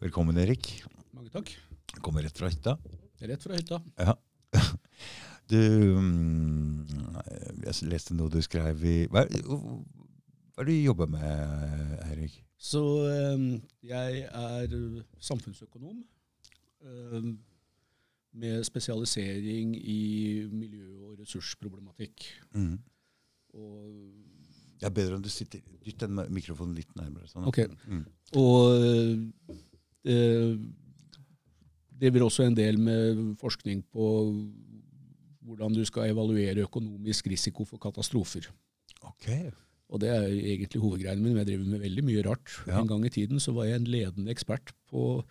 Velkommen, 0.00 0.38
Erik. 0.40 0.70
Mange 1.12 1.32
takk. 1.34 1.50
Kommer 2.00 2.24
rett 2.24 2.38
fra 2.38 2.48
hytta. 2.48 2.76
Rett 3.20 3.42
fra 3.42 3.58
hytta. 3.58 3.82
Ja. 3.98 4.16
Du 5.50 5.56
mm, 5.58 6.86
Jeg 7.64 7.88
leste 7.90 8.14
noe 8.14 8.30
du 8.30 8.36
skrev 8.44 8.84
i 8.86 8.92
Hva 9.10 9.24
hva 9.26 10.62
er 10.62 10.68
det 10.68 10.76
du 10.76 10.84
jobber 10.84 11.08
med, 11.10 11.94
Erik? 12.12 12.34
Så 12.60 12.80
eh, 13.08 13.44
jeg 13.88 14.24
er 14.28 14.74
eh, 14.76 14.98
samfunnsøkonom 15.24 16.02
eh, 16.84 17.30
med 18.36 18.64
spesialisering 18.68 19.72
i 19.80 20.44
miljø- 20.52 21.06
og 21.08 21.22
ressursproblematikk. 21.22 22.26
Mm. 22.52 22.76
Og, 23.56 23.88
Det 24.80 24.88
er 24.88 24.96
bedre 24.96 25.18
om 25.18 25.22
du 25.24 25.28
sitter 25.32 25.60
Dytt 25.84 26.02
den 26.02 26.18
mikrofonen 26.32 26.76
litt 26.76 26.92
nærmere. 26.96 27.28
Sånn. 27.28 27.46
Ok. 27.48 27.62
Mm. 27.88 28.04
og 28.40 28.64
eh, 30.08 30.52
driver 32.00 32.26
også 32.26 32.46
en 32.46 32.56
del 32.56 32.78
med 32.80 33.20
forskning 33.40 33.82
på 33.92 34.06
hvordan 35.50 35.74
du 35.74 35.82
skal 35.88 36.12
evaluere 36.12 36.64
økonomisk 36.64 37.28
risiko 37.32 37.66
for 37.68 37.80
katastrofer. 37.82 38.48
Ok. 39.08 39.28
Og 39.90 40.00
det 40.02 40.10
er 40.12 40.28
egentlig 40.28 40.80
hovedgreien 40.80 41.22
min. 41.22 41.34
men 41.34 41.42
Jeg 41.42 41.52
driver 41.52 41.70
med 41.72 41.84
veldig 41.84 42.04
mye 42.06 42.24
rart. 42.26 42.52
Ja. 42.68 42.80
En 42.80 42.88
gang 42.88 43.04
i 43.04 43.12
tiden 43.12 43.40
så 43.42 43.52
var 43.56 43.66
jeg 43.66 43.80
en 43.80 43.90
ledende 43.90 44.30
ekspert 44.30 44.72
på 44.90 45.24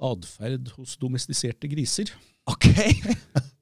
atferd 0.00 0.70
hos 0.76 0.96
domestiserte 1.00 1.68
griser. 1.68 2.12
Ok! 2.48 2.68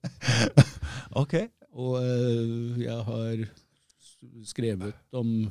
ok. 1.23 1.35
Og 1.79 1.97
eh, 2.03 2.85
jeg 2.85 3.01
har 3.09 3.47
skrevet 4.47 4.97
om 5.17 5.51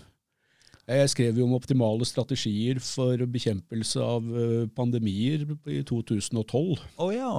Jeg 0.87 1.09
skrev 1.11 1.39
jo 1.39 1.45
om 1.47 1.55
optimale 1.57 2.05
strategier 2.07 2.79
for 2.83 3.19
bekjempelse 3.27 3.99
av 3.99 4.27
eh, 4.39 4.67
pandemier 4.71 5.43
i 5.67 5.81
2012. 5.83 6.77
Å 7.03 7.07
ja. 7.11 7.31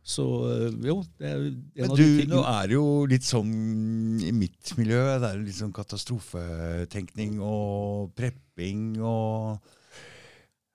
Så 0.00 0.24
eh, 0.48 0.70
jo, 0.88 1.00
det 1.20 1.28
er 1.28 1.42
en 1.42 1.58
Men 1.76 1.92
av 1.92 1.98
du, 1.98 2.04
de 2.04 2.28
nå 2.30 2.40
er 2.48 2.70
det 2.70 2.78
jo 2.78 2.86
litt 3.10 3.26
sånn 3.26 3.50
i 4.24 4.32
mitt 4.32 4.72
miljø, 4.78 5.02
det 5.20 5.28
er 5.28 5.42
litt 5.42 5.58
sånn 5.58 5.74
katastrofetenkning 5.76 7.36
og 7.44 8.14
prepping 8.16 8.96
og 9.04 9.60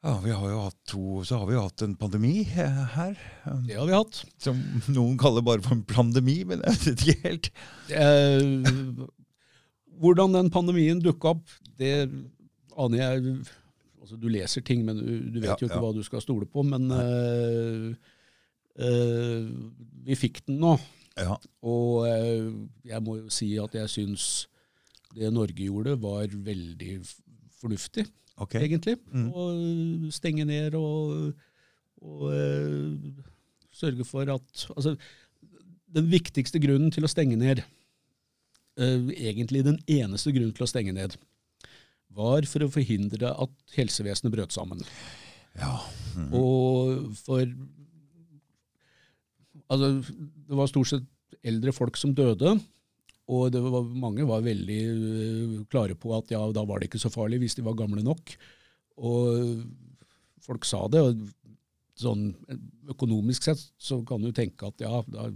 Ja, 0.05 0.19
vi 0.21 0.29
har 0.37 0.45
jo 0.51 0.61
hatt 0.67 0.77
to 0.85 1.23
Så 1.25 1.39
har 1.41 1.49
vi 1.49 1.57
jo 1.57 1.65
hatt 1.65 1.81
en 1.81 1.97
pandemi 1.97 2.43
eh, 2.45 2.81
her. 2.93 3.17
Det 3.65 3.79
har 3.79 3.89
vi 3.89 3.97
hatt. 3.97 4.21
Som 4.37 4.61
noen 4.93 5.17
kaller 5.17 5.41
bare 5.45 5.65
for 5.65 5.73
en 5.73 5.85
pandemi, 5.89 6.43
men 6.45 6.61
jeg 6.61 6.83
vet 6.85 7.05
ikke 7.07 7.23
helt. 7.25 7.49
Eh, 7.89 9.09
hvordan 10.01 10.35
den 10.35 10.51
pandemien 10.53 11.01
dukka 11.03 11.35
opp, 11.35 11.53
det 11.79 12.09
aner 12.75 13.01
jeg 13.01 13.37
altså 14.05 14.17
Du 14.21 14.27
leser 14.29 14.61
ting, 14.61 14.83
men 14.85 14.99
du, 14.99 15.13
du 15.33 15.39
vet 15.39 15.49
Ja, 15.49 15.57
jo 15.57 15.65
ikke 15.65 15.79
ja. 15.79 15.81
hva 15.81 15.95
du 15.95 16.03
skal 16.05 16.21
stole 16.21 16.45
på. 16.45 16.61
Men 16.61 16.91
uh, 16.93 17.87
uh, 18.77 19.47
vi 20.05 20.17
fikk 20.19 20.43
den 20.45 20.59
nå. 20.61 20.75
Ja. 21.17 21.39
Og 21.65 22.05
uh, 22.05 22.51
jeg 22.85 23.01
må 23.01 23.17
jo 23.23 23.33
si 23.33 23.55
at 23.61 23.73
jeg 23.73 23.89
syns 23.89 24.27
det 25.15 25.31
Norge 25.33 25.57
gjorde, 25.57 25.95
var 25.97 26.27
veldig 26.27 26.99
fornuftig, 27.57 28.03
okay. 28.37 28.65
egentlig. 28.67 28.97
Mm. 29.09 29.29
Å 29.31 29.45
stenge 30.13 30.43
ned 30.45 30.75
og, 30.75 31.31
og 32.03 32.25
sørge 33.71 34.03
for 34.05 34.27
at 34.33 34.65
Altså, 34.75 34.97
den 35.95 36.11
viktigste 36.11 36.59
grunnen 36.59 36.91
til 36.91 37.07
å 37.07 37.11
stenge 37.11 37.39
ned, 37.39 37.63
egentlig 38.75 39.63
den 39.65 39.79
eneste 39.87 40.33
grunnen 40.35 40.53
til 40.55 40.65
å 40.65 40.69
stenge 40.69 40.93
ned, 40.95 41.15
var 42.15 42.47
for 42.47 42.65
å 42.65 42.71
forhindre 42.71 43.31
at 43.31 43.75
helsevesenet 43.75 44.33
brøt 44.33 44.55
sammen. 44.55 44.83
Ja. 45.59 45.79
Mhm. 46.15 46.33
Og 46.33 47.15
for 47.23 47.45
Altså, 49.65 49.87
det 50.45 50.53
var 50.59 50.67
stort 50.69 50.91
sett 50.91 51.05
eldre 51.41 51.71
folk 51.73 51.97
som 51.97 52.11
døde. 52.13 52.51
Og 53.33 53.47
det 53.49 53.61
var, 53.63 53.81
mange 53.81 54.21
var 54.29 54.43
veldig 54.45 54.81
øh, 54.85 55.55
klare 55.71 55.95
på 55.97 56.11
at 56.13 56.29
ja, 56.29 56.43
da 56.53 56.61
var 56.69 56.77
det 56.77 56.91
ikke 56.91 57.01
så 57.01 57.09
farlig 57.09 57.39
hvis 57.41 57.57
de 57.57 57.65
var 57.65 57.73
gamle 57.73 58.03
nok. 58.05 58.35
Og 59.01 59.63
folk 60.45 60.67
sa 60.69 60.83
det. 60.91 61.01
og 61.01 61.25
sånn 61.97 62.27
Økonomisk 62.91 63.47
sett 63.47 63.61
så 63.81 64.01
kan 64.05 64.21
du 64.21 64.29
tenke 64.35 64.69
at 64.69 64.83
ja, 64.83 64.99
da 65.07 65.29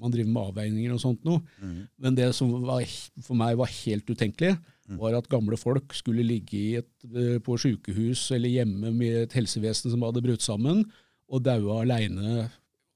man 0.00 0.14
driver 0.14 0.32
med 0.32 0.50
avveininger 0.52 0.94
og 0.94 1.02
sånt 1.02 1.24
noe. 1.26 1.42
Mm. 1.62 1.78
Men 1.98 2.18
det 2.18 2.32
som 2.38 2.52
var, 2.64 2.84
for 3.24 3.38
meg 3.38 3.58
var 3.60 3.72
helt 3.80 4.10
utenkelig, 4.10 4.56
var 4.96 5.18
at 5.18 5.28
gamle 5.28 5.58
folk 5.60 5.92
skulle 5.96 6.24
ligge 6.24 6.56
i 6.56 6.76
et, 6.80 6.92
eh, 7.12 7.36
på 7.44 7.58
sykehus 7.60 8.30
eller 8.32 8.48
hjemme 8.48 8.92
med 8.94 9.24
et 9.24 9.36
helsevesen 9.36 9.92
som 9.92 10.06
hadde 10.06 10.22
brutt 10.24 10.44
sammen, 10.44 10.86
og 11.28 11.44
daua 11.44 11.82
aleine 11.82 12.48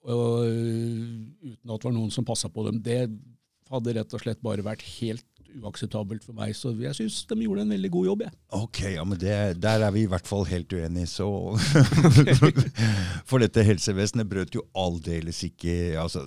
uten 0.02 1.70
at 1.70 1.78
det 1.78 1.86
var 1.86 1.94
noen 1.94 2.10
som 2.10 2.24
passa 2.26 2.48
på 2.50 2.64
dem. 2.66 2.80
Det 2.82 3.04
hadde 3.70 3.94
rett 3.94 4.16
og 4.16 4.22
slett 4.24 4.40
bare 4.42 4.64
vært 4.64 4.82
helt 4.98 5.26
uakseptabelt 5.60 6.24
for 6.24 6.36
meg. 6.36 6.54
Så 6.56 6.72
jeg 6.80 6.96
syns 6.96 7.20
de 7.28 7.38
gjorde 7.44 7.66
en 7.66 7.74
veldig 7.74 7.90
god 7.92 8.08
jobb. 8.08 8.24
Jeg. 8.26 8.34
Ok, 8.58 8.80
ja, 8.94 9.04
men 9.04 9.20
det, 9.20 9.36
der 9.62 9.84
er 9.84 9.94
vi 9.94 10.06
i 10.06 10.10
hvert 10.10 10.26
fall 10.26 10.46
helt 10.48 10.72
uenige, 10.72 11.10
så 11.12 11.28
For 13.28 13.42
dette 13.42 13.66
helsevesenet 13.68 14.30
brøt 14.30 14.56
jo 14.56 14.64
aldeles 14.74 15.42
ikke 15.46 15.98
altså, 16.00 16.24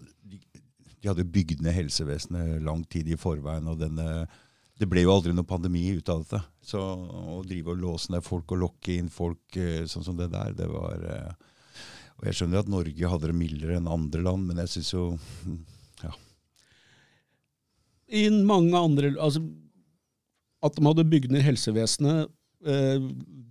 de, 1.06 1.12
de 1.12 1.12
hadde 1.12 1.30
bygd 1.30 1.62
ned 1.62 1.78
helsevesenet 1.78 2.66
lang 2.66 2.82
tid 2.90 3.08
i 3.14 3.20
forveien, 3.20 3.68
og 3.70 3.78
denne 3.80 4.26
det 4.76 4.88
ble 4.92 5.06
jo 5.06 5.14
aldri 5.14 5.32
noe 5.32 5.48
pandemi 5.48 5.86
ut 5.96 6.10
av 6.12 6.24
dette. 6.24 6.42
Så 6.66 6.80
å 6.82 7.42
drive 7.48 7.72
og 7.72 7.80
låse 7.80 8.12
ned 8.12 8.26
folk 8.26 8.52
og 8.52 8.60
lokke 8.66 8.98
inn 8.98 9.12
folk 9.14 9.56
eh, 9.60 9.86
sånn 9.88 10.04
som 10.04 10.18
det 10.20 10.28
der, 10.34 10.52
det 10.58 10.68
var 10.68 11.00
eh, 11.00 11.30
Og 12.18 12.28
jeg 12.28 12.40
skjønner 12.40 12.64
at 12.64 12.72
Norge 12.72 13.12
hadde 13.12 13.30
det 13.32 13.38
mildere 13.38 13.78
enn 13.78 13.88
andre 13.92 14.26
land, 14.26 14.50
men 14.50 14.60
jeg 14.66 14.74
syns 14.74 14.92
jo 14.92 15.06
ja. 16.04 16.12
I 18.20 18.28
mange 18.36 18.76
andre 18.76 19.14
altså, 19.16 19.46
At 20.66 20.76
de 20.76 20.84
hadde 20.90 21.08
bygd 21.08 21.32
ned 21.32 21.46
helsevesenet, 21.46 22.36
eh, 22.68 23.00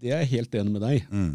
det 0.03 0.13
er 0.13 0.27
jeg 0.27 0.35
helt 0.35 0.61
enig 0.61 0.77
med 0.77 0.85
deg. 0.85 1.09
Mm. 1.09 1.35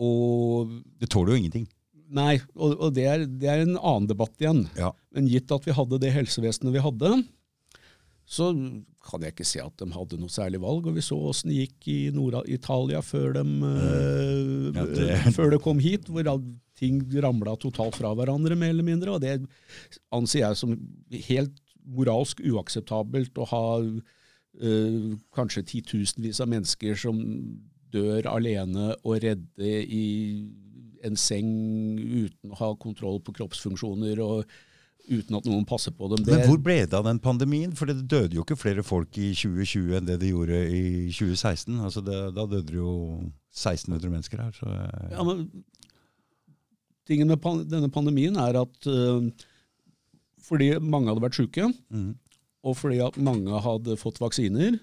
Og 0.00 0.78
Det 0.96 1.10
tåler 1.12 1.34
jo 1.34 1.42
ingenting. 1.42 1.68
Nei, 2.08 2.36
og, 2.54 2.76
og 2.78 2.92
det, 2.94 3.06
er, 3.10 3.24
det 3.26 3.48
er 3.50 3.62
en 3.64 3.76
annen 3.78 4.06
debatt 4.10 4.36
igjen. 4.40 4.66
Ja. 4.78 4.92
Men 5.14 5.26
gitt 5.30 5.50
at 5.50 5.64
vi 5.66 5.74
hadde 5.74 5.98
det 6.02 6.12
helsevesenet 6.14 6.74
vi 6.76 6.82
hadde, 6.84 7.10
så 8.26 8.48
kan 9.06 9.22
jeg 9.22 9.34
ikke 9.36 9.46
se 9.46 9.60
at 9.62 9.74
de 9.78 9.86
hadde 9.94 10.18
noe 10.18 10.30
særlig 10.32 10.58
valg. 10.62 10.86
Og 10.90 10.96
vi 10.96 11.02
så 11.06 11.18
åssen 11.30 11.50
det 11.52 11.60
gikk 11.68 11.88
i 11.92 11.98
Nord-Italia 12.14 13.02
før, 13.06 13.32
de, 13.38 13.42
eh, 13.42 14.42
Mm. 14.66 14.74
Ja, 14.74 14.84
det- 14.86 15.34
før 15.34 15.50
det 15.50 15.60
kom 15.62 15.78
hit, 15.78 16.06
hvor 16.10 16.26
ting 16.76 17.00
ramla 17.22 17.56
totalt 17.58 17.94
fra 17.96 18.14
hverandre, 18.14 18.56
mer 18.58 18.70
eller 18.74 18.82
mindre. 18.84 19.14
Og 19.14 19.20
det 19.20 19.46
anser 20.12 20.40
jeg 20.40 20.56
som 20.56 20.74
helt 21.28 21.54
moralsk 21.86 22.40
uakseptabelt 22.42 23.32
å 23.38 23.46
ha 23.46 23.62
eh, 24.60 25.14
kanskje 25.36 25.62
titusenvis 25.68 26.40
av 26.40 26.48
mennesker 26.48 26.96
som 26.98 27.18
dør 27.92 28.26
alene 28.26 28.94
og 29.04 29.20
redde 29.22 29.86
i 29.86 30.48
en 31.06 31.18
seng 31.20 31.50
uten 31.98 32.52
å 32.52 32.60
ha 32.60 32.70
kontroll 32.80 33.20
på 33.24 33.34
kroppsfunksjoner 33.36 34.20
og 34.24 34.56
uten 35.06 35.38
at 35.38 35.46
noen 35.46 35.64
passer 35.68 35.94
på 35.94 36.08
dem. 36.10 36.24
Men 36.26 36.44
hvor 36.48 36.58
ble 36.62 36.80
det 36.82 36.96
av 36.98 37.06
den 37.06 37.20
pandemien? 37.22 37.74
For 37.78 37.88
det 37.88 38.08
døde 38.10 38.38
jo 38.38 38.44
ikke 38.44 38.58
flere 38.58 38.84
folk 38.86 39.16
i 39.22 39.30
2020 39.38 39.98
enn 40.00 40.08
det 40.08 40.18
det 40.22 40.32
gjorde 40.32 40.60
i 40.66 40.84
2016. 41.14 41.78
Altså 41.78 42.02
det, 42.04 42.18
da 42.36 42.46
døde 42.46 42.66
det 42.72 42.78
jo 42.80 42.94
1600 43.54 44.12
mennesker 44.12 44.42
her. 44.42 44.54
Så, 44.56 44.70
eh, 44.72 45.12
ja, 45.14 45.26
men, 45.26 45.46
tingen 47.06 47.30
med 47.30 47.40
pan 47.42 47.62
denne 47.70 47.90
pandemien 47.92 48.38
er 48.42 48.58
at 48.64 48.90
uh, 48.90 49.22
fordi 50.46 50.74
mange 50.82 51.10
hadde 51.10 51.24
vært 51.24 51.38
syke, 51.38 51.70
mm. 51.90 52.10
og 52.66 52.78
fordi 52.78 53.00
at 53.04 53.18
mange 53.22 53.62
hadde 53.62 53.98
fått 54.00 54.20
vaksiner, 54.22 54.78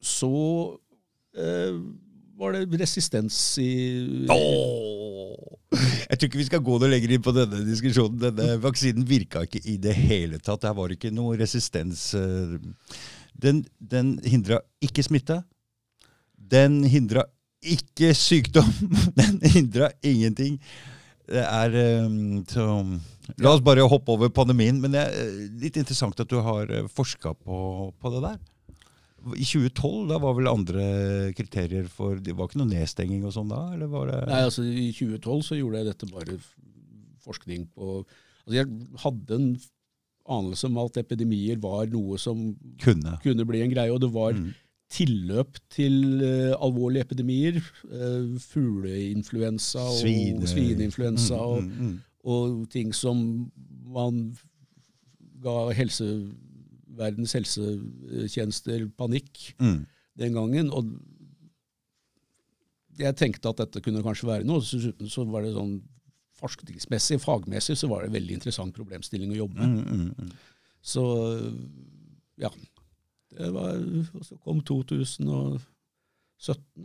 så 0.00 0.34
eh, 1.36 1.76
var 2.40 2.54
det 2.56 2.80
resistens 2.80 3.36
i 3.60 3.70
Åh! 4.32 5.36
Jeg 6.10 6.18
tror 6.18 6.26
ikke 6.26 6.40
vi 6.40 6.46
skal 6.48 6.62
gå 6.66 6.78
noe 6.80 6.90
lenger 6.90 7.12
inn 7.14 7.22
på 7.22 7.32
denne 7.36 7.60
diskusjonen. 7.66 8.16
Denne 8.18 8.56
vaksinen 8.62 9.04
virka 9.06 9.44
ikke 9.46 9.60
i 9.70 9.76
det 9.80 9.92
hele 9.94 10.40
tatt. 10.42 10.64
Det 10.64 10.72
var 10.76 10.90
ikke 10.94 11.12
noe 11.14 11.36
resistens. 11.38 12.08
eh, 12.18 12.56
Den, 13.40 13.60
den 13.78 14.16
hindra 14.26 14.58
ikke 14.82 15.04
smitte. 15.06 15.38
Den 16.34 16.80
hindra 16.90 17.22
ikke 17.62 18.10
sykdom. 18.16 18.72
Den 19.20 19.38
hindra 19.54 19.90
ingenting. 20.02 20.56
Det 21.30 21.44
er 21.44 21.76
eh, 21.76 22.08
så 22.50 22.66
La 23.38 23.52
oss 23.54 23.62
bare 23.62 23.84
hoppe 23.86 24.10
over 24.16 24.32
pandemien. 24.34 24.80
Men 24.82 24.96
det 24.96 25.04
er 25.04 25.14
eh, 25.22 25.44
litt 25.62 25.78
interessant 25.78 26.18
at 26.18 26.32
du 26.32 26.40
har 26.42 26.72
forska 26.90 27.36
på, 27.36 27.60
på 28.00 28.14
det 28.16 28.24
der. 28.26 28.40
I 29.36 29.44
2012 29.44 30.08
da 30.08 30.16
var 30.22 30.34
vel 30.38 30.48
andre 30.48 30.84
kriterier 31.36 31.88
for 31.92 32.16
Det 32.24 32.32
var 32.38 32.48
ikke 32.48 32.60
noe 32.62 32.70
nedstenging 32.70 33.24
og 33.28 33.34
sånn 33.36 33.50
da? 33.52 33.58
eller 33.74 33.90
var 33.92 34.06
det... 34.08 34.20
Nei, 34.30 34.40
altså 34.46 34.64
I 34.64 34.86
2012 34.96 35.42
så 35.50 35.58
gjorde 35.58 35.82
jeg 35.82 35.90
dette 35.90 36.08
bare 36.12 36.38
forskning 37.24 37.66
på 37.76 37.98
altså 38.00 38.56
Jeg 38.56 38.70
hadde 39.04 39.36
en 39.36 39.50
anelse 40.30 40.66
om 40.70 40.78
at 40.84 40.96
epidemier 41.02 41.58
var 41.60 41.86
noe 41.92 42.16
som 42.20 42.50
Kunne. 42.80 43.16
kunne 43.24 43.44
bli 43.48 43.60
en 43.64 43.72
greie, 43.72 43.92
og 43.92 44.00
det 44.04 44.12
var 44.14 44.32
Mm. 44.36 44.52
tilløp 44.90 45.58
til 45.70 45.96
uh, 46.22 46.56
alvorlige 46.64 47.04
epidemier. 47.06 47.58
Uh, 47.84 48.38
fugleinfluensa 48.42 49.78
og 49.84 49.98
Svine. 50.00 50.46
svineinfluensa 50.50 51.34
Mm, 51.34 51.40
og, 51.40 51.62
mm, 51.62 52.00
og, 52.24 52.60
og 52.60 52.70
ting 52.70 52.94
som 52.94 53.50
man 53.86 54.36
ga 55.42 55.70
helse, 55.72 56.06
verdens 57.00 57.32
helsetjenester 57.36 58.84
panikk 59.00 59.54
Mm. 59.60 59.80
den 60.20 60.36
gangen. 60.36 60.70
Og 60.76 60.84
jeg 63.00 63.16
tenkte 63.16 63.48
at 63.52 63.56
dette 63.62 63.80
kunne 63.84 64.02
kanskje 64.04 64.28
være 64.28 64.44
noe. 64.48 64.60
Så, 64.62 64.76
dessuten 64.80 65.08
så 65.10 65.24
var 65.30 65.42
det 65.46 65.54
sånn 65.56 65.78
forskningsmessig, 66.40 67.18
fagmessig, 67.20 67.76
så 67.76 67.88
var 67.90 68.02
det 68.02 68.10
en 68.10 68.16
veldig 68.18 68.36
interessant 68.38 68.74
problemstilling 68.76 69.32
å 69.34 69.40
jobbe 69.42 69.60
med. 69.60 69.68
Mm, 69.68 69.84
mm, 69.84 70.12
mm. 70.16 70.30
Så 70.80 71.02
ja. 72.40 72.50
Det 73.30 73.46
var, 73.54 73.76
og 74.18 74.24
så 74.26 74.36
kom 74.42 74.58
2017, 74.66 75.60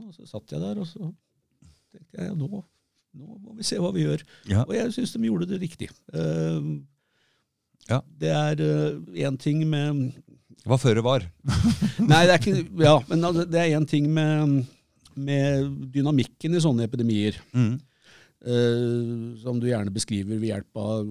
og 0.05 0.11
så 0.13 0.27
satt 0.29 0.51
jeg 0.53 0.61
der, 0.61 0.77
og 0.83 0.85
så 0.89 1.07
tenkte 1.89 2.19
jeg 2.19 2.27
ja, 2.29 2.35
nå, 2.37 2.59
nå 3.15 3.37
må 3.41 3.55
vi 3.57 3.65
se 3.65 3.79
hva 3.81 3.89
vi 3.95 4.03
gjør. 4.03 4.21
Ja. 4.51 4.61
Og 4.67 4.75
jeg 4.77 4.91
syns 4.93 5.15
de 5.15 5.23
gjorde 5.25 5.47
det 5.49 5.61
riktig. 5.63 5.89
Eh, 6.13 6.59
Ja. 7.89 8.01
Det 8.21 8.31
er 8.33 8.61
én 9.27 9.35
ting 9.41 9.61
med 9.69 10.13
Hva 10.65 10.77
føre 10.81 11.03
var. 11.05 11.25
Nei, 12.11 12.23
det 12.25 12.33
er 12.33 12.39
ikke 12.39 12.85
Ja, 12.85 12.95
men 13.09 13.25
det 13.51 13.59
er 13.61 13.75
én 13.77 13.85
ting 13.89 14.07
med, 14.13 14.63
med 15.13 15.67
dynamikken 15.93 16.57
i 16.57 16.63
sånne 16.63 16.87
epidemier. 16.89 17.37
Mm. 17.53 17.75
Uh, 18.45 19.33
som 19.41 19.57
du 19.61 19.69
gjerne 19.69 19.93
beskriver 19.93 20.37
ved 20.37 20.51
hjelp 20.51 20.77
av 20.77 21.07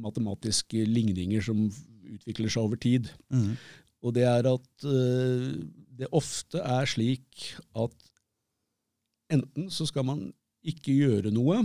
matematiske 0.00 0.84
ligninger 0.88 1.44
som 1.44 1.66
utvikler 2.10 2.52
seg 2.52 2.64
over 2.64 2.80
tid. 2.80 3.10
Mm. 3.32 3.54
Og 4.00 4.14
det 4.16 4.24
er 4.28 4.48
at 4.48 4.86
uh, 4.88 5.48
det 6.00 6.08
ofte 6.16 6.62
er 6.64 6.88
slik 6.88 7.50
at 7.76 7.96
enten 9.30 9.68
så 9.72 9.86
skal 9.88 10.06
man 10.08 10.22
ikke 10.66 10.92
gjøre 10.92 11.32
noe, 11.32 11.62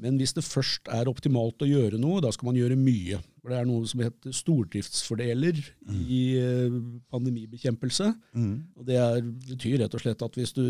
men 0.00 0.16
hvis 0.16 0.32
det 0.36 0.44
først 0.46 0.88
er 0.92 1.08
optimalt 1.10 1.60
å 1.60 1.68
gjøre 1.68 1.98
noe, 2.00 2.22
da 2.24 2.30
skal 2.32 2.48
man 2.48 2.58
gjøre 2.58 2.78
mye. 2.78 3.18
For 3.40 3.52
det 3.52 3.58
er 3.60 3.68
noe 3.68 3.88
som 3.88 4.02
heter 4.04 4.34
stordriftsfordeler 4.36 5.60
i 5.92 6.20
eh, 6.40 6.78
pandemibekjempelse. 7.12 8.08
Mm. 8.32 8.54
Og 8.80 8.88
det 8.88 8.96
er, 9.00 9.20
betyr 9.50 9.78
rett 9.82 9.96
og 9.96 10.04
slett 10.04 10.24
at 10.24 10.38
hvis 10.40 10.54
du 10.56 10.64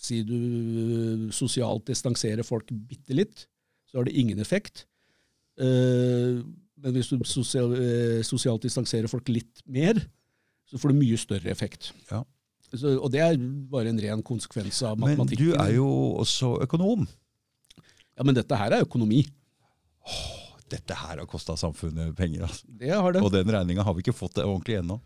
sier 0.00 0.24
du 0.28 0.36
eh, 0.36 1.26
sosialt 1.36 1.86
distanserer 1.90 2.46
folk 2.46 2.72
bitte 2.88 3.16
litt, 3.16 3.46
så 3.90 4.00
har 4.00 4.08
det 4.08 4.16
ingen 4.16 4.40
effekt. 4.40 4.86
Eh, 5.60 6.40
men 6.80 6.96
hvis 6.96 7.12
du 7.12 7.20
sosial, 7.28 7.76
eh, 7.76 8.20
sosialt 8.24 8.64
distanserer 8.64 9.10
folk 9.10 9.28
litt 9.28 9.64
mer, 9.68 10.00
så 10.70 10.80
får 10.80 10.92
du 10.92 11.00
mye 11.02 11.18
større 11.20 11.52
effekt. 11.52 11.92
Ja. 12.08 12.24
Så, 12.70 12.94
og 13.02 13.10
det 13.12 13.20
er 13.24 13.40
bare 13.70 13.90
en 13.90 13.98
ren 13.98 14.20
konsekvens 14.22 14.78
av 14.86 15.00
Men 15.00 15.26
du 15.26 15.50
er 15.58 15.72
jo 15.74 15.88
også 16.22 16.54
økonom. 16.64 17.08
Ja, 18.20 18.24
men 18.28 18.36
dette 18.36 18.56
her 18.60 18.74
er 18.76 18.84
økonomi. 18.84 19.22
Dette 20.70 20.92
her 20.94 21.22
har 21.22 21.26
kosta 21.28 21.54
samfunnet 21.56 22.12
penger. 22.18 22.44
Altså. 22.44 22.66
Det 22.82 22.90
har 22.92 23.14
det. 23.16 23.22
Og 23.24 23.32
den 23.32 23.48
regninga 23.48 23.82
har 23.86 23.96
vi 23.96 24.04
ikke 24.04 24.12
fått 24.14 24.36
det 24.36 24.44
ordentlig 24.44 24.76
ennå. 24.82 24.98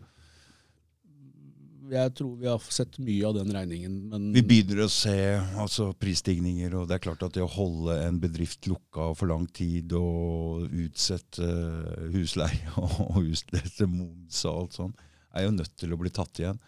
Jeg 1.93 2.15
tror 2.17 2.33
vi 2.41 2.49
har 2.49 2.63
sett 2.73 2.97
mye 3.05 3.27
av 3.29 3.35
den 3.37 3.51
regningen, 3.55 3.95
men 4.11 4.27
Vi 4.35 4.43
begynner 4.43 4.87
å 4.87 4.91
se 4.91 5.15
altså, 5.61 5.91
prisstigninger, 6.01 6.73
og 6.81 6.89
det 6.89 6.97
er 6.97 7.03
klart 7.05 7.23
at 7.27 7.35
det 7.37 7.45
å 7.45 7.51
holde 7.55 7.99
en 8.07 8.19
bedrift 8.23 8.67
lukka 8.71 9.11
for 9.15 9.29
lang 9.31 9.45
tid 9.55 9.93
og 9.99 10.65
utsette 10.73 11.45
eh, 11.45 12.07
husleie 12.17 12.73
og 12.81 13.21
utsette 13.23 13.87
moms 13.87 14.41
og 14.49 14.63
alt 14.63 14.79
sånn, 14.81 14.95
er 15.37 15.45
jo 15.47 15.55
nødt 15.61 15.77
til 15.79 15.93
å 15.95 16.01
bli 16.01 16.11
tatt 16.15 16.41
igjen. 16.41 16.59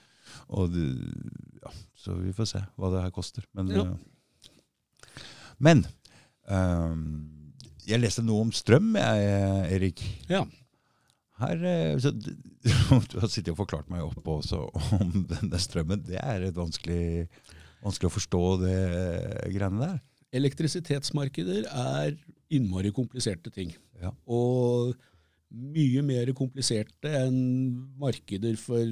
Og 0.53 0.77
ja, 0.77 1.73
så 2.05 2.15
vi 2.21 2.37
får 2.37 2.53
se 2.53 2.63
hva 2.77 2.93
det 2.95 3.03
her 3.09 3.17
koster. 3.17 3.49
Men, 3.57 3.73
Ja. 3.73 3.87
eh, 3.89 5.23
men 5.59 5.87
ehm, 6.53 7.03
jeg 7.87 8.03
leste 8.03 8.25
noe 8.27 8.47
om 8.47 8.53
strøm, 8.55 8.95
jeg, 8.99 9.75
Erik. 9.77 10.03
ja. 10.31 10.45
Her, 11.37 11.61
eh, 11.69 11.99
så, 12.01 12.15
du 12.17 13.19
har 13.21 13.29
sittet 13.29 13.53
og 13.53 13.59
forklart 13.59 13.91
meg 13.93 14.01
opp 14.07 14.25
også 14.39 14.63
om 14.97 15.11
denne 15.35 15.59
strømmen. 15.61 16.01
Det 16.07 16.17
er 16.23 16.47
et 16.49 16.57
vanskelig, 16.57 17.27
vanskelig 17.85 18.09
å 18.09 18.15
forstå, 18.15 18.41
det 18.63 18.79
greiene 19.53 19.83
der. 19.83 19.99
Elektrisitetsmarkeder 20.37 21.69
er 21.69 22.17
innmari 22.53 22.91
kompliserte 22.97 23.53
ting. 23.53 23.75
Ja. 24.01 24.15
Og 24.27 24.97
mye 25.53 26.03
mer 26.05 26.33
kompliserte 26.37 27.13
enn 27.21 27.37
markeder 28.01 28.57
for 28.61 28.83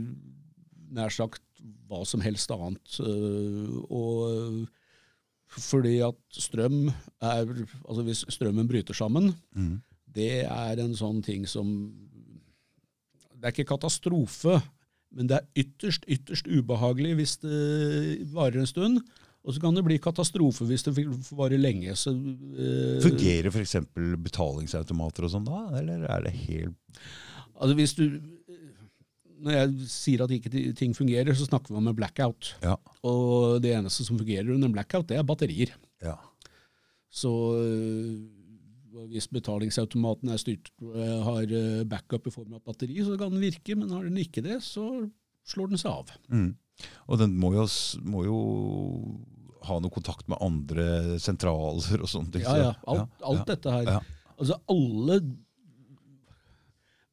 nær 0.95 1.13
sagt 1.13 1.43
hva 1.89 2.05
som 2.07 2.23
helst 2.25 2.53
annet. 2.55 2.99
Øh, 3.01 3.81
Og 3.89 4.69
fordi 5.59 5.99
at 6.07 6.17
strøm 6.35 6.89
er 7.23 7.45
Altså 7.89 8.03
hvis 8.07 8.25
strømmen 8.35 8.69
bryter 8.69 8.95
sammen, 8.95 9.35
Mm. 9.55 9.81
det 10.15 10.45
er 10.45 10.81
en 10.83 10.95
sånn 10.95 11.23
ting 11.25 11.47
som 11.47 11.93
Det 13.35 13.45
er 13.45 13.53
ikke 13.53 13.69
katastrofe, 13.77 14.63
men 15.13 15.27
det 15.29 15.37
er 15.37 15.65
ytterst, 15.65 16.05
ytterst 16.09 16.47
ubehagelig 16.49 17.15
hvis 17.19 17.37
det 17.43 18.33
varer 18.33 18.61
en 18.63 18.67
stund. 18.71 19.01
Og 19.45 19.53
så 19.53 19.61
kan 19.61 19.75
det 19.77 19.85
bli 19.85 19.99
katastrofe 20.01 20.65
hvis 20.65 20.83
det 20.87 20.95
varer 21.37 21.59
lenge. 21.61 21.93
Så, 21.95 22.15
eh, 22.57 23.03
Fungerer 23.05 23.51
f.eks. 23.53 23.75
betalingsautomater 24.25 25.27
og 25.27 25.31
sånn 25.35 25.45
da, 25.45 25.59
eller 25.79 26.07
er 26.09 26.23
det 26.25 26.33
helt 26.47 26.75
Altså 27.61 27.75
hvis 27.79 27.93
du, 27.95 28.07
når 29.45 29.53
jeg 29.59 29.89
sier 29.93 30.23
at 30.25 30.33
ikke 30.35 30.51
ting 30.79 30.95
fungerer, 30.97 31.35
så 31.37 31.47
snakker 31.49 31.75
vi 31.75 31.81
om 31.81 31.89
en 31.91 31.97
blackout. 31.99 32.55
Ja. 32.65 32.77
Og 33.05 33.61
det 33.65 33.75
eneste 33.77 34.07
som 34.07 34.19
fungerer 34.21 34.49
under 34.55 34.71
en 34.71 34.75
blackout, 34.77 35.07
det 35.11 35.19
er 35.21 35.27
batterier. 35.29 35.75
ja. 36.03 36.17
Så 37.15 37.31
øh, 37.55 38.25
hvis 39.13 39.29
betalingsautomaten 39.31 40.33
er 40.35 40.37
styrt, 40.43 40.71
øh, 40.83 41.21
har 41.23 41.47
øh, 41.47 41.85
backup 41.87 42.27
i 42.27 42.33
form 42.35 42.57
av 42.57 42.61
batteri, 42.67 42.97
så 43.07 43.15
kan 43.21 43.31
den 43.31 43.41
virke, 43.45 43.77
men 43.79 43.91
har 43.95 44.03
den 44.03 44.17
ikke 44.19 44.43
det, 44.43 44.57
så 44.67 44.83
slår 45.47 45.71
den 45.71 45.79
seg 45.79 45.93
av. 45.93 46.11
Mm. 46.33 46.57
Og 47.07 47.21
den 47.21 47.37
må 47.39 47.53
jo, 47.55 47.69
må 48.03 48.25
jo 48.27 48.39
ha 49.69 49.79
noe 49.81 49.95
kontakt 49.95 50.27
med 50.29 50.43
andre 50.43 51.19
sentraler 51.23 52.03
og 52.03 52.11
sånne 52.11 52.35
ting. 52.35 52.43
Ja, 52.43 52.51
så- 52.51 52.59
ja. 52.65 52.73
Alt, 52.97 53.15
alt 53.31 53.39
ja, 53.45 53.47
dette 53.55 53.77
her. 53.77 53.93
ja. 53.93 54.01
Altså 54.35 54.59
alle 54.75 55.21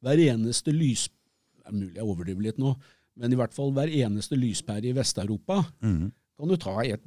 Hver 0.02 0.18
eneste 0.32 0.72
lys... 0.74 1.06
Det 1.62 1.70
er 1.70 1.76
mulig 1.78 1.94
jeg 1.96 2.04
overdriver 2.08 2.42
litt 2.48 2.58
nå, 2.58 2.74
men 3.20 3.32
i 3.32 3.38
hvert 3.38 3.54
fall 3.54 3.70
hver 3.76 3.90
eneste 3.92 4.36
lyspære 4.40 4.90
i 4.90 4.96
Vest-Europa 4.96 5.60
Mm. 5.84 6.10
kan 6.38 6.48
du 6.50 6.56
ta 6.58 6.74
et, 6.82 7.02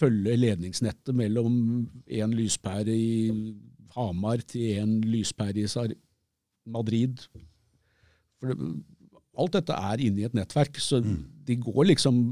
følge 0.00 0.36
ledningsnettet 0.38 1.14
mellom 1.14 1.56
en 2.06 2.32
lyspære 2.34 2.94
i 2.94 3.30
Hamar 3.96 4.40
til 4.48 4.78
en 4.80 4.94
lyspære 5.04 5.62
i 5.64 5.66
Madrid. 6.66 7.18
For 8.40 8.52
det, 8.52 8.56
alt 9.38 9.52
dette 9.58 9.72
er 9.76 10.00
inne 10.06 10.22
i 10.22 10.24
et 10.28 10.34
nettverk, 10.34 10.78
så 10.80 11.00
de 11.02 11.56
går 11.56 11.84
liksom 11.92 12.22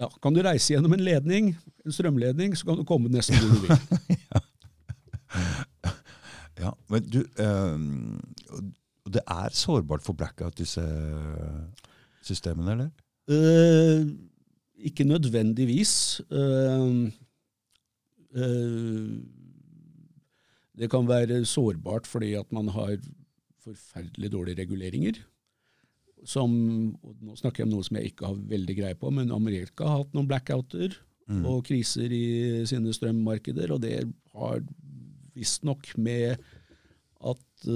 ja, 0.00 0.08
Kan 0.22 0.34
du 0.36 0.42
reise 0.44 0.74
gjennom 0.74 0.92
en 0.92 1.00
ledning, 1.04 1.54
en 1.84 1.92
strømledning, 1.92 2.56
så 2.56 2.66
kan 2.68 2.76
du 2.76 2.84
komme 2.84 3.08
nesten 3.08 3.36
hvor 3.40 3.48
du 3.48 3.60
vil. 3.66 3.76
Ja, 6.56 6.70
men 6.88 7.04
du 7.12 7.18
og 7.36 8.62
Det 9.06 9.22
er 9.22 9.54
sårbart 9.54 10.02
for 10.02 10.18
blackout, 10.18 10.58
disse 10.58 10.82
systemene, 12.26 12.72
eller? 12.72 12.90
Uh, 13.30 14.08
ikke 14.76 15.06
nødvendigvis. 15.06 16.20
Uh, 16.30 17.06
uh, 18.36 19.14
det 20.76 20.90
kan 20.92 21.08
være 21.08 21.44
sårbart 21.48 22.06
fordi 22.06 22.34
at 22.34 22.52
man 22.52 22.68
har 22.74 22.98
forferdelig 23.64 24.32
dårlige 24.32 24.62
reguleringer. 24.62 25.22
Som, 26.26 26.52
og 27.06 27.16
nå 27.22 27.36
snakker 27.38 27.62
jeg 27.62 27.68
om 27.68 27.76
noe 27.76 27.86
som 27.86 27.98
jeg 28.00 28.10
ikke 28.10 28.26
har 28.26 28.46
veldig 28.50 28.76
greie 28.78 28.98
på, 28.98 29.10
men 29.14 29.30
Amerika 29.30 29.86
har 29.86 30.02
hatt 30.02 30.16
noen 30.16 30.28
blackouter 30.28 30.96
Mm. 31.26 31.42
og 31.42 31.64
kriser 31.66 32.12
i 32.14 32.66
sine 32.70 32.92
strømmarkeder, 32.94 33.72
og 33.74 33.80
det 33.82 34.04
har 34.38 34.60
visstnok 35.34 35.88
med 35.98 36.36
at 37.26 37.66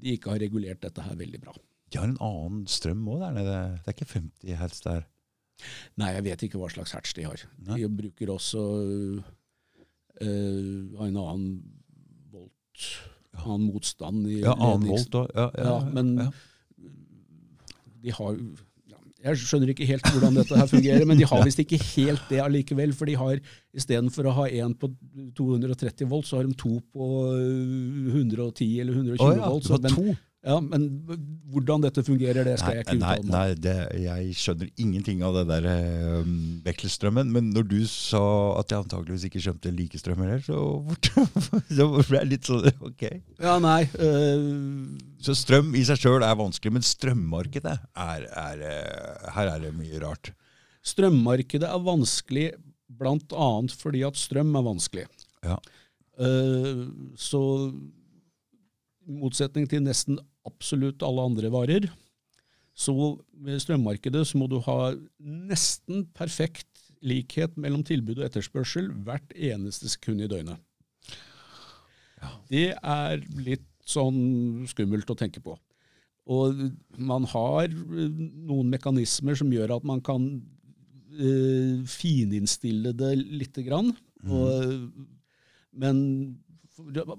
de 0.00 0.14
ikke 0.16 0.32
har 0.32 0.40
regulert 0.42 0.80
dette 0.84 1.04
her 1.04 1.16
veldig 1.18 1.40
bra. 1.42 1.54
De 1.90 1.98
har 1.98 2.06
en 2.08 2.20
annen 2.22 2.66
strøm 2.70 3.02
òg 3.10 3.20
der 3.24 3.34
nede. 3.36 3.56
Det 3.84 3.90
er 3.90 3.96
ikke 3.96 4.12
50 4.14 4.58
hertz 4.60 4.82
der. 4.86 5.06
Nei, 6.00 6.12
jeg 6.16 6.24
vet 6.24 6.44
ikke 6.46 6.60
hva 6.60 6.70
slags 6.72 6.94
hertz 6.96 7.12
de 7.18 7.26
har. 7.26 7.42
Nei. 7.66 7.80
De 7.82 7.88
bruker 7.92 8.30
også 8.32 8.62
øh, 10.22 11.00
en 11.04 11.18
annen 11.20 11.50
volt, 12.32 12.86
annen 13.42 13.66
motstand 13.68 14.24
i 14.30 14.40
Ja, 14.40 14.54
annen 14.54 14.88
volt 14.88 15.18
òg. 15.20 15.28
Ja, 15.34 15.48
ja, 15.58 15.66
Ja, 15.66 15.76
men 15.92 16.14
de 18.00 18.14
har 18.16 18.38
Jeg 19.20 19.36
skjønner 19.36 19.72
ikke 19.72 19.88
helt 19.88 20.06
hvordan 20.14 20.38
dette 20.38 20.56
her 20.56 20.68
fungerer, 20.70 21.04
men 21.08 21.18
de 21.20 21.26
har 21.28 21.44
visst 21.48 21.60
ikke 21.60 21.80
helt 21.90 22.22
det 22.30 22.40
allikevel. 22.40 22.94
For 22.96 23.10
de 23.10 23.18
har 23.20 23.40
istedenfor 23.76 24.30
å 24.30 24.34
ha 24.38 24.46
én 24.48 24.72
på 24.80 24.88
230 25.36 26.08
volt, 26.08 26.28
så 26.28 26.40
har 26.40 26.48
de 26.48 26.56
to 26.56 26.78
på 26.94 27.10
øh, 27.36 28.08
110 28.14 28.70
eller 28.80 28.96
120 28.96 29.26
oh, 29.26 29.36
ja, 29.36 29.50
volt. 29.52 29.68
Så 29.68 29.80
to. 29.84 30.16
Ja, 30.40 30.54
Men 30.64 30.86
hvordan 31.52 31.82
dette 31.84 32.00
fungerer, 32.00 32.46
det 32.48 32.54
skal 32.56 32.78
jeg 32.78 32.84
ikke 32.86 32.94
uttale 32.96 33.16
meg 33.20 33.26
om. 33.26 33.32
nei 33.34 33.56
det, 33.60 33.74
jeg 34.00 34.36
skjønner 34.40 34.70
ingenting 34.80 35.20
av 35.26 35.34
det 35.36 35.42
der 35.50 35.66
um, 36.22 36.30
vekselstrømmen. 36.64 37.28
Men 37.34 37.50
når 37.52 37.66
du 37.68 37.76
sa 37.90 38.22
at 38.56 38.72
jeg 38.72 38.86
antageligvis 38.86 39.26
ikke 39.28 39.42
skjønte 39.44 39.72
likestrøm 39.76 40.22
heller, 40.24 40.40
så, 40.46 40.62
så 41.76 41.88
ble 41.92 42.22
jeg 42.22 42.30
litt 42.30 42.48
sånn 42.48 42.70
ok. 42.88 43.04
Ja, 43.36 43.58
nei. 43.60 43.82
Uh, 44.00 44.96
Så 45.20 45.36
strøm 45.36 45.74
i 45.76 45.84
seg 45.84 46.00
sjøl 46.00 46.24
er 46.24 46.40
vanskelig, 46.40 46.72
men 46.78 46.88
strømmarkedet 46.88 47.76
er, 47.92 48.24
er 48.46 48.64
eh, 48.70 49.30
Her 49.36 49.52
er 49.58 49.66
det 49.66 49.74
mye 49.76 50.00
rart. 50.06 50.32
strømmarkedet 50.80 51.68
er 51.68 51.84
vanskelig 51.84 52.48
bl.a. 52.88 53.50
fordi 53.76 54.06
at 54.08 54.16
strøm 54.16 54.56
er 54.56 54.64
vanskelig. 54.72 55.04
Ja. 55.44 55.60
Uh, 56.16 56.88
så 57.20 57.40
i 59.10 59.14
motsetning 59.20 59.68
til 59.68 59.84
nesten 59.84 60.18
absolutt 60.48 61.02
alle 61.06 61.26
andre 61.30 61.50
varer, 61.52 61.88
så 62.76 62.94
med 63.36 63.60
strømmarkedet 63.60 64.22
så 64.28 64.38
må 64.40 64.46
du 64.48 64.58
ha 64.64 64.92
nesten 65.20 66.06
perfekt 66.16 66.68
likhet 67.04 67.56
mellom 67.60 67.82
tilbud 67.86 68.20
og 68.20 68.28
etterspørsel 68.28 68.90
hvert 69.04 69.34
eneste 69.36 69.90
sekund 69.92 70.22
i 70.24 70.28
døgnet. 70.30 70.60
Det 72.52 72.70
er 72.76 73.20
litt 73.40 73.66
sånn 73.88 74.66
skummelt 74.70 75.10
å 75.10 75.16
tenke 75.18 75.42
på. 75.42 75.56
Og 76.30 76.58
man 77.00 77.24
har 77.32 77.66
eh, 77.66 78.18
noen 78.46 78.68
mekanismer 78.70 79.38
som 79.38 79.50
gjør 79.52 79.78
at 79.78 79.86
man 79.88 80.02
kan 80.04 80.26
eh, 81.16 81.80
fininnstille 81.88 82.92
det 82.96 83.14
lite 83.18 83.64
grann. 83.66 83.90
Og, 84.28 84.90
men 85.72 85.98
for 86.36 86.49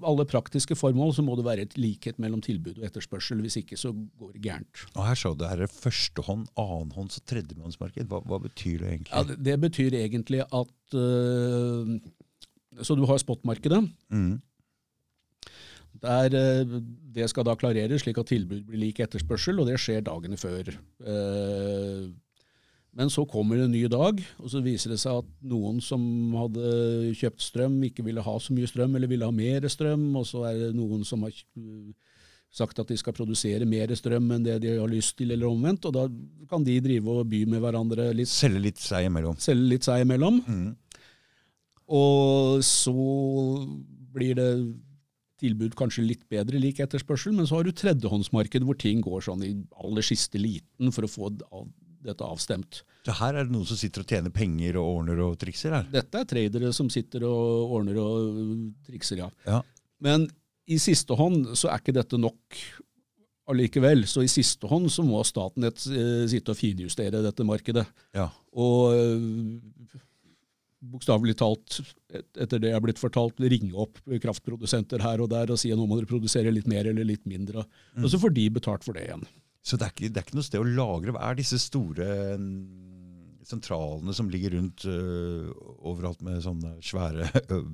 alle 0.02 0.26
praktiske 0.28 0.76
formål 0.78 1.14
så 1.16 1.24
må 1.24 1.36
det 1.38 1.46
være 1.46 1.66
et 1.66 1.76
likhet 1.80 2.18
mellom 2.22 2.42
tilbud 2.44 2.78
og 2.78 2.86
etterspørsel. 2.88 3.40
Hvis 3.44 3.58
ikke 3.62 3.78
så 3.80 3.92
går 3.92 4.36
det 4.36 4.44
gærent. 4.46 4.84
Og 4.94 5.06
her 5.06 5.18
sa 5.18 5.34
du 5.34 5.44
her 5.48 5.64
er 5.64 5.72
førstehånd, 5.72 6.46
annenhånds- 6.60 7.20
og 7.20 7.26
tredjehåndsmarked. 7.30 8.08
Hva, 8.10 8.22
hva 8.28 8.40
betyr 8.42 8.82
det 8.82 8.88
egentlig? 8.94 9.12
Ja, 9.12 9.24
det, 9.28 9.38
det 9.44 9.58
betyr 9.66 9.98
egentlig 9.98 10.42
at 10.46 10.96
øh, 10.98 12.00
Så 12.82 12.96
du 12.96 13.04
har 13.06 13.20
spotmarkedet. 13.20 13.84
Mm. 14.08 14.40
Der, 16.02 16.34
øh, 16.34 16.82
det 17.14 17.28
skal 17.30 17.46
da 17.46 17.54
klareres 17.54 18.02
slik 18.02 18.18
at 18.18 18.30
tilbud 18.32 18.64
blir 18.66 18.80
lik 18.80 19.00
etterspørsel, 19.04 19.60
og 19.60 19.68
det 19.68 19.78
skjer 19.80 20.02
dagene 20.06 20.38
før. 20.40 20.72
Eh, 21.04 22.08
Men 22.92 23.08
så 23.08 23.24
kommer 23.24 23.56
det 23.56 23.64
en 23.66 23.72
ny 23.72 23.86
dag, 23.88 24.18
og 24.36 24.50
så 24.52 24.60
viser 24.60 24.92
det 24.92 24.98
seg 25.00 25.22
at 25.22 25.28
noen 25.48 25.78
som 25.80 26.02
hadde 26.36 27.12
kjøpt 27.16 27.40
strøm, 27.40 27.78
ikke 27.88 28.04
ville 28.04 28.24
ha 28.24 28.34
så 28.36 28.52
mye 28.52 28.68
strøm, 28.68 28.98
eller 28.98 29.08
ville 29.08 29.28
ha 29.28 29.32
mer 29.32 29.64
strøm. 29.72 30.10
Og 30.20 30.26
så 30.28 30.42
er 30.50 30.58
det 30.60 30.72
noen 30.76 31.06
som 31.08 31.24
har 31.24 31.32
sagt 32.52 32.82
at 32.82 32.92
de 32.92 32.98
skal 33.00 33.16
produsere 33.16 33.64
mer 33.64 33.94
strøm 33.96 34.28
enn 34.36 34.44
det 34.44 34.58
de 34.66 34.74
har 34.76 34.92
lyst 34.92 35.16
til, 35.16 35.32
eller 35.32 35.48
omvendt. 35.48 35.88
Og 35.88 35.96
da 35.96 36.04
kan 36.50 36.66
de 36.66 36.76
drive 36.84 37.16
og 37.16 37.30
by 37.32 37.46
med 37.48 37.64
hverandre 37.64 38.10
litt, 38.18 38.28
Selge 38.28 38.60
litt 38.68 38.82
seg 38.82 39.08
imellom. 39.08 39.40
selge 39.40 39.72
litt 39.72 39.88
seg 39.88 40.04
imellom. 40.04 40.42
Mm. 40.44 40.70
Og 41.96 42.60
så 42.64 42.92
blir 44.12 44.36
det 44.36 44.50
tilbud 45.42 45.74
kanskje 45.78 46.04
litt 46.06 46.26
bedre 46.30 46.60
lik 46.60 46.78
etterspørsel, 46.84 47.32
men 47.34 47.48
så 47.48 47.58
har 47.58 47.66
du 47.66 47.72
tredjehåndsmarked 47.74 48.68
hvor 48.68 48.76
ting 48.78 49.00
går 49.02 49.24
sånn 49.26 49.42
i 49.48 49.54
aller 49.82 50.04
siste 50.06 50.38
liten 50.38 50.92
for 50.94 51.08
å 51.08 51.10
få 51.10 51.32
dette 52.04 52.26
avstemt. 52.26 52.82
Så 53.06 53.14
her 53.18 53.34
er 53.40 53.46
det 53.48 53.54
noen 53.54 53.66
som 53.66 53.78
sitter 53.80 54.04
og 54.04 54.10
tjener 54.12 54.30
penger 54.34 54.76
og 54.78 54.98
ordner 55.00 55.18
og 55.24 55.38
trikser 55.42 55.74
her. 55.74 55.88
Dette 55.90 56.20
er 56.22 56.28
tradere 56.30 56.70
som 56.76 56.90
sitter 56.92 57.24
og 57.26 57.72
ordner 57.78 57.98
og 58.02 58.38
trikser, 58.86 59.24
ja. 59.24 59.30
Ja. 59.48 59.60
Men 60.02 60.28
i 60.70 60.78
siste 60.78 61.16
hånd 61.18 61.50
så 61.58 61.70
er 61.72 61.82
ikke 61.82 61.94
dette 61.96 62.18
nok 62.20 62.60
allikevel. 63.50 64.04
Så 64.06 64.22
i 64.22 64.30
siste 64.30 64.68
hånd 64.70 64.86
så 64.94 65.02
må 65.06 65.18
Statnett 65.26 65.82
eh, 65.90 66.22
sitte 66.30 66.54
og 66.54 66.58
finjustere 66.60 67.22
dette 67.24 67.44
markedet. 67.46 67.82
Ja. 68.14 68.28
Og 68.54 68.94
øh, 68.94 69.98
bokstavelig 70.92 71.34
talt, 71.38 71.80
et- 72.10 72.38
etter 72.42 72.58
det 72.62 72.70
jeg 72.72 72.78
er 72.78 72.82
blitt 72.86 72.98
fortalt, 73.02 73.38
ringe 73.42 73.74
opp 73.78 73.98
kraftprodusenter 74.22 75.02
her 75.02 75.20
og 75.22 75.30
der 75.30 75.50
og 75.54 75.58
si 75.60 75.70
at 75.74 75.78
nå 75.78 75.86
må 75.86 75.98
dere 76.00 76.10
produsere 76.10 76.50
litt 76.54 76.66
mer 76.70 76.86
eller 76.90 77.06
litt 77.06 77.26
mindre. 77.26 77.66
Og 77.98 78.08
så 78.10 78.18
får 78.22 78.34
de 78.34 78.48
betalt 78.50 78.82
for 78.86 78.94
det 78.98 79.04
igjen. 79.08 79.26
Så 79.62 79.78
det 79.78 79.86
er, 79.86 79.92
ikke, 79.94 80.08
det 80.10 80.18
er 80.20 80.26
ikke 80.26 80.34
noe 80.40 80.46
sted 80.46 80.58
å 80.60 80.66
lagre. 80.66 81.12
Hva 81.14 81.28
er 81.30 81.36
disse 81.38 81.58
store 81.62 82.06
mm, 82.34 83.42
sentralene 83.46 84.14
som 84.16 84.30
ligger 84.30 84.56
rundt 84.58 84.84
uh, 84.90 85.50
overalt 85.86 86.22
med 86.26 86.40
sånne 86.42 86.76
svære 86.82 87.28
øh, 87.54 87.68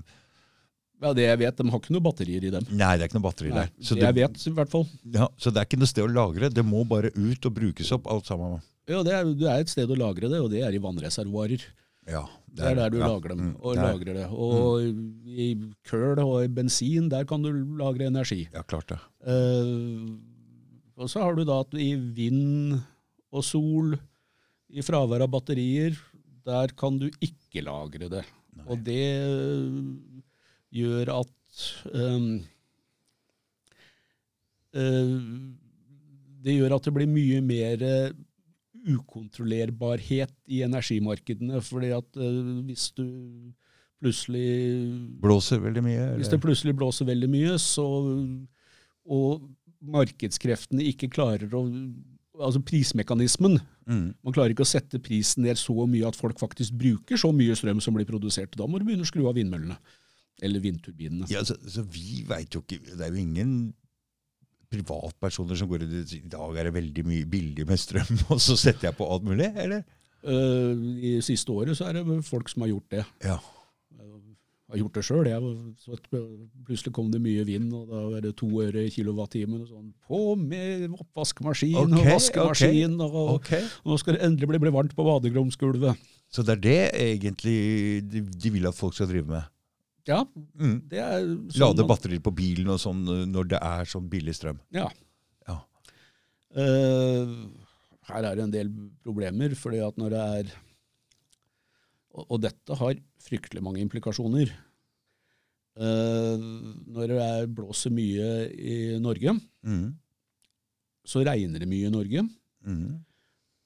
Ja, 1.00 1.12
Det 1.14 1.24
jeg 1.28 1.38
vet, 1.44 1.56
de 1.62 1.70
har 1.70 1.78
ikke 1.80 1.94
noe 1.94 2.02
batterier 2.04 2.44
i 2.48 2.50
dem. 2.50 2.64
Nei, 2.74 2.92
det 2.98 3.04
er 3.06 3.10
ikke 3.10 3.18
noe 3.20 3.26
batteri 3.28 3.52
der. 3.54 3.68
Så 3.80 3.94
det 3.96 4.04
jeg 4.08 4.16
vet 4.18 4.46
i 4.50 4.52
hvert 4.56 4.72
fall. 4.72 4.86
ja, 5.14 5.28
så 5.38 5.52
det 5.54 5.60
er 5.62 5.68
ikke 5.68 5.78
noe 5.80 5.90
sted 5.92 6.02
å 6.04 6.10
lagre. 6.10 6.48
Det 6.50 6.64
må 6.66 6.82
bare 6.90 7.12
ut 7.14 7.46
og 7.48 7.54
brukes 7.60 7.92
opp, 7.94 8.08
alt 8.10 8.26
sammen. 8.28 8.58
Ja, 8.90 9.04
det 9.06 9.12
er, 9.14 9.28
det 9.38 9.46
er 9.52 9.62
et 9.62 9.70
sted 9.70 9.92
å 9.94 9.98
lagre 10.00 10.28
det, 10.32 10.40
og 10.42 10.48
det 10.50 10.64
er 10.66 10.74
i 10.74 10.80
vannreservoarer. 10.82 11.64
Ja, 12.08 12.24
Det 12.48 12.64
er 12.64 12.74
der 12.80 12.90
du 12.90 12.98
ja. 12.98 13.06
lager 13.12 13.34
dem, 13.34 13.40
Mm, 13.44 13.56
og 13.60 13.74
det 13.76 13.82
er- 13.84 13.92
lagrer 13.92 14.14
det. 14.16 14.26
Og 14.32 14.80
i 15.28 15.48
køl 15.86 16.18
og 16.24 16.38
i 16.42 16.48
bensin, 16.48 17.08
der 17.12 17.24
kan 17.28 17.42
du 17.44 17.50
lagre 17.78 18.08
energi. 18.08 18.48
Ja, 18.52 18.62
klart 18.64 18.88
det. 18.88 18.98
Eh, 19.28 20.16
og 20.98 21.10
så 21.10 21.22
har 21.22 21.36
du 21.38 21.44
da 21.46 21.60
at 21.62 21.74
i 21.78 21.92
vind 21.94 22.74
og 23.30 23.44
sol, 23.46 23.94
i 24.68 24.82
fravær 24.84 25.24
av 25.24 25.30
batterier, 25.32 25.96
der 26.48 26.72
kan 26.78 26.98
du 27.00 27.06
ikke 27.24 27.62
lagre 27.64 28.10
det. 28.10 28.24
Nei. 28.58 28.66
Og 28.66 28.80
det 28.84 29.04
eh, 29.14 30.22
gjør 30.80 31.12
at 31.20 31.62
um, 31.92 32.32
uh, 34.74 35.14
Det 36.44 36.54
gjør 36.54 36.74
at 36.76 36.88
det 36.88 36.94
blir 36.96 37.10
mye 37.10 37.38
mer 37.44 37.84
ukontrollerbarhet 38.88 40.34
i 40.46 40.62
energimarkedene. 40.66 41.62
fordi 41.62 41.92
at 41.96 42.20
uh, 42.20 42.58
hvis 42.66 42.90
du 42.96 43.06
plutselig 43.98 45.18
Blåser 45.20 45.62
veldig 45.62 45.82
mye? 45.82 46.10
hvis 46.18 46.30
det 46.30 46.40
plutselig 46.42 46.76
blåser 46.78 47.08
veldig 47.08 47.30
mye, 47.30 47.56
så, 47.58 47.86
og 49.04 49.48
markedskreftene 49.84 50.86
ikke 50.92 51.10
klarer 51.12 51.52
å 51.54 51.66
Altså 52.38 52.60
prismekanismen. 52.62 53.56
Mm. 53.90 54.12
Man 54.22 54.34
klarer 54.36 54.52
ikke 54.52 54.62
å 54.62 54.68
sette 54.68 55.00
prisen 55.02 55.42
ned 55.42 55.58
så 55.58 55.74
mye 55.90 56.06
at 56.06 56.14
folk 56.14 56.38
faktisk 56.38 56.76
bruker 56.78 57.18
så 57.18 57.32
mye 57.34 57.56
strøm 57.58 57.80
som 57.82 57.96
blir 57.96 58.06
produsert. 58.06 58.54
Da 58.54 58.68
må 58.70 58.78
du 58.78 58.84
begynne 58.86 59.02
å 59.02 59.10
skru 59.10 59.24
av 59.26 59.34
vindmøllene. 59.34 59.74
Eller 60.46 60.62
vindturbinene. 60.62 61.26
Ja, 61.32 61.42
så, 61.42 61.56
så 61.66 61.82
vi 61.82 62.22
veit 62.28 62.54
jo 62.54 62.62
ikke 62.62 62.78
Det 62.92 63.02
er 63.02 63.10
jo 63.10 63.24
ingen 63.24 63.56
privatpersoner 64.70 65.58
som 65.58 65.70
går 65.70 65.86
ut 65.86 66.14
i 66.14 66.22
dag 66.30 66.58
er 66.60 66.68
det 66.68 66.74
veldig 66.76 67.04
mye 67.08 67.28
billig 67.28 67.64
med 67.68 67.80
strøm, 67.80 68.18
og 68.32 68.42
så 68.44 68.56
setter 68.60 68.90
jeg 68.90 68.98
på 68.98 69.06
alt 69.08 69.24
mulig, 69.26 69.48
eller? 69.56 69.82
Uh, 70.22 70.74
I 71.00 71.18
siste 71.24 71.54
året 71.54 71.78
så 71.78 71.88
er 71.88 71.98
det 71.98 72.20
folk 72.26 72.50
som 72.52 72.66
har 72.66 72.74
gjort 72.74 72.98
det. 72.98 73.04
Ja. 73.24 73.38
Har 74.68 74.80
gjort 74.82 74.98
det 74.98 75.04
sjøl. 75.06 75.28
Plutselig 76.68 76.92
kom 76.92 77.08
det 77.12 77.20
mye 77.24 77.44
vind, 77.48 77.70
og 77.72 77.88
da 77.88 78.02
var 78.12 78.24
det 78.26 78.34
to 78.36 78.48
øre 78.60 78.82
i 78.84 78.90
kilowattimen. 78.92 79.62
og 79.64 79.70
Sånn, 79.70 79.92
på 80.04 80.34
med 80.36 80.90
oppvaskmaskin 80.92 81.78
okay, 81.80 82.02
og 82.02 82.10
vaskemaskin, 82.12 82.98
og, 83.00 83.16
okay. 83.38 83.62
og 83.80 83.94
nå 83.94 84.00
skal 84.02 84.18
det 84.18 84.26
endelig 84.28 84.50
bli, 84.50 84.60
bli 84.66 84.74
varmt 84.74 84.92
på 84.98 85.06
badegromsgulvet. 85.08 86.04
Så 86.28 86.44
det 86.44 86.58
er 86.58 86.64
det 86.66 86.80
egentlig 87.00 87.56
de, 88.12 88.20
de 88.28 88.52
vil 88.52 88.68
at 88.68 88.76
folk 88.76 88.92
skal 88.98 89.08
drive 89.08 89.30
med? 89.30 89.48
Ja, 90.08 90.22
Mm. 90.56 90.78
det 90.88 91.00
er 91.04 91.24
sånn 91.52 91.60
Lade 91.60 91.84
batterier 91.88 92.20
på 92.24 92.32
bilen 92.32 92.68
og 92.72 92.78
sånn 92.80 93.02
øh, 93.12 93.24
når 93.28 93.50
det 93.50 93.58
er 93.60 93.88
sånn 93.88 94.06
billig 94.08 94.34
strøm? 94.36 94.60
Ja. 94.72 94.86
Ja. 95.48 95.58
Uh, 96.56 97.48
her 98.08 98.24
er 98.24 98.38
det 98.38 98.44
en 98.46 98.54
del 98.54 98.70
problemer, 99.04 99.52
fordi 99.56 99.82
at 99.84 100.00
når 100.00 100.14
det 100.14 100.22
er 100.38 100.54
Og, 102.14 102.24
og 102.32 102.40
dette 102.42 102.76
har 102.80 102.94
fryktelig 103.22 103.62
mange 103.62 103.82
implikasjoner. 103.84 104.50
Eh, 105.78 106.46
når 106.90 107.10
det 107.12 107.18
er, 107.22 107.50
blåser 107.54 107.92
mye 107.94 108.30
i 108.54 108.78
Norge, 109.02 109.36
Mm. 109.64 109.92
så 111.06 111.22
regner 111.26 111.60
det 111.62 111.68
mye 111.68 111.86
i 111.88 111.92
Norge. 111.92 112.22
Mm. 112.66 113.04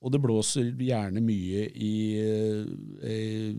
Og 0.03 0.11
det 0.11 0.21
blåser 0.21 0.73
gjerne 0.83 1.21
mye 1.23 1.63
i, 1.79 1.93
eh, 2.19 3.55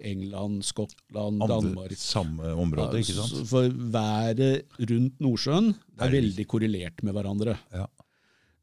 England, 0.00 0.62
Skottland, 0.64 1.42
Andre, 1.42 1.60
Danmark. 1.60 1.92
samme 2.00 2.52
område, 2.56 2.98
ikke 3.02 3.12
sant? 3.18 3.46
For 3.48 3.68
været 3.68 4.64
rundt 4.80 5.20
Nordsjøen 5.20 5.74
er 5.98 6.06
Er 6.06 6.10
veldig 6.16 6.46
korrelert 6.48 7.02
med 7.02 7.12
hverandre. 7.12 7.58
Ja. 7.72 7.86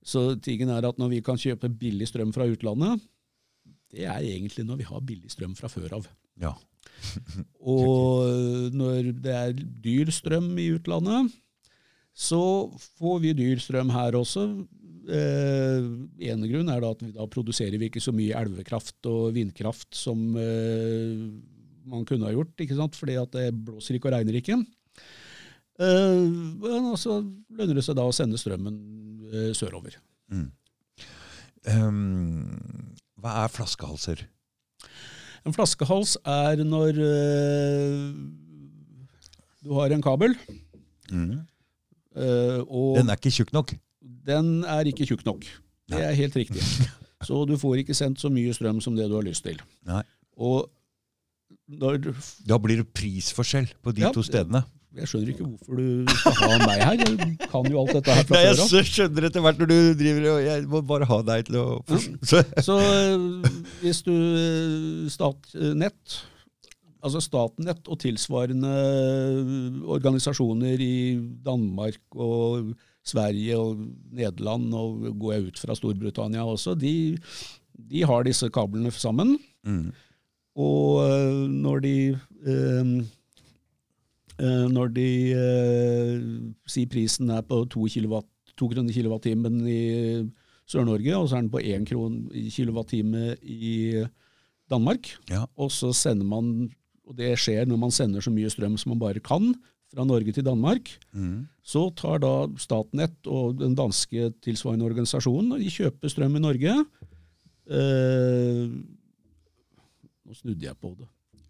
Så 0.04 0.42
tingen 0.42 0.70
er 0.70 0.88
at 0.88 0.98
når 0.98 1.10
vi 1.10 1.22
kan 1.22 1.38
kjøpe 1.38 1.70
billig 1.70 2.08
strøm 2.08 2.34
fra 2.34 2.48
utlandet, 2.50 3.00
det 3.94 4.06
er 4.06 4.24
egentlig 4.24 4.66
når 4.68 4.82
vi 4.82 4.90
har 4.90 5.06
billig 5.06 5.32
strøm 5.34 5.56
fra 5.58 5.72
før 5.72 6.00
av. 6.00 6.10
ja. 6.42 6.56
Og 7.74 8.74
når 8.76 9.14
det 9.24 9.32
er 9.36 9.54
dyr 9.56 10.10
strøm 10.12 10.52
i 10.60 10.72
utlandet, 10.76 11.30
så 12.20 12.42
får 13.00 13.22
vi 13.24 13.36
dyr 13.38 13.62
strøm 13.64 13.92
her 13.94 14.18
også. 14.20 14.44
Eh, 15.10 15.86
ene 16.30 16.50
grunn 16.52 16.70
er 16.70 16.84
da 16.84 16.92
at 16.94 17.04
vi 17.06 17.14
da 17.16 17.26
produserer 17.32 17.80
vi 17.80 17.88
ikke 17.90 18.04
så 18.04 18.12
mye 18.16 18.36
elvekraft 18.42 19.08
og 19.10 19.32
vindkraft 19.38 19.96
som 19.98 20.36
eh, 20.38 21.24
man 21.90 22.06
kunne 22.10 22.28
ha 22.28 22.36
gjort, 22.36 22.54
ikke 22.60 22.78
sant? 22.78 23.00
fordi 23.00 23.16
at 23.22 23.32
det 23.38 23.48
blåser 23.56 23.98
ikke 23.98 24.12
og 24.12 24.18
regner 24.18 24.40
ikke. 24.42 24.60
Eh, 25.80 26.24
men 26.60 26.92
så 27.00 27.22
lønner 27.24 27.80
det 27.80 27.86
seg 27.88 27.98
da 27.98 28.08
å 28.08 28.16
sende 28.16 28.40
strømmen 28.42 28.80
eh, 29.32 29.52
sørover. 29.58 29.96
Mm. 30.30 30.50
Um, 31.70 32.96
hva 33.22 33.36
er 33.44 33.52
flaskehalser? 33.54 34.24
En 35.48 35.54
flaskehals 35.56 36.18
er 36.28 36.64
når 36.68 37.00
øh, 37.00 38.14
du 39.64 39.74
har 39.80 39.94
en 39.96 40.02
kabel, 40.06 40.36
Mm. 41.12 41.40
Øh, 42.16 42.60
Den 42.98 43.10
er 43.10 43.16
ikke 43.18 43.32
tjukk 43.34 43.54
nok. 43.54 43.72
den 44.28 44.64
er 44.64 44.86
ikke 44.86 45.06
tjukk 45.10 45.26
nok. 45.26 45.42
Det 45.90 46.04
er 46.06 46.12
helt 46.12 46.36
riktig. 46.36 46.62
Så 47.26 47.46
du 47.50 47.58
får 47.58 47.76
ikke 47.82 47.94
sendt 47.98 48.22
så 48.22 48.30
mye 48.30 48.54
strøm 48.54 48.78
som 48.82 48.96
det 48.96 49.10
du 49.10 49.16
har 49.16 49.26
lyst 49.26 49.44
til. 49.44 49.58
Nei. 49.90 50.04
Og 50.38 50.70
når, 51.68 51.98
Da 52.48 52.58
blir 52.62 52.78
det 52.84 52.88
prisforskjell 52.94 53.74
på 53.84 53.92
de 53.92 54.02
Ja, 54.06 54.12
to 54.14 54.22
stedene. 54.22 54.62
Jeg 54.98 55.06
skjønner 55.12 55.30
ikke 55.34 55.46
hvorfor 55.46 55.78
du 55.78 56.14
skal 56.18 56.34
ha 56.40 56.58
meg 56.66 56.82
her. 56.82 56.96
Jeg 57.04 57.50
kan 57.52 57.68
jo 57.70 57.78
alt 57.84 57.92
dette 57.94 58.16
her 58.18 58.26
fra 58.26 58.40
jeg 58.42 58.56
før 58.58 58.64
av. 58.64 58.72
s- 58.74 58.90
skjønner 58.90 59.28
etter 59.30 59.44
hvert 59.46 59.60
når 59.62 59.70
du 59.70 59.78
driver 60.00 60.26
og 60.32 60.40
Jeg 60.48 60.64
må 60.72 60.82
bare 60.90 61.06
ha 61.12 61.20
deg 61.30 61.46
til 61.50 61.60
å 61.62 61.68
forstå. 61.86 62.18
Så, 62.32 62.42
Så 62.66 62.78
eh, 62.82 63.62
hvis 63.84 64.02
du 64.08 64.12
eh, 64.16 65.06
Statnett, 65.14 66.18
altså 67.06 67.22
Statnett 67.24 67.86
og 67.88 68.00
tilsvarende 68.02 68.74
eh, 68.74 69.80
organisasjoner 70.00 70.82
i 70.84 70.96
Danmark 71.46 72.02
og 72.18 72.74
Sverige 73.10 73.56
og 73.62 73.86
Nederland, 74.14 74.68
og 74.76 75.06
går 75.22 75.34
jeg 75.38 75.48
ut 75.54 75.62
fra 75.64 75.78
Storbritannia 75.78 76.44
også, 76.50 76.74
de, 76.78 76.96
de 77.94 78.04
har 78.10 78.26
disse 78.28 78.50
kablene 78.54 78.92
sammen. 78.94 79.38
mm. 79.66 79.88
Og 80.60 81.48
når 81.54 81.80
de 81.86 81.94
eh, 82.18 82.90
Når 84.40 84.94
de 84.96 85.08
eh, 85.36 86.20
sier 86.72 86.88
prisen 86.88 87.30
er 87.36 87.42
på 87.44 87.62
to, 87.70 87.84
kilowatt, 87.92 88.28
2 88.60 88.70
kroner 88.72 88.94
kilowattimen 88.96 89.58
i 89.68 89.82
Sør-Norge, 90.70 91.12
og 91.18 91.28
så 91.28 91.38
er 91.38 91.42
den 91.44 91.52
på 91.52 91.60
1 91.60 91.88
kron 91.90 92.16
kilowattime 92.54 93.36
i 93.44 94.06
Danmark, 94.70 95.10
Ja. 95.30 95.46
og 95.58 95.72
så 95.74 95.90
sender 95.96 96.26
man 96.30 96.70
og 97.10 97.16
det 97.18 97.32
skjer 97.42 97.66
når 97.66 97.80
man 97.82 97.90
sender 97.92 98.22
så 98.22 98.30
mye 98.30 98.52
strøm 98.54 98.76
som 98.78 98.92
man 98.94 99.00
bare 99.02 99.20
kan 99.20 99.56
fra 99.90 100.04
Norge 100.06 100.32
til 100.32 100.44
Danmark, 100.46 100.92
Mm. 101.12 101.48
så 101.66 101.90
tar 101.98 102.20
da 102.22 102.48
Statnett 102.62 103.26
og 103.28 103.58
den 103.58 103.74
danske 103.76 104.30
tilsvarende 104.46 104.86
organisasjonen 104.86 105.52
og 105.56 105.60
de 105.60 105.72
kjøper 105.74 106.08
strøm 106.14 106.36
i 106.38 106.40
Norge. 106.44 106.76
Eh, 107.70 108.70
nå 110.26 110.36
snudde 110.38 110.66
jeg 110.68 110.78
på 110.80 110.94
det. 111.00 111.08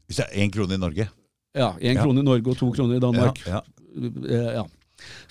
Hvis 0.08 0.18
det 0.22 0.26
er 0.32 0.40
én 0.46 0.52
krone 0.52 0.74
i 0.74 0.82
Norge 0.82 1.10
Ja, 1.58 1.74
én 1.82 1.96
Ja. 1.96 2.04
krone 2.04 2.22
i 2.22 2.26
Norge 2.28 2.52
og 2.52 2.58
to 2.58 2.72
kroner 2.72 2.98
i 2.98 3.04
Danmark. 3.04 3.42
Ja, 3.48 3.62
Eh, 4.00 4.54
ja. 4.54 4.66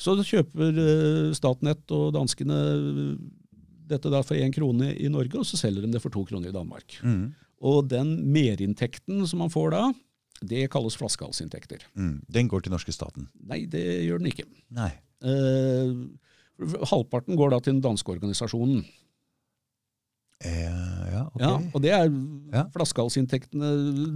Så 0.00 0.16
kjøper 0.24 0.78
eh, 0.82 1.34
Statnett 1.36 1.90
og 1.94 2.12
danskene 2.16 2.56
dette 3.88 4.10
da 4.12 4.22
for 4.26 4.36
én 4.36 4.52
krone 4.52 4.90
i 4.96 5.08
Norge, 5.08 5.38
og 5.38 5.46
så 5.48 5.56
selger 5.60 5.86
de 5.86 5.92
det 5.92 6.02
for 6.02 6.12
to 6.12 6.24
kroner 6.28 6.50
i 6.50 6.52
Danmark. 6.52 6.98
Mm. 7.02 7.34
Og 7.64 7.88
den 7.88 8.32
merinntekten 8.34 9.24
som 9.26 9.38
man 9.44 9.52
får 9.52 9.70
da, 9.72 9.82
det 10.44 10.68
kalles 10.70 10.96
flaskehalsinntekter. 10.98 11.82
Mm. 11.98 12.20
Den 12.30 12.48
går 12.50 12.62
til 12.62 12.74
norske 12.74 12.92
staten. 12.94 13.28
Nei, 13.48 13.64
det 13.70 13.84
gjør 14.06 14.20
den 14.22 14.30
ikke. 14.30 14.46
Nei. 14.74 14.90
Eh, 15.22 15.94
halvparten 16.90 17.38
går 17.38 17.54
da 17.54 17.60
til 17.62 17.76
den 17.76 17.84
danske 17.84 18.12
organisasjonen. 18.14 18.84
Eh, 20.46 21.10
ja, 21.10 21.24
okay. 21.34 21.42
Ja, 21.42 21.54
og 21.74 21.82
det 21.82 21.90
er 21.90 22.04
Ja. 22.52 22.62
Flaskehalsinntektene 22.70 23.70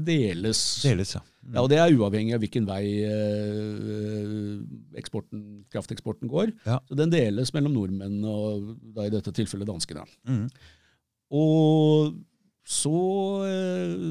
deles. 0.07 0.61
Deles, 0.85 1.15
ja. 1.17 1.23
Mm. 1.43 1.55
Ja, 1.55 1.63
og 1.63 1.69
Det 1.69 1.79
er 1.79 1.97
uavhengig 1.97 2.35
av 2.35 2.41
hvilken 2.45 2.67
vei 2.69 2.85
eh, 3.03 4.61
eksporten, 5.01 5.65
krafteksporten 5.73 6.31
går. 6.31 6.53
Ja. 6.65 6.79
Så 6.87 6.95
Den 6.95 7.11
deles 7.11 7.53
mellom 7.53 7.75
nordmenn 7.75 8.23
og 8.25 8.77
da 8.95 9.09
i 9.09 9.11
dette 9.11 9.35
tilfellet 9.35 9.67
danskene. 9.67 10.07
Mm. 10.29 10.47
Og 11.33 12.15
så 12.63 12.95
eh, 13.49 14.07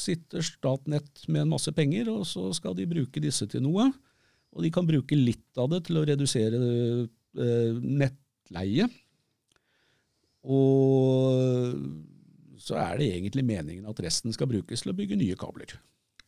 sitter 0.00 0.40
Statnett 0.40 1.28
med 1.28 1.44
en 1.44 1.52
masse 1.52 1.70
penger, 1.76 2.08
og 2.08 2.24
så 2.24 2.48
skal 2.56 2.74
de 2.78 2.88
bruke 2.88 3.20
disse 3.20 3.46
til 3.46 3.62
noe. 3.66 3.90
Og 4.56 4.64
de 4.64 4.72
kan 4.72 4.88
bruke 4.88 5.14
litt 5.18 5.60
av 5.60 5.68
det 5.74 5.84
til 5.86 6.00
å 6.00 6.06
redusere 6.08 6.56
eh, 6.56 7.76
nettleie. 7.76 8.88
Og 10.44 11.74
så 12.60 12.76
er 12.80 12.96
det 13.00 13.10
egentlig 13.14 13.44
meningen 13.44 13.88
at 13.88 14.00
resten 14.04 14.32
skal 14.36 14.48
brukes 14.50 14.84
til 14.84 14.92
å 14.92 14.96
bygge 14.96 15.18
nye 15.20 15.36
kabler. 15.40 15.76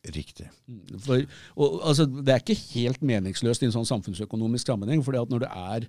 Riktig. 0.03 0.49
Mm, 0.67 0.99
For, 0.99 1.21
og, 1.55 1.79
altså, 1.87 2.05
det 2.05 2.33
er 2.33 2.41
ikke 2.41 2.59
helt 2.73 3.03
meningsløst 3.05 3.63
i 3.63 3.69
en 3.69 3.75
sånn 3.75 3.87
samfunnsøkonomisk 3.87 4.67
sammenheng, 4.67 5.03
for 5.05 5.15
når 5.15 5.45
det 5.45 5.51
er 5.55 5.85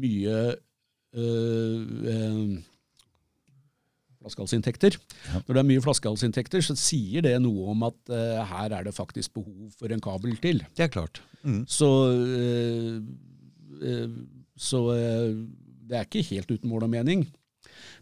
mye 0.00 0.36
øh, 1.20 1.80
øh, 2.14 2.54
flaskehalsinntekter, 4.22 4.96
Ja. 5.28 5.42
når 5.46 5.52
det 5.54 5.60
er 5.60 5.68
mye 5.68 5.82
flaskehalsinntekter, 5.84 6.64
så 6.64 6.76
sier 6.78 7.20
det 7.26 7.34
noe 7.42 7.68
om 7.74 7.82
at 7.90 7.98
øh, 8.08 8.40
her 8.48 8.78
er 8.78 8.86
det 8.88 8.94
faktisk 8.96 9.34
behov 9.34 9.70
for 9.78 9.92
en 9.92 10.00
kabel 10.00 10.36
til. 10.40 10.64
Det 10.76 10.86
er 10.86 10.92
klart. 10.94 11.20
Mm. 11.42 11.64
Så, 11.68 11.90
øh, 12.16 13.02
øh, 13.82 14.10
så 14.56 14.82
øh, 14.94 15.42
det 15.92 15.98
er 16.00 16.08
ikke 16.08 16.24
helt 16.32 16.50
uten 16.50 16.70
mål 16.70 16.86
og 16.88 16.92
mening. 16.94 17.26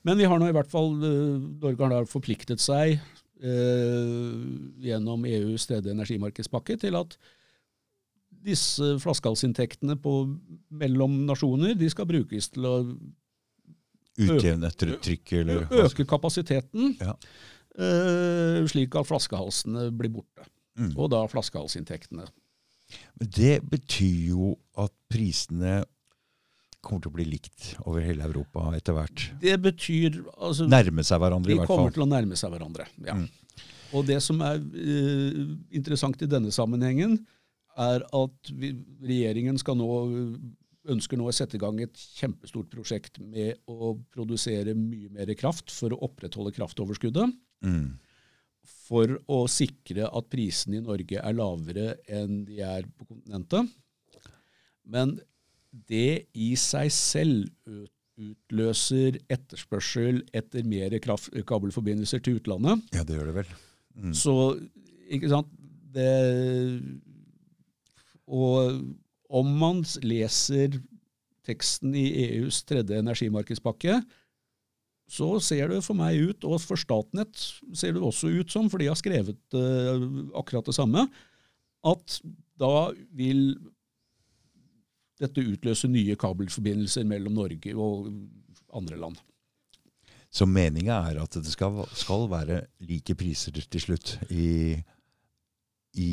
Men 0.07 0.19
vi 0.21 0.29
har 0.31 0.39
nå 0.41 0.47
i 0.49 0.55
hvert 0.55 0.71
fall, 0.71 0.95
Norge 1.01 1.83
har 1.83 1.93
da 1.93 2.05
forpliktet 2.09 2.63
seg 2.63 2.95
eh, 2.95 4.41
gjennom 4.87 5.27
EUs 5.29 5.67
tredje 5.69 5.93
energimarkedspakke 5.93 6.79
til 6.81 6.97
at 7.01 7.17
disse 8.41 8.95
flaskehalsinntektene 9.03 9.99
mellom 10.81 11.19
nasjoner 11.29 11.75
de 11.77 11.91
skal 11.93 12.09
brukes 12.09 12.53
til 12.55 12.69
å 12.69 12.77
Utjevne 14.21 14.69
trykk 14.77 15.31
eller 15.39 15.71
øke 15.81 16.05
kapasiteten, 16.05 16.91
Ja. 17.01 17.15
eh, 17.79 18.59
slik 18.69 18.97
at 18.99 19.07
flaskehalsene 19.09 19.87
blir 19.97 20.11
borte. 20.13 20.45
Mm. 20.77 20.91
Og 20.99 21.09
da 21.13 21.23
flaskehalsinntektene. 21.31 22.27
Men 23.19 23.31
Det 23.31 23.63
betyr 23.71 24.29
jo 24.29 24.59
at 24.77 24.93
prisene 25.09 25.85
kommer 26.85 27.05
til 27.05 27.13
å 27.13 27.17
bli 27.19 27.27
likt 27.29 27.75
over 27.85 28.05
hele 28.05 28.25
Europa 28.27 28.71
etter 28.77 28.97
hvert. 28.97 29.27
Det 29.43 29.57
betyr 29.63 30.23
altså, 30.37 30.67
Nærme 30.71 31.05
seg 31.07 31.21
hverandre, 31.23 31.53
i 31.53 31.59
hvert 31.61 31.69
fall. 31.69 31.77
De 31.77 31.85
kommer 31.85 31.97
til 31.97 32.07
å 32.07 32.11
nærme 32.11 32.39
seg 32.41 32.55
hverandre. 32.55 32.89
ja. 33.07 33.19
Mm. 33.21 33.29
Og 33.91 34.07
det 34.07 34.21
som 34.23 34.39
er 34.47 34.61
eh, 34.79 35.39
interessant 35.75 36.21
i 36.23 36.29
denne 36.31 36.53
sammenhengen, 36.55 37.17
er 37.81 38.05
at 38.05 38.51
vi, 38.55 38.73
regjeringen 39.03 39.59
skal 39.61 39.79
nå, 39.79 39.89
ønsker 40.91 41.19
nå 41.19 41.29
å 41.29 41.35
sette 41.35 41.59
i 41.59 41.63
gang 41.63 41.81
et 41.83 42.05
kjempestort 42.19 42.71
prosjekt 42.73 43.21
med 43.23 43.59
å 43.71 43.95
produsere 44.13 44.77
mye 44.79 45.11
mer 45.15 45.33
kraft 45.39 45.73
for 45.75 45.95
å 45.95 46.01
opprettholde 46.07 46.55
kraftoverskuddet. 46.57 47.35
Mm. 47.67 47.99
For 48.91 49.17
å 49.31 49.43
sikre 49.51 50.07
at 50.07 50.31
prisene 50.33 50.81
i 50.81 50.85
Norge 50.85 51.19
er 51.19 51.37
lavere 51.37 51.95
enn 52.11 52.45
de 52.47 52.61
er 52.67 52.87
på 52.95 53.09
kontinentet. 53.09 53.71
Men 54.91 55.19
det 55.71 56.27
i 56.35 56.53
seg 56.59 56.91
selv 56.95 57.49
utløser 58.21 59.17
etterspørsel 59.33 60.21
etter 60.37 60.67
mer 60.69 60.97
kabelforbindelser 61.01 62.23
til 62.25 62.41
utlandet. 62.41 62.83
Ja, 62.95 63.05
det 63.07 63.17
gjør 63.17 63.31
det 63.31 63.37
vel. 63.41 63.53
Mm. 63.97 64.15
Så, 64.17 64.35
ikke 65.11 65.31
sant 65.33 65.51
det, 65.95 66.11
Og 68.31 68.83
om 69.31 69.53
man 69.59 69.83
leser 70.07 70.77
teksten 71.47 71.95
i 71.99 72.07
EUs 72.29 72.61
tredje 72.69 73.01
energimarkedspakke, 73.01 74.01
så 75.11 75.33
ser 75.43 75.73
det 75.73 75.81
for 75.83 75.99
meg 75.99 76.21
ut, 76.31 76.47
og 76.47 76.61
for 76.63 76.79
Statnett 76.79 77.35
ser 77.75 77.97
det 77.97 78.03
også 78.05 78.31
ut 78.31 78.53
som, 78.53 78.69
for 78.71 78.79
de 78.79 78.87
har 78.91 78.99
skrevet 78.99 79.41
uh, 79.57 80.05
akkurat 80.39 80.69
det 80.69 80.77
samme, 80.77 81.09
at 81.83 82.21
da 82.61 82.91
vil 83.17 83.57
dette 85.21 85.45
utløse 85.45 85.89
nye 85.91 86.17
kabelforbindelser 86.21 87.05
mellom 87.09 87.37
Norge 87.37 87.75
og 87.77 88.09
andre 88.77 89.01
land. 89.01 89.19
Så 90.31 90.47
meninga 90.47 91.01
er 91.11 91.19
at 91.25 91.35
det 91.35 91.51
skal, 91.51 91.83
skal 91.99 92.29
være 92.31 92.63
like 92.87 93.17
priser 93.19 93.57
til 93.59 93.83
slutt 93.83 94.15
i, 94.31 94.79
i 95.99 96.11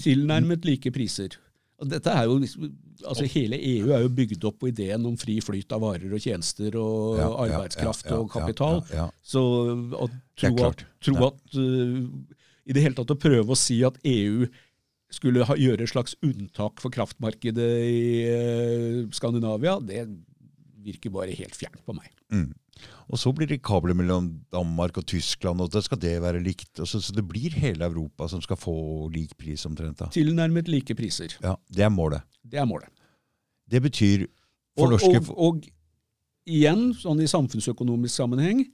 Tilnærmet 0.00 0.64
like 0.64 0.92
priser. 0.94 1.36
Dette 1.80 2.12
er 2.12 2.24
jo, 2.28 2.38
liksom- 2.40 2.72
altså 3.06 3.24
Hele 3.32 3.56
EU 3.56 3.92
er 3.92 4.02
jo 4.02 4.08
bygd 4.08 4.44
opp 4.44 4.58
på 4.60 4.68
ideen 4.68 5.04
om 5.06 5.16
fri 5.16 5.38
flyt 5.40 5.72
av 5.72 5.80
varer 5.80 6.12
og 6.12 6.20
tjenester 6.20 6.76
og 6.76 7.18
Ja, 7.18 7.28
arbeidskraft 7.46 8.04
ja, 8.04 8.10
ja, 8.10 8.18
og 8.18 8.30
kapital. 8.30 8.82
Så 9.22 9.40
å 9.92 10.08
tro 10.36 10.66
at, 10.66 10.84
tro 11.00 11.16
at 11.26 11.56
uh, 11.56 12.04
I 12.66 12.76
det 12.76 12.82
hele 12.82 12.94
tatt 12.94 13.12
å 13.12 13.20
prøve 13.20 13.52
å 13.52 13.58
si 13.58 13.80
at 13.84 13.96
EU 14.04 14.46
skulle 15.10 15.44
ha, 15.46 15.56
gjøre 15.58 15.84
et 15.84 15.92
slags 15.92 16.16
unntak 16.22 16.82
for 16.82 16.92
kraftmarkedet 16.94 17.70
i 17.86 18.02
uh, 18.30 19.06
Skandinavia, 19.14 19.78
det 19.82 20.04
virker 20.80 21.12
bare 21.14 21.36
helt 21.36 21.56
fjernt 21.58 21.82
på 21.86 21.94
meg. 21.96 22.10
Mm. 22.32 22.50
Og 23.10 23.18
så 23.20 23.32
blir 23.34 23.50
det 23.50 23.60
kabler 23.66 23.96
mellom 23.96 24.30
Danmark 24.54 25.00
og 25.00 25.06
Tyskland, 25.10 25.60
og 25.60 25.72
da 25.74 25.82
skal 25.84 25.98
det 26.00 26.14
være 26.22 26.40
likt. 26.42 26.72
Og 26.80 26.88
så, 26.88 27.00
så 27.02 27.14
det 27.16 27.26
blir 27.28 27.56
hele 27.58 27.84
Europa 27.88 28.28
som 28.30 28.42
skal 28.44 28.58
få 28.60 28.74
lik 29.12 29.34
pris 29.40 29.66
omtrent. 29.68 29.98
da. 29.98 30.08
Tilnærmet 30.14 30.70
like 30.70 30.94
priser. 30.96 31.34
Ja, 31.42 31.56
Det 31.68 31.84
er 31.84 31.92
målet. 31.92 32.22
Det 32.46 32.60
er 32.62 32.68
målet. 32.70 32.88
Det 33.70 33.82
betyr 33.82 34.26
for 34.78 34.86
Og, 34.86 34.94
norske 34.94 35.20
og, 35.20 35.34
og 35.36 35.66
igjen, 36.48 36.90
sånn 36.96 37.20
i 37.22 37.28
samfunnsøkonomisk 37.30 38.14
sammenheng, 38.14 38.64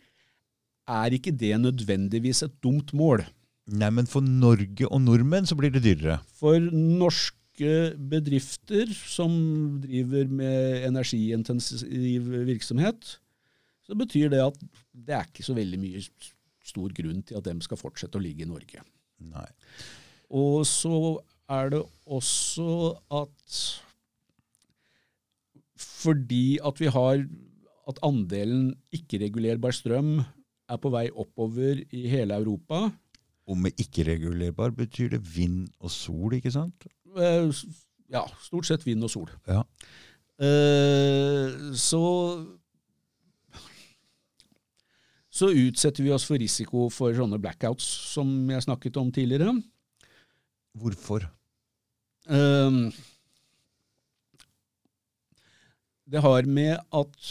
er 0.86 1.16
ikke 1.16 1.34
det 1.34 1.56
nødvendigvis 1.60 2.44
et 2.46 2.54
dumt 2.62 2.92
mål. 2.96 3.24
Nei, 3.66 3.90
men 3.90 4.06
for 4.06 4.22
Norge 4.22 4.86
og 4.86 5.00
nordmenn 5.02 5.48
så 5.48 5.56
blir 5.58 5.72
det 5.74 5.82
dyrere. 5.82 6.20
For 6.38 6.60
norske 6.70 7.72
bedrifter 8.12 8.92
som 8.94 9.32
driver 9.82 10.28
med 10.30 10.86
energiintensiv 10.86 12.28
virksomhet, 12.46 13.16
så 13.86 13.96
betyr 13.98 14.30
det 14.30 14.42
at 14.44 14.60
det 14.92 15.16
er 15.16 15.26
ikke 15.26 15.46
så 15.46 15.56
veldig 15.56 15.80
mye 15.82 16.02
stor 16.66 16.94
grunn 16.94 17.22
til 17.26 17.38
at 17.38 17.46
de 17.46 17.56
skal 17.64 17.80
fortsette 17.80 18.18
å 18.18 18.22
ligge 18.22 18.46
i 18.46 18.50
Norge. 18.50 18.82
Nei. 19.22 19.48
Og 20.34 20.62
så 20.68 21.18
er 21.50 21.74
det 21.74 21.82
også 22.06 22.94
at 23.14 23.58
fordi 25.76 26.58
at 26.64 26.80
vi 26.80 26.90
har 26.92 27.22
at 27.86 28.00
andelen 28.06 28.72
ikke-regulerbar 28.94 29.74
strøm 29.74 30.18
er 30.66 30.78
på 30.82 30.90
vei 30.90 31.06
oppover 31.14 31.82
i 31.94 32.06
hele 32.10 32.38
Europa, 32.40 32.88
Og 33.46 33.58
med 33.62 33.78
ikke-regulerbar 33.78 34.72
betyr 34.74 35.12
det 35.14 35.20
vind 35.36 35.68
og 35.78 35.90
sol, 35.94 36.34
ikke 36.34 36.50
sant? 36.50 36.86
eh, 37.16 37.50
ja, 38.12 38.24
stort 38.42 38.66
sett 38.66 38.84
vind 38.86 39.04
og 39.06 39.10
sol, 39.10 39.30
Ja. 39.48 39.62
eh, 40.42 41.72
så 41.74 42.02
så 45.36 45.50
utsetter 45.52 46.02
vi 46.02 46.10
oss 46.14 46.24
for 46.24 46.40
risiko 46.40 46.86
for 46.88 47.12
sånne 47.12 47.36
blackouts 47.42 47.84
som 48.14 48.30
jeg 48.48 48.62
snakket 48.64 48.96
om 48.96 49.10
tidligere. 49.12 49.52
Hvorfor? 50.80 51.26
Ehm, 52.32 52.88
det 56.08 56.22
har 56.24 56.42
med 56.48 56.78
at 56.94 57.30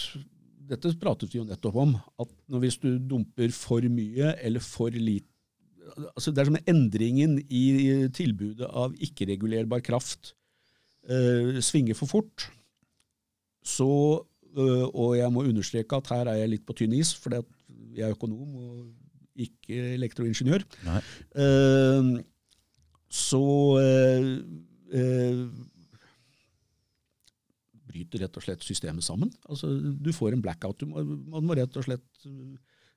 Dette 0.65 0.89
pratet 0.97 1.30
vi 1.30 1.38
jo 1.38 1.43
nettopp 1.45 1.75
om. 1.78 1.91
At 2.19 2.32
hvis 2.62 2.80
du 2.82 2.95
dumper 2.97 3.51
for 3.54 3.86
mye 3.86 4.32
eller 4.41 4.63
for 4.65 4.89
lite 4.89 5.30
altså 6.15 6.31
Det 6.31 6.41
er 6.41 6.49
som 6.49 6.57
endringen 6.67 7.37
i 7.49 7.63
tilbudet 8.15 8.67
av 8.69 8.95
ikke-regulerbar 9.05 9.83
kraft 9.85 10.33
eh, 11.09 11.61
svinger 11.63 11.97
for 11.97 12.09
fort. 12.09 12.47
Så, 13.65 13.89
eh, 14.55 14.85
og 14.87 15.17
jeg 15.19 15.31
må 15.33 15.45
understreke 15.45 15.99
at 15.99 16.11
her 16.13 16.31
er 16.31 16.41
jeg 16.43 16.53
litt 16.55 16.65
på 16.67 16.77
tynn 16.77 16.95
is, 16.97 17.13
for 17.17 17.37
jeg 17.37 18.05
er 18.05 18.15
økonom 18.15 18.55
og 18.61 19.41
ikke 19.45 19.93
elektroingeniør. 19.95 20.65
Eh, 21.35 22.11
så 23.15 23.45
eh, 23.79 24.29
eh, 24.97 25.41
bryter 27.85 28.25
rett 28.25 28.39
og 28.39 28.43
slett 28.43 28.65
systemet 28.65 29.05
sammen. 29.05 29.31
Altså, 29.47 29.69
du 29.77 30.11
får 30.15 30.35
en 30.35 30.43
blackout. 30.43 30.81
Du 30.81 30.91
må, 30.91 31.03
man 31.35 31.45
må 31.47 31.57
rett 31.57 31.77
og 31.79 31.87
slett 31.87 32.25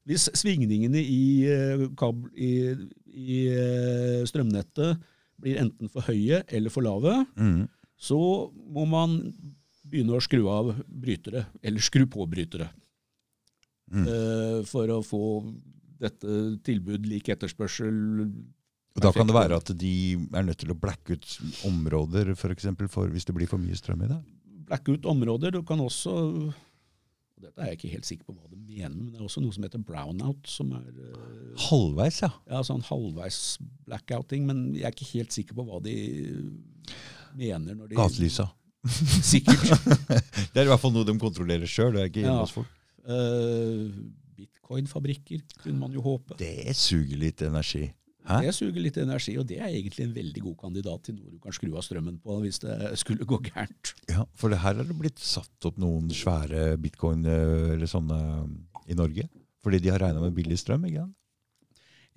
Hvis 0.09 0.29
svingningene 0.41 1.01
i, 1.05 1.45
eh, 1.53 1.83
kabel, 2.01 2.31
i, 2.33 2.51
i 3.13 3.39
eh, 3.53 4.23
strømnettet 4.29 5.03
blir 5.39 5.61
enten 5.61 5.91
for 5.93 6.07
høye 6.09 6.41
eller 6.49 6.73
for 6.73 6.83
lave, 6.87 7.27
Mm. 7.37 7.67
så 7.99 8.19
må 8.73 8.87
man 8.89 9.19
begynne 9.89 10.17
å 10.17 10.23
skru 10.25 10.47
av 10.53 10.73
brytere, 10.89 11.47
eller 11.63 11.81
skru 11.85 12.07
på 12.07 12.27
brytere, 12.29 12.71
Mm. 13.89 14.05
uh, 14.05 14.63
for 14.69 14.85
å 14.93 14.99
få 15.01 15.21
dette 15.99 16.59
tilbud 16.63 17.07
lik 17.09 17.31
etterspørsel 17.33 17.95
Og 18.29 19.01
da 19.01 19.13
kan 19.17 19.27
det 19.27 19.33
være 19.35 19.57
at 19.57 19.71
de 19.81 19.93
er 20.35 20.45
nødt 20.45 20.59
til 20.61 20.75
å 20.75 20.77
blacke 20.79 21.17
ut 21.17 21.39
områder 21.65 22.35
for 22.37 22.53
eksempel, 22.53 22.89
for 22.93 23.09
hvis 23.09 23.25
det 23.25 23.35
blir 23.35 23.49
for 23.49 23.57
mye 23.59 23.77
strøm 23.79 24.03
i 24.05 24.09
det. 24.11 24.19
blacke 24.69 24.93
ut 24.93 25.07
områder. 25.09 25.53
Du 25.53 25.63
kan 25.63 25.79
også 25.81 26.11
og 26.13 26.55
Dette 27.41 27.63
er 27.63 27.71
jeg 27.71 27.79
ikke 27.79 27.93
helt 27.95 28.05
sikker 28.05 28.25
på 28.27 28.35
hva 28.35 28.48
mener, 28.79 28.95
men 28.97 29.11
det 29.13 29.21
er 29.21 29.27
også 29.27 29.43
noe 29.43 29.55
som 29.55 29.67
heter 29.67 29.83
brownout, 29.83 30.49
som 30.51 30.73
er 30.79 30.87
Uh, 30.89 31.55
Halvveis, 31.69 32.21
ja. 32.23 32.31
ja, 32.51 32.63
sånn 32.67 32.85
halvveis 32.87 33.59
blackouting, 33.89 34.47
men 34.47 34.63
jeg 34.77 34.87
er 34.87 34.95
ikke 34.95 35.11
helt 35.17 35.35
sikker 35.35 35.59
på 35.59 35.67
hva 35.67 35.81
de 35.83 35.95
mener 37.39 37.75
når 37.75 37.91
de 37.91 37.99
Gatelysa. 37.99 38.49
Sikkert. 39.33 39.73
Det 40.53 40.63
er 40.63 40.67
i 40.67 40.71
hvert 40.71 40.83
fall 40.83 40.95
noe 40.95 41.07
de 41.07 41.17
kontrollerer 41.21 41.69
sjøl. 41.71 41.99
Ja. 42.15 42.39
Eh, 43.09 43.83
Bitcoin-fabrikker 44.39 45.43
kunne 45.65 45.81
man 45.83 45.97
jo 45.97 46.05
håpe. 46.05 46.39
Det 46.41 46.77
suger 46.79 47.19
litt 47.21 47.43
energi. 47.47 47.89
Hæ? 48.29 48.39
Det 48.45 48.55
suger 48.55 48.83
litt 48.85 48.99
energi, 49.01 49.35
og 49.41 49.47
det 49.49 49.57
er 49.59 49.71
egentlig 49.73 50.05
en 50.05 50.15
veldig 50.17 50.43
god 50.45 50.57
kandidat 50.61 51.03
til 51.09 51.15
noe 51.17 51.31
du 51.33 51.39
kan 51.41 51.55
skru 51.57 51.71
av 51.79 51.85
strømmen 51.87 52.19
på 52.21 52.35
hvis 52.43 52.59
det 52.61 52.75
skulle 53.01 53.25
gå 53.29 53.39
gærent. 53.49 53.95
Ja, 54.13 54.27
For 54.37 54.53
det 54.53 54.59
her 54.61 54.77
er 54.83 54.89
det 54.89 54.97
blitt 55.01 55.23
satt 55.25 55.69
opp 55.69 55.79
noen 55.81 56.11
svære 56.13 56.75
bitcoin 56.83 57.25
eh, 57.25 57.73
eller 57.77 57.89
sånne 57.89 58.19
i 58.89 58.97
Norge. 58.99 59.29
Fordi 59.65 59.81
de 59.83 59.91
har 59.91 59.99
regna 60.05 60.21
med 60.23 60.37
billig 60.37 60.59
strøm. 60.61 60.85
ikke 60.87 61.07
sant? 61.07 61.15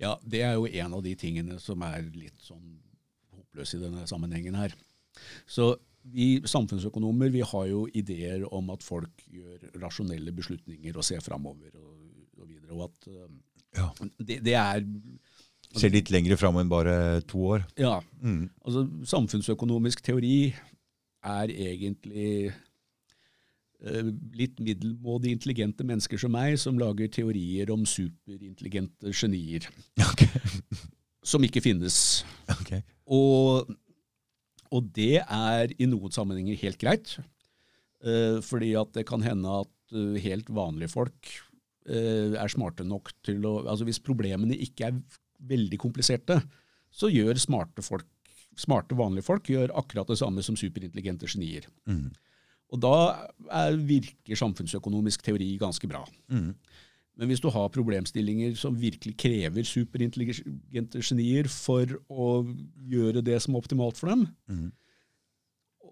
Ja, 0.02 0.16
det 0.26 0.42
er 0.44 0.54
jo 0.58 0.66
en 0.66 0.94
av 0.98 1.02
de 1.04 1.14
tingene 1.18 1.56
som 1.62 1.82
er 1.86 2.04
litt 2.16 2.38
sånn 2.42 2.78
håpløs 3.32 3.72
i 3.76 3.80
denne 3.82 4.04
sammenhengen 4.10 4.56
her. 4.58 4.72
Så 5.46 5.72
vi 6.12 6.40
samfunnsøkonomer 6.48 7.30
vi 7.30 7.42
har 7.46 7.66
jo 7.70 7.84
ideer 7.94 8.42
om 8.52 8.70
at 8.74 8.82
folk 8.82 9.22
gjør 9.30 9.68
rasjonelle 9.82 10.32
beslutninger 10.34 10.96
og 10.98 11.06
ser 11.06 11.22
framover 11.22 11.70
og, 11.78 11.96
og 12.40 12.48
videre. 12.50 12.74
Og 12.76 12.84
at 12.90 13.08
eh, 13.12 13.32
Ja. 13.78 13.86
det, 14.18 14.40
det 14.44 14.52
er 14.58 14.82
Ser 15.78 15.92
litt 15.94 16.10
lengre 16.12 16.36
fram 16.36 16.58
enn 16.60 16.68
bare 16.70 17.20
to 17.28 17.38
år. 17.56 17.64
Ja, 17.80 18.00
Mm. 18.22 18.50
altså 18.64 18.84
samfunnsøkonomisk 19.08 20.02
teori 20.04 20.52
er 21.24 21.48
egentlig 21.50 22.52
eh, 23.82 24.10
litt 24.38 24.60
middelmådig 24.62 25.32
intelligente 25.34 25.84
mennesker 25.86 26.18
som 26.20 26.32
meg, 26.34 26.58
som 26.58 26.78
lager 26.78 27.08
teorier 27.10 27.70
om 27.74 27.84
superintelligente 27.86 29.12
genier. 29.12 29.68
Okay. 30.12 30.28
Som 31.24 31.44
ikke 31.46 31.62
finnes. 31.62 32.24
Okay. 32.50 32.80
Og, 33.06 33.68
og 34.74 34.88
det 34.96 35.20
er 35.22 35.70
i 35.78 35.86
noen 35.86 36.10
sammenhenger 36.10 36.58
helt 36.58 36.80
greit. 36.82 37.12
Eh, 38.02 38.40
fordi 38.42 38.72
at 38.78 38.90
det 38.96 39.04
kan 39.06 39.22
hende 39.22 39.60
at 39.62 39.94
uh, 39.94 40.16
helt 40.18 40.48
vanlige 40.50 40.90
folk 40.90 41.30
eh, 41.86 42.34
er 42.34 42.50
smarte 42.50 42.82
nok 42.82 43.12
til 43.22 43.46
å 43.46 43.52
Altså 43.62 43.86
hvis 43.86 44.02
problemene 44.02 44.58
ikke 44.58 44.88
er 44.88 44.98
veldig 45.48 45.78
kompliserte, 45.80 46.40
så 46.92 47.10
gjør 47.12 47.40
smarte 47.40 47.84
folk 47.84 48.08
Smarte, 48.52 48.92
vanlige 48.92 49.24
folk 49.24 49.46
gjør 49.48 49.70
akkurat 49.80 50.10
det 50.12 50.18
samme 50.20 50.42
som 50.44 50.52
superintelligente 50.60 51.24
genier. 51.24 51.64
Mm. 51.88 52.10
Og 52.72 52.80
da 52.84 52.96
er, 53.48 53.78
virker 53.80 54.36
samfunnsøkonomisk 54.36 55.24
teori 55.24 55.54
ganske 55.60 55.88
bra. 55.88 56.02
Mm. 56.28 56.50
Men 57.16 57.28
hvis 57.28 57.40
du 57.44 57.50
har 57.52 57.72
problemstillinger 57.72 58.54
som 58.60 58.76
virkelig 58.76 59.14
krever 59.20 59.64
superintelligente 59.68 61.00
genier 61.04 61.48
for 61.52 61.96
å 62.08 62.28
gjøre 62.88 63.24
det 63.24 63.38
som 63.44 63.56
er 63.56 63.64
optimalt 63.64 64.00
for 64.00 64.12
dem, 64.12 64.26
Mm. 64.48 64.70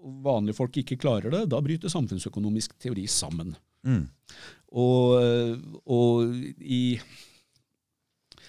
og 0.01 0.23
vanlige 0.25 0.57
folk 0.57 0.77
ikke 0.81 1.01
klarer 1.01 1.31
det, 1.31 1.43
da 1.53 1.61
bryter 1.61 1.93
samfunnsøkonomisk 1.93 2.77
teori 2.81 3.07
sammen. 3.07 3.57
Mm. 3.85 4.09
Og, 4.73 5.65
og 5.85 6.37
i 6.61 7.01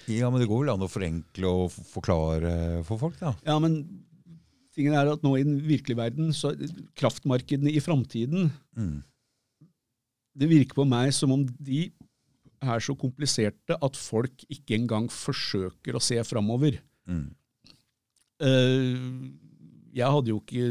Ja, 0.09 0.29
men 0.31 0.41
det 0.41 0.49
går 0.49 0.63
vel 0.63 0.73
an 0.73 0.85
å 0.85 0.89
forenkle 0.91 1.51
og 1.51 1.75
forklare 1.91 2.53
for 2.87 3.01
folk, 3.01 3.19
da. 3.19 3.35
Ja, 3.45 3.57
men 3.61 3.81
tingen 4.75 4.95
er 4.97 5.11
at 5.11 5.23
nå 5.25 5.35
i 5.37 5.45
den 5.45 5.59
virkelige 5.67 5.99
verden, 5.99 6.31
så 6.35 6.53
kraftmarkedene 6.97 7.73
i 7.73 7.83
framtiden 7.83 8.51
Mm. 8.77 9.03
Det 10.31 10.47
virker 10.47 10.77
på 10.77 10.85
meg 10.87 11.09
som 11.11 11.33
om 11.35 11.41
de 11.59 11.89
er 12.61 12.79
så 12.79 12.93
kompliserte 12.95 13.75
at 13.75 13.97
folk 13.99 14.45
ikke 14.47 14.77
engang 14.77 15.09
forsøker 15.11 15.97
å 15.97 16.01
se 16.03 16.15
framover. 16.23 16.77
Mm. 17.09 17.25
Eh, 18.39 19.01
jeg 19.97 20.13
hadde 20.15 20.31
jo 20.31 20.39
ikke 20.39 20.69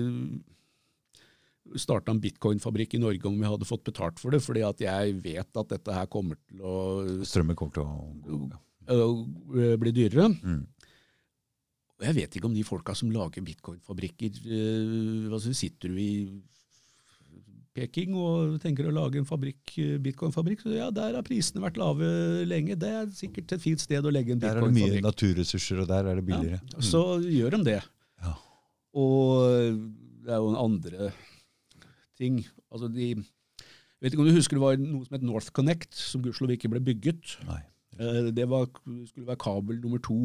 starta 1.78 2.14
en 2.14 2.22
bitcoin-fabrikk 2.22 2.96
i 2.96 3.02
Norge 3.02 3.28
om 3.28 3.36
vi 3.38 3.46
hadde 3.46 3.68
fått 3.68 3.84
betalt 3.86 4.18
for 4.22 4.34
det, 4.34 4.40
fordi 4.42 4.64
at 4.66 4.80
jeg 4.82 5.18
vet 5.22 5.60
at 5.60 5.74
dette 5.74 5.94
her 5.94 6.08
kommer 6.10 6.40
til 6.48 6.64
å 6.64 6.74
Strømmen 7.26 7.58
kommer 7.58 7.76
til 7.76 7.84
å 7.84 7.90
gå. 8.24 8.40
Ja. 8.50 8.64
Øh, 8.88 9.74
bli 9.80 9.92
dyrere. 9.96 10.28
Mm. 10.28 10.62
Og 12.00 12.06
jeg 12.06 12.16
vet 12.16 12.36
ikke 12.36 12.48
om 12.48 12.54
de 12.56 12.64
folka 12.64 12.94
som 12.96 13.10
lager 13.12 13.44
bitcoin-fabrikker 13.44 14.40
øh, 14.46 15.32
altså 15.32 15.52
Sitter 15.52 15.92
du 15.92 15.98
i 16.00 16.12
Peking 17.76 18.16
og 18.18 18.56
tenker 18.62 18.88
å 18.88 18.92
lage 18.94 19.20
en 19.20 19.28
fabrikk, 19.28 19.74
øh, 19.78 19.98
bitcoin-fabrikk, 20.02 20.64
så 20.64 20.72
ja, 20.74 20.88
der 20.90 21.14
har 21.14 21.26
prisene 21.26 21.62
vært 21.62 21.78
lave 21.78 22.08
lenge. 22.48 22.74
Det 22.80 22.88
er 22.90 23.10
sikkert 23.14 23.52
et 23.54 23.62
fint 23.62 23.80
sted 23.80 24.04
å 24.04 24.12
legge 24.12 24.34
en 24.34 24.42
Der 24.42 24.58
er 24.58 24.66
det 24.66 24.74
mye 24.74 25.02
naturressurser, 25.04 25.84
og 25.84 25.90
der 25.92 26.08
er 26.10 26.18
det 26.18 26.26
billigere. 26.26 26.58
Ja, 26.72 26.82
så 26.82 27.04
gjør 27.22 27.58
de 27.58 27.62
det. 27.68 27.80
Ja. 28.24 28.34
Og 28.98 29.78
det 30.24 30.34
er 30.34 30.42
jo 30.42 30.50
en 30.50 30.58
andre 30.58 31.12
ting. 32.18 32.42
Altså 32.72 32.90
de, 32.90 33.12
Vet 34.00 34.14
ikke 34.14 34.24
om 34.24 34.30
du 34.30 34.32
husker 34.32 34.56
det 34.56 34.64
var 34.64 34.78
noe 34.80 35.04
som 35.04 35.16
het 35.18 35.24
North 35.28 35.52
Connect, 35.52 35.92
som 35.92 36.22
gudskjelov 36.24 36.54
ikke 36.56 36.70
ble 36.72 36.80
bygget. 36.84 37.34
Nei. 37.44 37.60
Eh, 38.00 38.30
Det 38.32 38.46
var, 38.48 38.66
skulle 39.10 39.26
være 39.28 39.42
kabel 39.44 39.80
nummer 39.82 40.00
to 40.02 40.20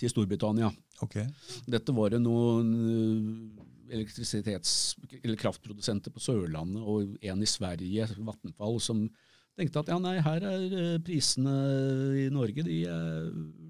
til 0.00 0.08
Storbritannia. 0.08 0.70
Okay. 1.04 1.26
Dette 1.68 1.92
var 1.94 2.10
det 2.14 2.22
noen 2.24 2.70
eh, 2.72 3.96
elektrisitets- 3.98 4.94
eller 5.22 5.36
kraftprodusenter 5.36 6.10
på 6.14 6.22
Sørlandet 6.22 6.80
og 6.80 7.16
en 7.20 7.42
i 7.44 7.48
Sverige, 7.50 8.06
Vattenfall, 8.24 8.78
som 8.80 9.02
tenkte 9.58 9.82
at 9.82 9.90
ja, 9.92 9.98
nei, 10.00 10.14
her 10.24 10.46
er 10.48 10.62
eh, 10.78 10.98
prisene 11.04 11.52
i 12.22 12.28
Norge 12.32 12.64
de 12.64 12.78
er 12.88 13.26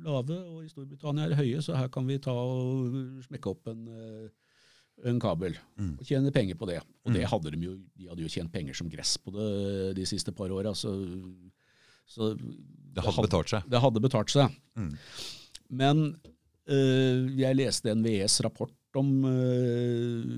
lave, 0.07 0.37
og 0.39 0.61
i 0.63 0.71
Storbritannia 0.71 1.25
er 1.27 1.35
de 1.35 1.41
høye, 1.41 1.63
så 1.65 1.75
her 1.75 1.91
kan 1.91 2.07
vi 2.07 2.21
ta 2.23 2.31
og 2.39 2.95
smekke 3.27 3.51
opp 3.51 3.67
en, 3.73 3.83
en 5.11 5.19
kabel 5.19 5.57
Mm. 5.81 5.97
og 5.99 6.07
tjene 6.07 6.31
penger 6.31 6.55
på 6.61 6.69
det. 6.71 6.79
Og 7.03 7.15
det 7.17 7.25
hadde 7.27 7.51
de 7.51 7.65
jo, 7.67 7.73
de 7.99 8.07
hadde 8.13 8.23
jo 8.23 8.29
tjent 8.31 8.53
penger 8.53 8.77
som 8.79 8.87
gress 8.93 9.17
på 9.19 9.33
det 9.35 9.97
de 9.99 10.05
siste 10.07 10.31
par 10.31 10.53
åra. 10.55 10.71
Så, 10.79 10.93
så 12.07 12.29
Det 12.93 13.05
hadde 13.07 13.25
betalt 13.25 13.53
seg. 13.53 13.71
det 13.73 13.81
hadde 13.81 14.03
betalt 14.05 14.33
seg. 14.33 14.61
Mm. 14.77 14.93
Men 15.83 16.05
eh, 16.69 17.25
jeg 17.41 17.59
leste 17.59 17.95
NVEs 17.97 18.41
rapport 18.45 19.01
om 19.01 19.11
eh, 19.29 20.29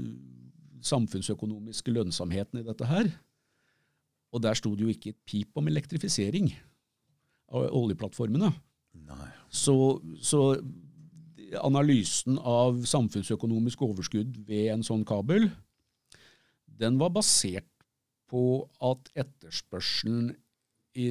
samfunnsøkonomiske 0.84 1.94
lønnsomheten 1.94 2.60
i 2.60 2.66
dette 2.66 2.88
her. 2.88 3.10
Og 4.34 4.42
der 4.42 4.58
sto 4.58 4.74
det 4.74 4.86
jo 4.86 4.92
ikke 4.92 5.14
et 5.14 5.20
pip 5.26 5.58
om 5.58 5.68
elektrifisering 5.70 6.50
av 7.54 7.68
oljeplattformene. 7.74 8.50
Nei. 9.04 9.28
Så, 9.52 9.74
så 10.22 10.40
analysen 11.62 12.38
av 12.38 12.80
samfunnsøkonomisk 12.88 13.84
overskudd 13.86 14.40
ved 14.48 14.72
en 14.74 14.86
sånn 14.86 15.04
kabel, 15.06 15.48
den 16.66 16.98
var 16.98 17.12
basert 17.14 17.68
på 18.30 18.64
at 18.82 19.10
etterspørselen 19.14 20.32
i, 20.98 21.06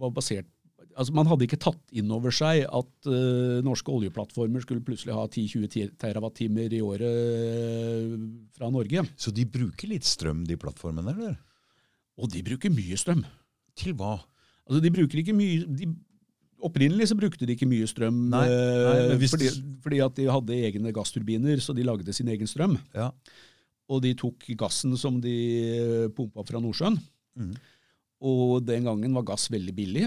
var 0.00 0.14
basert 0.16 0.48
Altså 0.96 1.12
Man 1.12 1.28
hadde 1.28 1.44
ikke 1.44 1.58
tatt 1.60 1.92
inn 1.92 2.08
over 2.12 2.32
seg 2.32 2.62
at 2.64 3.08
uh, 3.08 3.58
norske 3.64 3.92
oljeplattformer 3.92 4.62
skulle 4.64 4.84
plutselig 4.84 5.12
ha 5.12 5.26
10-20 5.28 5.90
terawattimer 6.00 6.72
i 6.72 6.80
året 6.84 7.18
eh, 7.36 8.14
fra 8.56 8.70
Norge. 8.72 9.04
Så 9.20 9.32
de 9.36 9.44
bruker 9.44 9.90
litt 9.92 10.08
strøm, 10.08 10.46
de 10.48 10.56
plattformene, 10.60 11.12
eller? 11.12 11.34
Og 12.16 12.32
de 12.32 12.40
bruker 12.46 12.72
mye 12.72 12.96
strøm. 12.96 13.26
Til 13.76 13.92
hva? 13.98 14.14
Altså 14.64 14.80
de 14.82 14.92
bruker 14.94 15.20
ikke 15.20 15.36
mye 15.36 15.68
de, 15.68 15.90
Opprinnelig 16.66 17.10
så 17.10 17.18
brukte 17.18 17.44
de 17.44 17.52
ikke 17.52 17.68
mye 17.68 17.84
strøm 17.84 18.16
Nei, 18.32 18.46
eh, 18.48 18.84
nei, 18.86 18.94
men 19.10 19.18
hvis 19.20 19.34
fordi, 19.34 19.50
fordi 19.84 19.98
at 20.00 20.16
de 20.16 20.30
hadde 20.32 20.56
egne 20.70 20.92
gassturbiner, 20.96 21.60
så 21.60 21.76
de 21.76 21.84
lagde 21.84 22.14
sin 22.16 22.32
egen 22.32 22.48
strøm. 22.48 22.78
Ja. 22.96 23.10
Og 23.92 24.00
de 24.02 24.14
tok 24.18 24.48
gassen 24.58 24.96
som 24.98 25.20
de 25.22 25.36
eh, 25.76 26.06
pumpa 26.16 26.46
fra 26.48 26.62
Nordsjøen. 26.62 26.96
Mhm. 27.36 27.56
Og 28.24 28.62
den 28.64 28.86
gangen 28.88 29.12
var 29.18 29.26
gass 29.28 29.48
veldig 29.52 29.74
billig. 29.76 30.06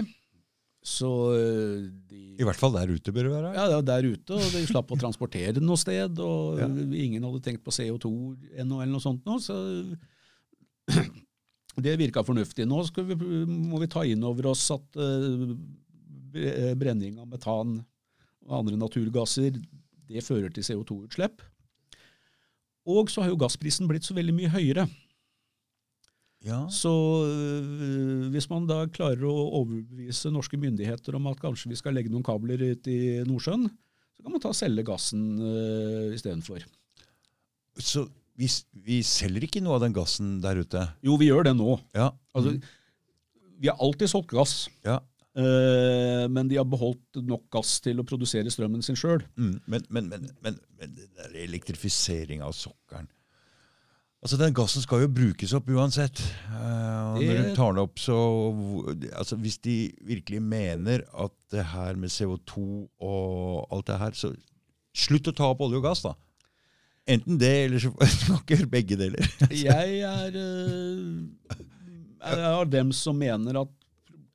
Så 0.82 1.06
eh, 1.36 1.82
de 2.08 2.20
I 2.40 2.44
hvert 2.48 2.56
fall 2.56 2.72
der 2.72 2.88
ute 2.88 3.12
bør 3.12 3.26
det 3.28 3.32
være. 3.34 3.50
ja, 3.54 3.66
det 3.68 3.74
var 3.76 3.86
der 3.90 4.06
ute, 4.14 4.32
og 4.38 4.54
de 4.54 4.62
slapp 4.66 4.90
å 4.94 4.98
transportere 4.98 5.52
den 5.58 5.66
noe 5.68 5.76
sted. 5.80 6.18
Og 6.24 6.58
Ja. 6.62 6.68
ingen 6.68 7.26
hadde 7.26 7.42
tenkt 7.44 7.62
på 7.66 7.74
CO2 7.74 8.10
ennå, 8.56 8.80
eller 8.80 8.94
noe 8.94 9.04
sånt. 9.04 9.22
Nå, 9.28 9.36
så 9.44 9.58
det 11.84 11.98
virka 12.00 12.24
fornuftig. 12.26 12.66
Nå 12.68 12.80
vi, 12.96 13.16
må 13.46 13.80
vi 13.82 13.90
ta 13.92 14.06
inn 14.08 14.24
over 14.26 14.50
oss 14.54 14.64
at 14.74 14.98
uh, 14.98 15.52
brenning 16.80 17.20
av 17.20 17.28
metan 17.30 17.78
og 18.48 18.56
andre 18.62 18.78
naturgasser 18.80 19.60
det 20.10 20.24
fører 20.26 20.50
til 20.50 20.64
CO2-utslipp. 20.66 21.44
Og 22.90 23.10
så 23.12 23.22
har 23.22 23.30
jo 23.30 23.38
gassprisen 23.38 23.86
blitt 23.86 24.08
så 24.08 24.16
veldig 24.16 24.34
mye 24.34 24.50
høyere. 24.50 24.88
Ja. 26.46 26.62
Så 26.72 26.90
øh, 27.28 28.28
hvis 28.32 28.48
man 28.48 28.64
da 28.68 28.86
klarer 28.88 29.26
å 29.28 29.34
overbevise 29.60 30.32
norske 30.32 30.56
myndigheter 30.60 31.18
om 31.18 31.28
at 31.28 31.40
kanskje 31.42 31.72
vi 31.72 31.76
skal 31.76 31.96
legge 31.96 32.12
noen 32.12 32.24
kabler 32.24 32.62
ut 32.72 32.88
i 32.88 33.20
Nordsjøen, 33.28 33.66
så 33.68 34.24
kan 34.24 34.32
man 34.32 34.42
ta 34.42 34.52
og 34.52 34.56
selge 34.56 34.86
gassen 34.88 35.26
øh, 35.36 36.14
istedenfor. 36.16 36.64
Så 37.80 38.06
vi, 38.40 38.48
vi 38.72 39.02
selger 39.04 39.44
ikke 39.44 39.60
noe 39.64 39.76
av 39.76 39.84
den 39.84 39.96
gassen 39.96 40.38
der 40.44 40.62
ute? 40.64 40.86
Jo, 41.04 41.18
vi 41.20 41.28
gjør 41.28 41.50
det 41.50 41.54
nå. 41.58 41.76
Ja. 41.96 42.08
Altså, 42.32 42.56
Vi 43.60 43.68
har 43.68 43.76
alltid 43.76 44.08
solgt 44.08 44.32
gass, 44.32 44.70
ja. 44.86 44.96
øh, 45.36 46.24
men 46.32 46.48
de 46.48 46.56
har 46.56 46.64
beholdt 46.64 47.20
nok 47.20 47.50
gass 47.52 47.76
til 47.84 48.00
å 48.00 48.06
produsere 48.08 48.48
strømmen 48.48 48.80
sin 48.84 48.96
sjøl. 48.96 49.20
Mm. 49.36 49.58
Men, 49.68 49.88
men, 49.92 50.08
men, 50.08 50.28
men, 50.40 51.00
elektrifisering 51.36 52.40
av 52.40 52.56
sokkelen 52.56 53.12
Altså, 54.20 54.36
Den 54.36 54.52
gassen 54.56 54.84
skal 54.84 55.06
jo 55.06 55.12
brukes 55.16 55.52
opp 55.56 55.68
uansett. 55.72 56.20
Uh, 56.52 57.16
og 57.16 57.22
når 57.24 57.38
du 57.40 57.54
tar 57.56 57.72
den 57.72 57.82
opp, 57.82 58.00
så 58.02 58.16
altså, 59.16 59.38
Hvis 59.40 59.58
de 59.64 59.76
virkelig 60.04 60.42
mener 60.44 61.06
at 61.24 61.32
det 61.50 61.64
her 61.72 61.96
med 61.96 62.12
CO2 62.12 62.64
og 63.00 63.72
alt 63.72 63.86
det 63.88 64.00
her, 64.02 64.18
så 64.18 64.34
slutt 64.96 65.30
å 65.30 65.36
ta 65.36 65.48
opp 65.52 65.62
olje 65.64 65.80
og 65.80 65.86
gass, 65.88 66.04
da. 66.04 66.14
Enten 67.10 67.40
det, 67.40 67.52
eller 67.64 67.82
så 67.82 67.90
snakker 68.26 68.42
ikke 68.42 68.58
gjøre 68.58 68.72
begge 68.74 68.98
deler. 69.00 69.30
Jeg 69.50 70.00
er, 70.04 70.36
øh, 70.36 71.56
er 72.20 72.44
av 72.52 72.68
dem 72.70 72.92
som 72.92 73.16
mener 73.18 73.62
at 73.62 73.72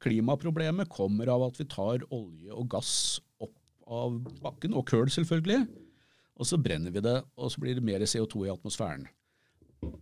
klimaproblemet 0.06 0.90
kommer 0.92 1.30
av 1.34 1.46
at 1.48 1.60
vi 1.60 1.68
tar 1.70 2.04
olje 2.14 2.52
og 2.54 2.68
gass 2.74 3.20
opp 3.42 3.54
av 3.86 4.18
bakken, 4.42 4.74
og 4.74 4.88
køl 4.90 5.12
selvfølgelig, 5.14 5.62
og 6.36 6.50
så 6.50 6.58
brenner 6.58 6.94
vi 6.94 7.06
det, 7.06 7.20
og 7.38 7.54
så 7.54 7.62
blir 7.62 7.78
det 7.78 7.86
mer 7.86 8.02
CO2 8.10 8.48
i 8.48 8.52
atmosfæren. 8.54 9.06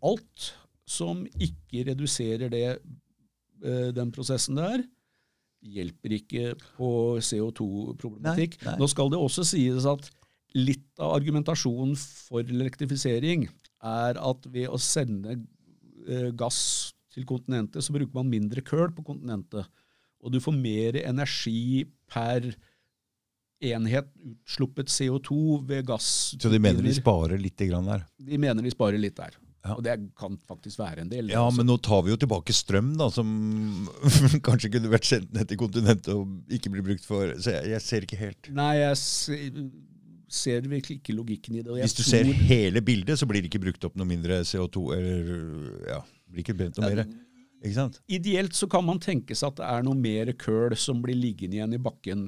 Alt 0.03 0.49
som 0.89 1.23
ikke 1.39 1.85
reduserer 1.91 2.51
det, 2.51 2.67
øh, 3.63 3.89
den 3.95 4.11
prosessen 4.11 4.59
der, 4.59 4.83
hjelper 5.63 6.17
ikke 6.17 6.49
på 6.75 6.89
CO2-problematikk. 7.23 8.57
Nei, 8.59 8.73
nei. 8.73 8.79
Nå 8.81 8.89
skal 8.91 9.11
det 9.13 9.21
også 9.21 9.45
sies 9.47 9.87
at 9.87 10.09
litt 10.53 10.85
av 11.01 11.15
argumentasjonen 11.15 11.95
for 11.97 12.43
elektrifisering 12.43 13.47
er 13.83 14.19
at 14.19 14.49
ved 14.51 14.67
å 14.69 14.79
sende 14.81 15.37
eh, 15.37 16.29
gass 16.37 16.59
til 17.13 17.25
kontinentet, 17.29 17.85
så 17.85 17.93
bruker 17.95 18.13
man 18.17 18.29
mindre 18.31 18.63
køl 18.65 18.89
på 18.93 19.05
kontinentet. 19.05 19.69
Og 20.23 20.33
du 20.33 20.39
får 20.43 20.55
mer 20.55 20.97
energi 21.03 21.83
per 22.09 22.47
enhet 23.63 24.09
utsluppet 24.27 24.91
CO2 24.91 25.61
ved 25.67 25.87
gass. 25.87 26.33
Så 26.35 26.51
de 26.51 26.59
mener 26.59 26.83
de 26.83 26.93
sparer 26.95 27.39
litt 27.39 27.59
der. 27.59 28.05
De 28.19 28.39
mener 28.39 28.65
de 28.65 28.73
sparer 28.73 28.99
litt 28.99 29.15
der. 29.19 29.37
Ja. 29.63 29.77
Og 29.77 29.83
det 29.85 29.93
kan 30.19 30.35
faktisk 30.43 30.81
være 30.81 31.05
en 31.05 31.11
del. 31.11 31.29
Ja, 31.31 31.45
også. 31.45 31.61
men 31.61 31.69
nå 31.71 31.77
tar 31.79 32.01
vi 32.03 32.11
jo 32.11 32.19
tilbake 32.19 32.51
strøm, 32.55 32.91
da, 32.99 33.07
som 33.13 33.29
kanskje 34.47 34.73
kunne 34.73 34.91
vært 34.91 35.07
sendt 35.07 35.31
ned 35.35 35.47
til 35.47 35.59
kontinentet 35.61 36.11
og 36.11 36.51
ikke 36.51 36.73
blir 36.73 36.83
brukt 36.89 37.07
for 37.07 37.31
Så 37.39 37.55
jeg, 37.55 37.71
jeg 37.71 37.85
ser 37.85 38.07
ikke 38.07 38.19
helt. 38.19 38.49
Nei, 38.57 38.73
jeg 38.81 38.99
ser, 40.33 40.67
virkelig 40.67 40.99
ikke 40.99 41.15
logikken 41.15 41.61
i 41.61 41.63
det. 41.63 41.77
Hvis 41.79 41.95
du 41.95 42.03
ser 42.03 42.27
hele 42.27 42.83
bildet, 42.83 43.21
så 43.21 43.29
blir 43.29 43.43
det 43.43 43.53
ikke 43.53 43.63
brukt 43.69 43.87
opp 43.87 43.95
noe 43.99 44.09
mindre 44.09 44.41
CO2. 44.43 44.83
Eller 44.97 45.33
ja, 45.93 46.01
blir 46.27 46.43
ikke 46.43 46.57
brent 46.59 46.81
noe 46.81 46.91
mer. 46.91 47.05
Ikke 47.63 47.77
sant? 47.77 48.01
Ideelt 48.11 48.57
så 48.57 48.67
kan 48.67 48.83
man 48.83 48.99
tenke 48.99 49.37
seg 49.37 49.53
at 49.53 49.61
det 49.61 49.67
er 49.69 49.85
noe 49.87 49.95
mer 49.95 50.33
køl 50.35 50.75
som 50.75 50.99
blir 51.05 51.15
liggende 51.15 51.61
igjen 51.61 51.77
i 51.77 51.79
bakken 51.79 52.27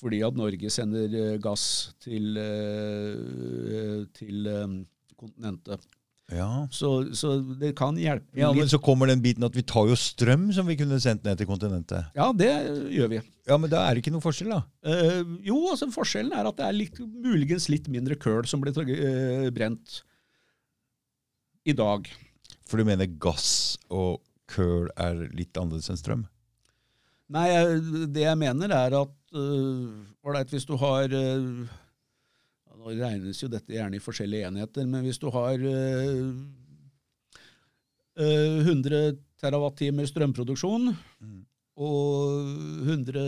fordi 0.00 0.20
at 0.26 0.36
Norge 0.36 0.70
sender 0.72 1.12
eh, 1.16 1.36
gass 1.42 1.94
til, 2.02 2.34
eh, 2.36 4.00
til 4.16 4.48
eh, 4.50 4.72
kontinentet. 5.16 5.84
Ja. 6.32 6.66
Så, 6.72 6.90
så 7.12 7.34
det 7.60 7.74
kan 7.76 7.98
hjelpe 8.00 8.38
ja, 8.38 8.48
men 8.56 8.68
så 8.70 8.78
kommer 8.80 9.10
den 9.10 9.20
biten 9.22 9.44
at 9.44 9.56
vi 9.56 9.64
tar 9.68 9.90
jo 9.90 9.96
strøm 9.98 10.46
som 10.56 10.66
vi 10.66 10.76
kunne 10.80 10.96
sendt 11.02 11.26
ned 11.26 11.36
til 11.36 11.48
kontinentet. 11.48 12.08
Ja, 12.16 12.30
det 12.32 12.50
gjør 12.94 13.10
vi. 13.12 13.20
Ja, 13.44 13.58
men 13.60 13.68
da 13.72 13.82
er 13.84 13.92
det 13.92 14.04
ikke 14.04 14.14
noe 14.14 14.24
forskjell, 14.24 14.54
da. 14.54 14.62
Uh, 14.88 15.36
jo, 15.44 15.58
altså 15.68 15.90
forskjellen 15.92 16.32
er 16.32 16.48
at 16.48 16.56
det 16.56 16.64
er 16.66 16.78
litt, 16.78 17.00
muligens 17.00 17.68
litt 17.68 17.90
mindre 17.92 18.16
køl 18.16 18.48
som 18.48 18.64
blir 18.64 18.72
uh, 18.72 19.50
brent 19.54 20.00
i 21.68 21.76
dag. 21.76 22.08
For 22.64 22.80
du 22.80 22.88
mener 22.88 23.10
gass 23.20 23.76
og 23.92 24.22
køl 24.48 24.88
er 24.96 25.26
litt 25.36 25.60
annerledes 25.60 25.92
enn 25.92 26.00
strøm? 26.00 26.24
Nei, 27.34 27.48
det 28.12 28.24
jeg 28.24 28.40
mener 28.40 28.72
er 28.72 28.96
at 28.96 29.12
ålreit, 29.34 30.52
hvis 30.52 30.66
du 30.68 30.76
har 30.78 31.08
ja, 31.08 31.64
Nå 32.84 32.92
regnes 33.00 33.38
jo 33.40 33.48
dette 33.48 33.72
gjerne 33.72 33.96
i 33.96 34.02
forskjellige 34.02 34.44
enheter, 34.50 34.84
men 34.86 35.06
hvis 35.06 35.16
du 35.22 35.30
har 35.32 35.56
øh, 35.56 36.34
øh, 38.20 38.58
100 38.66 39.16
terawattimer 39.40 40.04
strømproduksjon 40.10 40.90
Mm. 41.20 41.40
og 41.76 42.44
100 42.84 43.24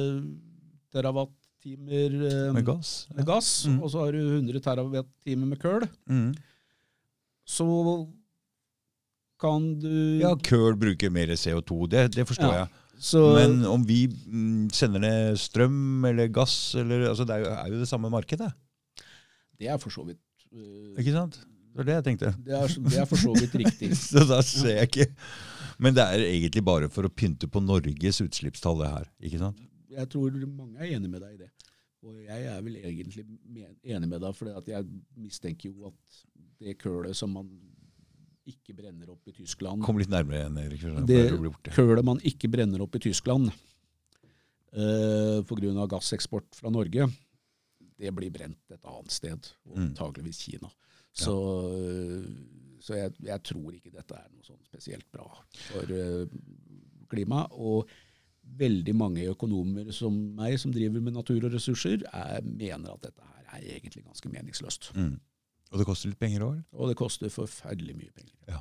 terawattimer 0.92 2.12
øh, 2.29 2.55
Med 2.55 2.64
gass? 2.66 3.09
med 3.16 3.25
gass, 3.27 3.66
Mm. 3.66 3.81
og 3.83 3.90
så 3.90 4.05
har 4.05 4.12
du 4.12 4.19
100 4.19 4.61
terawattimer 4.61 5.47
med 5.47 5.57
køl, 5.59 5.88
Mm. 6.07 6.35
så 7.47 8.07
kan 9.40 9.81
du 9.81 9.88
Ja, 10.21 10.35
køl 10.37 10.77
bruker 10.77 11.11
mer 11.11 11.27
CO2, 11.37 11.87
det, 11.90 12.14
det 12.16 12.27
forstår 12.29 12.53
Ja. 12.53 12.59
jeg. 12.59 12.69
så, 12.99 13.35
Men 13.49 13.64
om 13.66 13.88
vi 13.88 14.07
mm, 14.27 14.71
sender 14.71 14.99
ned 15.01 15.37
strøm 15.37 16.05
eller 16.05 16.29
gass 16.29 16.75
eller, 16.75 17.09
altså 17.09 17.25
Det 17.25 17.31
er 17.35 17.38
jo, 17.38 17.45
er 17.47 17.69
jo 17.73 17.81
det 17.81 17.88
samme 17.88 18.11
markedet. 18.11 18.53
Det 19.61 19.69
er 19.73 19.79
for 19.83 19.95
så 19.95 20.05
vidt 20.07 20.23
uh, 20.53 20.97
Ikke 21.01 21.14
sant? 21.14 21.38
Det 21.40 21.83
var 21.83 21.88
det 21.88 21.97
jeg 21.99 22.05
tenkte. 22.07 22.33
det, 22.40 22.57
er, 22.57 22.75
det 22.88 22.99
er 23.03 23.09
for 23.09 23.21
så 23.21 23.35
vidt 23.37 23.55
riktig. 23.62 23.90
Så 24.01 24.25
da 24.25 24.40
ser 24.45 24.79
jeg 24.79 24.88
ikke 24.88 25.07
Men 25.83 25.97
det 25.97 26.07
er 26.07 26.25
egentlig 26.25 26.62
bare 26.64 26.88
for 26.92 27.05
å 27.05 27.12
pynte 27.12 27.51
på 27.53 27.61
Norges 27.61 28.23
utslippstall, 28.25 28.81
det 28.81 28.92
her. 28.95 29.11
ikke 29.21 29.40
sant? 29.42 29.61
Jeg 29.92 30.09
tror 30.12 30.35
mange 30.49 30.81
er 30.81 30.97
enig 30.97 31.11
med 31.12 31.21
deg 31.21 31.37
i 31.37 31.40
det. 31.45 31.51
Og 32.07 32.16
jeg 32.23 32.49
er 32.49 32.62
vel 32.64 32.79
egentlig 32.81 33.25
enig 33.85 34.09
med 34.09 34.21
deg, 34.23 34.37
for 34.37 34.71
jeg 34.71 34.88
mistenker 35.21 35.73
jo 35.73 35.90
at 35.90 36.21
det 36.62 36.79
kølet 36.81 37.16
som 37.19 37.33
man 37.37 37.51
ikke 38.47 38.77
brenner 38.79 39.11
opp 39.11 39.27
i 39.27 39.35
Tyskland 39.35 39.83
Kom 39.85 39.99
litt 39.99 40.11
nærmere 40.12 40.45
igjen, 40.45 40.59
Erik. 40.62 40.85
Det 41.09 41.75
kølet 41.75 42.07
man 42.07 42.21
ikke 42.25 42.51
brenner 42.53 42.85
opp 42.85 42.95
i 42.97 43.03
Tyskland 43.09 43.51
uh, 43.51 45.42
pga. 45.49 45.87
gasseksport 45.90 46.55
fra 46.57 46.71
Norge, 46.73 47.09
det 48.01 48.13
blir 48.17 48.33
brent 48.33 48.75
et 48.75 48.85
annet 48.85 49.13
sted, 49.13 49.53
mm. 49.65 49.91
antageligvis 49.91 50.43
Kina. 50.47 50.71
Så, 51.17 51.33
ja. 51.33 52.81
så 52.85 52.99
jeg, 52.99 53.15
jeg, 53.25 53.43
tror 53.49 53.71
ikke 53.73 53.95
dette 53.95 54.19
er 54.19 54.27
noe 54.29 54.45
sånn 54.45 54.61
spesielt 54.67 55.07
bra 55.15 55.29
for 55.71 55.93
uh, 55.97 56.27
klimaet. 57.09 57.55
Og 57.57 57.89
veldig 58.61 58.95
mange 58.95 59.25
økonomer 59.31 59.89
som 59.97 60.15
meg, 60.37 60.59
som 60.61 60.75
driver 60.75 61.03
med 61.03 61.17
natur 61.17 61.49
og 61.49 61.57
ressurser, 61.57 62.05
er, 62.13 62.45
mener 62.45 62.93
at 62.93 63.09
dette 63.09 63.25
her 63.25 63.57
er 63.57 63.65
egentlig 63.79 64.05
ganske 64.05 64.31
meningsløst. 64.31 64.93
Mm. 64.95 65.17
Og 65.73 65.81
det 65.81 65.87
koster 65.89 66.13
litt 66.13 66.21
penger 66.21 66.45
òg? 66.47 66.61
Og 66.77 66.93
det 66.93 66.99
koster 67.01 67.33
forferdelig 67.33 67.97
mye 67.97 68.13
penger. 68.15 68.37
Ja. 68.53 68.61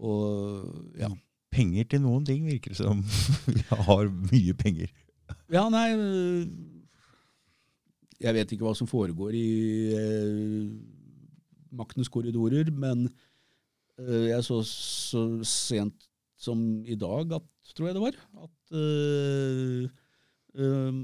Og 0.00 0.68
ja. 1.00 1.10
Penger 1.50 1.88
til 1.90 2.04
noen 2.04 2.22
ting, 2.22 2.44
virker 2.46 2.70
det 2.70 2.78
som. 2.78 3.00
Vi 3.50 3.64
har 3.72 4.04
mye 4.30 4.54
penger. 4.54 4.92
Ja, 5.50 5.64
nei 5.72 5.88
Jeg 8.20 8.36
vet 8.36 8.52
ikke 8.52 8.66
hva 8.66 8.74
som 8.76 8.88
foregår 8.88 9.36
i 9.36 9.50
eh, 9.96 10.68
maktens 11.72 12.10
korridorer, 12.12 12.68
men 12.68 13.06
eh, 13.96 14.28
jeg 14.32 14.44
så 14.44 14.60
så 14.66 15.24
sent 15.46 16.06
som 16.40 16.60
i 16.88 16.96
dag, 17.00 17.32
at, 17.36 17.46
tror 17.76 17.88
jeg 17.88 17.96
det 17.96 18.04
var, 18.04 18.20
at 18.44 18.76
eh, 18.82 19.88
eh 20.60 21.00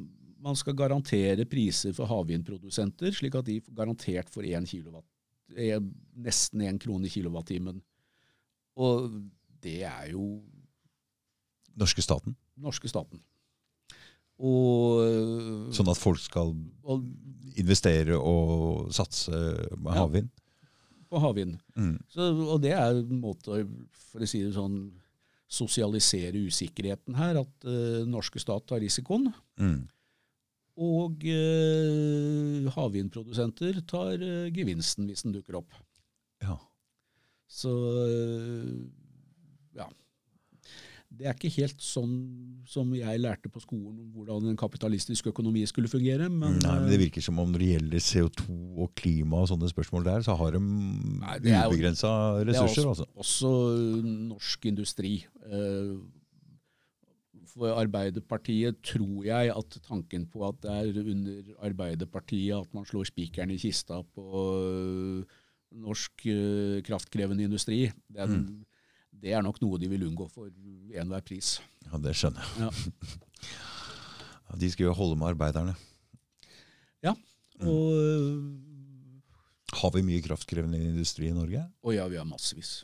man 0.47 0.55
skal 0.55 0.77
garantere 0.79 1.47
priser 1.49 1.95
for 1.97 2.07
havvindprodusenter, 2.07 3.11
slik 3.11 3.35
at 3.35 3.47
de 3.49 3.57
garantert 3.75 4.29
får 4.31 4.45
1 4.53 4.69
kilowatt, 4.69 5.07
nesten 6.23 6.63
én 6.63 6.79
krone 6.79 7.09
kilowattimen. 7.11 7.81
Og 8.77 9.17
det 9.65 9.81
er 9.89 10.13
jo 10.13 10.45
Norske 11.75 12.05
staten? 12.05 12.37
Norske 12.57 12.89
staten. 12.89 13.19
Og, 14.37 15.73
sånn 15.73 15.89
at 15.89 16.01
folk 16.01 16.21
skal 16.21 16.53
og, 16.85 17.07
investere 17.57 18.19
og 18.19 18.91
satse 18.95 19.33
med 19.33 19.95
ja, 19.95 20.03
havvind? 20.03 20.29
På 21.09 21.23
havvind. 21.23 21.57
Mm. 21.79 21.97
Så, 22.13 22.29
og 22.45 22.61
det 22.65 22.75
er 22.77 22.99
en 22.99 23.21
måte, 23.23 23.63
for 24.11 24.25
å 24.25 24.29
si 24.29 24.43
det 24.45 24.53
sånn, 24.57 24.79
sosialisere 25.49 26.43
usikkerheten 26.51 27.17
her. 27.17 27.41
At 27.41 27.69
uh, 27.69 28.03
norske 28.09 28.43
stat 28.43 28.67
tar 28.69 28.83
risikoen. 28.85 29.31
Mm. 29.63 29.87
Og 30.85 31.25
uh, 31.25 32.69
havvindprodusenter 32.77 33.81
tar 33.89 34.21
uh, 34.21 34.53
gevinsten 34.53 35.09
hvis 35.09 35.25
den 35.25 35.39
dukker 35.39 35.63
opp. 35.63 35.81
Ja. 36.45 36.59
Så 37.49 37.73
ja. 37.73 39.06
Det 41.17 41.29
er 41.29 41.37
ikke 41.37 41.53
helt 41.57 41.81
sånn 41.83 42.13
som 42.69 42.91
jeg 42.97 43.21
lærte 43.23 43.51
på 43.53 43.63
skolen 43.63 43.95
om 44.03 44.09
hvordan 44.15 44.51
en 44.51 44.59
kapitalistisk 44.59 45.31
økonomi 45.31 45.63
skulle 45.69 45.91
fungere. 45.91 46.29
Men, 46.29 46.59
Nei, 46.63 46.75
men 46.83 46.91
det 46.91 46.99
virker 47.01 47.25
som 47.25 47.41
om 47.43 47.53
når 47.53 47.63
det 47.63 47.71
gjelder 47.71 48.05
CO2 48.09 48.59
og 48.85 48.93
klima 48.99 49.41
og 49.45 49.49
sånne 49.53 49.71
spørsmål 49.73 50.07
der, 50.09 50.27
så 50.27 50.37
har 50.37 50.57
de 50.57 50.61
ubegrensa 50.61 52.13
ressurser. 52.43 52.53
Det 52.53 52.59
er 52.59 52.69
også, 52.69 52.87
altså. 52.93 53.09
også 53.25 53.55
norsk 54.35 54.69
industri. 54.73 55.15
Eh, 55.49 55.97
for 57.57 57.73
Arbeiderpartiet 57.73 58.83
tror 58.85 59.25
jeg 59.25 59.53
at 59.55 59.81
tanken 59.87 60.29
på 60.29 60.45
at 60.45 60.61
det 60.65 60.77
er 60.77 61.03
under 61.03 61.53
Arbeiderpartiet 61.71 62.53
at 62.59 62.75
man 62.77 62.85
slår 62.89 63.09
spikeren 63.09 63.55
i 63.55 63.61
kista 63.61 64.03
på 64.13 64.47
norsk 65.77 66.27
kraftkrevende 66.87 67.47
industri. 67.49 67.87
Den, 68.13 68.37
mm. 68.37 68.76
Det 69.23 69.33
er 69.35 69.45
nok 69.45 69.59
noe 69.63 69.81
de 69.81 69.89
vil 69.91 70.07
unngå 70.09 70.29
for 70.33 70.51
enhver 70.97 71.25
pris. 71.27 71.57
Ja, 71.87 72.01
det 72.03 72.15
skjønner 72.19 72.45
jeg. 72.45 72.67
Ja. 72.67 74.57
de 74.63 74.71
skal 74.73 74.89
jo 74.89 74.97
holde 74.97 75.19
med 75.19 75.31
arbeiderne. 75.33 75.75
Ja, 77.05 77.15
mm. 77.15 77.69
og 77.69 77.93
mm. 77.97 78.47
Har 79.77 79.93
vi 79.93 80.05
mye 80.07 80.23
kraftkrevende 80.25 80.79
industri 80.79 81.27
i 81.29 81.37
Norge? 81.37 81.61
Å 81.83 81.93
ja, 81.93 82.07
vi 82.09 82.17
har 82.17 82.29
massevis. 82.29 82.79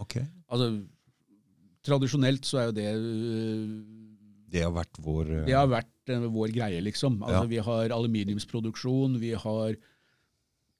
Ok. 0.00 0.20
Altså, 0.48 0.70
Tradisjonelt 1.84 2.44
så 2.44 2.60
er 2.60 2.68
jo 2.68 2.74
det 2.76 2.88
Det 4.52 4.62
har 4.64 4.72
vært 4.74 4.98
vår 5.00 5.30
Det 5.48 5.56
har 5.56 5.68
vært 5.70 6.12
vår 6.32 6.52
greie, 6.54 6.80
liksom. 6.84 7.20
Altså, 7.22 7.44
ja. 7.46 7.50
Vi 7.50 7.60
har 7.64 7.94
aluminiumsproduksjon, 7.96 9.18
vi 9.22 9.32
har 9.38 9.76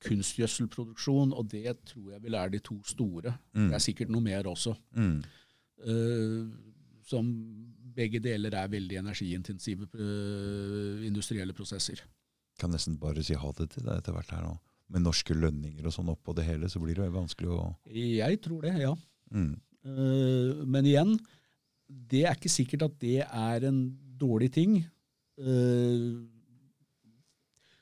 kunstgjødselproduksjon, 0.05 1.35
og 1.37 1.51
det 1.53 1.75
tror 1.89 2.15
jeg 2.15 2.23
vil 2.25 2.37
være 2.39 2.55
de 2.55 2.63
to 2.65 2.79
store. 2.89 3.35
Mm. 3.53 3.69
Det 3.69 3.77
er 3.77 3.85
sikkert 3.85 4.13
noe 4.13 4.25
mer 4.25 4.49
også. 4.49 4.75
Mm. 4.97 5.19
Uh, 5.81 6.49
som 7.11 7.29
begge 7.97 8.21
deler 8.23 8.55
er 8.57 8.71
veldig 8.71 9.01
energiintensive 9.03 9.89
uh, 9.99 11.07
industrielle 11.07 11.57
prosesser. 11.57 12.03
Kan 12.61 12.73
nesten 12.75 12.99
bare 13.01 13.25
si 13.25 13.37
ha 13.37 13.53
det 13.57 13.71
til 13.75 13.87
deg 13.87 14.01
etter 14.01 14.17
hvert 14.17 14.33
her 14.35 14.45
nå. 14.47 14.55
Med 14.91 15.05
norske 15.05 15.37
lønninger 15.37 15.87
og 15.87 15.95
sånn 15.95 16.11
oppå 16.11 16.35
det 16.35 16.49
hele, 16.49 16.69
så 16.69 16.81
blir 16.83 16.99
det 16.99 17.07
jo 17.07 17.15
vanskelig 17.15 17.53
å 17.55 17.61
Jeg 17.95 18.41
tror 18.43 18.67
det, 18.67 18.75
ja. 18.83 18.95
Mm. 19.31 19.53
Uh, 19.87 20.65
men 20.67 20.89
igjen, 20.89 21.15
det 21.87 22.25
er 22.25 22.37
ikke 22.37 22.53
sikkert 22.53 22.89
at 22.89 22.99
det 23.03 23.21
er 23.25 23.69
en 23.69 23.85
dårlig 24.21 24.51
ting. 24.57 24.81
Uh, 25.41 26.25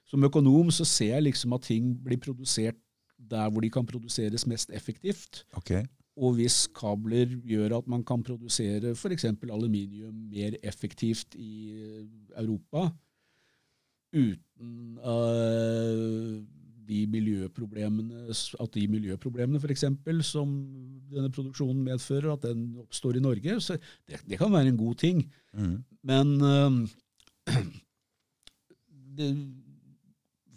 som 0.09 0.25
økonom 0.25 0.73
så 0.75 0.87
ser 0.89 1.15
jeg 1.17 1.29
liksom 1.29 1.55
at 1.57 1.67
ting 1.69 1.93
blir 2.05 2.21
produsert 2.23 2.79
der 3.19 3.51
hvor 3.51 3.61
de 3.61 3.71
kan 3.71 3.87
produseres 3.87 4.47
mest 4.47 4.71
effektivt. 4.75 5.45
Okay. 5.59 5.85
Og 6.19 6.35
hvis 6.39 6.67
kabler 6.75 7.31
gjør 7.47 7.77
at 7.79 7.89
man 7.91 8.05
kan 8.05 8.23
produsere 8.27 8.95
f.eks. 8.95 9.25
aluminium 9.25 10.15
mer 10.31 10.57
effektivt 10.63 11.35
i 11.39 11.71
eh, 11.75 12.07
Europa 12.41 12.89
uten 14.13 14.99
uh, 15.05 16.41
de 16.89 17.03
miljøproblemene, 17.13 18.33
at 18.61 18.75
de 18.75 18.87
miljøproblemene 18.89 19.61
for 19.61 19.69
eksempel, 19.69 20.23
som 20.25 20.49
denne 21.13 21.31
produksjonen 21.31 21.83
medfører, 21.85 22.33
at 22.33 22.47
den 22.49 22.79
oppstår 22.81 23.19
i 23.19 23.21
Norge, 23.21 23.61
så 23.61 23.77
det, 24.09 24.23
det 24.25 24.39
kan 24.41 24.53
være 24.53 24.73
en 24.73 24.81
god 24.81 24.95
ting. 24.95 25.21
Mm. 25.53 25.77
Men 26.03 26.33
uh, 26.41 26.89
det, 29.19 29.29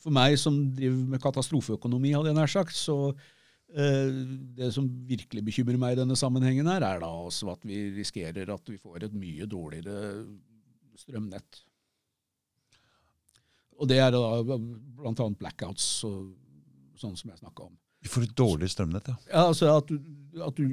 for 0.02 0.14
meg 0.16 0.38
som 0.42 0.58
driver 0.76 1.14
med 1.14 1.22
katastrofeøkonomi, 1.24 2.14
hadde 2.16 2.32
jeg 2.32 2.38
nær 2.40 2.52
sagt, 2.52 2.78
så 2.78 2.98
eh, 3.12 4.14
det 4.58 4.72
som 4.76 4.88
virkelig 5.08 5.44
bekymrer 5.48 5.80
meg 5.82 5.96
i 5.96 6.02
denne 6.02 6.18
sammenhengen, 6.20 6.70
her, 6.72 6.86
er 6.88 7.04
da 7.04 7.12
også 7.28 7.52
at 7.54 7.68
vi 7.68 7.84
risikerer 7.98 8.54
at 8.54 8.72
vi 8.72 8.80
får 8.82 9.08
et 9.08 9.18
mye 9.18 9.48
dårligere 9.50 10.26
strømnett. 11.02 11.62
Og 13.82 13.90
det 13.90 14.02
er 14.02 14.12
da 14.14 14.44
bl.a. 14.46 15.30
blackouts 15.38 15.88
og 16.10 16.34
sånn 17.02 17.16
som 17.18 17.32
jeg 17.32 17.42
snakka 17.42 17.66
om. 17.66 17.78
Vi 18.02 18.10
får 18.10 18.28
et 18.28 18.36
dårlig 18.38 18.70
strømnett, 18.74 19.10
ja. 19.10 19.18
ja 19.30 19.48
altså 19.48 19.72
at 19.78 19.90
du, 19.90 19.98
at 20.42 20.58
du 20.58 20.66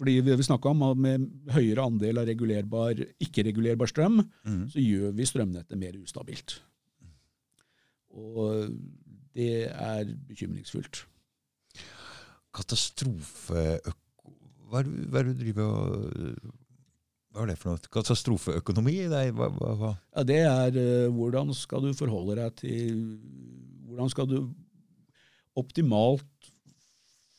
fordi 0.00 0.16
vi 0.24 0.32
vil 0.32 0.46
snakke 0.46 0.70
om 0.70 0.80
at 0.86 0.96
Med 0.96 1.26
høyere 1.52 1.84
andel 1.84 2.22
av 2.22 2.28
regulerbar, 2.30 3.02
ikke-regulerbar 3.20 3.90
strøm, 3.90 4.22
mm. 4.48 4.62
så 4.72 4.80
gjør 4.80 5.12
vi 5.18 5.26
strømnettet 5.28 5.76
mer 5.76 5.98
ustabilt. 6.00 6.56
Og 8.10 8.70
det 9.36 9.68
er 9.70 10.14
bekymringsfullt. 10.28 11.04
Katastrofe... 12.54 13.80
Hva 14.70 14.84
er 14.84 14.86
det 14.86 15.22
du 15.26 15.38
driver 15.40 15.66
og 15.66 16.60
hva 17.30 17.44
er 17.44 17.52
det 17.52 17.60
for 17.60 17.70
noe? 17.70 17.90
Katastrofeøkonomi? 17.94 18.96
Nei, 19.10 19.26
hva, 19.34 19.46
hva, 19.54 19.74
hva? 19.78 19.90
Ja, 20.16 20.24
det 20.26 20.38
er 20.42 20.78
uh, 20.78 21.12
hvordan 21.14 21.52
skal 21.54 21.84
du 21.86 21.92
forholde 21.94 22.34
deg 22.40 22.56
til 22.58 22.96
Hvordan 23.90 24.10
skal 24.10 24.26
du 24.30 24.38
optimalt 25.58 26.50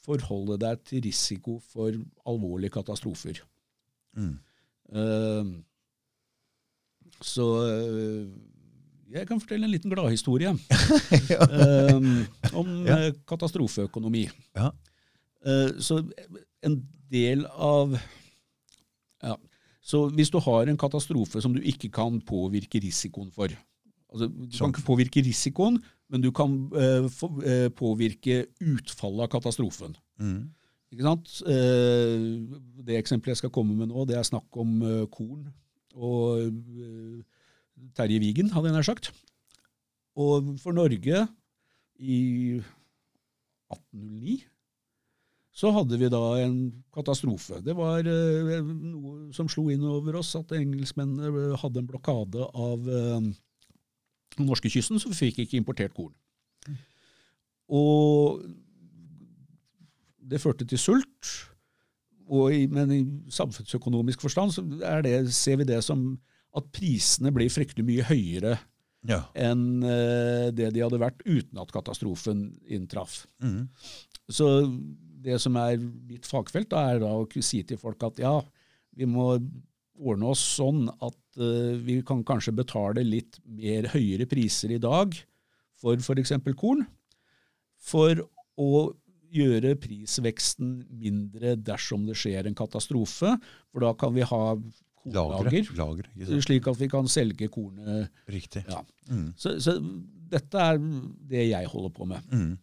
forholde 0.01 0.57
deg 0.61 0.79
til 0.87 1.03
risiko 1.05 1.57
for 1.73 1.95
alvorlige 2.27 2.73
katastrofer? 2.77 3.43
Mm. 4.15 4.37
Uh, 4.91 5.51
så 7.23 7.47
uh, 7.67 8.31
jeg 9.13 9.27
kan 9.29 9.41
fortelle 9.41 9.67
en 9.67 9.73
liten 9.73 9.91
gladhistorie 9.91 10.51
um, 10.55 12.09
om 12.57 12.71
ja. 12.87 12.97
Eh, 12.97 13.13
katastrofeøkonomi. 13.27 14.25
Ja. 14.57 14.71
Uh, 15.45 15.79
så 15.81 16.01
en 16.65 16.77
del 17.11 17.45
av 17.49 17.95
ja, 19.21 19.35
Så 19.81 20.05
hvis 20.13 20.29
du 20.29 20.37
har 20.41 20.69
en 20.69 20.77
katastrofe 20.79 21.41
som 21.41 21.53
du 21.53 21.61
ikke 21.65 21.89
kan 21.93 22.21
påvirke 22.21 22.79
risikoen 22.81 23.31
for 23.33 23.49
altså, 23.49 24.29
Du 24.29 24.57
kan 24.57 24.71
ikke 24.71 24.85
påvirke 24.85 25.23
risikoen, 25.25 25.81
men 26.09 26.21
du 26.21 26.31
kan 26.31 26.55
uh, 26.71 27.09
få, 27.09 27.33
uh, 27.41 27.69
påvirke 27.73 28.45
utfallet 28.61 29.25
av 29.25 29.31
katastrofen. 29.39 29.97
Mm. 30.21 30.49
Ikke 30.91 31.07
sant? 31.07 31.35
Eh, 31.47 32.23
det 32.83 32.97
eksempelet 32.99 33.35
jeg 33.35 33.45
skal 33.45 33.53
komme 33.55 33.77
med 33.77 33.91
nå, 33.91 34.03
det 34.09 34.17
er 34.19 34.27
snakk 34.27 34.59
om 34.59 34.81
eh, 34.83 35.05
korn 35.11 35.45
og 35.95 36.41
eh, 36.43 37.21
Terje 37.97 38.21
Vigen, 38.21 38.51
hadde 38.53 38.69
jeg 38.69 38.77
nær 38.77 38.87
sagt. 38.87 39.11
Og 40.19 40.55
for 40.61 40.75
Norge 40.75 41.25
i 42.01 42.21
1809 43.71 44.41
så 45.51 45.71
hadde 45.75 45.97
vi 45.99 46.07
da 46.09 46.21
en 46.39 46.55
katastrofe. 46.95 47.59
Det 47.63 47.73
var 47.75 48.07
eh, 48.07 48.61
noe 48.63 49.33
som 49.35 49.49
slo 49.51 49.67
inn 49.73 49.83
over 49.83 50.15
oss, 50.21 50.31
at 50.39 50.53
engelskmennene 50.55 51.57
hadde 51.59 51.81
en 51.81 51.89
blokade 51.89 52.45
av 52.55 52.87
eh, 52.87 53.27
norskekysten, 54.39 54.99
så 55.01 55.11
vi 55.11 55.19
fikk 55.25 55.41
ikke 55.43 55.59
importert 55.59 55.95
korn. 55.97 56.13
Og 57.71 58.41
det 60.31 60.39
førte 60.39 60.67
til 60.67 60.79
sult. 60.79 61.35
I, 62.31 62.63
men 62.71 62.91
i 62.95 63.01
samfunnsøkonomisk 63.27 64.21
forstand 64.23 64.53
så 64.55 64.61
det, 65.03 65.33
ser 65.35 65.57
vi 65.59 65.65
det 65.67 65.81
som 65.83 66.13
at 66.57 66.67
prisene 66.75 67.31
blir 67.35 67.51
fryktelig 67.53 67.85
mye 67.87 68.05
høyere 68.09 68.57
Ja. 69.07 69.23
enn 69.33 69.83
eh, 69.87 70.49
det 70.53 70.71
de 70.75 70.83
hadde 70.83 70.99
vært 71.01 71.23
uten 71.25 71.61
at 71.61 71.71
katastrofen 71.73 72.43
inntraff. 72.69 73.25
Mm. 73.41 73.69
Så 74.29 74.47
det 75.21 75.39
som 75.41 75.57
er 75.59 75.77
mitt 75.81 76.27
fagfelt, 76.29 76.69
da, 76.71 76.85
er 76.91 77.01
da 77.03 77.11
å 77.17 77.27
si 77.41 77.61
til 77.67 77.79
folk 77.81 78.03
at 78.07 78.21
ja, 78.21 78.35
vi 78.97 79.07
må 79.09 79.33
ordne 80.01 80.31
oss 80.33 80.41
sånn 80.57 80.87
at 80.89 81.17
uh, 81.37 81.77
vi 81.77 81.99
kan 82.05 82.23
kanskje 82.25 82.55
betale 82.57 83.03
litt 83.05 83.37
mer 83.45 83.89
høyere 83.93 84.25
priser 84.29 84.73
i 84.73 84.79
dag 84.81 85.13
for 85.81 85.99
f.eks. 86.01 86.33
korn, 86.57 86.83
for 87.81 88.23
å 88.61 88.71
gjøre 89.31 89.75
prisveksten 89.79 90.81
mindre 90.89 91.55
dersom 91.55 92.03
det 92.07 92.17
skjer 92.19 92.49
en 92.49 92.57
katastrofe. 92.57 93.35
For 93.71 93.85
da 93.85 93.93
kan 93.97 94.13
vi 94.15 94.25
ha. 94.27 94.41
Kornlager, 95.03 95.71
lager, 95.77 96.09
lager 96.15 96.45
slik 96.45 96.67
at 96.69 96.79
vi 96.79 96.89
kan 96.91 97.09
selge 97.11 97.49
kornet. 97.51 98.11
Riktig. 98.29 98.63
Ja. 98.69 98.83
Mm. 99.09 99.31
Så, 99.39 99.55
så 99.63 99.77
dette 100.31 100.67
er 100.67 100.79
det 101.31 101.49
jeg 101.49 101.71
holder 101.71 101.93
på 101.95 102.07
med. 102.09 102.31
Mm. 102.31 102.53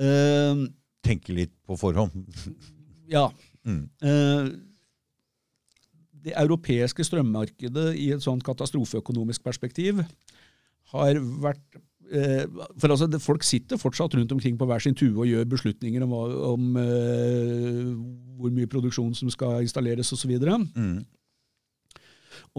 Uh, 0.00 0.66
Tenke 1.04 1.36
litt 1.36 1.54
på 1.66 1.76
forhånd. 1.80 2.26
ja. 3.14 3.28
Mm. 3.68 3.84
Uh, 4.04 4.50
det 6.24 6.36
europeiske 6.36 7.04
strømmarkedet 7.04 7.94
i 7.96 8.10
et 8.14 8.24
sånt 8.24 8.44
katastrofeøkonomisk 8.44 9.44
perspektiv 9.44 10.02
har 10.92 11.20
vært 11.42 11.78
eh, 12.12 12.44
For 12.80 12.90
altså, 12.90 13.06
det, 13.06 13.22
folk 13.22 13.44
sitter 13.46 13.80
fortsatt 13.80 14.16
rundt 14.18 14.32
omkring 14.34 14.58
på 14.58 14.66
hver 14.68 14.82
sin 14.82 14.96
tue 14.98 15.14
og 15.14 15.28
gjør 15.30 15.48
beslutninger 15.54 16.04
om, 16.04 16.12
om 16.52 16.76
eh, 16.82 17.88
hvor 18.40 18.52
mye 18.54 18.70
produksjon 18.70 19.14
som 19.14 19.30
skal 19.32 19.64
installeres 19.64 20.12
osv. 20.12 20.36
Mhm. 20.36 21.00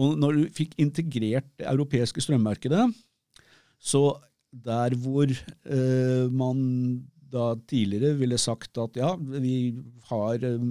Og 0.00 0.14
når 0.18 0.36
du 0.36 0.52
fikk 0.56 0.76
integrert 0.80 1.48
det 1.60 1.66
europeiske 1.68 2.22
strømmarkedet, 2.24 2.86
så 3.82 4.04
der 4.52 4.94
hvor 5.00 5.28
eh, 5.28 6.28
man 6.32 6.58
da 7.32 7.52
tidligere 7.68 8.16
ville 8.20 8.38
sagt 8.40 8.78
at 8.80 8.96
ja, 9.00 9.14
vi 9.16 9.72
har 10.10 10.44
eh, 10.44 10.64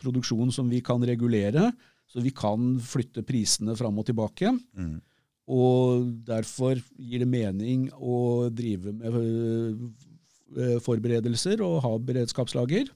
produksjon 0.00 0.52
som 0.52 0.68
vi 0.70 0.82
kan 0.84 1.02
regulere, 1.08 1.70
så 2.06 2.22
vi 2.22 2.32
kan 2.36 2.76
flytte 2.80 3.24
prisene 3.26 3.76
fram 3.76 3.98
og 3.98 4.06
tilbake. 4.08 4.52
Mm. 4.76 4.98
Og 5.46 6.10
derfor 6.26 6.78
gir 6.98 7.22
det 7.22 7.30
mening 7.30 7.88
å 7.94 8.48
drive 8.50 8.92
med 8.98 9.16
øh, 9.16 10.78
forberedelser 10.82 11.62
og 11.64 11.82
ha 11.84 11.92
beredskapslager. 12.02 12.90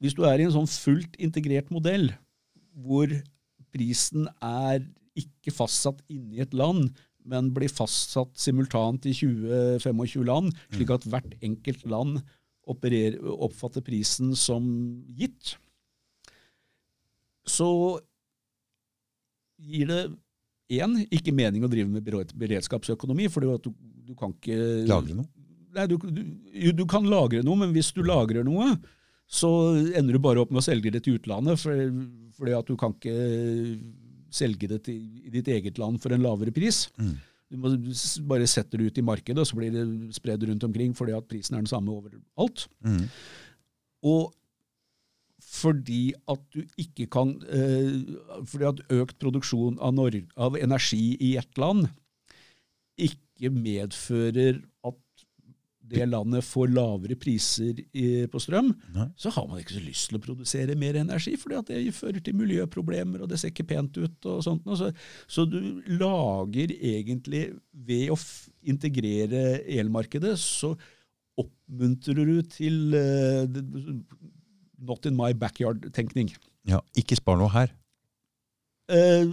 Hvis 0.00 0.16
du 0.16 0.24
er 0.24 0.40
i 0.40 0.46
en 0.48 0.54
sånn 0.54 0.68
fullt 0.70 1.18
integrert 1.20 1.68
modell, 1.72 2.08
hvor 2.72 3.12
prisen 3.74 4.28
er 4.44 4.82
ikke 5.18 5.52
fastsatt 5.54 6.00
inni 6.12 6.42
et 6.42 6.54
land, 6.56 6.90
men 7.30 7.50
blir 7.54 7.70
fastsatt 7.72 8.32
simultant 8.40 9.04
i 9.08 9.14
20-25 9.16 10.24
land, 10.28 10.52
slik 10.72 10.92
at 10.94 11.06
hvert 11.10 11.34
enkelt 11.44 11.84
land 11.90 12.20
opererer, 12.70 13.18
oppfatter 13.20 13.84
prisen 13.84 14.32
som 14.38 14.64
gitt, 15.18 15.56
så 17.48 17.68
gir 19.60 19.90
det 19.90 20.00
én, 20.70 20.96
ikke 21.10 21.34
mening 21.34 21.64
å 21.66 21.70
drive 21.70 21.90
med 21.90 22.06
beredskapsøkonomi, 22.06 23.28
for 23.32 23.44
du, 23.44 23.72
du 24.06 24.14
kan 24.18 24.32
ikke 24.36 24.86
Lagre 24.88 25.18
noe? 25.18 25.28
Nei, 25.70 25.84
du, 25.86 25.96
du, 26.02 26.22
du 26.74 26.82
kan 26.90 27.04
lagre 27.06 27.44
noe, 27.46 27.58
men 27.60 27.70
hvis 27.74 27.92
du 27.94 28.00
lagrer 28.02 28.42
noe, 28.46 28.72
så 29.30 29.48
ender 29.94 30.16
du 30.16 30.22
bare 30.22 30.42
opp 30.42 30.50
med 30.50 30.58
å 30.58 30.66
selge 30.66 30.90
det 30.90 31.04
til 31.06 31.20
utlandet, 31.20 31.60
for, 31.62 31.82
fordi 32.34 32.54
at 32.56 32.70
du 32.70 32.74
kan 32.78 32.96
ikke 32.96 33.16
selge 34.34 34.70
det 34.70 34.80
til, 34.88 34.98
i 35.22 35.30
ditt 35.36 35.50
eget 35.50 35.78
land 35.78 36.00
for 36.02 36.14
en 36.14 36.24
lavere 36.24 36.54
pris. 36.54 36.88
Mm. 36.98 37.14
Du 37.50 37.58
må 37.58 37.72
bare 38.30 38.48
sette 38.50 38.78
det 38.78 38.90
ut 38.90 38.98
i 38.98 39.06
markedet, 39.06 39.38
og 39.42 39.46
så 39.46 39.58
blir 39.58 39.72
det 39.74 39.86
spredd 40.14 40.46
rundt 40.46 40.66
omkring 40.66 40.92
fordi 40.98 41.14
at 41.16 41.26
prisen 41.30 41.56
er 41.56 41.64
den 41.64 41.70
samme 41.70 41.94
overalt. 41.94 42.66
Mm. 42.86 43.06
Og 44.10 44.30
fordi 45.50 46.12
at 46.30 46.42
du 46.54 46.60
ikke 46.78 47.08
kan 47.10 47.32
eh, 47.50 47.96
Fordi 48.46 48.66
at 48.68 48.82
økt 48.92 49.16
produksjon 49.18 49.80
av, 49.82 49.98
av 50.36 50.58
energi 50.60 51.16
i 51.18 51.32
ett 51.40 51.58
land 51.58 51.88
ikke 53.00 53.50
medfører 53.50 54.60
det 55.90 56.06
landet 56.08 56.46
får 56.46 56.70
lavere 56.72 57.16
priser 57.18 57.80
i, 57.90 58.06
på 58.30 58.40
strøm, 58.42 58.70
Nei. 58.94 59.08
så 59.18 59.32
har 59.34 59.48
man 59.50 59.60
ikke 59.60 59.76
så 59.76 59.82
lyst 59.82 60.10
til 60.10 60.18
å 60.18 60.22
produsere 60.24 60.76
mer 60.78 61.00
energi, 61.00 61.34
fordi 61.40 61.60
det 61.70 61.94
fører 61.96 62.22
til 62.24 62.38
miljøproblemer, 62.38 63.24
og 63.24 63.30
det 63.30 63.40
ser 63.40 63.52
ikke 63.52 63.68
pent 63.72 63.98
ut. 63.98 64.30
og 64.30 64.44
sånt. 64.46 64.66
og 64.70 64.78
Så, 64.78 64.92
så 65.26 65.46
du 65.50 65.58
lager 65.90 66.74
egentlig, 66.76 67.48
ved 67.72 68.14
å 68.14 68.18
integrere 68.70 69.60
elmarkedet, 69.66 70.36
så 70.38 70.74
oppmuntrer 71.40 72.26
du 72.28 72.40
til 72.50 72.94
uh, 72.94 73.60
not 74.80 75.06
in 75.08 75.16
my 75.16 75.32
backyard-tenkning. 75.36 76.32
Ja, 76.68 76.82
ikke 76.98 77.18
spar 77.18 77.38
noe 77.40 77.50
her. 77.54 77.72
Eh, 78.90 79.30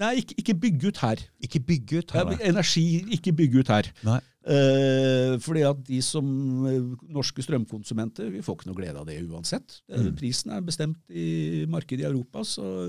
nei, 0.00 0.10
ikke, 0.22 0.36
ikke 0.42 0.56
bygge 0.64 0.90
ut 0.90 1.00
her. 1.04 1.22
Ikke 1.44 1.62
bygge 1.70 2.02
ut 2.02 2.14
her. 2.16 2.28
nei. 2.30 2.40
energi, 2.50 2.84
ikke 3.16 3.34
bygge 3.36 3.64
ut 3.64 3.72
her. 3.72 3.90
Nei. 4.06 4.20
Eh, 4.40 5.34
fordi 5.44 5.64
at 5.68 5.80
de 5.84 5.98
som 6.02 6.26
eh, 6.66 6.92
norske 7.12 7.44
strømkonsumenter, 7.44 8.30
vi 8.32 8.40
får 8.44 8.56
ikke 8.56 8.70
noe 8.70 8.78
glede 8.78 9.02
av 9.02 9.08
det 9.08 9.18
uansett. 9.26 9.82
Mm. 9.92 10.14
Prisen 10.16 10.54
er 10.56 10.64
bestemt 10.64 11.12
i 11.12 11.66
markedet 11.68 12.06
i 12.06 12.08
Europa. 12.08 12.44
Så, 12.48 12.88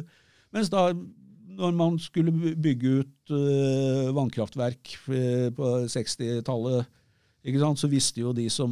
mens 0.56 0.72
da, 0.72 0.88
når 1.58 1.76
man 1.76 2.00
skulle 2.00 2.56
bygge 2.56 2.96
ut 3.02 3.36
eh, 3.36 4.10
vannkraftverk 4.16 4.96
eh, 5.12 5.50
på 5.56 5.76
60-tallet, 5.92 6.98
så 7.82 7.90
visste 7.90 8.22
jo 8.22 8.32
de 8.38 8.46
som 8.54 8.72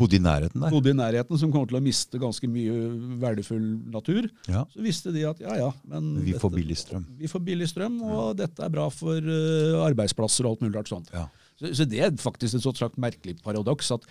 Bodde 0.00 0.16
i 0.16 0.22
nærheten 0.24 0.60
der. 0.64 0.70
bodde 0.72 0.90
i 0.90 0.96
nærheten, 0.96 1.38
som 1.38 1.52
kommer 1.52 1.68
til 1.68 1.76
å 1.78 1.82
miste 1.84 2.18
ganske 2.22 2.48
mye 2.48 2.74
verdifull 3.20 3.66
natur, 3.92 4.30
Ja. 4.48 4.64
så 4.72 4.80
visste 4.82 5.12
de 5.12 5.26
at 5.28 5.38
ja 5.44 5.54
ja, 5.60 5.70
men 5.86 6.14
Vi 6.24 6.32
får 6.40 6.50
billig 6.56 6.76
strøm. 6.80 7.04
vi 7.18 7.28
får 7.28 7.44
billig 7.44 7.68
strøm, 7.68 8.00
og 8.02 8.36
dette 8.40 8.64
er 8.64 8.72
bra 8.72 8.88
for 8.90 9.20
uh, 9.20 9.84
arbeidsplasser 9.86 10.46
og 10.48 10.56
alt 10.56 10.60
mulig 10.64 10.74
rart 10.80 10.88
sånt. 10.88 11.10
Ja. 11.12 11.26
Så, 11.60 11.74
så 11.76 11.84
det 11.88 12.00
er 12.00 12.10
faktisk 12.16 12.54
et 12.56 12.62
sånt 12.64 12.80
slags 12.80 12.96
merkelig 12.96 13.36
paradoks 13.44 13.90
at 13.92 14.06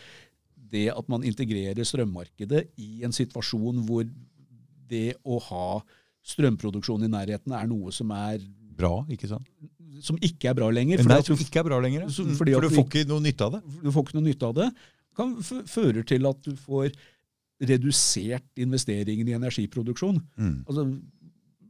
det 0.71 0.91
at 0.93 1.07
man 1.09 1.23
integrerer 1.25 1.81
strømmarkedet 1.83 2.67
i 2.77 3.01
en 3.03 3.11
situasjon 3.11 3.81
hvor 3.87 4.05
det 4.89 5.15
å 5.25 5.39
ha 5.49 5.81
strømproduksjon 6.29 7.03
i 7.07 7.09
nærheten 7.09 7.53
er 7.57 7.67
noe 7.69 7.91
som, 7.95 8.11
er, 8.13 8.39
Bra, 8.77 9.03
ikke 9.09 9.27
sant? 9.31 9.47
som 10.05 10.15
ikke 10.23 10.51
er 10.51 10.55
bra 10.55 10.69
lenger. 10.71 11.01
Nei, 11.03 11.17
som 11.25 11.35
ikke 11.41 11.59
er 11.59 11.65
bra 11.67 11.79
lenger. 11.83 12.01
ja. 12.05 12.07
Så- 12.13 12.23
Mm, 12.25 12.35
For 12.37 12.45
du 12.45 12.69
får 12.69 12.85
ikke 12.85 13.07
noe 13.07 13.19
nytte 13.19 13.41
av 13.41 13.51
det. 13.53 13.61
du 13.83 13.91
får 13.91 14.03
ikke 14.05 14.13
noe 14.19 14.23
nytte 14.29 14.43
av 14.47 14.53
det. 14.55 14.69
Kan 15.17 15.37
fører 15.43 16.05
til 16.07 16.27
at 16.29 16.43
du 16.45 16.53
får 16.59 16.91
redusert 17.59 18.61
investeringen 18.61 19.27
i 19.27 19.35
energiproduksjon. 19.35 20.21
Mm. 20.39 20.59
Altså, 20.67 20.85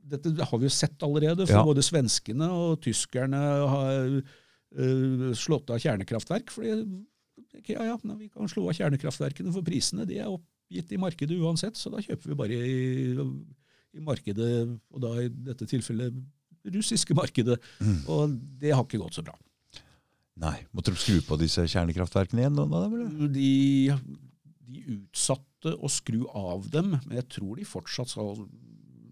dette 0.09 0.33
har 0.49 0.61
vi 0.61 0.67
jo 0.69 0.73
sett 0.73 1.01
allerede, 1.05 1.47
for 1.47 1.59
Ja. 1.59 1.63
både 1.65 1.85
svenskene 1.85 2.49
og 2.49 2.81
tyskerne 2.81 3.39
har 3.73 4.11
uh, 4.19 5.33
slått 5.33 5.69
av 5.69 5.81
kjernekraftverk. 5.81 6.51
fordi 6.53 6.73
ja, 7.69 7.83
ja, 7.83 7.97
Vi 7.97 8.29
kan 8.29 8.47
slå 8.49 8.69
av 8.69 8.77
kjernekraftverkene, 8.77 9.51
for 9.53 9.65
prisene 9.65 10.05
de 10.05 10.19
er 10.19 10.29
oppgitt 10.29 10.91
i 10.91 10.97
markedet 10.97 11.37
uansett. 11.39 11.77
Så 11.77 11.89
da 11.89 12.01
kjøper 12.01 12.29
vi 12.29 12.35
bare 12.37 12.53
i, 12.53 13.15
i 13.97 13.99
markedet, 13.99 14.79
og 14.93 15.01
da 15.01 15.15
i 15.23 15.29
dette 15.29 15.65
tilfellet 15.65 16.13
russiske 16.69 17.15
markedet. 17.17 17.57
Mm. 17.81 18.01
Og 18.07 18.37
det 18.61 18.75
har 18.75 18.83
ikke 18.85 19.01
gått 19.01 19.17
så 19.17 19.25
bra. 19.25 19.33
Nei, 20.39 20.55
Måtte 20.71 20.93
du 20.95 20.99
skru 20.99 21.19
på 21.27 21.35
disse 21.41 21.65
kjernekraftverkene 21.67 22.45
igjen? 22.45 22.55
da, 22.55 22.65
eller? 22.87 23.29
De, 23.35 23.51
de 24.69 24.83
utsatte 24.95 25.75
å 25.75 25.91
skru 25.91 26.23
av 26.31 26.69
dem, 26.71 26.95
men 27.03 27.19
jeg 27.19 27.27
tror 27.35 27.59
de 27.59 27.67
fortsatt 27.67 28.13
skal 28.13 28.47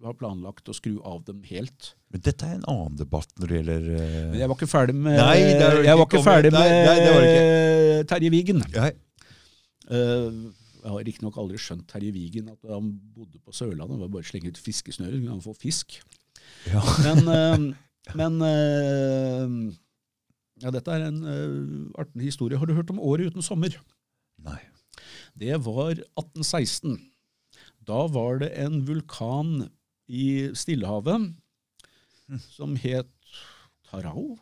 har 0.06 0.18
planlagt 0.18 0.70
å 0.70 0.76
skru 0.76 0.98
av 1.06 1.24
dem 1.28 1.42
helt. 1.50 1.94
Men 2.14 2.24
dette 2.26 2.48
er 2.48 2.60
en 2.60 2.68
annen 2.70 3.00
debatt 3.00 3.32
når 3.40 3.50
det 3.50 3.58
gjelder 3.60 3.88
uh... 3.90 4.04
Men 4.32 4.38
jeg 4.42 4.52
var 4.52 4.60
ikke 4.60 4.70
ferdig 4.72 4.96
med, 4.96 5.18
Nei, 5.18 5.34
er 5.42 5.82
jeg 5.88 5.98
var 5.98 6.06
ikke 6.06 6.22
ikke 6.22 6.28
ferdig 6.28 6.54
med 6.56 6.70
nei, 6.70 6.86
nei, 6.86 7.26
ikke. 7.32 8.06
Terje 8.14 8.32
Vigen. 8.34 8.64
Nei. 8.76 8.92
Eh, 9.88 10.38
Jeg 10.84 10.94
har 10.94 11.04
riktignok 11.10 11.40
aldri 11.42 11.60
skjønt 11.62 11.88
Terje 11.90 12.14
Vigen 12.16 12.54
at 12.54 12.70
han 12.72 12.94
bodde 13.16 13.42
på 13.44 13.56
Sørlandet. 13.56 13.98
Det 13.98 14.06
var 14.06 14.14
bare 14.14 14.30
slenge 14.30 14.54
ut 14.54 14.62
så 15.10 15.20
kunne 15.20 15.36
han 15.36 15.44
få 15.44 15.58
fisk. 15.58 16.00
Ja. 16.70 16.84
Men, 17.04 17.28
uh, 17.28 18.16
men 18.16 18.38
ja, 20.64 20.72
dette 20.74 20.94
er 20.94 21.06
en 21.08 21.20
uh, 21.22 22.02
artig 22.02 22.32
historie. 22.32 22.58
Har 22.58 22.70
du 22.70 22.76
hørt 22.78 22.92
om 22.94 23.02
Året 23.04 23.34
uten 23.34 23.46
sommer? 23.46 23.76
Nei. 24.46 24.60
Det 25.38 25.54
var 25.66 25.94
1816. 25.94 26.98
Da 27.88 28.06
var 28.12 28.42
det 28.42 28.52
en 28.60 28.82
vulkan 28.88 29.68
i 30.08 30.50
Stillehavet 30.58 31.30
som 32.50 32.76
het 32.82 33.12
Tarao. 33.88 34.36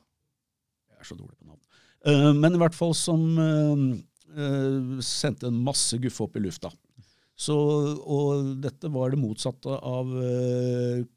Jeg 0.90 1.04
er 1.04 1.10
så 1.10 1.20
dårlig 1.20 1.36
på 1.38 1.50
navn. 1.52 1.62
Uh, 2.06 2.32
men 2.38 2.56
i 2.56 2.62
hvert 2.62 2.78
fall 2.78 2.96
som 2.98 3.28
uh, 3.36 4.98
sendte 5.04 5.52
en 5.52 5.62
masse 5.68 6.00
guffe 6.02 6.26
opp 6.26 6.40
i 6.40 6.46
lufta. 6.48 6.72
Så, 7.36 7.56
og 8.00 8.54
dette 8.64 8.88
var 8.94 9.12
det 9.12 9.20
motsatte 9.20 9.76
av 9.84 10.08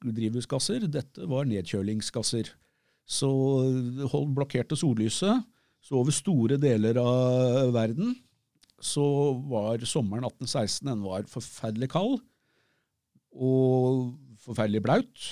drivhusgasser. 0.03 0.89
Dette 0.91 1.29
var 1.31 1.47
nedkjølingsgasser. 1.47 2.51
Så 3.09 3.29
hold, 4.13 4.33
blokkerte 4.37 4.77
sollyset. 4.77 5.45
Så 5.81 5.97
over 6.01 6.13
store 6.13 6.59
deler 6.61 6.99
av 7.01 7.73
verden 7.73 8.17
så 8.79 9.05
var 9.51 9.83
sommeren 9.89 10.27
1816 10.29 10.87
den 10.87 11.01
var 11.03 11.25
forferdelig 11.31 11.89
kald 11.91 12.19
og 13.35 14.13
forferdelig 14.45 14.83
blaut. 14.85 15.31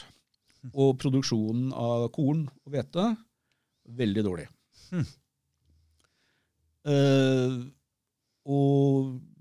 Og 0.72 0.96
produksjonen 0.98 1.70
av 1.76 2.08
korn 2.14 2.46
og 2.64 2.74
hvete 2.74 3.10
veldig 4.00 4.26
dårlig. 4.26 4.48
Eh, 6.86 7.54
og 8.46 8.85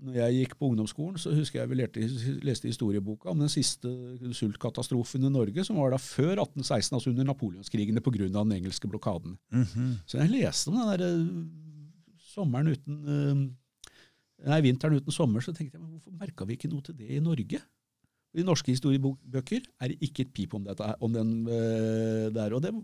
når 0.06 0.16
jeg 0.20 0.36
gikk 0.36 0.54
på 0.60 0.70
ungdomsskolen, 0.70 1.18
så 1.18 1.32
husker 1.34 1.60
jeg 1.60 1.70
vi 1.70 1.78
lerte, 1.80 2.06
leste 2.46 2.70
historieboka 2.70 3.30
om 3.32 3.42
den 3.42 3.50
siste 3.52 3.90
sultkatastrofen 4.38 5.26
i 5.26 5.32
Norge, 5.32 5.64
som 5.66 5.80
var 5.80 5.92
da 5.94 6.00
før 6.00 6.36
1816, 6.44 6.94
altså 6.94 7.12
under 7.12 7.26
napoleonskrigene 7.26 8.02
pga. 8.04 8.28
den 8.28 8.56
engelske 8.58 8.90
blokaden. 8.90 9.36
Mhm. 9.50 9.94
Så 10.06 10.20
jeg 10.22 10.32
leste 10.32 10.70
om 10.70 10.78
den 10.78 10.92
der 10.92 11.06
eh, 11.06 12.18
sommeren 12.32 12.72
uten 12.74 13.00
eh, 13.06 13.46
Nei, 14.46 14.60
vinteren 14.60 14.98
uten 15.00 15.14
sommer, 15.14 15.40
så 15.40 15.50
tenkte 15.56 15.78
jeg 15.78 15.82
men 15.82 15.94
hvorfor 15.96 16.12
merka 16.12 16.44
vi 16.44 16.58
ikke 16.58 16.68
noe 16.68 16.84
til 16.84 16.94
det 16.94 17.08
i 17.16 17.22
Norge? 17.24 17.56
I 18.36 18.44
norske 18.44 18.68
historiebøker 18.68 19.64
er 19.80 19.88
det 19.88 19.96
ikke 20.04 20.26
et 20.26 20.32
pip 20.36 20.52
om, 20.54 20.66
dette, 20.66 20.90
om 21.00 21.14
den 21.14 21.30
eh, 21.48 22.26
der. 22.34 22.52
og 22.52 22.60
det, 22.62 22.74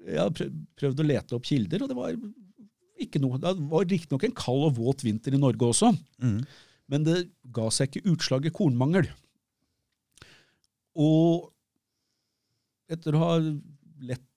Jeg 0.00 0.16
har 0.18 0.32
prøvd 0.32 1.02
å 1.04 1.06
lete 1.06 1.36
opp 1.36 1.44
kilder, 1.44 1.84
og 1.84 1.92
det 1.92 1.98
var 1.98 2.16
noe. 3.22 3.40
Det 3.40 3.54
var 3.70 3.88
riktignok 3.88 4.26
en 4.26 4.36
kald 4.36 4.66
og 4.68 4.76
våt 4.78 5.04
vinter 5.06 5.34
i 5.34 5.40
Norge 5.40 5.68
også, 5.68 5.92
mm. 6.22 6.38
men 6.92 7.06
det 7.08 7.18
ga 7.54 7.68
seg 7.72 7.90
ikke 7.90 8.14
utslag 8.14 8.46
i 8.48 8.54
kornmangel. 8.54 9.08
Og 11.00 11.48
etter 12.92 13.16
å 13.16 13.24
ha 13.24 13.32
lett 13.40 14.28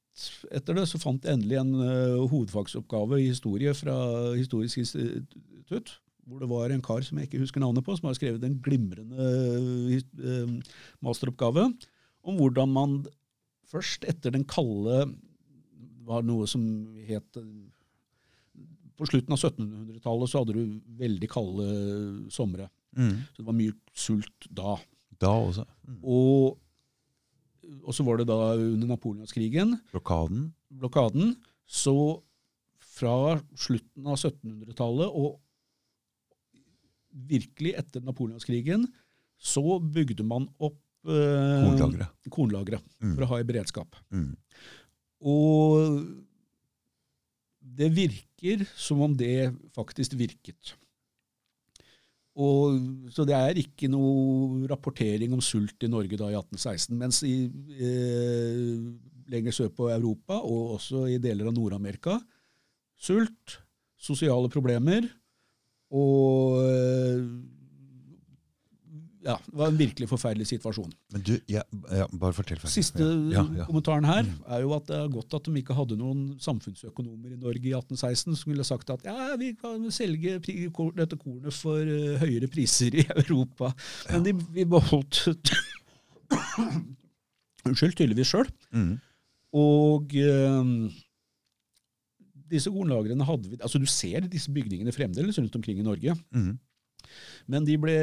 etter 0.56 0.78
det, 0.78 0.86
så 0.88 1.00
fant 1.02 1.26
jeg 1.28 1.36
endelig 1.36 1.58
en 1.60 1.74
uh, 1.76 2.24
hovedfagsoppgave 2.32 3.20
i 3.20 3.28
historie 3.28 3.74
fra 3.76 3.96
Historisk 4.38 4.80
institutt, 4.80 5.92
hvor 6.24 6.40
det 6.40 6.48
var 6.48 6.72
en 6.72 6.84
kar 6.86 7.04
som 7.04 7.20
jeg 7.20 7.28
ikke 7.28 7.42
husker 7.42 7.60
navnet 7.60 7.84
på, 7.84 7.98
som 7.98 8.08
har 8.08 8.16
skrevet 8.16 8.46
en 8.48 8.56
glimrende 8.64 9.28
uh, 9.92 10.78
masteroppgave 11.04 11.68
om 12.26 12.40
hvordan 12.40 12.72
man 12.72 12.96
først 13.70 14.08
etter 14.08 14.34
den 14.34 14.46
kalde 14.48 15.04
var 16.06 16.26
noe 16.26 16.48
som 16.50 16.64
het 17.08 17.38
På 18.96 19.06
slutten 19.10 19.34
av 19.36 19.40
1700-tallet 19.42 20.30
så 20.32 20.42
hadde 20.44 20.54
du 20.56 20.80
veldig 21.00 21.28
kalde 21.32 21.66
somre. 22.32 22.70
Mm. 22.96 23.16
Så 23.34 23.42
det 23.42 23.48
var 23.50 23.58
mye 23.58 23.74
sult 23.94 24.48
da. 24.56 24.76
Da 25.20 25.32
også. 25.36 25.66
Mm. 25.88 25.98
Og, 26.04 26.58
og 27.84 27.96
så 27.96 28.06
var 28.08 28.18
det 28.22 28.28
da 28.30 28.38
under 28.56 28.88
napoleonskrigen, 28.94 29.76
Blokaden. 29.92 30.54
blokaden, 30.72 31.36
så 31.68 31.96
fra 32.96 33.36
slutten 33.60 34.08
av 34.08 34.16
1700-tallet 34.22 35.12
og 35.12 35.42
virkelig 37.28 37.74
etter 37.80 38.04
napoleonskrigen, 38.04 38.88
så 39.40 39.80
bygde 39.84 40.24
man 40.28 40.48
opp 40.64 40.80
eh, 41.08 41.66
Kornlagre. 41.68 42.08
kornlagre 42.32 42.80
Mm. 43.04 43.12
for 43.16 43.24
å 43.26 43.28
ha 43.34 43.40
i 43.40 43.48
beredskap. 43.48 43.96
Mhm. 44.12 44.36
Og 45.26 46.02
det 47.66 47.90
virker 47.96 48.66
som 48.78 49.02
om 49.02 49.14
det 49.18 49.50
faktisk 49.76 50.14
virket. 50.20 50.76
Og, 52.36 52.76
så 53.16 53.24
det 53.28 53.36
er 53.36 53.60
ikke 53.62 53.88
noe 53.88 54.68
rapportering 54.68 55.32
om 55.34 55.44
sult 55.44 55.86
i 55.88 55.90
Norge 55.92 56.20
da 56.20 56.28
i 56.28 56.36
1816. 56.36 56.98
Mens 57.00 57.22
i, 57.24 57.36
eh, 57.80 58.74
lenger 59.32 59.56
sør 59.56 59.72
på 59.72 59.88
Europa, 59.90 60.42
og 60.44 60.76
også 60.76 61.06
i 61.14 61.20
deler 61.24 61.48
av 61.48 61.56
Nord-Amerika, 61.56 62.20
sult, 63.00 63.60
sosiale 63.96 64.52
problemer 64.52 65.08
og 65.96 66.60
eh, 66.66 67.24
Ja, 69.26 69.36
det 69.46 69.58
var 69.58 69.72
en 69.72 69.78
virkelig 69.80 70.08
forferdelig 70.10 70.46
situasjon. 70.52 70.92
Men 71.14 71.24
du, 71.26 71.34
ja, 71.50 71.64
ja, 71.90 72.06
bare 72.14 72.36
fortell. 72.38 72.60
ferdig. 72.62 72.74
Siste 72.76 73.06
kommentaren 73.66 74.06
her 74.06 74.28
er 74.54 74.62
jo 74.62 74.76
at 74.76 74.86
det 74.90 75.00
er 75.00 75.14
godt 75.16 75.34
at 75.40 75.48
de 75.50 75.62
ikke 75.62 75.78
hadde 75.78 75.98
noen 75.98 76.28
samfunnsøkonomer 76.42 77.34
i 77.34 77.40
Norge 77.40 77.66
i 77.66 77.74
1816 77.74 78.38
som 78.42 78.52
ville 78.52 78.66
sagt 78.68 78.92
at 78.94 79.08
ja, 79.08 79.32
vi 79.42 79.56
kan 79.58 79.88
selge 79.94 80.38
dette 80.38 81.18
kornet 81.18 81.58
for 81.58 81.82
eh, 81.82 82.20
høyere 82.22 82.50
priser 82.54 83.00
i 83.02 83.08
Europa. 83.24 83.72
Men 84.12 84.28
de, 84.28 84.36
vi 84.54 84.68
beholdt 84.70 85.24
Unnskyld, 87.66 87.96
tydeligvis 87.98 88.30
sjøl. 88.30 88.50
Mm. 88.78 88.94
Og 89.58 90.14
um, 90.22 90.76
disse 92.52 92.70
kornlagrene 92.70 93.26
hadde 93.26 93.50
vi 93.50 93.58
Altså, 93.58 93.82
du 93.82 93.88
ser 93.90 94.28
disse 94.30 94.54
bygningene 94.54 94.94
fremdeles 94.94 95.40
rundt 95.42 95.58
omkring 95.58 95.82
i 95.82 95.86
Norge. 95.86 96.14
Mm. 96.36 96.54
Men 97.50 97.66
de 97.66 97.78
ble, 97.82 97.98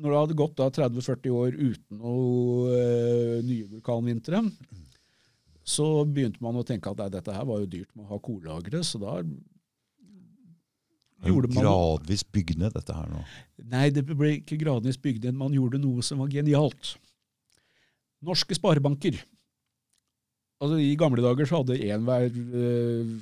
når 0.00 0.08
det 0.08 0.20
hadde 0.20 0.38
gått 0.38 0.60
30-40 0.62 1.34
år 1.36 1.56
uten 1.58 2.00
noe 2.00 2.76
eh, 2.76 3.40
nye 3.44 3.66
vulkanvintre, 3.68 4.40
så 5.62 5.86
begynte 6.08 6.42
man 6.42 6.58
å 6.58 6.66
tenke 6.66 6.90
at 6.90 7.02
nei, 7.02 7.10
dette 7.12 7.34
her 7.34 7.46
var 7.46 7.62
jo 7.62 7.70
dyrt 7.70 7.90
med 7.94 8.06
å 8.06 8.14
ha 8.14 8.20
korlagre, 8.22 8.82
så 8.86 8.98
da 9.02 9.18
gjorde 11.22 11.52
man 11.52 11.62
Gradvis 11.62 12.24
bygd 12.34 12.62
ned 12.62 12.74
dette 12.74 12.96
her 12.96 13.10
nå. 13.12 13.20
Nei, 13.70 13.90
det 13.94 14.02
ble 14.08 14.38
ikke 14.40 14.58
gradvis 14.60 14.98
bygd 15.02 15.28
ned. 15.28 15.38
Man 15.38 15.54
gjorde 15.54 15.78
noe 15.82 16.02
som 16.02 16.22
var 16.22 16.32
genialt. 16.32 16.96
Norske 18.26 18.56
sparebanker. 18.58 19.20
Altså, 20.62 20.78
I 20.82 20.96
gamle 20.98 21.22
dager 21.22 21.46
så 21.46 21.60
hadde 21.60 21.78
enhver 21.90 22.26
uh, 22.32 23.14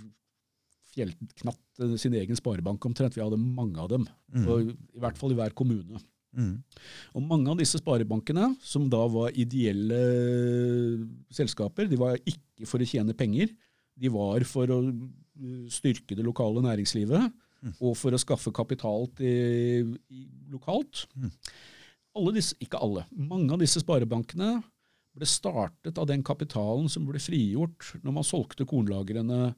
fjellknatt 0.92 1.84
eh, 1.84 1.94
sin 2.00 2.16
egen 2.18 2.36
sparebank 2.36 2.84
omtrent. 2.88 3.16
Vi 3.16 3.22
hadde 3.24 3.40
mange 3.40 3.80
av 3.80 3.92
dem. 3.92 4.08
mm. 4.32 4.72
I 4.96 5.04
hvert 5.04 5.20
fall 5.20 5.32
i 5.34 5.38
hver 5.38 5.54
kommune. 5.56 6.00
Mhm. 6.36 6.52
Og 7.18 7.26
mange 7.26 7.50
av 7.50 7.58
disse 7.58 7.80
sparebankene, 7.80 8.52
som 8.62 8.86
da 8.90 9.02
var 9.10 9.34
ideelle 9.34 10.00
selskaper, 11.34 11.88
de 11.90 11.98
var 11.98 12.20
ikke 12.22 12.68
for 12.70 12.82
å 12.82 12.88
tjene 12.88 13.16
penger. 13.18 13.50
De 14.00 14.10
var 14.12 14.44
for 14.48 14.70
å 14.70 14.80
uh, 14.86 15.64
styrke 15.72 16.16
det 16.16 16.24
lokale 16.26 16.62
næringslivet 16.64 17.32
og 17.84 17.96
for 17.98 18.14
å 18.14 18.20
skaffe 18.20 18.52
kapital 18.56 19.04
til, 19.18 19.94
lokalt. 20.52 21.04
Mm. 21.12 21.32
Alle 22.16 22.34
disse, 22.38 22.56
ikke 22.62 22.80
alle, 22.80 23.04
mange 23.12 23.52
av 23.54 23.60
disse 23.62 23.82
sparebankene 23.82 24.54
ble 25.16 25.26
startet 25.28 25.98
av 25.98 26.08
den 26.08 26.22
kapitalen 26.26 26.88
som 26.90 27.06
ble 27.06 27.20
frigjort 27.22 27.92
når 28.04 28.16
man 28.16 28.26
solgte 28.26 28.66
kornlagrene 28.68 29.52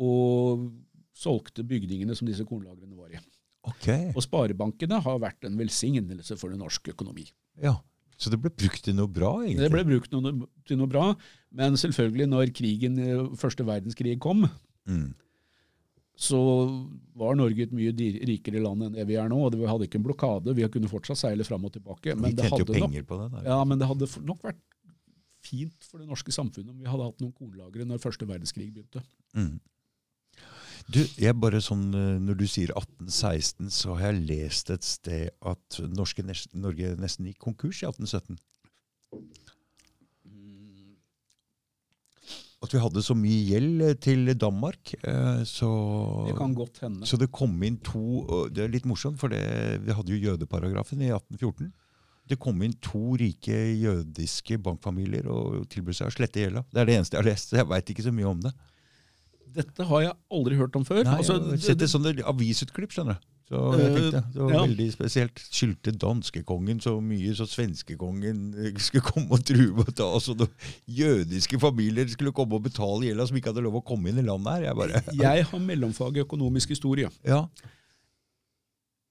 og 0.00 0.68
solgte 1.16 1.64
bygningene 1.66 2.14
som 2.18 2.28
disse 2.28 2.46
kornlagrene 2.46 2.98
var 2.98 3.14
i. 3.14 3.20
Ok. 3.68 3.88
Og 4.14 4.24
sparebankene 4.24 5.00
har 5.04 5.20
vært 5.20 5.44
en 5.48 5.58
velsignelse 5.60 6.36
for 6.40 6.52
den 6.52 6.62
norske 6.62 6.94
økonomi. 6.94 7.26
Ja. 7.60 7.76
Så 8.20 8.32
det 8.32 8.40
ble 8.42 8.52
brukt 8.52 8.84
til 8.84 8.96
noe 8.96 9.08
bra, 9.08 9.32
egentlig? 9.40 9.64
Det 9.64 9.72
ble 9.72 9.86
brukt 9.88 10.12
noe, 10.12 10.32
til 10.68 10.78
noe 10.80 10.90
bra, 10.92 11.06
men 11.56 11.76
selvfølgelig 11.80 12.28
når 12.28 12.52
krigen, 12.56 12.98
første 13.40 13.64
verdenskrig 13.64 14.18
kom, 14.20 14.44
mm. 14.88 15.06
så 16.20 16.40
var 17.16 17.38
Norge 17.40 17.64
et 17.64 17.72
mye 17.76 17.94
rikere 18.28 18.60
land 18.60 18.84
enn 18.84 18.98
det 18.98 19.06
vi 19.08 19.16
er 19.20 19.30
nå. 19.32 19.40
og 19.46 19.56
Vi 19.56 19.70
hadde 19.70 19.88
ikke 19.88 20.02
en 20.02 20.04
blokade, 20.04 20.56
vi 20.56 20.68
kunne 20.72 20.92
fortsatt 20.92 21.22
seile 21.22 21.48
fram 21.48 21.64
og 21.64 21.72
tilbake. 21.78 22.12
Men 22.12 22.36
det, 22.36 22.50
hadde 22.52 22.76
nok, 22.84 23.00
på 23.08 23.22
det. 23.22 23.30
Der. 23.38 23.48
ja, 23.54 23.58
men 23.64 23.80
det 23.80 23.88
hadde 23.88 24.10
nok 24.28 24.44
vært 24.50 24.60
fint 25.40 25.88
for 25.88 26.02
det 26.02 26.08
norske 26.10 26.32
samfunnet 26.34 26.74
om 26.74 26.76
vi 26.76 26.88
hadde 26.90 27.06
hatt 27.08 27.22
noen 27.24 27.32
kornlagre 27.32 27.86
når 27.88 28.02
første 28.02 28.28
verdenskrig 28.28 28.68
begynte. 28.74 29.00
Mm. 29.32 29.54
Du, 30.88 31.00
jeg 31.20 31.34
bare 31.40 31.60
sånn, 31.62 31.88
eh, 31.94 32.18
Når 32.22 32.38
du 32.40 32.46
sier 32.48 32.72
1816, 32.72 33.68
så 33.70 33.94
har 33.98 34.12
jeg 34.12 34.24
lest 34.30 34.70
et 34.70 34.84
sted 34.84 35.30
at 35.42 35.80
norske, 35.92 36.24
Norge 36.54 36.94
nesten 36.96 37.26
gikk 37.26 37.38
konkurs 37.38 37.82
i 37.82 37.86
1817. 37.90 38.38
At 42.60 42.74
vi 42.74 42.80
hadde 42.82 43.00
så 43.00 43.14
mye 43.16 43.44
gjeld 43.48 43.82
eh, 43.86 43.94
til 44.04 44.32
Danmark. 44.36 44.94
eh, 45.02 45.42
Så 45.48 45.68
Det 46.28 46.36
kan 46.36 46.54
godt 46.54 46.80
hende. 46.84 47.06
Så 47.08 47.16
det 47.16 47.30
kom 47.32 47.54
inn 47.64 47.78
to 47.78 48.48
Det 48.52 48.64
er 48.64 48.68
litt 48.72 48.84
morsomt, 48.84 49.18
for 49.18 49.28
det, 49.32 49.40
vi 49.84 49.92
hadde 49.96 50.12
jo 50.12 50.20
jødeparagrafen 50.30 51.00
i 51.00 51.08
1814. 51.08 51.72
Det 52.28 52.38
kom 52.38 52.60
inn 52.62 52.74
to 52.84 53.16
rike 53.18 53.56
jødiske 53.80 54.58
bankfamilier 54.62 55.26
og 55.26 55.64
tilbød 55.72 55.96
seg 55.96 56.10
å 56.12 56.14
slette 56.14 56.44
gjelda. 56.44 56.62
Det 56.70 56.78
er 56.82 56.86
det 56.86 56.98
eneste 57.00 57.16
jeg 57.16 57.24
har 57.24 57.30
lest. 57.30 57.52
Jeg 57.56 57.66
veit 57.66 57.90
ikke 57.90 58.04
så 58.06 58.12
mye 58.14 58.28
om 58.28 58.44
det. 58.44 58.52
Dette 59.54 59.84
har 59.90 60.02
jeg 60.06 60.14
aldri 60.30 60.56
hørt 60.60 60.76
om 60.78 60.84
før. 60.86 61.02
Nei, 61.04 61.16
Altså, 61.20 61.38
jeg 61.52 61.60
sett 61.66 61.82
et 61.82 61.90
sånt 61.92 62.06
avisutklipp, 62.22 62.92
skjønner 62.94 63.18
du. 63.18 63.26
Så 63.50 63.60
jeg 63.74 63.88
Eh, 63.90 63.94
tenkte, 63.96 64.20
Det 64.32 64.42
var 64.44 64.52
ja. 64.54 64.60
veldig 64.62 64.84
spesielt. 64.94 65.40
Skyldte 65.50 65.90
danskekongen 65.98 66.78
så 66.84 66.92
mye, 67.02 67.32
så 67.34 67.48
svenskekongen 67.50 68.44
eh, 68.54 68.76
skulle 68.78 69.02
komme 69.02 69.34
og 69.34 69.42
true 69.44 69.72
med 69.74 69.90
å 69.90 69.96
ta 69.98 70.06
noen 70.38 70.52
jødiske 70.86 71.58
familier 71.58 72.06
skulle 72.12 72.30
komme 72.36 72.54
og 72.54 72.62
betale 72.68 73.08
gjelda 73.08 73.26
som 73.26 73.36
ikke 73.40 73.50
hadde 73.50 73.64
lov 73.66 73.80
å 73.80 73.84
komme 73.84 74.12
inn 74.12 74.22
i 74.22 74.26
landet 74.26 74.52
her. 74.54 74.68
Jeg 74.68 74.78
bare, 74.78 75.02
jeg 75.18 75.44
har 75.50 75.58
mellomfag 75.66 76.16
i 76.20 76.22
økonomisk 76.22 76.68
historie. 76.76 77.10
ja, 77.26 77.42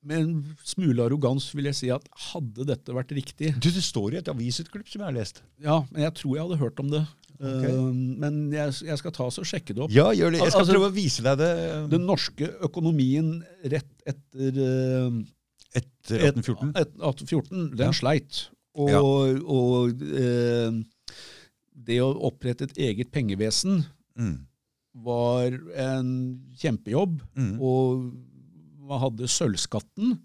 Med 0.01 0.21
en 0.23 0.55
smule 0.63 1.03
arrogans 1.03 1.49
vil 1.53 1.65
jeg 1.67 1.75
si 1.75 1.89
at 1.91 2.05
hadde 2.31 2.63
dette 2.69 2.93
vært 2.95 3.09
riktig 3.11 3.49
du, 3.59 3.67
Det 3.69 3.83
står 3.83 4.13
i 4.13 4.19
et 4.21 4.29
avisutklipp 4.31 4.87
som 4.87 5.01
jeg 5.01 5.07
har 5.09 5.15
lest. 5.17 5.41
Ja, 5.59 5.81
men 5.91 6.05
jeg 6.05 6.13
tror 6.15 6.35
jeg 6.37 6.45
hadde 6.45 6.59
hørt 6.61 6.79
om 6.79 6.89
det. 6.93 7.01
Okay. 7.39 7.71
Uh, 7.71 7.91
men 8.19 8.37
jeg, 8.51 8.73
jeg 8.87 8.97
skal 8.99 9.11
ta 9.15 9.25
oss 9.27 9.39
og 9.39 9.45
sjekke 9.47 9.75
det 9.75 9.83
opp. 9.85 9.91
Ja, 9.95 10.09
gjør 10.15 10.31
det. 10.35 10.39
Jeg 10.43 10.51
skal 10.53 10.61
Altså, 10.63 10.73
prøve 10.75 10.89
å 10.89 10.95
vise 10.95 11.23
deg 11.23 11.37
det 11.39 11.51
Den 11.91 12.07
norske 12.07 12.47
økonomien 12.67 13.29
rett 13.63 13.91
etter 14.07 14.59
uh, 14.59 15.19
etter 15.75 16.25
1814. 16.31 16.71
et- 16.79 16.95
1814, 16.99 17.69
den 17.77 17.85
Ja. 17.87 17.91
sleit. 17.95 18.41
Og, 18.75 18.89
Ja. 18.89 18.99
og 19.03 20.03
uh, 20.03 20.79
det 21.75 21.99
å 22.03 22.09
opprette 22.27 22.67
et 22.69 22.77
eget 22.77 23.11
pengevesen 23.11 23.85
Mm. 24.19 24.45
var 24.95 25.53
en 25.79 26.09
kjempejobb. 26.59 27.21
Mm. 27.37 27.53
Og 27.61 28.09
man 28.89 29.01
hadde 29.03 29.29
sølvskatten, 29.29 30.17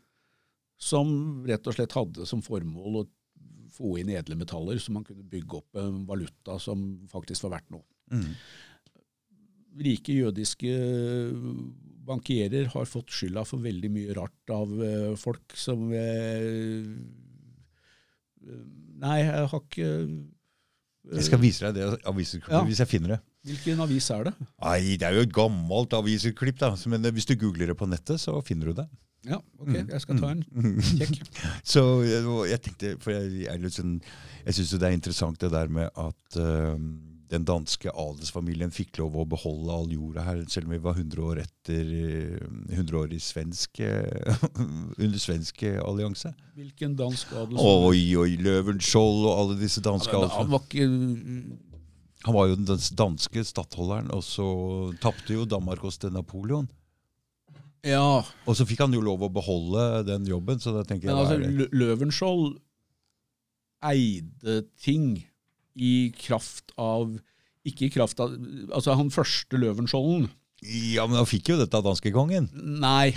som 0.80 1.10
rett 1.48 1.66
og 1.70 1.76
slett 1.76 1.94
hadde 1.96 2.26
som 2.28 2.42
formål 2.44 3.00
å 3.02 3.04
få 3.74 3.96
inn 4.00 4.12
edle 4.14 4.36
metaller, 4.38 4.78
så 4.82 4.92
man 4.94 5.04
kunne 5.06 5.24
bygge 5.26 5.58
opp 5.60 5.78
en 5.80 6.02
valuta 6.08 6.58
som 6.62 6.82
faktisk 7.10 7.46
var 7.46 7.56
verdt 7.58 7.72
noe. 7.74 7.84
Mm. 8.14 8.32
Rike 9.84 10.14
jødiske 10.14 10.70
bankierer 12.06 12.68
har 12.74 12.86
fått 12.86 13.10
skylda 13.16 13.42
for 13.48 13.62
veldig 13.64 13.90
mye 13.90 14.14
rart 14.14 14.52
av 14.54 14.74
eh, 14.84 15.14
folk 15.18 15.54
som 15.58 15.86
eh, 15.96 16.84
Nei, 18.44 19.16
jeg 19.24 19.46
har 19.50 19.62
ikke 19.62 19.86
eh, 19.88 20.10
Jeg 21.16 21.26
skal 21.30 21.40
vise 21.42 21.64
deg 21.64 21.78
det 21.78 22.04
avisutklippet 22.06 22.54
Ja. 22.58 22.62
hvis 22.68 22.82
jeg 22.84 22.90
finner 22.92 23.16
det. 23.16 23.20
Hvilken 23.45 23.80
avis 23.84 24.11
er 24.14 24.30
det? 24.30 24.34
Nei, 24.64 24.97
det 25.01 25.09
er 25.09 25.18
jo 25.18 25.24
et 25.26 25.34
gammelt 25.36 25.92
avisklipp. 25.97 26.59
da. 26.62 26.72
Men 26.88 27.05
hvis 27.12 27.26
du 27.28 27.34
googler 27.36 27.72
det 27.72 27.76
på 27.76 27.88
nettet, 27.90 28.20
så 28.22 28.38
finner 28.45 28.70
du 28.72 28.78
det. 28.82 28.86
Ja, 29.24 29.38
ok, 29.61 29.72
jeg 29.88 30.01
skal 30.05 30.18
ta 30.20 30.30
en 30.34 30.45
Mm. 30.53 30.76
kjekk. 30.84 31.18
Så 31.72 31.82
jeg, 32.05 32.24
jeg 32.51 32.61
tenkte, 32.61 32.90
for 33.01 33.14
jeg, 33.14 33.47
jeg, 33.47 33.70
sånn, 33.72 33.95
jeg 34.45 34.55
syns 34.59 34.74
det 34.76 34.88
er 34.88 34.97
interessant 34.99 35.40
det 35.40 35.49
der 35.55 35.70
med 35.72 35.88
at 35.97 36.36
uh, 36.36 36.76
den 37.32 37.47
danske 37.49 37.88
adelsfamilien 37.88 38.70
fikk 38.70 38.99
lov 39.01 39.16
å 39.16 39.24
beholde 39.28 39.72
all 39.72 39.88
jorda 39.90 40.26
her, 40.26 40.42
selv 40.53 40.68
om 40.68 40.74
vi 40.76 40.82
var 40.84 41.01
100 41.01 41.24
år 41.24 41.40
etter 41.40 41.88
eh, 41.88 42.76
100 42.76 42.99
år 43.01 43.14
i 43.16 43.20
svensk 43.24 43.80
eh, 43.80 44.45
under 45.03 45.18
svensk 45.18 45.64
eh, 45.66 45.80
allianse. 45.80 46.34
Hvilken 46.55 46.92
dansk 47.01 47.32
adelsfamilie? 47.32 47.88
Oi, 47.88 48.05
oi, 48.20 48.36
Løvenskiold 48.45 49.24
og 49.24 49.32
alle 49.40 49.57
disse 49.64 49.80
danske 49.84 50.12
ja, 50.12 50.20
adelsfamiliene. 50.20 51.57
Han 52.25 52.37
var 52.37 52.49
jo 52.49 52.57
den 52.57 52.81
danske 52.97 53.45
stattholderen, 53.45 54.09
og 54.14 54.22
så 54.25 54.47
tapte 55.03 55.37
jo 55.37 55.45
Danmark 55.49 55.83
hos 55.85 55.99
til 56.01 56.14
Napoleon. 56.14 56.68
Ja, 57.85 58.25
Og 58.49 58.57
så 58.57 58.64
fikk 58.64 58.81
han 58.81 58.95
jo 58.97 59.03
lov 59.05 59.27
å 59.27 59.33
beholde 59.33 60.05
den 60.09 60.25
jobben, 60.25 60.57
så 60.57 60.72
da 60.72 60.87
tenker 60.89 61.11
jeg 61.11 61.12
men 61.12 61.20
altså, 61.20 61.37
det? 61.37 61.66
Løvenskiold 61.77 62.55
eide 63.85 64.62
ting 64.81 65.18
i 65.77 66.09
kraft 66.16 66.72
av 66.81 67.18
Ikke 67.66 67.89
i 67.89 67.93
kraft 67.93 68.22
av 68.22 68.33
Altså, 68.70 68.95
han 68.97 69.11
første 69.12 69.59
Løvenskjolden 69.61 70.31
Ja, 70.64 71.05
men 71.05 71.18
han 71.18 71.29
fikk 71.29 71.51
jo 71.53 71.59
dette 71.61 71.77
av 71.77 71.85
danskekongen. 71.85 72.49
Nei. 72.81 73.12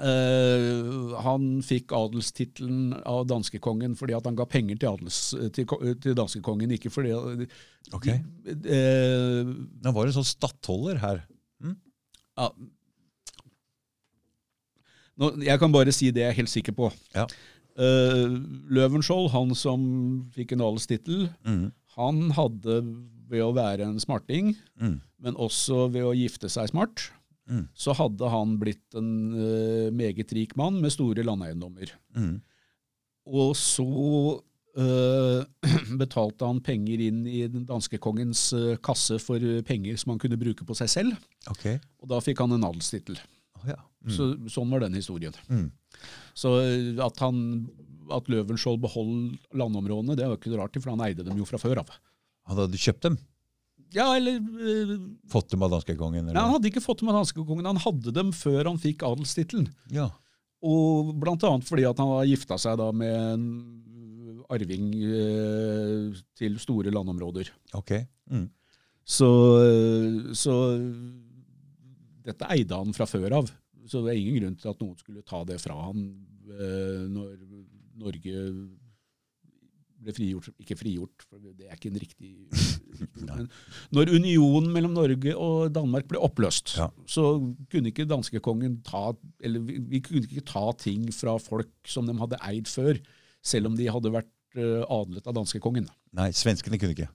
Eh, 0.00 1.20
han 1.20 1.60
fikk 1.62 1.92
adelstittelen 1.92 2.94
av 3.04 3.26
danskekongen 3.28 3.92
fordi 3.98 4.14
at 4.16 4.24
han 4.24 4.38
ga 4.38 4.46
penger 4.48 4.78
til, 4.80 4.88
adels, 4.88 5.18
til, 5.52 5.66
til 6.00 6.14
danskekongen, 6.16 6.72
ikke 6.72 6.90
fordi 6.90 7.12
Ok. 7.92 8.06
eh, 8.08 9.44
Han 9.84 9.92
var 9.94 10.06
en 10.08 10.16
sånn 10.16 10.24
stattholder 10.24 10.96
her. 11.02 11.24
ja. 12.38 12.48
Nå, 15.20 15.28
Jeg 15.44 15.58
kan 15.60 15.72
bare 15.74 15.92
si 15.92 16.10
det 16.10 16.22
jeg 16.24 16.30
er 16.32 16.38
helt 16.40 16.48
sikker 16.52 16.72
på. 16.76 16.88
Ja. 17.14 17.26
Uh, 17.76 18.36
Løvenskiold, 18.72 19.30
han 19.32 19.54
som 19.56 19.82
fikk 20.34 20.52
en 20.56 20.64
adelstittel, 20.64 21.30
Mm. 21.44 21.72
han 21.96 22.30
hadde 22.36 22.78
ved 23.28 23.40
å 23.44 23.52
være 23.54 23.80
en 23.86 23.98
smarting, 24.00 24.56
Mm. 24.80 25.00
men 25.20 25.34
også 25.36 25.90
ved 25.92 26.02
å 26.02 26.12
gifte 26.16 26.48
seg 26.50 26.68
smart, 26.68 27.10
Mm. 27.52 27.66
så 27.76 27.92
hadde 27.98 28.28
han 28.32 28.54
blitt 28.60 28.96
en 28.96 29.10
uh, 29.36 29.90
meget 29.92 30.32
rik 30.32 30.54
mann 30.56 30.78
med 30.80 30.94
store 30.94 31.24
landeiendommer. 31.26 31.90
Mm. 32.16 32.38
Og 33.28 33.52
så 33.60 33.84
uh, 33.84 35.42
betalte 36.00 36.48
han 36.48 36.62
penger 36.64 37.02
inn 37.10 37.26
i 37.28 37.42
den 37.52 37.66
danske 37.68 38.00
kongens 38.02 38.46
uh, 38.56 38.78
kasse 38.80 39.18
for 39.20 39.42
penger 39.68 40.00
som 40.00 40.14
han 40.14 40.22
kunne 40.22 40.40
bruke 40.40 40.64
på 40.64 40.76
seg 40.78 40.90
selv, 40.90 41.28
Okay. 41.50 41.76
og 42.00 42.08
da 42.14 42.20
fikk 42.22 42.40
han 42.40 42.54
en 42.56 42.64
adelstittel. 42.70 43.20
Oh, 43.58 43.66
ja. 43.68 43.76
Mm. 44.06 44.14
Så, 44.16 44.30
sånn 44.50 44.72
var 44.72 44.82
den 44.86 44.96
historien. 44.98 45.34
Mm. 45.50 45.68
Så 46.34 46.54
at, 47.04 47.20
han, 47.22 47.36
at 48.14 48.30
Løvenskiold 48.32 48.80
beholdt 48.82 49.52
landområdene, 49.54 50.16
det 50.18 50.26
var 50.30 50.40
ikke 50.40 50.56
rart, 50.56 50.78
for 50.80 50.94
han 50.94 51.04
eide 51.04 51.26
dem 51.26 51.38
jo 51.38 51.46
fra 51.46 51.60
før 51.62 51.82
av. 51.84 51.92
Han 52.48 52.64
hadde 52.64 52.80
kjøpt 52.80 53.04
dem? 53.06 53.20
Ja, 53.92 54.08
eller 54.16 54.40
Uh, 54.40 54.96
Fått 55.30 55.52
dem 55.52 55.62
av 55.64 55.72
danskekongen? 55.74 56.30
Nei. 56.30 56.38
Han 56.38 56.54
hadde 56.56 56.70
ikke 56.70 56.82
fått 56.84 57.02
dem 57.02 57.10
av 57.12 57.20
danskekongen, 57.20 57.68
han 57.68 57.80
hadde 57.82 58.14
dem 58.14 58.32
før 58.36 58.70
han 58.70 58.80
fikk 58.80 59.04
adelstittelen. 59.06 59.68
Ja. 59.92 60.08
Og 60.62 61.12
blant 61.18 61.42
annet 61.44 61.66
fordi 61.66 61.84
at 61.88 62.00
han 62.00 62.12
gifta 62.30 62.58
seg 62.60 62.78
da 62.78 62.88
med 62.94 63.16
en 63.34 63.46
arving 64.52 64.90
uh, 65.02 66.20
til 66.38 66.58
store 66.62 66.92
landområder. 66.94 67.50
Ok. 67.78 67.96
Mm. 68.30 68.48
Så, 69.02 69.28
eh, 69.58 70.32
så 70.38 70.52
dette 72.22 72.46
eide 72.54 72.78
han 72.78 72.94
fra 72.94 73.08
før 73.10 73.40
av. 73.40 73.50
Så 73.90 74.04
det 74.04 74.12
er 74.12 74.20
ingen 74.20 74.38
grunn 74.38 74.58
til 74.60 74.70
at 74.70 74.82
noen 74.82 75.00
skulle 75.00 75.24
ta 75.26 75.42
det 75.48 75.58
fra 75.62 75.74
han 75.88 76.04
uh, 76.52 77.02
når 77.10 77.34
Norge 77.98 78.44
ble 80.02 80.14
frigjort. 80.14 80.52
Ikke 80.62 80.78
frigjort, 80.78 81.26
for 81.26 81.42
det 81.42 81.66
er 81.66 81.74
ikke 81.76 81.90
en 81.90 82.02
riktig 82.02 82.32
men 83.30 83.48
Når 83.92 84.10
unionen 84.16 84.72
mellom 84.72 84.92
Norge 84.96 85.34
og 85.36 85.72
Danmark 85.74 86.08
ble 86.08 86.18
oppløst, 86.18 86.76
Ja. 86.78 86.88
så 87.06 87.54
kunne 87.70 87.92
ikke 87.92 88.06
danskekongen 88.08 88.80
ta 88.84 89.12
Eller 89.40 89.60
vi, 89.60 89.78
vi 89.78 90.00
kunne 90.00 90.26
ikke 90.26 90.44
ta 90.44 90.72
ting 90.78 91.08
fra 91.12 91.38
folk 91.38 91.70
som 91.86 92.06
de 92.06 92.16
hadde 92.18 92.38
eid 92.48 92.66
før, 92.70 92.98
selv 93.42 93.66
om 93.66 93.76
de 93.76 93.86
hadde 93.90 94.12
vært 94.12 94.30
eh, 94.56 94.84
adlet 94.88 95.26
av 95.26 95.34
danskekongen. 95.34 95.88
Nei, 96.12 96.30
svenskene 96.36 96.78
kunne 96.78 96.92
ikke. 96.96 97.08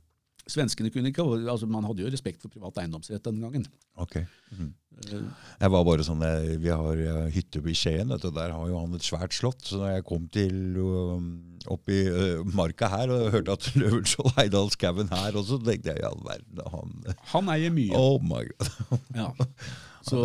Svenskene 0.48 0.92
kunne 0.94 1.12
ikke, 1.12 1.26
altså 1.52 1.68
Man 1.70 1.86
hadde 1.88 2.06
jo 2.06 2.12
respekt 2.12 2.44
for 2.44 2.52
privat 2.54 2.78
eiendomsrett 2.82 3.24
den 3.26 3.42
gangen. 3.44 3.66
Ok. 4.00 4.20
Mm. 4.56 4.74
Jeg 5.62 5.72
var 5.74 5.84
bare 5.86 6.06
sånn, 6.06 6.24
eh, 6.26 6.56
Vi 6.62 6.72
har 6.72 7.02
eh, 7.04 7.28
hytte 7.36 7.62
i 7.62 7.76
Skien, 7.78 8.12
og 8.14 8.24
der 8.24 8.54
har 8.56 8.70
jo 8.72 8.80
han 8.80 8.96
et 8.98 9.06
svært 9.06 9.36
slott. 9.36 9.62
Så 9.68 9.82
da 9.82 9.92
jeg 9.96 10.06
kom 10.08 10.28
til 10.34 10.78
um, 10.82 11.30
opp 11.74 11.92
i 11.92 12.00
marka 12.56 12.90
her 12.94 13.12
og 13.14 13.32
hørte 13.36 13.58
at 13.58 13.70
Løvenskiold 13.80 14.40
eide 14.42 14.60
all 14.60 14.72
skauen 14.74 15.12
her 15.12 15.36
også, 15.36 15.58
så 15.58 15.68
tenkte 15.68 15.94
jeg 15.94 16.04
i 16.04 16.08
all 16.08 16.22
verden 16.26 16.64
han, 16.74 16.96
Han 17.34 17.52
eier 17.54 17.74
mye. 17.76 17.98
Oh 17.98 18.22
my 18.24 18.46
god. 18.54 18.72
Ja. 19.18 19.32
Så 20.08 20.22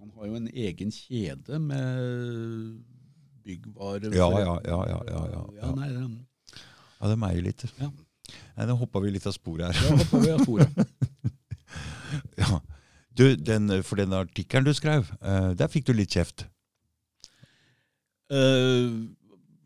han 0.00 0.10
har 0.16 0.26
jo 0.26 0.38
en 0.40 0.48
egen 0.50 0.90
kjede 0.90 1.60
med 1.62 2.82
byggvarer. 3.44 4.14
Ja, 4.16 4.28
ja, 4.32 4.56
ja. 4.64 4.80
ja, 4.90 5.00
ja, 5.08 5.22
ja, 5.30 5.44
Ja, 5.60 5.70
nei, 5.76 5.92
Ja, 6.98 7.10
det 7.12 7.18
meier 7.20 7.44
litt. 7.44 7.64
Ja. 7.78 7.90
Nei, 8.54 8.66
Nå 8.68 8.76
hoppa 8.78 9.02
vi 9.02 9.12
litt 9.14 9.26
av 9.26 9.34
sporet 9.36 9.70
her. 9.70 9.90
Ja, 9.90 10.20
vi 10.20 10.34
av 10.34 10.46
sporet. 10.46 10.70
Ja. 12.38 12.60
Du, 13.14 13.24
den, 13.34 13.70
for 13.86 13.98
den 13.98 14.14
artikkelen 14.14 14.66
du 14.66 14.72
skrev, 14.74 15.08
eh, 15.22 15.48
der 15.58 15.70
fikk 15.70 15.86
du 15.88 15.92
litt 15.94 16.14
kjeft. 16.14 16.44
Uh, 18.30 19.06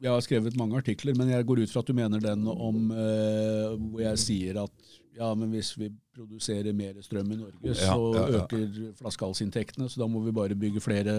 jeg 0.00 0.08
har 0.08 0.22
skrevet 0.24 0.56
mange 0.56 0.76
artikler, 0.80 1.16
men 1.16 1.28
jeg 1.32 1.44
går 1.48 1.62
ut 1.62 1.72
fra 1.72 1.82
at 1.84 1.90
du 1.90 1.96
mener 1.96 2.22
den 2.24 2.46
om 2.48 2.90
uh, 2.92 3.76
hvor 3.76 4.02
jeg 4.04 4.20
sier 4.24 4.60
at 4.64 4.96
ja, 5.18 5.32
men 5.34 5.50
hvis 5.50 5.72
vi 5.78 5.88
produserer 6.14 6.76
mer 6.76 6.98
strøm 7.02 7.32
i 7.34 7.38
Norge, 7.40 7.74
så 7.74 7.96
ja, 8.14 8.24
ja. 8.30 8.42
øker 8.42 8.92
flaskehalsinntektene, 9.00 9.88
så 9.90 10.04
da 10.04 10.06
må 10.10 10.22
vi 10.22 10.34
bare 10.34 10.58
bygge 10.58 10.82
flere 10.84 11.14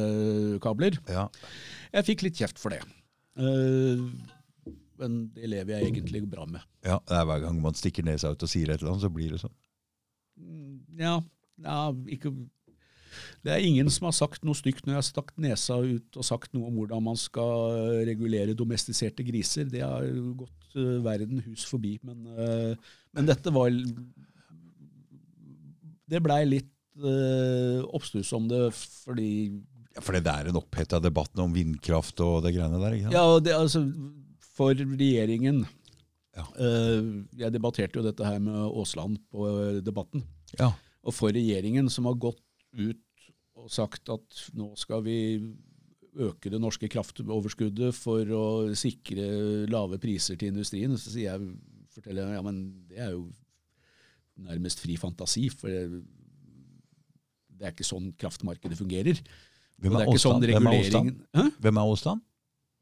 kabler. 0.63 0.95
Ja. 1.11 1.27
Jeg 1.97 2.07
fikk 2.07 2.23
litt 2.27 2.39
kjeft 2.39 2.61
for 2.61 2.71
det. 2.71 2.79
Eh, 3.39 4.05
men 4.99 5.19
det 5.35 5.49
lever 5.49 5.77
jeg 5.77 5.89
egentlig 5.89 6.23
bra 6.29 6.45
med. 6.49 6.63
ja, 6.85 6.99
det 7.07 7.17
er 7.17 7.27
Hver 7.29 7.43
gang 7.47 7.59
man 7.63 7.77
stikker 7.77 8.05
nesa 8.05 8.33
ut 8.33 8.45
og 8.45 8.51
sier 8.51 8.69
et 8.69 8.81
eller 8.81 8.93
annet, 8.93 9.07
så 9.07 9.11
blir 9.13 9.35
det 9.35 9.41
sånn. 9.41 9.57
Ja, 10.99 11.19
ja 11.63 11.81
ikke 12.11 12.33
det 13.43 13.53
er 13.53 13.65
ingen 13.65 13.89
som 13.91 14.07
har 14.09 14.15
sagt 14.15 14.43
noe 14.47 14.57
stygt 14.57 14.85
når 14.85 14.93
jeg 14.93 14.99
har 14.99 15.07
stakk 15.07 15.31
nesa 15.41 15.79
ut 15.81 16.19
og 16.19 16.27
sagt 16.27 16.53
noe 16.55 16.69
om 16.69 16.79
hvordan 16.79 17.05
man 17.09 17.19
skal 17.19 18.03
regulere 18.07 18.55
domestiserte 18.57 19.25
griser. 19.27 19.69
Det 19.71 19.83
har 19.83 20.05
gått 20.39 20.75
uh, 20.77 20.99
verden 21.05 21.41
hus 21.47 21.65
forbi. 21.69 21.95
Men, 22.05 22.25
uh, 22.35 22.97
men 23.15 23.29
dette 23.29 23.53
var 23.55 23.71
Det 26.09 26.21
blei 26.25 26.41
litt 26.47 26.71
uh, 27.03 27.85
oppstuss 27.95 28.31
om 28.35 28.47
det 28.49 28.63
fordi 28.75 29.31
ja, 29.95 30.03
Fordi 30.05 30.21
det 30.25 30.33
er 30.33 30.49
en 30.49 30.59
oppheta 30.59 30.99
debatt 31.01 31.39
om 31.41 31.53
vindkraft 31.53 32.19
og 32.25 32.43
det 32.45 32.53
greiene 32.57 32.81
der? 32.81 32.97
ikke 32.97 33.07
sant? 33.07 33.17
Ja, 33.17 33.39
det, 33.41 33.55
altså, 33.55 33.85
for 34.59 34.75
regjeringen 34.75 35.63
Ja. 36.37 36.45
uh, 36.59 37.23
Jeg 37.39 37.55
debatterte 37.55 37.99
jo 37.99 38.05
dette 38.05 38.27
her 38.27 38.39
med 38.43 38.59
Aasland 38.69 39.17
på 39.31 39.47
Debatten. 39.83 40.23
Ja. 40.59 40.73
Og 41.07 41.15
for 41.15 41.33
regjeringen, 41.33 41.89
som 41.91 42.05
har 42.09 42.19
gått 42.19 42.43
ut 42.77 42.99
og 43.59 43.71
sagt 43.73 44.07
at 44.13 44.43
nå 44.55 44.69
skal 44.79 45.03
vi 45.03 45.17
øke 46.19 46.51
det 46.51 46.59
norske 46.61 46.87
kraftoverskuddet 46.91 47.95
for 47.95 48.31
å 48.35 48.45
sikre 48.77 49.25
lave 49.69 49.99
priser 50.01 50.39
til 50.39 50.53
industrien, 50.53 50.95
så 50.97 51.11
sier 51.11 51.33
jeg 51.33 51.51
forteller 51.93 52.25
jeg, 52.27 52.37
ja, 52.37 52.41
men 52.45 52.61
det 52.89 52.99
er 53.03 53.13
jo 53.15 53.27
nærmest 54.39 54.81
fri 54.83 54.95
fantasi. 54.99 55.47
For 55.51 55.71
det, 55.71 56.01
det 57.59 57.67
er 57.67 57.75
ikke 57.75 57.87
sånn 57.87 58.11
kraftmarkedet 58.19 58.77
fungerer. 58.79 59.19
Hvem 59.79 59.95
er 59.95 60.05
det 60.05 60.15
er 60.15 60.23
sånn? 60.23 60.43
Hvem 60.43 61.81
er 61.81 61.83
Aasland? 61.83 62.25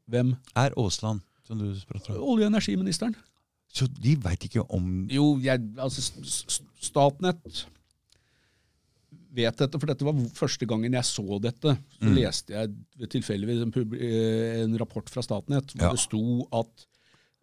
Hvem 0.07 0.33
er 0.57 0.77
Aasland? 0.77 1.25
Som 1.47 1.59
du 1.61 1.71
prater 1.87 2.15
om. 2.17 2.21
Olje- 2.35 2.45
og 2.47 2.51
energiministeren. 2.53 3.15
Så 3.73 3.87
de 3.91 4.15
veit 4.23 4.43
ikke 4.47 4.63
om 4.73 5.07
Jo, 5.11 5.37
jeg, 5.43 5.59
altså 5.77 6.01
Statnett 6.81 7.65
vet 9.37 9.57
dette, 9.59 9.77
for 9.79 9.89
dette 9.91 10.05
var 10.07 10.17
første 10.35 10.65
gangen 10.69 10.95
jeg 10.97 11.05
så 11.05 11.37
dette. 11.43 11.75
Så 11.99 12.07
Mm. 12.07 12.15
leste 12.15 12.53
jeg 12.55 13.09
tilfeldigvis 13.13 13.61
en, 13.61 13.73
eh, 13.93 14.63
en 14.63 14.77
rapport 14.79 15.07
fra 15.09 15.21
Statnett 15.21 15.73
hvor 15.75 15.81
Ja. 15.87 15.91
det 15.91 15.99
sto 15.99 16.47
at 16.51 16.85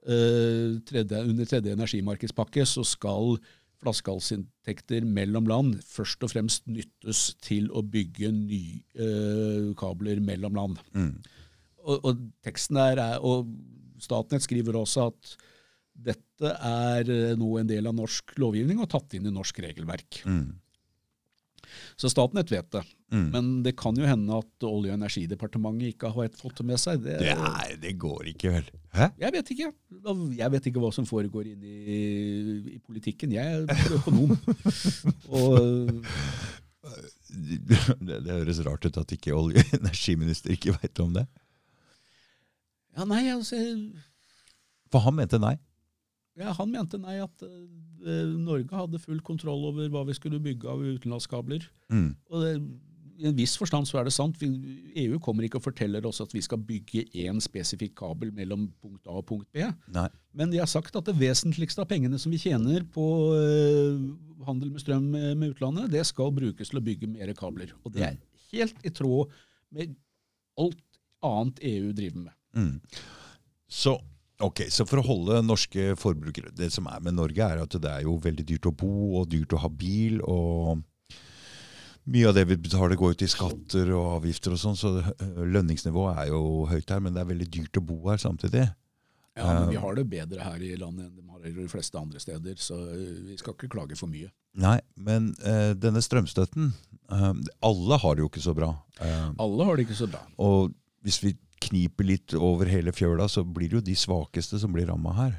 uh, 0.07 0.81
tredje, 0.85 1.21
under 1.25 1.45
tredje 1.47 1.73
energimarkedspakke 1.73 2.67
så 2.67 2.85
skal 2.85 3.39
flaskehalsinntekter 3.81 5.05
mellom 5.05 5.47
land 5.47 5.79
først 5.83 6.23
og 6.25 6.31
fremst 6.31 6.67
nyttes 6.67 7.35
til 7.41 7.71
å 7.71 7.81
bygge 7.83 8.31
nye 8.33 8.83
uh, 9.01 9.73
kabler 9.75 10.21
mellom 10.21 10.55
land. 10.55 10.79
mm. 10.95 11.15
Og, 11.87 12.05
og 12.05 12.21
teksten 12.45 12.77
der 12.77 12.97
er, 13.01 13.19
og 13.25 13.47
Statnett 14.03 14.45
skriver 14.45 14.79
også 14.81 15.09
at 15.13 15.35
dette 15.95 16.51
er 16.51 17.11
eh, 17.15 17.37
nå 17.39 17.53
en 17.61 17.69
del 17.71 17.87
av 17.87 17.95
norsk 17.95 18.35
lovgivning 18.43 18.81
og 18.83 18.91
tatt 18.91 19.15
inn 19.15 19.29
i 19.31 19.35
norsk 19.35 19.61
regelverk. 19.63 20.25
Mm. 20.27 20.57
Så 21.97 22.11
Statnett 22.11 22.51
vet 22.53 22.67
det. 22.75 22.83
Mm. 23.15 23.27
Men 23.31 23.51
det 23.63 23.77
kan 23.79 23.95
jo 23.99 24.07
hende 24.07 24.41
at 24.43 24.67
Olje- 24.67 24.91
og 24.91 24.99
energidepartementet 24.99 25.95
ikke 25.95 26.11
har 26.15 26.33
fått 26.39 26.59
det 26.59 26.67
med 26.67 26.81
seg. 26.83 27.03
Det, 27.05 27.19
Det, 27.23 27.35
er, 27.35 27.77
det 27.83 27.95
går 28.03 28.33
ikke, 28.33 28.51
vel? 28.57 28.69
Hæ? 28.95 29.09
Jeg 29.23 29.37
vet 29.37 29.53
ikke. 29.55 29.71
Jeg 30.39 30.55
vet 30.57 30.69
ikke 30.71 30.83
hva 30.83 30.91
som 30.95 31.07
foregår 31.09 31.53
inne 31.53 31.71
i, 31.71 32.01
i 32.75 32.79
politikken. 32.83 33.35
Jeg 33.35 33.63
er 33.63 33.97
økonom. 34.01 34.35
og 35.39 35.95
Det, 37.35 37.79
det 38.05 38.31
høres 38.31 38.61
rart 38.67 38.85
ut 38.87 38.99
at 39.01 39.15
ikke 39.17 39.35
olje- 39.35 39.63
og 39.65 39.79
energiminister 39.81 40.55
ikke 40.55 40.75
veit 40.77 41.01
om 41.03 41.15
det. 41.17 41.27
Ja, 42.95 43.05
nei, 43.11 43.25
altså 43.33 43.59
For 44.93 45.03
han 45.05 45.17
mente 45.19 45.41
nei. 45.43 45.57
ja, 46.39 46.55
Han 46.55 46.71
mente 46.73 46.99
nei, 47.03 47.19
at 47.23 47.45
eh, 47.45 48.33
Norge 48.39 48.75
hadde 48.75 49.03
full 49.03 49.21
kontroll 49.27 49.69
over 49.71 49.91
hva 49.91 50.05
vi 50.09 50.17
skulle 50.17 50.43
bygge 50.43 50.69
av 50.71 50.83
utenlandskabler. 50.83 51.67
Mm. 51.91 52.11
Og 52.31 52.45
det, 52.45 52.53
I 53.19 53.29
en 53.31 53.37
viss 53.39 53.55
forstand 53.59 53.87
så 53.87 54.01
er 54.01 54.09
det 54.09 54.15
sant. 54.15 54.39
Vi, 54.41 54.49
EU 55.05 55.19
kommer 55.23 55.47
ikke 55.47 55.61
og 55.61 55.67
forteller 55.67 56.07
oss 56.07 56.21
at 56.23 56.35
vi 56.35 56.43
skal 56.43 56.63
bygge 56.63 57.05
én 57.25 57.39
spesifikk 57.43 57.95
kabel 58.01 58.33
mellom 58.35 58.69
punkt 58.83 59.07
A 59.07 59.19
og 59.21 59.27
punkt 59.31 59.51
B. 59.55 59.67
Nei. 59.95 60.09
Men 60.35 60.51
de 60.51 60.59
har 60.63 60.71
sagt 60.71 60.95
at 60.99 61.07
det 61.07 61.17
vesentligste 61.19 61.83
av 61.83 61.91
pengene 61.91 62.19
som 62.19 62.35
vi 62.35 62.43
tjener 62.43 62.87
på 62.95 63.07
øh, 63.39 63.99
handel 64.47 64.75
med 64.75 64.83
strøm 64.83 65.11
med, 65.15 65.35
med 65.39 65.55
utlandet, 65.55 65.91
det 65.95 66.03
skal 66.11 66.35
brukes 66.35 66.71
til 66.71 66.83
å 66.83 66.85
bygge 66.85 67.11
mer 67.11 67.35
kabler. 67.39 67.75
Og 67.83 67.95
det 67.95 68.09
er 68.11 68.19
helt 68.51 68.87
i 68.87 68.95
tråd 68.95 69.31
med 69.75 69.95
alt 70.61 70.83
annet 71.25 71.63
EU 71.67 71.93
driver 71.97 72.27
med. 72.27 72.35
Mm. 72.55 72.81
Så, 73.71 73.97
okay, 74.39 74.71
så 74.71 74.87
for 74.87 75.01
å 75.01 75.07
holde 75.07 75.41
norske 75.43 75.97
forbrukere 75.99 76.53
Det 76.55 76.69
som 76.71 76.87
er 76.87 77.01
med 77.03 77.17
Norge, 77.19 77.43
er 77.43 77.63
at 77.65 77.77
det 77.83 77.91
er 77.91 78.05
jo 78.07 78.19
veldig 78.23 78.47
dyrt 78.47 78.69
å 78.71 78.75
bo 78.85 79.21
og 79.21 79.31
dyrt 79.33 79.57
å 79.57 79.63
ha 79.65 79.71
bil. 79.71 80.21
og 80.23 80.85
Mye 82.05 82.29
av 82.29 82.37
det 82.37 82.45
vi 82.51 82.61
betaler, 82.61 82.99
går 83.01 83.17
ut 83.17 83.25
i 83.25 83.33
skatter 83.33 83.91
og 83.97 84.21
avgifter 84.21 84.55
og 84.55 84.61
sånn, 84.61 84.77
så 84.77 84.95
lønningsnivået 85.41 86.23
er 86.23 86.33
jo 86.35 86.65
høyt 86.69 86.91
her, 86.93 87.01
men 87.01 87.17
det 87.17 87.23
er 87.23 87.31
veldig 87.33 87.51
dyrt 87.59 87.81
å 87.81 87.85
bo 87.85 88.03
her 88.11 88.21
samtidig. 88.21 88.67
Ja, 89.35 89.47
men 89.61 89.71
Vi 89.73 89.81
har 89.83 89.95
det 89.99 90.05
bedre 90.07 90.45
her 90.47 90.63
i 90.63 90.77
landet 90.79 91.09
enn 91.09 91.15
de 91.17 91.25
har 91.33 91.47
i 91.49 91.53
de 91.57 91.67
fleste 91.71 91.99
andre 91.99 92.21
steder, 92.23 92.55
så 92.61 92.77
øh, 92.79 93.23
vi 93.27 93.39
skal 93.41 93.57
ikke 93.57 93.73
klage 93.73 93.97
for 93.99 94.11
mye. 94.11 94.29
Nei, 94.63 94.77
men 94.95 95.33
uh, 95.43 95.73
denne 95.75 95.99
strømstøtten 96.05 96.69
uh, 97.11 97.33
Alle 97.67 97.99
har 97.99 98.15
det 98.15 98.23
jo 98.23 98.29
ikke 98.31 98.45
så 98.45 98.55
bra. 98.55 98.71
Uh, 99.01 99.33
Alle 99.43 99.67
har 99.67 99.75
det 99.75 99.89
ikke 99.89 99.99
så 99.99 100.07
bra. 100.13 100.23
og 100.39 100.71
hvis 101.05 101.19
vi 101.25 101.35
kniper 101.69 102.07
litt 102.09 102.35
over 102.37 102.69
hele 102.71 102.93
fjøla, 102.95 103.29
så 103.31 103.45
blir 103.45 103.71
det 103.71 103.79
jo 103.79 103.87
de 103.89 103.97
svakeste 103.99 104.61
som 104.63 104.75
blir 104.75 104.89
ramma 104.91 105.15
her. 105.19 105.35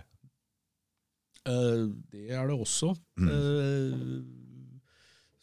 Uh, 1.45 1.93
det 2.11 2.32
er 2.34 2.47
det 2.49 2.57
også. 2.57 2.95
Mm. 3.21 3.30
Uh, 3.30 4.23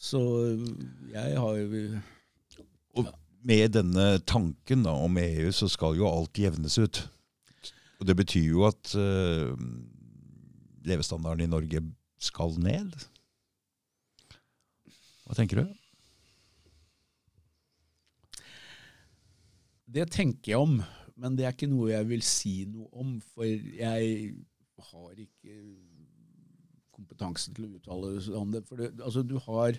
så 0.02 0.20
jeg 1.12 1.36
har 1.38 1.58
jo 1.60 2.00
Og 2.98 3.12
med 3.46 3.70
denne 3.76 4.06
tanken 4.26 4.82
da, 4.82 4.90
om 4.90 5.18
EU, 5.18 5.50
så 5.54 5.68
skal 5.70 5.96
jo 5.98 6.10
alt 6.10 6.38
jevnes 6.38 6.78
ut. 6.78 7.04
Og 8.02 8.06
det 8.06 8.16
betyr 8.18 8.48
jo 8.50 8.66
at 8.66 8.94
uh, 8.98 9.54
levestandarden 10.86 11.46
i 11.46 11.50
Norge 11.50 11.84
skal 12.22 12.58
ned. 12.58 12.90
Hva 15.22 15.38
tenker 15.38 15.62
du? 15.62 15.81
Det 19.92 20.06
tenker 20.14 20.54
jeg 20.54 20.60
om, 20.62 20.78
men 21.20 21.36
det 21.36 21.44
er 21.46 21.54
ikke 21.54 21.68
noe 21.70 21.90
jeg 21.92 22.08
vil 22.08 22.22
si 22.24 22.54
noe 22.70 22.88
om, 23.02 23.16
for 23.34 23.44
jeg 23.44 24.32
har 24.92 25.18
ikke 25.20 25.56
kompetansen 26.92 27.56
til 27.56 27.66
å 27.68 27.74
uttale 27.76 28.14
om 28.38 28.54
det. 28.54 28.62
For 28.68 28.80
det, 28.80 28.94
altså, 29.00 29.24
du 29.26 29.36
har 29.48 29.76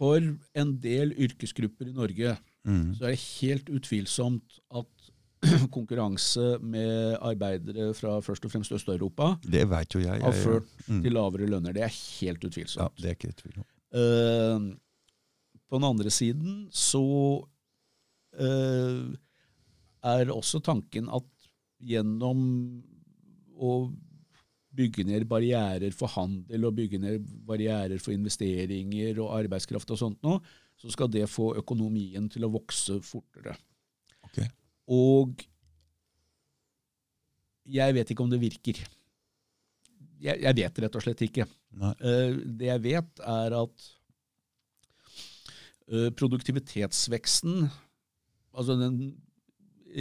For 0.00 0.16
en 0.56 0.70
del 0.80 1.10
yrkesgrupper 1.12 1.90
i 1.90 1.96
Norge 1.96 2.38
Mm. 2.60 2.90
så 2.92 3.06
er 3.08 3.14
det 3.14 3.22
helt 3.40 3.70
utvilsomt 3.72 4.58
at 4.76 5.06
konkurranse 5.76 6.58
med 6.60 7.16
arbeidere 7.24 7.94
fra 7.96 8.18
først 8.20 8.44
og 8.44 8.52
fremst 8.52 8.74
Øst-Europa 8.76 9.30
Det 9.40 9.62
vet 9.70 9.94
jo 9.94 10.02
jeg. 10.04 10.20
har 10.20 10.32
ført 10.36 10.68
mm. 10.86 11.00
til 11.02 11.12
lavere 11.16 11.48
lønner. 11.48 11.72
Det 11.72 11.82
er 11.86 11.94
helt 12.20 12.44
utvilsomt. 12.44 12.82
Ja, 12.98 13.02
det 13.02 13.08
er 13.08 13.16
ikke 13.16 13.32
tvil 13.38 13.62
om. 13.62 13.66
Eh, 13.96 14.66
på 15.70 15.78
den 15.78 15.86
andre 15.86 16.10
siden 16.10 16.64
så 16.74 17.04
eh, 18.34 19.04
er 20.10 20.32
også 20.34 20.60
tanken 20.66 21.10
at 21.14 21.28
gjennom 21.80 22.40
å 23.60 23.74
bygge 24.74 25.04
ned 25.06 25.26
barrierer 25.30 25.94
for 25.96 26.12
handel 26.14 26.66
og 26.68 26.76
bygge 26.78 27.00
ned 27.02 27.30
barrierer 27.46 28.00
for 28.02 28.14
investeringer 28.14 29.18
og 29.22 29.34
arbeidskraft 29.40 29.94
og 29.94 30.00
sånt 30.00 30.20
noe, 30.26 30.40
så 30.80 30.90
skal 30.92 31.10
det 31.12 31.26
få 31.28 31.52
økonomien 31.60 32.28
til 32.32 32.46
å 32.46 32.52
vokse 32.52 33.00
fortere. 33.04 33.56
Okay. 34.30 34.46
Og 34.90 35.42
jeg 37.70 37.94
vet 37.96 38.12
ikke 38.12 38.24
om 38.24 38.30
det 38.32 38.40
virker. 38.42 38.78
Jeg, 40.20 40.40
jeg 40.42 40.56
vet 40.56 40.80
rett 40.84 40.96
og 40.96 41.04
slett 41.04 41.24
ikke. 41.26 41.46
Nei. 41.80 41.92
Eh, 42.00 42.38
det 42.58 42.70
jeg 42.70 42.84
vet, 42.86 43.22
er 43.22 43.56
at 43.60 43.90
produktivitetsveksten, 45.90 47.68
altså 48.54 48.76
den, 48.78 48.98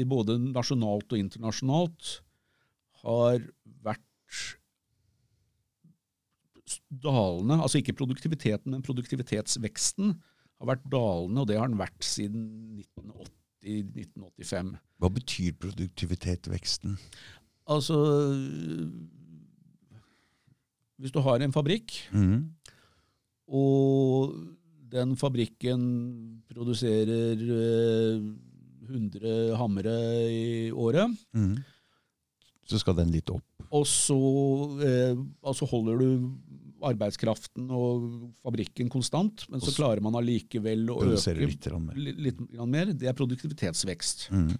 både 0.10 0.36
nasjonalt 0.54 1.10
og 1.12 1.18
internasjonalt, 1.22 2.20
har 3.02 3.40
vært 3.82 4.04
dalende. 6.94 7.58
Altså 7.58 7.80
ikke 7.82 7.96
produktiviteten, 7.98 8.74
men 8.76 8.86
produktivitetsveksten 8.86 10.14
har 10.60 10.70
vært 10.70 10.86
dalende, 10.92 11.42
og 11.42 11.50
det 11.50 11.58
har 11.58 11.72
den 11.72 11.80
vært 11.80 12.06
siden 12.06 12.46
1980-1985. 13.64 14.76
Hva 15.00 15.10
betyr 15.16 15.58
produktiviteteveksten? 15.64 16.98
Altså 17.70 17.96
Hvis 21.00 21.14
du 21.16 21.22
har 21.24 21.40
en 21.40 21.54
fabrikk, 21.56 21.94
Mm. 22.12 22.52
og 23.48 24.36
den 24.90 25.16
fabrikken 25.20 25.82
produserer 26.50 27.42
eh, 27.44 28.22
100 28.90 29.58
hammere 29.60 29.98
i 30.34 30.72
året, 30.72 31.14
Mm. 31.36 31.58
Så 32.70 32.78
skal 32.78 32.94
den 33.00 33.10
litt 33.10 33.30
opp. 33.34 33.42
Og 33.74 33.82
så 33.90 34.16
eh, 34.86 35.18
altså 35.42 35.66
holder 35.72 35.98
du 36.04 36.10
arbeidskraften 36.86 37.66
og 37.74 38.04
fabrikken 38.46 38.92
konstant, 38.94 39.42
men 39.50 39.60
så 39.60 39.74
klarer 39.74 40.04
man 40.06 40.14
allikevel 40.20 40.84
å 40.94 41.00
øke 41.02 41.34
litt 41.40 41.66
mer. 41.82 41.98
li- 41.98 42.14
litt 42.28 42.40
mer. 42.70 42.94
Det 42.94 43.10
er 43.10 43.18
produktivitetsvekst. 43.18 44.28
Mm. 44.30 44.54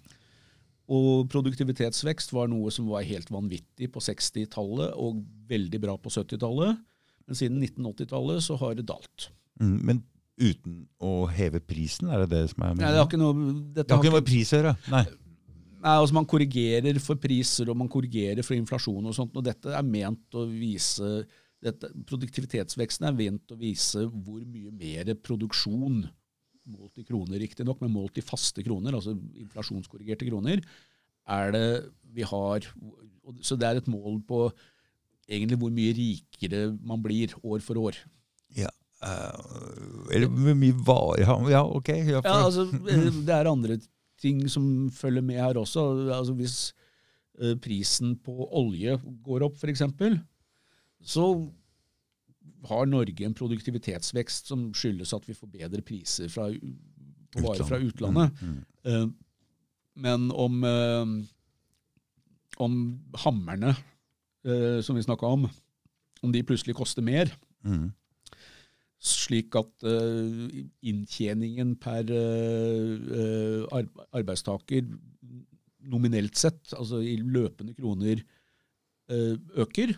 Og 0.90 1.28
produktivitetsvekst 1.30 2.32
var 2.34 2.50
noe 2.50 2.72
som 2.74 2.88
var 2.90 3.06
helt 3.06 3.30
vanvittig 3.30 3.92
på 3.94 4.02
60-tallet 4.02 4.90
og 4.98 5.22
veldig 5.48 5.80
bra 5.86 5.94
på 6.02 6.10
70-tallet. 6.10 6.82
Men 7.30 7.38
siden 7.38 7.62
1980-tallet 7.62 8.42
så 8.42 8.58
har 8.58 8.74
det 8.74 8.88
dalt. 8.90 9.28
Mm. 9.62 9.76
Men 9.86 10.02
uten 10.40 10.84
å 11.02 11.26
heve 11.30 11.60
prisen, 11.62 12.10
er 12.10 12.24
det 12.24 12.30
det 12.32 12.44
som 12.54 12.64
er 12.66 12.78
Nei, 12.78 12.92
det 12.92 13.00
har 13.00 13.08
ikke 13.08 13.20
noe, 13.20 13.34
Det 13.74 13.84
har 13.84 13.92
har 13.92 14.00
ikke 14.00 14.12
noe 14.12 14.20
med 14.20 14.30
pris 14.30 14.52
å 14.52 14.60
gjøre. 14.60 14.74
Nei. 14.92 15.04
nei, 15.84 15.94
altså 15.96 16.16
Man 16.16 16.28
korrigerer 16.30 17.00
for 17.04 17.20
priser 17.20 17.70
og 17.70 17.78
man 17.80 17.90
korrigerer 17.92 18.46
for 18.46 18.56
inflasjon 18.56 19.10
og 19.10 19.16
sånt. 19.16 19.36
og 19.36 19.46
Dette 19.46 19.74
er 19.76 19.86
ment 19.86 20.38
å 20.38 20.46
vise 20.48 21.12
dette, 21.60 21.90
Produktivitetsveksten 22.08 23.08
er 23.08 23.16
ment 23.16 23.52
å 23.52 23.58
vise 23.60 24.06
hvor 24.08 24.40
mye 24.48 24.72
mer 24.72 25.12
produksjon, 25.20 26.02
målt 26.70 27.00
i 27.00 27.04
kroner 27.04 27.40
riktignok, 27.42 27.80
men 27.82 27.92
målt 27.92 28.20
i 28.20 28.24
faste 28.24 28.64
kroner, 28.64 28.96
altså 28.96 29.12
inflasjonskorrigerte 29.16 30.28
kroner, 30.28 30.62
er 31.30 31.52
det 31.54 31.66
vi 32.16 32.24
har. 32.26 32.64
Så 33.44 33.58
det 33.60 33.68
er 33.68 33.80
et 33.80 33.90
mål 33.90 34.20
på 34.26 34.46
egentlig 35.30 35.58
hvor 35.60 35.72
mye 35.74 35.94
rikere 35.94 36.62
man 36.80 37.02
blir 37.04 37.34
år 37.44 37.62
for 37.64 37.80
år. 37.80 37.98
Ja. 38.56 38.70
Eh, 39.06 39.40
eller 40.14 40.28
hvor 40.30 40.58
mye 40.58 40.76
varer 40.86 41.24
ja, 41.24 41.36
ja, 41.54 41.62
ok. 41.64 41.88
Ja, 42.10 42.20
altså, 42.24 42.66
eh, 42.90 43.08
Det 43.26 43.34
er 43.34 43.50
andre 43.50 43.78
ting 44.20 44.42
som 44.52 44.90
følger 44.92 45.24
med 45.24 45.40
her 45.40 45.60
også. 45.60 45.84
Altså, 46.12 46.34
hvis 46.36 46.56
eh, 47.40 47.56
prisen 47.62 48.16
på 48.20 48.48
olje 48.60 48.98
går 49.24 49.46
opp, 49.46 49.56
f.eks., 49.56 49.86
så 51.00 51.26
har 52.68 52.88
Norge 52.90 53.24
en 53.24 53.34
produktivitetsvekst 53.36 54.50
som 54.52 54.68
skyldes 54.76 55.14
at 55.16 55.24
vi 55.28 55.36
får 55.36 55.48
bedre 55.48 55.80
priser 55.80 56.28
fra, 56.28 56.50
på 57.32 57.44
varer 57.46 57.64
fra 57.64 57.78
utlandet. 57.80 58.42
Mm, 58.42 58.50
mm. 58.50 58.64
Uh, 58.84 59.06
Men 60.00 60.26
om, 60.32 60.60
om 62.56 62.76
hammerne 63.24 63.72
som 64.84 64.96
vi 64.96 65.02
snakka 65.04 65.26
om, 65.26 65.48
om 66.22 66.32
de 66.32 66.44
plutselig 66.44 66.76
koster 66.76 67.04
mer, 67.04 67.32
Mm. 67.64 67.90
Slik 69.00 69.56
at 69.56 69.86
eh, 69.88 70.60
inntjeningen 70.90 71.72
per 71.80 72.10
eh, 72.12 73.80
arbeidstaker 74.12 74.84
nominelt 75.90 76.36
sett, 76.36 76.74
altså 76.76 77.00
i 77.00 77.16
løpende 77.16 77.72
kroner, 77.78 78.20
eh, 79.08 79.34
øker, 79.64 79.94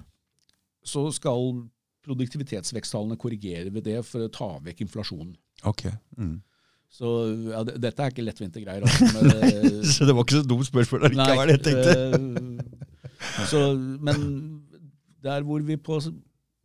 så 0.86 1.08
skal 1.14 1.64
produktivitetsveksttallene 2.06 3.18
korrigere 3.18 3.74
ved 3.74 3.86
det 3.90 3.98
for 4.06 4.26
å 4.26 4.32
ta 4.32 4.50
vekk 4.62 4.86
inflasjonen. 4.86 5.34
Ok. 5.66 5.86
Mm. 6.18 6.38
Så 6.92 7.10
ja, 7.48 7.62
dette 7.64 8.04
er 8.04 8.12
ikke 8.12 8.24
lettvinte 8.26 8.62
greier. 8.62 8.84
Altså, 8.84 9.06
men, 9.16 9.30
nei, 9.32 9.84
Så 9.94 10.06
det 10.06 10.14
var 10.14 10.26
ikke 10.26 10.40
så 10.42 10.46
dumt 10.46 10.68
spørsmål 10.68 11.06
likevel, 11.10 11.54
jeg 11.54 11.62
tenkte. 11.66 11.94
så, 13.50 13.62
men 13.78 14.26
der 15.22 15.46
hvor 15.46 15.62
vi 15.66 15.78
på 15.78 15.98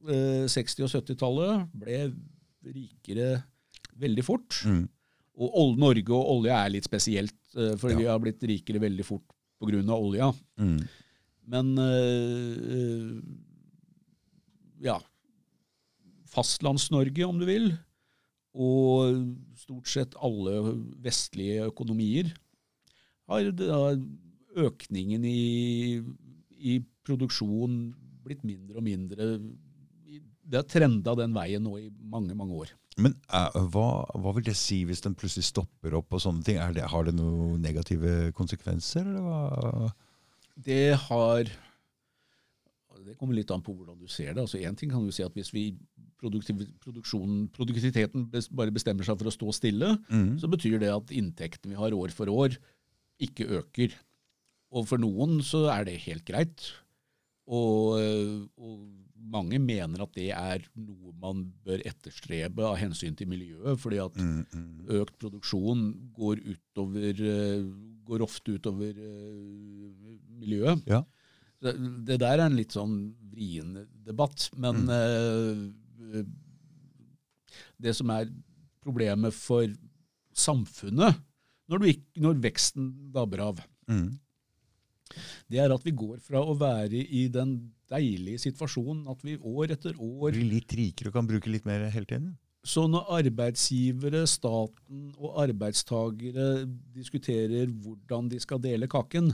60- 0.05 0.83
og 0.85 0.91
70-tallet 0.93 1.71
ble 1.73 2.13
rikere 2.67 3.43
veldig 3.97 4.23
fort, 4.23 4.61
Mm. 4.65 4.87
og 5.37 5.77
Norge 5.77 6.11
og 6.13 6.29
olje 6.37 6.53
er 6.53 6.69
litt 6.69 6.83
spesielt, 6.85 7.33
eh, 7.55 7.75
for 7.77 7.89
Ja. 7.91 7.97
vi 7.97 8.03
har 8.05 8.19
blitt 8.19 8.39
rikere 8.41 8.79
veldig 8.79 9.05
fort 9.05 9.23
pga. 9.59 9.81
olja. 9.93 10.31
Mm. 10.59 10.87
Men 11.47 11.77
eh, 11.79 12.57
eh, 12.77 13.21
ja 14.83 14.99
Fastlands-Norge, 16.27 17.23
om 17.25 17.39
du 17.39 17.45
vil, 17.45 17.71
og 18.53 19.35
stort 19.57 19.87
sett 19.87 20.15
alle 20.21 20.73
vestlige 21.01 21.65
økonomier, 21.71 22.31
har 23.27 23.51
da 23.51 23.95
økningen 24.57 25.25
i, 25.25 26.01
i 26.57 26.79
produksjon 27.05 27.93
blitt 28.25 28.43
mindre 28.43 28.77
og 28.77 28.83
mindre. 28.83 29.27
Det 30.47 30.61
har 30.61 30.67
trenda 30.71 31.11
den 31.19 31.33
veien 31.35 31.63
nå 31.65 31.73
i 31.81 31.89
mange, 32.07 32.31
mange 32.39 32.55
år. 32.55 32.69
Men 32.97 33.13
uh, 33.29 33.51
hva, 33.69 33.87
hva 34.17 34.31
vil 34.37 34.47
det 34.47 34.55
si 34.57 34.79
hvis 34.87 35.03
den 35.05 35.13
plutselig 35.19 35.45
stopper 35.51 35.93
opp 35.99 36.15
og 36.17 36.23
sånne 36.23 36.45
ting? 36.47 36.57
Er 36.63 36.71
det, 36.73 36.87
har 36.89 37.05
det 37.05 37.13
noen 37.17 37.59
negative 37.61 38.31
konsekvenser, 38.37 39.03
eller 39.05 39.27
hva? 39.27 39.91
Det 40.57 40.95
har 41.07 41.51
Det 43.05 43.13
kommer 43.19 43.37
litt 43.37 43.51
an 43.53 43.61
på 43.63 43.75
hvordan 43.77 43.99
du 44.01 44.07
ser 44.09 44.33
det. 44.33 44.41
Altså 44.41 44.57
Én 44.57 44.75
ting 44.75 44.89
kan 44.91 45.05
du 45.05 45.11
si 45.15 45.23
at 45.23 45.35
hvis 45.37 45.53
vi 45.53 45.67
produktiviteten 46.17 48.25
bare 48.57 48.73
bestemmer 48.73 49.05
seg 49.05 49.19
for 49.19 49.29
å 49.29 49.35
stå 49.35 49.53
stille, 49.55 49.91
Mm. 50.09 50.39
så 50.41 50.49
betyr 50.49 50.79
det 50.81 50.89
at 50.89 51.11
inntekten 51.13 51.69
vi 51.71 51.77
har 51.77 51.93
år 51.93 52.09
for 52.11 52.27
år, 52.27 52.57
ikke 53.21 53.45
øker. 53.61 53.93
Og 54.71 54.87
for 54.87 54.97
noen 54.97 55.39
så 55.41 55.69
er 55.71 55.85
det 55.85 56.01
helt 56.03 56.25
greit. 56.25 56.73
Og, 57.47 57.95
og 58.57 58.79
mange 59.19 59.59
mener 59.59 60.01
at 60.05 60.13
det 60.15 60.29
er 60.31 60.63
noe 60.75 61.11
man 61.19 61.45
bør 61.65 61.81
etterstrebe 61.89 62.63
av 62.63 62.77
hensyn 62.79 63.15
til 63.17 63.27
miljøet, 63.27 63.79
fordi 63.81 63.97
at 64.03 64.15
Mm, 64.15 64.45
mm. 64.53 64.87
økt 65.01 65.17
produksjon 65.19 66.11
går, 66.15 66.37
utover, 66.53 67.21
øh, 67.21 67.65
går 68.07 68.21
ofte 68.23 68.55
utover 68.55 68.93
øh, 68.95 70.17
miljøet. 70.39 70.83
Ja. 70.87 71.03
Det, 71.61 72.19
der 72.21 72.27
er 72.37 72.45
en 72.45 72.55
litt 72.55 72.71
sånn 72.75 73.15
vrien 73.31 73.87
debatt, 74.05 74.49
men 74.55 74.85
Mm. 74.85 75.73
eh, 76.13 76.23
det 77.81 77.95
som 77.95 78.09
er 78.13 78.29
problemet 78.83 79.33
for 79.33 79.67
samfunnet 80.37 81.17
når, 81.67 81.79
du 81.81 81.85
ikke, 81.89 82.05
når 82.23 82.37
veksten 82.45 82.91
dabber 83.11 83.39
av, 83.49 83.59
Mm. 83.87 84.19
det 85.49 85.59
er 85.59 85.71
at 85.73 85.83
vi 85.83 85.91
går 85.91 86.19
fra 86.19 86.39
å 86.43 86.53
være 86.59 86.99
i 87.07 87.27
den 87.31 87.71
deilige 87.91 88.41
situasjon 88.47 89.05
at 89.11 89.23
vi 89.25 89.37
år 89.37 89.73
etter 89.77 89.95
år 89.97 90.33
Blir 90.35 90.51
litt 90.57 90.73
rikere 90.75 91.11
og 91.11 91.17
kan 91.17 91.29
bruke 91.29 91.51
litt 91.51 91.67
mer 91.67 91.87
hele 91.93 92.09
tiden? 92.09 92.35
Så 92.67 92.83
når 92.91 93.07
arbeidsgivere, 93.21 94.25
staten 94.27 95.11
og 95.15 95.37
arbeidstagere 95.45 96.65
diskuterer 96.95 97.69
hvordan 97.71 98.27
de 98.33 98.41
skal 98.43 98.59
dele 98.59 98.89
kaken, 98.91 99.31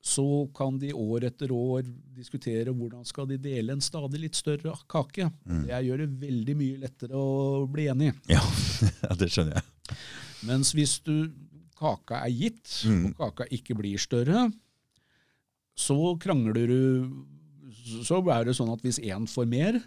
så 0.00 0.24
kan 0.56 0.78
de 0.80 0.92
år 0.96 1.26
etter 1.28 1.52
år 1.52 1.84
diskutere 2.16 2.72
hvordan 2.72 3.04
skal 3.08 3.28
de 3.28 3.36
dele 3.40 3.74
en 3.76 3.84
stadig 3.84 4.22
litt 4.22 4.36
større 4.38 4.72
kake. 4.88 5.28
Mm. 5.44 5.66
Det 5.68 5.80
gjør 5.86 6.02
det 6.04 6.08
veldig 6.22 6.56
mye 6.56 6.80
lettere 6.86 7.20
å 7.20 7.66
bli 7.68 7.88
enig. 7.92 8.14
Ja, 8.32 8.40
ja 9.04 9.16
det 9.20 9.28
skjønner 9.32 9.60
jeg. 9.60 9.98
Mens 10.48 10.72
hvis 10.76 10.98
du, 11.04 11.30
kaka 11.80 12.24
er 12.24 12.32
gitt, 12.32 12.80
Mm. 12.88 13.10
og 13.12 13.16
kaka 13.20 13.48
ikke 13.52 13.76
blir 13.76 14.00
større, 14.00 14.48
så 15.80 15.96
krangler 16.20 16.68
du 16.68 16.80
Så 18.04 18.20
er 18.20 18.44
det 18.46 18.54
sånn 18.58 18.70
at 18.72 18.82
hvis 18.84 19.00
én 19.02 19.26
får 19.30 19.46
mer, 19.50 19.78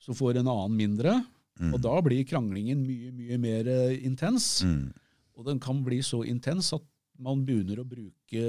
så 0.00 0.14
får 0.16 0.38
en 0.38 0.48
annen 0.48 0.76
mindre. 0.78 1.16
Mm. 1.58 1.72
Og 1.74 1.82
da 1.82 1.96
blir 2.04 2.26
kranglingen 2.28 2.84
mye, 2.86 3.10
mye 3.12 3.38
mer 3.42 3.68
eh, 3.68 3.98
intens. 4.06 4.62
Mm. 4.64 4.92
Og 5.38 5.48
den 5.48 5.60
kan 5.62 5.82
bli 5.84 5.98
så 6.06 6.22
intens 6.28 6.70
at 6.76 6.84
man 7.18 7.42
begynner 7.46 7.82
å 7.82 7.86
bruke 7.88 8.42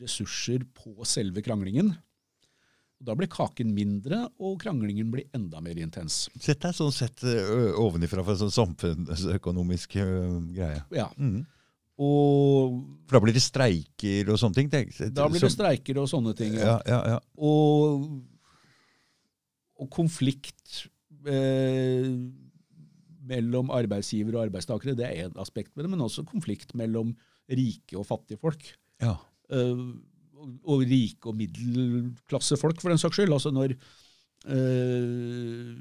ressurser 0.00 0.64
på 0.78 0.94
selve 1.08 1.42
kranglingen. 1.44 1.90
Da 3.02 3.16
blir 3.18 3.30
kaken 3.30 3.72
mindre, 3.74 4.20
og 4.38 4.60
kranglingen 4.62 5.10
blir 5.10 5.26
enda 5.34 5.58
mer 5.64 5.80
intens. 5.82 6.28
Sett 6.36 6.52
dette 6.52 6.70
er 6.70 6.76
sånn 6.78 6.94
sett 6.94 7.24
ovenifra 7.82 8.22
fra 8.22 8.36
en 8.36 8.44
sånn 8.44 8.54
samfunnsøkonomisk 8.60 9.98
greie. 10.54 10.84
Ja. 10.94 11.08
Mm. 11.18 11.42
Og 12.00 12.78
For 13.06 13.18
da 13.18 13.20
blir 13.24 13.34
det 13.36 13.42
streiker 13.44 14.30
og 14.32 14.38
sånne 14.40 14.54
ting? 14.56 14.70
tenk- 14.72 14.94
da 15.12 15.26
blir 15.28 15.40
det 15.44 15.50
streiker 15.52 15.98
og 16.00 16.08
sånne 16.08 16.32
ting. 16.36 16.54
Ja, 16.56 16.78
ja, 16.88 17.00
ja. 17.14 17.18
Og, 17.36 18.06
og 19.78 19.90
konflikt 19.92 20.86
eh, 21.28 22.08
mellom 23.28 23.70
arbeidsgiver 23.70 24.34
og 24.38 24.46
arbeidstakere, 24.48 24.96
det 24.98 25.04
er 25.06 25.26
ett 25.28 25.36
aspekt 25.38 25.76
med 25.76 25.84
det, 25.84 25.90
men 25.92 26.00
også 26.00 26.24
konflikt 26.26 26.72
mellom 26.74 27.12
rike 27.50 27.98
og 28.00 28.06
fattige 28.08 28.40
folk. 28.40 28.72
ja. 29.02 29.16
Eh, 29.52 29.84
og 30.66 30.80
rike 30.90 31.28
og 31.30 31.36
middelklassefolk, 31.38 32.80
for 32.82 32.90
den 32.90 32.98
saks 32.98 33.14
skyld. 33.14 33.30
Altså 33.30 33.52
når 33.54 33.76
eh, 34.50 35.76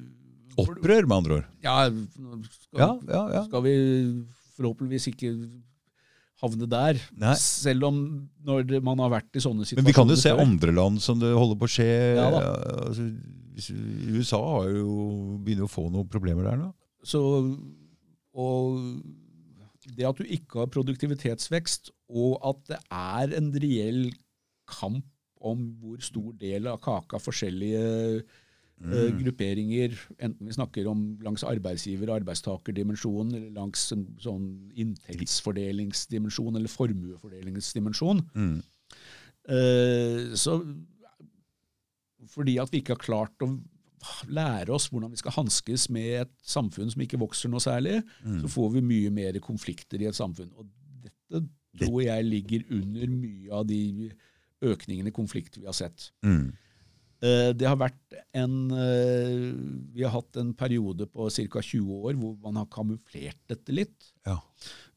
Opprør, 0.61 1.07
med 1.07 1.15
andre 1.17 1.33
ord. 1.39 1.47
Ja, 1.63 1.89
skal, 1.89 2.77
Ja, 2.77 2.89
ja, 3.09 3.21
ja. 3.39 3.43
skal 3.47 3.63
vi 3.65 3.73
forhåpentligvis 4.57 5.07
ikke 5.13 5.31
havne 6.41 6.67
der. 6.69 6.99
Nei. 7.21 7.35
Selv 7.39 7.87
om 7.89 8.01
når 8.47 8.79
man 8.85 9.01
har 9.03 9.13
vært 9.13 9.37
i 9.37 9.43
sånne 9.43 9.65
situasjoner 9.67 9.85
Men 9.85 9.89
vi 9.91 9.97
kan 9.97 10.09
jo 10.09 10.17
se 10.19 10.33
før. 10.33 10.43
andre 10.43 10.75
land 10.75 11.01
som 11.03 11.21
det 11.21 11.29
holder 11.37 11.59
på 11.61 11.69
å 11.69 11.73
skje. 11.75 11.91
Ja 12.17 12.29
altså, 12.31 13.09
USA 13.61 14.39
har 14.39 14.69
jo, 14.73 14.93
begynner 15.43 15.67
å 15.67 15.71
få 15.71 15.87
noen 15.91 16.09
problemer 16.09 16.47
der 16.47 16.59
nå. 16.59 16.69
Så, 17.05 17.21
og 18.37 18.79
det 19.97 20.07
at 20.07 20.19
du 20.21 20.25
ikke 20.25 20.61
har 20.61 20.71
produktivitetsvekst, 20.71 21.91
og 22.13 22.37
at 22.47 22.61
det 22.69 22.79
er 22.89 23.35
en 23.37 23.49
reell 23.61 24.05
kamp 24.71 25.07
om 25.41 25.63
hvor 25.81 26.01
stor 26.05 26.31
del 26.39 26.69
av 26.69 26.79
kaka 26.83 27.19
forskjellige 27.21 28.21
eh, 28.89 29.09
grupperinger, 29.19 29.95
enten 30.17 30.47
vi 30.47 30.55
snakker 30.55 30.87
om 30.89 31.03
langs 31.25 31.43
arbeidsgiver- 31.47 32.09
og 32.09 32.21
arbeidstakerdimensjonen, 32.21 33.35
eller 33.35 33.51
langs 33.55 33.83
en 33.95 34.07
sånn 34.21 34.47
inntektsfordelingsdimensjon 34.75 36.57
eller 36.57 36.71
formuefordelingsdimensjon. 36.71 38.23
Mm. 38.35 38.57
Eh, 39.51 40.33
så 40.37 40.57
fordi 42.31 42.57
at 42.61 42.71
vi 42.71 42.81
ikke 42.81 42.95
har 42.95 43.03
klart 43.03 43.45
å 43.45 43.53
lære 44.31 44.73
oss 44.73 44.87
hvordan 44.89 45.11
vi 45.13 45.19
skal 45.21 45.35
hanskes 45.35 45.87
med 45.93 46.23
et 46.23 46.33
samfunn 46.47 46.89
som 46.89 47.01
ikke 47.03 47.19
vokser 47.21 47.51
noe 47.51 47.61
særlig, 47.61 47.99
så 48.41 48.49
får 48.49 48.69
vi 48.75 48.83
mye 48.85 49.11
mer 49.13 49.37
konflikter 49.43 50.01
i 50.01 50.07
et 50.09 50.17
samfunn. 50.17 50.49
Og 50.57 50.69
dette 51.03 51.43
tror 51.81 52.01
jeg 52.01 52.25
ligger 52.27 52.65
under 52.77 53.13
mye 53.13 53.51
av 53.53 53.67
de 53.69 54.11
økningene 54.61 55.11
i 55.11 55.15
konflikter 55.15 55.61
vi 55.61 55.69
har 55.69 55.77
sett. 55.77 56.11
Mm. 56.25 56.51
Eh, 57.21 57.51
Det 57.53 57.67
har 57.69 57.77
vært 57.77 58.15
en 58.33 58.71
eh, 58.71 59.53
Vi 59.93 60.01
har 60.03 60.09
hatt 60.15 60.37
en 60.41 60.53
periode 60.57 61.05
på 61.11 61.27
ca. 61.29 61.61
20 61.61 61.99
år 62.07 62.15
hvor 62.17 62.35
man 62.41 62.55
har 62.61 62.65
kamuflert 62.73 63.37
dette 63.51 63.71
litt. 63.75 64.07
Ja. 64.25 64.39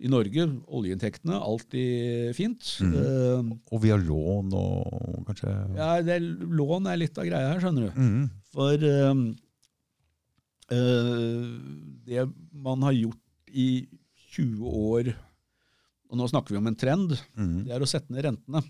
I 0.01 0.09
Norge, 0.09 0.47
oljeinntektene, 0.69 1.37
alltid 1.37 2.35
fint. 2.37 2.65
Eh, 2.81 3.43
Og 3.73 3.81
har 3.93 4.01
lån 4.01 4.53
og 4.57 5.25
kanskje 5.29 5.53
Ja, 5.77 6.01
det, 6.03 6.21
Lån 6.23 6.87
er 6.91 6.97
litt 7.03 7.19
av 7.19 7.29
greia 7.29 7.53
her, 7.53 7.61
skjønner 7.61 7.91
du. 7.91 8.01
Mm. 8.01 8.31
For 8.55 8.75
uh, 8.89 9.15
uh, 10.73 11.45
det 12.07 12.25
man 12.53 12.83
har 12.87 12.93
gjort 12.97 13.21
i 13.55 13.87
20 14.35 14.65
år, 14.67 15.13
og 16.11 16.19
nå 16.19 16.27
snakker 16.31 16.55
vi 16.55 16.59
om 16.63 16.67
en 16.71 16.77
trend, 16.79 17.15
Mm. 17.37 17.65
det 17.67 17.73
er 17.75 17.83
å 17.85 17.89
sette 17.89 18.11
ned 18.11 18.25
rentene. 18.27 18.63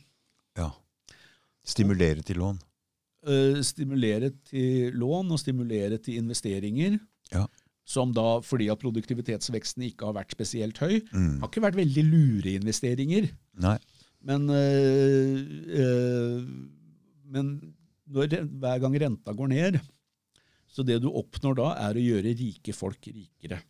Ja. 0.58 0.70
Stimulere 1.64 2.22
til 2.24 2.36
lån. 2.42 2.58
Eh, 3.24 3.60
stimulere 3.64 4.28
til 4.44 4.92
lån 5.00 5.30
og 5.32 5.38
stimulere 5.40 5.96
til 6.02 6.18
investeringer. 6.20 6.98
Ja. 7.32 7.46
Som 7.88 8.12
da, 8.16 8.38
fordi 8.44 8.68
at 8.72 8.80
produktivitetsveksten 8.80 9.86
ikke 9.88 10.08
har 10.08 10.16
vært 10.18 10.32
spesielt 10.32 10.78
høy, 10.80 11.00
Mm. 11.12 11.40
har 11.40 11.48
ikke 11.48 11.64
vært 11.64 11.76
veldig 11.80 12.04
lure 12.04 12.54
investeringer. 12.60 13.30
Nei. 13.56 13.78
Men, 14.24 14.48
øh, 14.48 15.40
øh, 15.80 16.44
men 17.24 17.74
når, 18.08 18.44
hver 18.44 18.78
gang 18.80 19.00
renta 19.00 19.32
går 19.32 19.48
ned, 19.48 19.80
så 20.68 20.82
det 20.84 21.00
du 21.02 21.08
oppnår 21.08 21.56
da, 21.56 21.68
er 21.88 21.94
å 21.94 22.04
gjøre 22.04 22.36
rike 22.36 22.72
folk 22.74 23.00
rikere. 23.06 23.60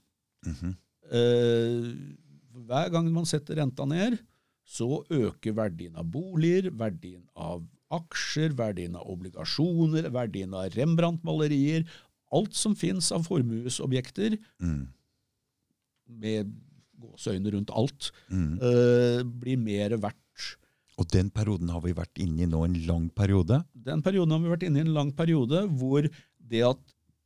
Mm 0.47 0.55
-hmm. 0.55 0.75
uh, 1.13 2.65
hver 2.67 2.91
gang 2.91 3.13
man 3.13 3.27
setter 3.27 3.57
renta 3.57 3.85
ned, 3.85 4.19
så 4.65 5.05
øker 5.11 5.53
verdien 5.53 5.97
av 5.97 6.05
boliger, 6.05 6.71
verdien 6.71 7.23
av 7.37 7.63
aksjer, 7.93 8.55
verdien 8.57 8.97
av 8.97 9.09
obligasjoner, 9.11 10.09
verdien 10.11 10.55
av 10.55 10.71
Rembrandt-malerier. 10.75 11.85
Alt 12.35 12.55
som 12.55 12.75
fins 12.75 13.13
av 13.13 13.27
formuesobjekter, 13.29 14.39
Mm. 14.61 14.89
med 16.09 16.53
gåseøyne 17.01 17.53
rundt 17.53 17.71
alt, 17.71 18.11
Mm. 18.31 18.59
eh, 18.61 19.23
blir 19.23 19.59
mer 19.59 19.91
verdt. 19.97 20.57
Og 20.99 21.09
den 21.09 21.31
perioden 21.31 21.69
har 21.71 21.81
vi 21.81 21.93
vært 21.93 22.15
inne 22.19 22.43
i 22.43 22.47
nå, 22.47 22.65
en 22.65 22.87
lang 22.87 23.11
periode. 23.11 23.65
Den 23.75 24.01
perioden 24.03 24.31
har 24.31 24.39
vi 24.39 24.49
vært 24.57 24.67
inne 24.69 24.77
i 24.79 24.81
en 24.81 24.95
lang 24.95 25.13
periode 25.13 25.69
hvor 25.79 26.09
det 26.49 26.63
at 26.63 26.79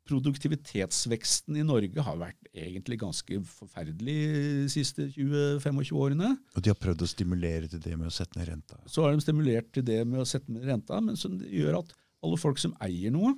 produktivitetsveksten 0.09 1.57
i 1.61 1.65
Norge 1.67 2.03
har 2.05 2.17
vært 2.21 2.49
egentlig 2.57 2.99
ganske 3.03 3.41
forferdelig 3.45 4.17
de 4.65 4.69
siste 4.73 5.07
20-25 5.15 5.93
årene. 5.99 6.31
Og 6.57 6.65
de 6.65 6.73
har 6.73 6.79
prøvd 6.81 7.05
å 7.05 7.11
stimulere 7.11 7.69
til 7.71 7.83
det 7.85 7.95
med 7.99 8.09
å 8.11 8.15
sette 8.15 8.39
ned 8.41 8.49
renta. 8.51 8.79
Så 8.89 9.05
har 9.05 9.13
de 9.15 9.21
stimulert 9.25 9.69
til 9.77 9.85
det 9.87 10.01
med 10.09 10.21
å 10.25 10.27
sette 10.29 10.51
ned 10.53 10.65
renta, 10.69 11.01
men 11.05 11.17
som 11.21 11.37
gjør 11.45 11.81
at 11.83 11.93
alle 12.25 12.41
folk 12.41 12.59
som 12.59 12.75
eier 12.83 13.13
noe, 13.15 13.37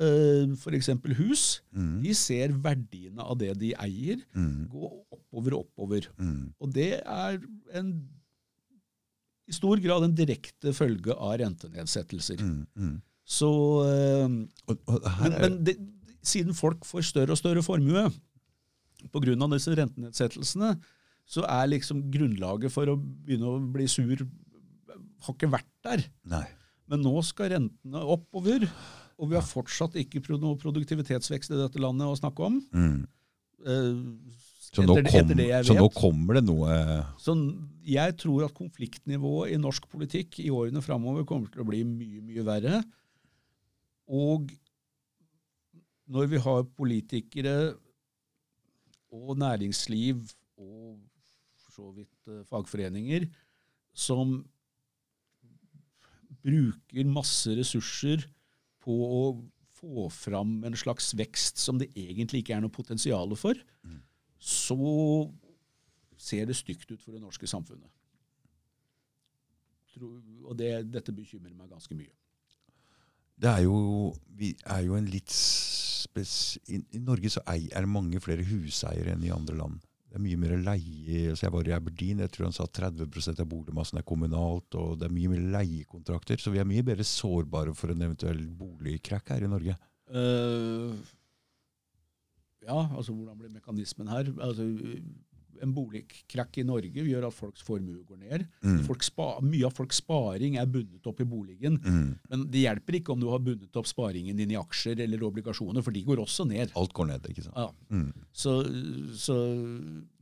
f.eks. 0.00 0.88
hus, 1.18 1.60
Mm. 1.76 2.02
de 2.02 2.14
ser 2.16 2.48
verdiene 2.56 3.20
av 3.20 3.36
det 3.38 3.50
de 3.58 3.74
eier, 3.74 4.22
Mm. 4.34 4.68
gå 4.72 4.86
oppover 5.12 5.52
og 5.58 5.66
oppover. 5.66 6.06
Mm. 6.18 6.54
Og 6.60 6.72
det 6.72 7.02
er 7.04 7.38
en, 7.74 8.08
i 9.48 9.52
stor 9.52 9.76
grad 9.82 10.04
en 10.04 10.14
direkte 10.14 10.72
følge 10.72 11.12
av 11.12 11.36
rentenedsettelser. 11.42 12.40
Mm. 12.40 13.02
Så 13.30 13.50
eh, 13.86 14.26
Men, 14.28 15.36
men 15.38 15.58
det, 15.66 15.76
siden 16.26 16.56
folk 16.56 16.84
får 16.88 17.06
større 17.12 17.36
og 17.36 17.40
større 17.40 17.62
formue 17.64 18.08
pga. 19.14 19.48
disse 19.54 19.74
rentenedsettelsene, 19.78 20.74
så 21.30 21.44
er 21.46 21.70
liksom 21.70 22.02
grunnlaget 22.12 22.72
for 22.74 22.90
å 22.90 22.98
begynne 22.98 23.48
å 23.48 23.60
bli 23.72 23.86
sur 23.88 24.26
har 25.20 25.36
ikke 25.36 25.52
vært 25.52 25.70
der. 25.84 26.02
Nei. 26.32 26.46
Men 26.90 27.04
nå 27.04 27.12
skal 27.26 27.52
rentene 27.54 28.02
oppover, 28.02 28.66
og 29.20 29.30
vi 29.30 29.38
har 29.38 29.46
fortsatt 29.46 29.96
ikke 30.00 30.22
noe 30.40 30.58
produktivitetsvekst 30.60 31.52
i 31.54 31.60
dette 31.60 31.82
landet 31.82 32.08
å 32.08 32.18
snakke 32.18 32.46
om. 32.48 32.60
Mm. 32.72 33.02
Uh, 33.60 34.40
Så, 34.70 34.84
nå 34.86 34.96
det- 34.96 35.10
kom, 35.10 35.28
det 35.36 35.48
jeg 35.50 35.66
så 35.66 35.74
nå 35.76 35.88
kommer 35.92 36.38
det 36.38 36.44
noe 36.46 36.74
Så 37.18 37.34
jeg 37.84 38.14
tror 38.16 38.44
at 38.46 38.54
konfliktnivået 38.54 39.52
i 39.52 39.58
norsk 39.60 39.88
politikk 39.90 40.38
i 40.40 40.48
årene 40.48 40.80
framover 40.80 41.26
kommer 41.26 41.50
til 41.50 41.60
å 41.60 41.66
bli 41.68 41.82
mye, 41.84 42.22
mye 42.22 42.44
verre. 42.46 42.82
Og 44.10 44.50
når 46.10 46.26
vi 46.32 46.40
har 46.42 46.66
politikere 46.74 47.54
og 49.14 49.38
næringsliv 49.38 50.22
og 50.58 50.98
for 51.62 51.74
så 51.74 51.92
vidt 51.94 52.30
eh, 52.30 52.42
fagforeninger 52.50 53.28
som 53.94 54.40
bruker 56.40 57.10
masse 57.10 57.52
ressurser 57.58 58.24
på 58.82 58.94
å 58.94 59.22
få 59.80 60.08
fram 60.12 60.60
en 60.68 60.76
slags 60.76 61.12
vekst 61.16 61.60
som 61.60 61.78
det 61.80 61.90
egentlig 61.98 62.42
ikke 62.42 62.56
er 62.56 62.64
noe 62.64 62.72
potensial 62.72 63.32
for, 63.38 63.58
så 64.40 64.76
ser 66.20 66.48
det 66.48 66.56
stygt 66.56 66.90
ut 66.92 67.00
for 67.00 67.16
det 67.16 67.22
norske 67.22 67.48
samfunnet. 67.48 67.88
Og 70.00 70.56
det, 70.56 70.70
dette 70.92 71.12
bekymrer 71.12 71.52
meg 71.56 71.72
ganske 71.72 71.96
mye. 71.96 72.12
Det 73.40 73.48
er 73.48 73.62
jo 73.64 74.10
Vi 74.40 74.54
er 74.64 74.82
jo 74.86 74.96
en 74.96 75.08
litt 75.10 75.32
spes... 75.32 76.58
I, 76.68 76.80
I 76.96 77.00
Norge 77.04 77.30
så 77.32 77.42
er 77.48 77.68
det 77.76 77.92
mange 77.92 78.20
flere 78.24 78.44
huseiere 78.46 79.12
enn 79.14 79.24
i 79.26 79.32
andre 79.34 79.56
land. 79.58 79.80
Det 80.10 80.18
er 80.18 80.24
mye 80.24 80.38
mer 80.42 80.56
leie. 80.64 81.34
Så 81.36 81.44
jeg 81.44 81.54
var 81.54 81.68
i 81.68 81.74
Aberdeen, 81.76 82.22
jeg 82.24 82.32
tror 82.34 82.48
han 82.48 82.56
sa 82.56 82.64
30% 82.66 83.42
av 83.44 83.46
boligmassen 83.50 84.00
er 84.00 84.06
kommunalt, 84.08 84.74
og 84.74 84.96
det 84.98 85.06
er 85.06 85.14
mye 85.14 85.30
mer 85.30 85.44
leiekontrakter. 85.58 86.40
Så 86.42 86.50
vi 86.50 86.58
er 86.58 86.66
mye 86.66 86.82
mer 86.86 87.02
sårbare 87.06 87.76
for 87.78 87.92
en 87.92 88.02
eventuell 88.08 88.40
boligkrakk 88.58 89.30
her 89.36 89.46
i 89.46 89.52
Norge. 89.52 89.76
Uh, 90.10 90.96
ja, 92.66 92.80
altså 92.88 93.14
hvordan 93.14 93.38
blir 93.38 93.52
mekanismen 93.54 94.10
her? 94.10 94.32
Altså, 94.42 94.66
en 95.62 95.72
boligkrakk 95.76 96.58
i 96.60 96.64
Norge 96.66 97.04
gjør 97.04 97.26
at 97.28 97.34
folks 97.36 97.62
formue 97.66 98.02
går 98.08 98.16
ned. 98.22 98.44
Mm. 98.64 98.78
Spa, 99.04 99.26
mye 99.44 99.66
av 99.68 99.74
folks 99.76 100.00
sparing 100.02 100.56
er 100.60 100.66
bundet 100.70 101.06
opp 101.06 101.20
i 101.20 101.26
boligen. 101.28 101.76
Mm. 101.84 102.10
Men 102.32 102.44
det 102.52 102.62
hjelper 102.64 102.98
ikke 103.00 103.12
om 103.14 103.20
du 103.22 103.28
har 103.32 103.42
bundet 103.44 103.76
opp 103.76 103.88
sparingen 103.90 104.36
din 104.40 104.50
i 104.54 104.58
aksjer 104.60 105.00
eller 105.04 105.22
obligasjoner, 105.28 105.84
for 105.84 105.92
de 105.96 106.02
går 106.06 106.22
også 106.24 106.46
ned. 106.48 106.72
Alt 106.76 106.92
går 106.96 107.10
ned, 107.12 107.28
ikke 107.32 107.44
sant. 107.46 107.56
Ja. 107.60 107.68
Mm. 107.92 108.12
Så, 108.32 108.56
så 109.20 109.36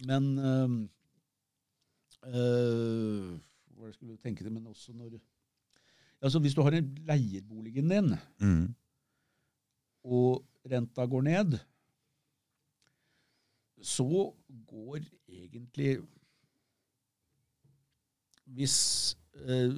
Men 0.08 0.28
øh, 0.38 0.76
øh, 2.26 3.38
Hva 3.78 3.92
skulle 3.94 4.16
du 4.16 4.22
tenke 4.22 4.42
til, 4.44 4.52
men 4.52 4.66
også 4.66 4.92
når 4.96 5.18
Altså 6.20 6.40
Hvis 6.42 6.54
du 6.56 6.62
har 6.66 6.74
en 6.74 6.94
leieboligen 7.06 7.88
din, 7.92 8.14
Mm. 8.42 8.74
og 10.04 10.44
renta 10.70 11.04
går 11.06 11.22
ned, 11.22 11.58
så 13.82 14.32
går 14.68 15.00
egentlig 15.28 15.98
Hvis 18.56 18.76
eh, 19.44 19.72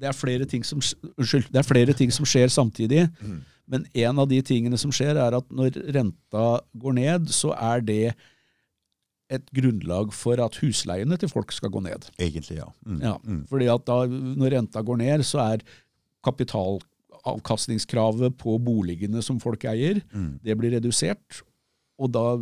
det, 0.00 0.06
er 0.08 0.12
flere 0.16 0.44
ting 0.48 0.64
som, 0.64 0.80
unnskyld, 1.18 1.50
det 1.52 1.58
er 1.60 1.66
flere 1.68 1.92
ting 1.96 2.10
som 2.12 2.24
skjer 2.28 2.48
samtidig, 2.52 3.02
Mm. 3.20 3.42
men 3.68 3.86
en 3.94 4.18
av 4.22 4.28
de 4.30 4.40
tingene 4.42 4.78
som 4.78 4.90
skjer, 4.90 5.16
er 5.20 5.34
at 5.36 5.44
når 5.52 5.70
renta 5.92 6.60
går 6.78 6.92
ned, 6.96 7.28
så 7.28 7.52
er 7.52 7.80
det 7.84 8.14
et 9.28 9.50
grunnlag 9.52 10.12
for 10.14 10.40
at 10.40 10.54
husleiene 10.62 11.16
til 11.18 11.28
folk 11.28 11.52
skal 11.52 11.70
gå 11.74 11.80
ned. 11.82 12.06
Egentlig, 12.18 12.56
ja. 12.62 12.68
Mm. 12.86 13.00
Ja, 13.02 13.16
Mm. 13.18 13.44
fordi 13.50 13.66
at 13.74 13.84
da, 13.86 14.06
når 14.06 14.50
renta 14.56 14.82
går 14.82 14.96
ned, 14.96 15.20
så 15.26 15.38
er 15.52 15.58
kapitalavkastningskravet 16.24 18.36
på 18.38 18.58
boligene 18.62 19.22
som 19.22 19.40
folk 19.40 19.64
eier, 19.64 20.00
Mm. 20.14 20.38
det 20.42 20.56
blir 20.58 20.70
redusert. 20.80 21.42
Og 21.98 22.12
da, 22.12 22.36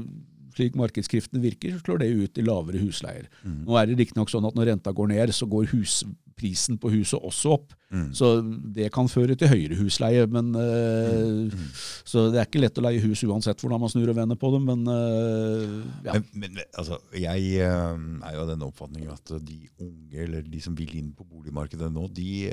slik 0.55 0.77
markedskriftene 0.79 1.43
virker, 1.43 1.75
så 1.75 1.85
slår 1.85 2.05
det 2.05 2.13
ut 2.15 2.39
i 2.39 2.47
lavere 2.47 2.83
husleier. 2.83 3.31
Mm. 3.43 3.65
Nå 3.69 3.79
er 3.81 3.91
det 3.91 3.99
riktignok 4.01 4.33
sånn 4.33 4.47
at 4.49 4.57
når 4.57 4.73
renta 4.73 4.95
går 4.95 5.11
ned, 5.13 5.35
så 5.35 5.49
går 5.51 5.71
husprisen 5.73 6.79
på 6.81 6.93
huset 6.95 7.19
også 7.21 7.57
opp. 7.59 7.75
Mm. 7.95 8.09
Så 8.17 8.29
det 8.75 8.89
kan 8.95 9.07
føre 9.11 9.37
til 9.39 9.51
høyere 9.53 9.79
husleie. 9.79 10.27
Men, 10.27 10.55
eh, 10.59 11.45
Mm. 11.45 11.69
Så 12.05 12.31
det 12.33 12.41
er 12.41 12.47
ikke 12.47 12.63
lett 12.63 12.79
å 12.79 12.85
leie 12.85 13.03
hus 13.03 13.23
uansett 13.25 13.61
hvordan 13.61 13.81
man 13.81 13.91
snur 13.93 14.11
og 14.11 14.17
vender 14.17 14.37
på 14.37 14.51
dem, 14.55 14.65
Men 14.65 14.87
eh, 14.89 15.75
ja. 16.07 16.13
Men, 16.13 16.25
men 16.35 16.59
altså, 16.75 16.99
jeg 17.13 17.61
eh, 17.61 17.95
er 18.25 18.35
jo 18.35 18.43
av 18.45 18.51
den 18.51 18.63
oppfatning 18.67 19.09
at 19.13 19.35
de 19.41 19.59
unge, 19.79 20.19
eller 20.25 20.43
de 20.43 20.61
som 20.61 20.75
vil 20.75 20.97
inn 20.99 21.13
på 21.15 21.25
boligmarkedet 21.25 21.91
nå, 21.93 22.09
de, 22.15 22.51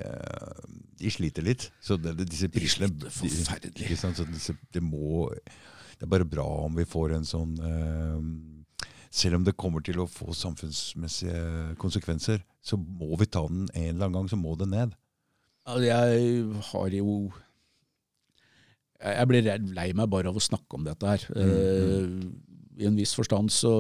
de 1.00 1.14
sliter 1.14 1.46
litt. 1.46 1.72
Så 1.82 1.98
det, 1.98 2.18
disse 2.22 2.50
prisene 2.52 2.92
sliter 2.92 3.10
forferdelig. 3.10 3.98
disse, 4.34 4.56
det, 4.74 4.84
må, 4.84 5.30
det 6.02 6.08
er 6.08 6.10
bare 6.16 6.26
bra 6.26 6.44
om 6.66 6.74
vi 6.80 6.84
får 6.90 7.12
en 7.14 7.28
sånn 7.30 7.52
eh, 7.62 8.88
Selv 9.14 9.38
om 9.38 9.44
det 9.46 9.54
kommer 9.60 9.84
til 9.86 10.00
å 10.02 10.08
få 10.10 10.34
samfunnsmessige 10.34 11.76
konsekvenser, 11.78 12.42
så 12.64 12.78
må 12.80 13.12
vi 13.20 13.28
ta 13.30 13.44
den 13.46 13.68
en 13.76 13.90
eller 13.92 14.08
annen 14.08 14.16
gang. 14.22 14.30
Så 14.32 14.40
må 14.40 14.56
det 14.58 14.70
ned. 14.72 14.94
Altså, 15.68 15.84
jeg 15.86 16.62
har 16.72 16.96
jo 16.96 17.16
Jeg 19.02 19.28
blir 19.28 19.50
lei 19.76 19.90
meg 19.98 20.10
bare 20.14 20.32
av 20.32 20.40
å 20.40 20.44
snakke 20.46 20.78
om 20.80 20.88
dette 20.88 21.06
her. 21.12 21.26
Eh, 21.36 22.08
I 22.82 22.88
en 22.88 22.96
viss 22.98 23.14
forstand 23.18 23.52
så 23.54 23.74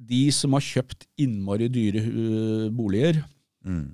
De 0.00 0.20
som 0.32 0.54
har 0.56 0.64
kjøpt 0.64 1.06
innmari 1.20 1.68
dyre 1.72 2.04
eh, 2.06 2.68
boliger, 2.72 3.24
Mm. 3.60 3.90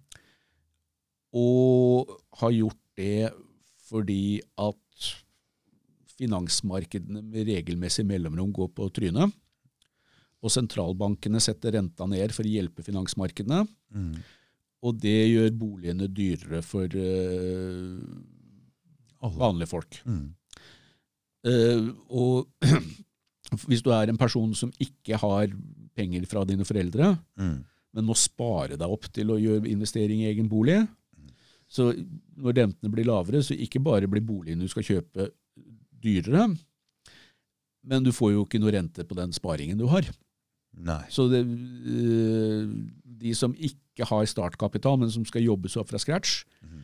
og 1.35 2.13
har 2.39 2.53
gjort 2.55 2.79
det 2.97 3.33
fordi 3.89 4.39
at 4.63 4.77
finansmarkedene 6.17 7.23
med 7.25 7.47
regelmessig 7.49 8.05
mellomrom 8.09 8.53
går 8.57 8.71
på 8.77 8.89
trynet, 8.97 9.33
og 10.45 10.53
sentralbankene 10.53 11.41
setter 11.43 11.75
renta 11.79 12.07
ned 12.09 12.33
for 12.37 12.47
å 12.47 12.53
hjelpe 12.53 12.85
finansmarkedene, 12.87 13.65
Mm. 13.95 14.17
og 14.83 14.99
det 15.01 15.17
gjør 15.31 15.51
boligene 15.59 16.07
dyrere 16.13 16.61
for 16.63 16.87
uh, 16.87 18.01
vanlige 19.37 19.71
folk. 19.71 20.01
Mm. 20.07 20.27
Uh, 21.47 21.89
og 22.11 22.49
hvis 23.71 23.83
du 23.87 23.91
er 23.95 24.11
en 24.11 24.19
person 24.21 24.53
som 24.59 24.73
ikke 24.83 25.19
har 25.23 25.49
penger 25.97 26.27
fra 26.31 26.45
dine 26.49 26.65
foreldre, 26.69 27.15
Mm. 27.39 27.65
men 27.97 28.05
må 28.05 28.15
spare 28.19 28.77
deg 28.77 28.91
opp 28.93 29.07
til 29.13 29.31
å 29.33 29.39
gjøre 29.41 29.71
investering 29.71 30.21
i 30.23 30.31
egen 30.33 30.49
bolig, 30.53 30.83
så 31.67 31.89
når 32.37 32.55
rentene 32.61 32.91
blir 32.93 33.07
lavere, 33.09 33.41
så 33.43 33.57
ikke 33.57 33.81
bare 33.83 34.07
blir 34.07 34.23
boligen 34.23 34.61
du 34.63 34.69
skal 34.71 34.85
kjøpe 34.87 35.31
dyrere, 36.03 36.49
men 37.87 38.03
du 38.07 38.11
får 38.15 38.33
jo 38.35 38.45
ikke 38.47 38.61
noe 38.63 38.73
rente 38.75 39.05
på 39.07 39.15
den 39.19 39.33
sparingen 39.37 39.79
du 39.79 39.87
har. 39.91 40.07
Nei. 40.77 41.03
Så 41.09 41.29
det, 41.31 41.41
øh, 41.47 42.69
de 43.23 43.35
som 43.35 43.55
ikke 43.55 44.05
har 44.11 44.27
startkapital, 44.29 44.99
men 45.01 45.11
som 45.11 45.25
skal 45.25 45.43
jobbe 45.47 45.71
seg 45.73 45.81
opp 45.85 45.89
fra 45.95 45.99
scratch, 46.03 46.45
Mhm. 46.63 46.83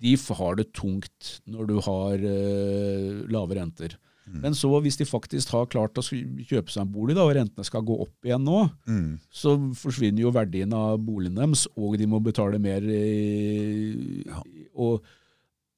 de 0.00 0.16
har 0.16 0.54
det 0.56 0.72
tungt 0.72 1.40
når 1.46 1.66
du 1.68 1.80
har 1.80 2.14
øh, 2.18 3.28
lave 3.28 3.54
renter. 3.60 3.96
Mm. 4.26 4.40
Men 4.42 4.52
så 4.54 4.68
hvis 4.80 4.96
de 4.96 5.04
faktisk 5.04 5.48
har 5.50 5.66
klart 5.66 5.94
å 5.98 6.02
kjøpe 6.02 6.70
seg 6.70 6.82
en 6.82 6.92
bolig, 6.92 7.14
da, 7.16 7.22
og 7.24 7.34
rentene 7.34 7.64
skal 7.64 7.82
gå 7.82 8.00
opp 8.00 8.14
igjen 8.24 8.44
nå, 8.44 8.70
Mm. 8.86 9.18
så 9.30 9.56
forsvinner 9.74 10.20
jo 10.20 10.30
verdien 10.30 10.72
av 10.72 10.98
boligen 10.98 11.34
deres, 11.34 11.66
og 11.76 11.98
de 11.98 12.06
må 12.06 12.20
betale 12.22 12.58
mer. 12.60 12.80
I, 12.80 14.24
Ja. 14.26 14.42
Og, 14.74 15.02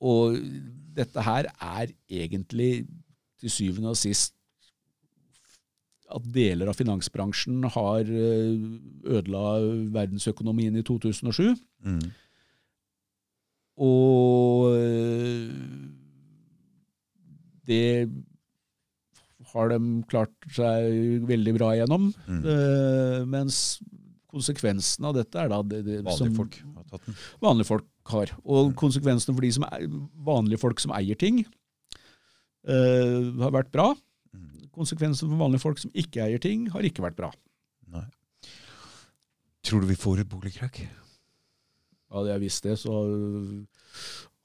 og 0.00 0.36
dette 0.96 1.24
her 1.24 1.48
er 1.52 1.92
egentlig 2.10 2.86
til 3.40 3.50
syvende 3.50 3.92
og 3.92 3.98
sist 3.98 4.34
at 6.12 6.26
deler 6.34 6.68
av 6.68 6.76
finansbransjen 6.76 7.62
har 7.72 8.08
eh, 8.08 8.66
ødela 9.16 9.44
verdensøkonomien 9.94 10.76
i 10.76 10.84
2007. 10.84 11.54
Mm. 11.86 12.02
Og 13.80 14.76
eh, 14.76 15.48
det 17.68 18.10
har 19.52 19.72
de 19.72 19.80
klart 20.10 20.52
seg 20.52 21.24
veldig 21.28 21.56
bra 21.56 21.72
gjennom. 21.78 22.10
Mm. 22.26 22.44
Eh, 22.44 23.18
mens 23.28 23.80
konsekvensen 24.32 25.08
av 25.08 25.16
dette 25.18 25.38
er 25.38 25.50
da 25.52 25.60
det, 25.66 25.82
det 25.86 25.98
Vanlige 26.06 26.36
folk 26.38 26.56
har 26.62 27.18
vanlige 27.42 27.68
folk 27.68 27.88
har. 28.12 28.32
Og 28.44 28.72
konsekvensene 28.78 29.34
for 29.34 29.44
de 29.44 29.52
som 29.56 29.66
er, 29.68 29.84
vanlige 30.26 30.60
folk 30.62 30.80
som 30.82 30.94
eier 30.96 31.18
ting, 31.18 31.42
uh, 32.68 33.30
har 33.42 33.54
vært 33.54 33.72
bra. 33.74 33.92
Mm. 34.32 34.66
Konsekvensene 34.74 35.30
for 35.30 35.44
vanlige 35.44 35.64
folk 35.64 35.82
som 35.82 35.92
ikke 35.94 36.24
eier 36.26 36.42
ting, 36.42 36.68
har 36.72 36.86
ikke 36.86 37.04
vært 37.04 37.18
bra. 37.20 37.30
Nei. 37.92 38.06
Tror 39.62 39.82
du 39.82 39.90
vi 39.90 39.98
får 39.98 40.24
et 40.24 40.30
boligkrakk? 40.30 40.82
Hadde 42.12 42.32
jeg 42.34 42.42
visst 42.42 42.66
det, 42.66 42.76
så 42.82 42.96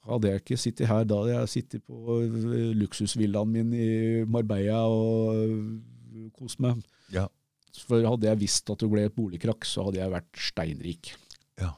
hadde 0.08 0.30
jeg 0.30 0.42
ikke 0.42 0.60
sittet 0.60 0.88
her. 0.88 1.04
Da 1.08 1.18
jeg 1.28 1.52
sittet 1.52 1.84
på 1.84 2.20
eh, 2.22 2.70
luksusvillaen 2.78 3.50
min 3.52 3.74
i 3.76 3.88
Marbella 4.30 4.86
og 4.88 5.42
eh, 5.42 6.30
kost 6.38 6.62
meg. 6.64 6.80
Ja. 7.12 7.26
For 7.88 8.04
hadde 8.04 8.28
jeg 8.30 8.40
visst 8.42 8.70
at 8.72 8.82
det 8.82 8.90
ble 8.90 9.06
et 9.08 9.16
boligkrakk, 9.16 9.66
så 9.68 9.86
hadde 9.86 10.00
jeg 10.00 10.12
vært 10.12 10.44
steinrik. 10.48 11.12
Ja. 11.60 11.72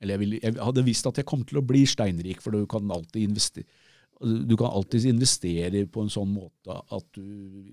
Eller 0.00 0.16
jeg, 0.16 0.22
ville, 0.24 0.40
jeg 0.42 0.58
hadde 0.60 0.86
visst 0.86 1.08
at 1.10 1.20
jeg 1.20 1.28
kom 1.28 1.44
til 1.48 1.60
å 1.60 1.66
bli 1.66 1.84
steinrik, 1.88 2.42
for 2.44 2.56
du 2.56 2.66
kan 2.70 2.90
alltid 2.92 3.30
investere 3.30 3.68
du 4.20 4.52
kan 4.52 4.68
alltids 4.68 5.06
investere 5.08 5.86
på 5.88 6.02
en 6.04 6.10
sånn 6.12 6.28
måte 6.28 6.74
at 6.76 7.06
du 7.16 7.22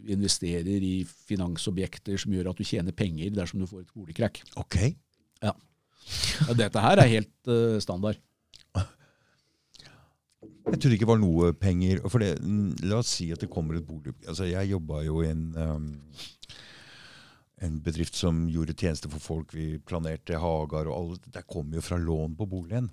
investerer 0.07 0.79
i 0.79 1.01
finansobjekter 1.03 2.15
som 2.21 2.31
gjør 2.31 2.53
at 2.53 2.61
du 2.61 2.63
tjener 2.63 2.95
penger 2.95 3.33
dersom 3.35 3.59
du 3.59 3.67
får 3.67 3.81
et 3.83 3.91
boligkrakk. 3.91 4.39
Ok. 4.55 4.77
Ja, 5.43 5.51
dette 6.55 6.83
her 6.83 7.01
er 7.03 7.11
helt 7.11 7.51
uh, 7.51 7.75
standard. 7.83 8.21
Jeg 10.67 10.81
trodde 10.83 10.95
ikke 10.97 11.05
det 11.05 11.11
var 11.13 11.19
noe 11.19 11.51
penger. 11.55 12.01
Det, 12.19 12.31
la 12.87 12.97
oss 12.99 13.11
si 13.19 13.29
at 13.31 13.39
det 13.39 13.47
kommer 13.51 13.77
et 13.77 13.85
bolig 13.87 14.11
Altså, 14.27 14.49
Jeg 14.49 14.73
jobba 14.73 14.99
jo 15.05 15.21
i 15.23 15.29
en, 15.29 15.45
um, 15.55 15.85
en 17.61 17.79
bedrift 17.81 18.15
som 18.15 18.45
gjorde 18.51 18.75
tjenester 18.77 19.09
for 19.09 19.23
folk. 19.23 19.53
Vi 19.55 19.79
planerte 19.79 20.37
hager 20.41 20.89
og 20.89 20.97
alt. 20.97 21.27
Det 21.33 21.47
kommer 21.49 21.79
jo 21.79 21.85
fra 21.85 21.97
lån 21.97 22.37
på 22.37 22.49
boligen. 22.49 22.91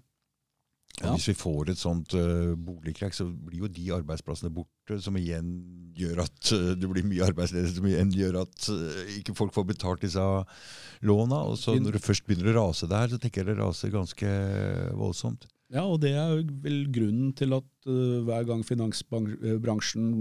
Ja. 1.00 1.10
Hvis 1.10 1.26
vi 1.32 1.34
får 1.34 1.72
et 1.72 1.80
sånt 1.80 2.14
uh, 2.14 2.54
boligkrakk, 2.54 3.16
så 3.16 3.26
blir 3.26 3.64
jo 3.64 3.70
de 3.70 3.88
arbeidsplassene 3.96 4.52
borte, 4.54 5.00
som 5.02 5.16
igjen 5.18 5.48
gjør 5.98 6.22
at 6.22 6.52
uh, 6.54 6.70
det 6.78 6.90
blir 6.90 7.06
mye 7.08 7.24
arbeidsledighet, 7.26 7.80
som 7.80 7.88
igjen 7.90 8.12
gjør 8.14 8.38
at 8.44 8.68
uh, 8.70 9.00
ikke 9.16 9.34
folk 9.34 9.56
får 9.56 9.66
betalt 9.72 10.04
disse 10.06 10.22
låna. 11.02 11.42
Og 11.50 11.58
så 11.58 11.74
når 11.80 11.98
det 11.98 12.04
først 12.04 12.28
begynner 12.28 12.52
å 12.54 12.68
rase 12.68 12.86
der, 12.90 13.10
så 13.10 13.18
tenker 13.18 13.42
jeg 13.42 13.50
det 13.50 13.58
raser 13.58 13.90
ganske 13.94 14.36
voldsomt. 14.94 15.48
Ja, 15.74 15.82
og 15.82 15.98
det 16.04 16.14
er 16.14 16.38
vel 16.62 16.84
grunnen 16.94 17.32
til 17.34 17.56
at 17.56 17.66
hver 17.88 18.44
gang 18.46 18.62
finansbransjen 18.62 20.12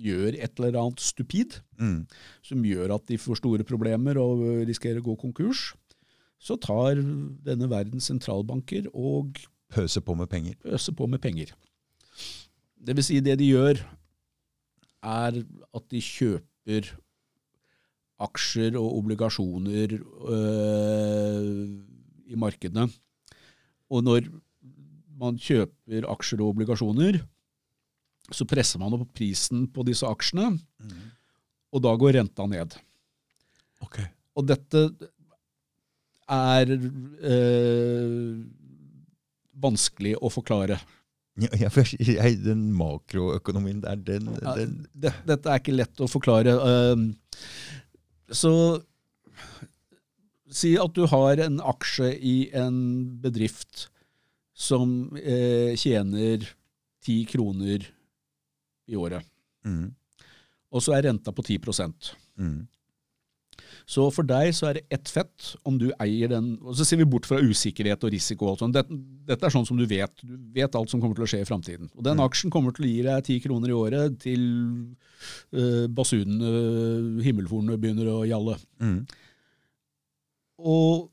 gjør 0.00 0.36
et 0.38 0.58
eller 0.60 0.78
annet 0.80 1.00
stupid, 1.04 1.58
Mm. 1.80 2.06
som 2.42 2.62
gjør 2.64 2.94
at 2.96 3.06
de 3.08 3.18
får 3.20 3.36
store 3.40 3.64
problemer 3.68 4.18
og 4.20 4.42
risikerer 4.68 5.00
å 5.00 5.06
gå 5.10 5.16
konkurs, 5.20 5.74
så 6.40 6.56
tar 6.60 6.96
denne 7.44 7.68
verdens 7.68 8.08
sentralbanker 8.10 8.88
og 8.94 9.36
Pøser 9.70 10.00
på 10.02 10.16
med 10.18 10.28
penger. 10.32 10.54
pøser 10.64 10.92
på 10.96 11.06
med 11.08 11.20
penger. 11.22 11.52
Det 12.80 12.96
vil 12.96 13.04
si, 13.04 13.20
det 13.20 13.36
de 13.38 13.50
gjør, 13.52 13.78
er 15.02 15.36
at 15.74 15.84
de 15.92 16.00
kjøper 16.02 16.88
aksjer 18.20 18.74
og 18.76 18.98
obligasjoner 18.98 19.94
øh, 20.28 21.68
i 22.30 22.36
markedene. 22.36 22.88
Og 23.90 24.04
når 24.04 24.26
man 25.20 25.38
kjøper 25.40 26.04
aksjer 26.08 26.40
og 26.42 26.54
obligasjoner, 26.54 27.20
så 28.34 28.46
presser 28.48 28.80
man 28.82 28.94
opp 28.96 29.10
prisen 29.16 29.66
på 29.72 29.84
disse 29.86 30.06
aksjene, 30.06 30.52
og 31.70 31.82
da 31.84 31.94
går 31.98 32.16
renta 32.18 32.46
ned. 32.50 32.76
Ok. 33.84 34.00
Og 34.38 34.46
dette 34.48 34.84
er 36.30 36.70
øh, 36.70 38.40
vanskelig 39.60 40.16
å 40.20 40.30
forklare. 40.32 40.78
Ja, 41.40 41.70
for 41.72 41.86
jeg, 41.96 42.40
den 42.44 42.66
makroøkonomien 42.76 43.80
der, 43.84 43.96
den, 44.04 44.28
Ja, 44.42 44.54
den 44.58 44.74
det, 44.92 45.14
dette 45.28 45.48
er 45.50 45.62
ikke 45.62 45.76
lett 45.78 46.02
å 46.02 46.08
forklare. 46.10 46.56
Um, 46.92 47.06
Så 48.30 48.52
si 50.50 50.74
at 50.78 50.94
du 50.94 51.06
har 51.10 51.40
en 51.42 51.60
aksje 51.62 52.10
i 52.18 52.50
en 52.58 52.76
bedrift 53.22 53.88
som 54.54 55.16
eh, 55.16 55.72
tjener 55.78 56.44
ti 57.00 57.22
kroner 57.30 57.86
i 58.90 58.98
året, 58.98 59.24
mm, 59.66 59.86
og 60.74 60.82
så 60.84 60.96
er 60.98 61.06
renta 61.08 61.32
på 61.34 61.42
10 61.46 61.58
mm, 62.38 62.58
Så 63.90 64.04
for 64.14 64.22
deg 64.26 64.52
så 64.54 64.68
er 64.70 64.74
det 64.78 64.82
ett 64.94 65.08
fett 65.10 65.48
om 65.66 65.78
du 65.78 65.88
eier 66.00 66.28
den 66.30 66.52
Og 66.62 66.76
så 66.78 66.84
ser 66.86 67.00
vi 67.00 67.04
bort 67.10 67.26
fra 67.26 67.40
usikkerhet 67.42 68.04
og 68.06 68.12
risiko. 68.14 68.46
og 68.46 68.50
alt 68.52 68.62
sånt. 68.62 68.74
Dette, 68.76 68.98
dette 69.26 69.46
er 69.46 69.50
sånn 69.50 69.66
som 69.66 69.76
du 69.76 69.84
vet. 69.90 70.12
Du 70.22 70.36
vet 70.54 70.74
alt 70.78 70.88
som 70.92 71.00
kommer 71.02 71.14
til 71.18 71.24
å 71.26 71.30
skje 71.30 71.40
i 71.42 71.48
framtiden. 71.48 71.90
Og 71.96 72.04
den 72.06 72.16
Mm. 72.16 72.24
aksjen 72.28 72.50
kommer 72.54 72.72
til 72.72 72.84
å 72.86 72.88
gi 72.88 73.02
deg 73.02 73.24
ti 73.24 73.40
kroner 73.40 73.68
i 73.68 73.72
året 73.76 74.18
til 74.20 74.40
uh, 75.52 75.86
basunene, 75.88 77.20
himmelhornene, 77.24 77.78
begynner 77.80 78.06
å 78.14 78.22
gjalle. 78.28 78.56
mm, 78.80 79.06
Og 80.60 81.10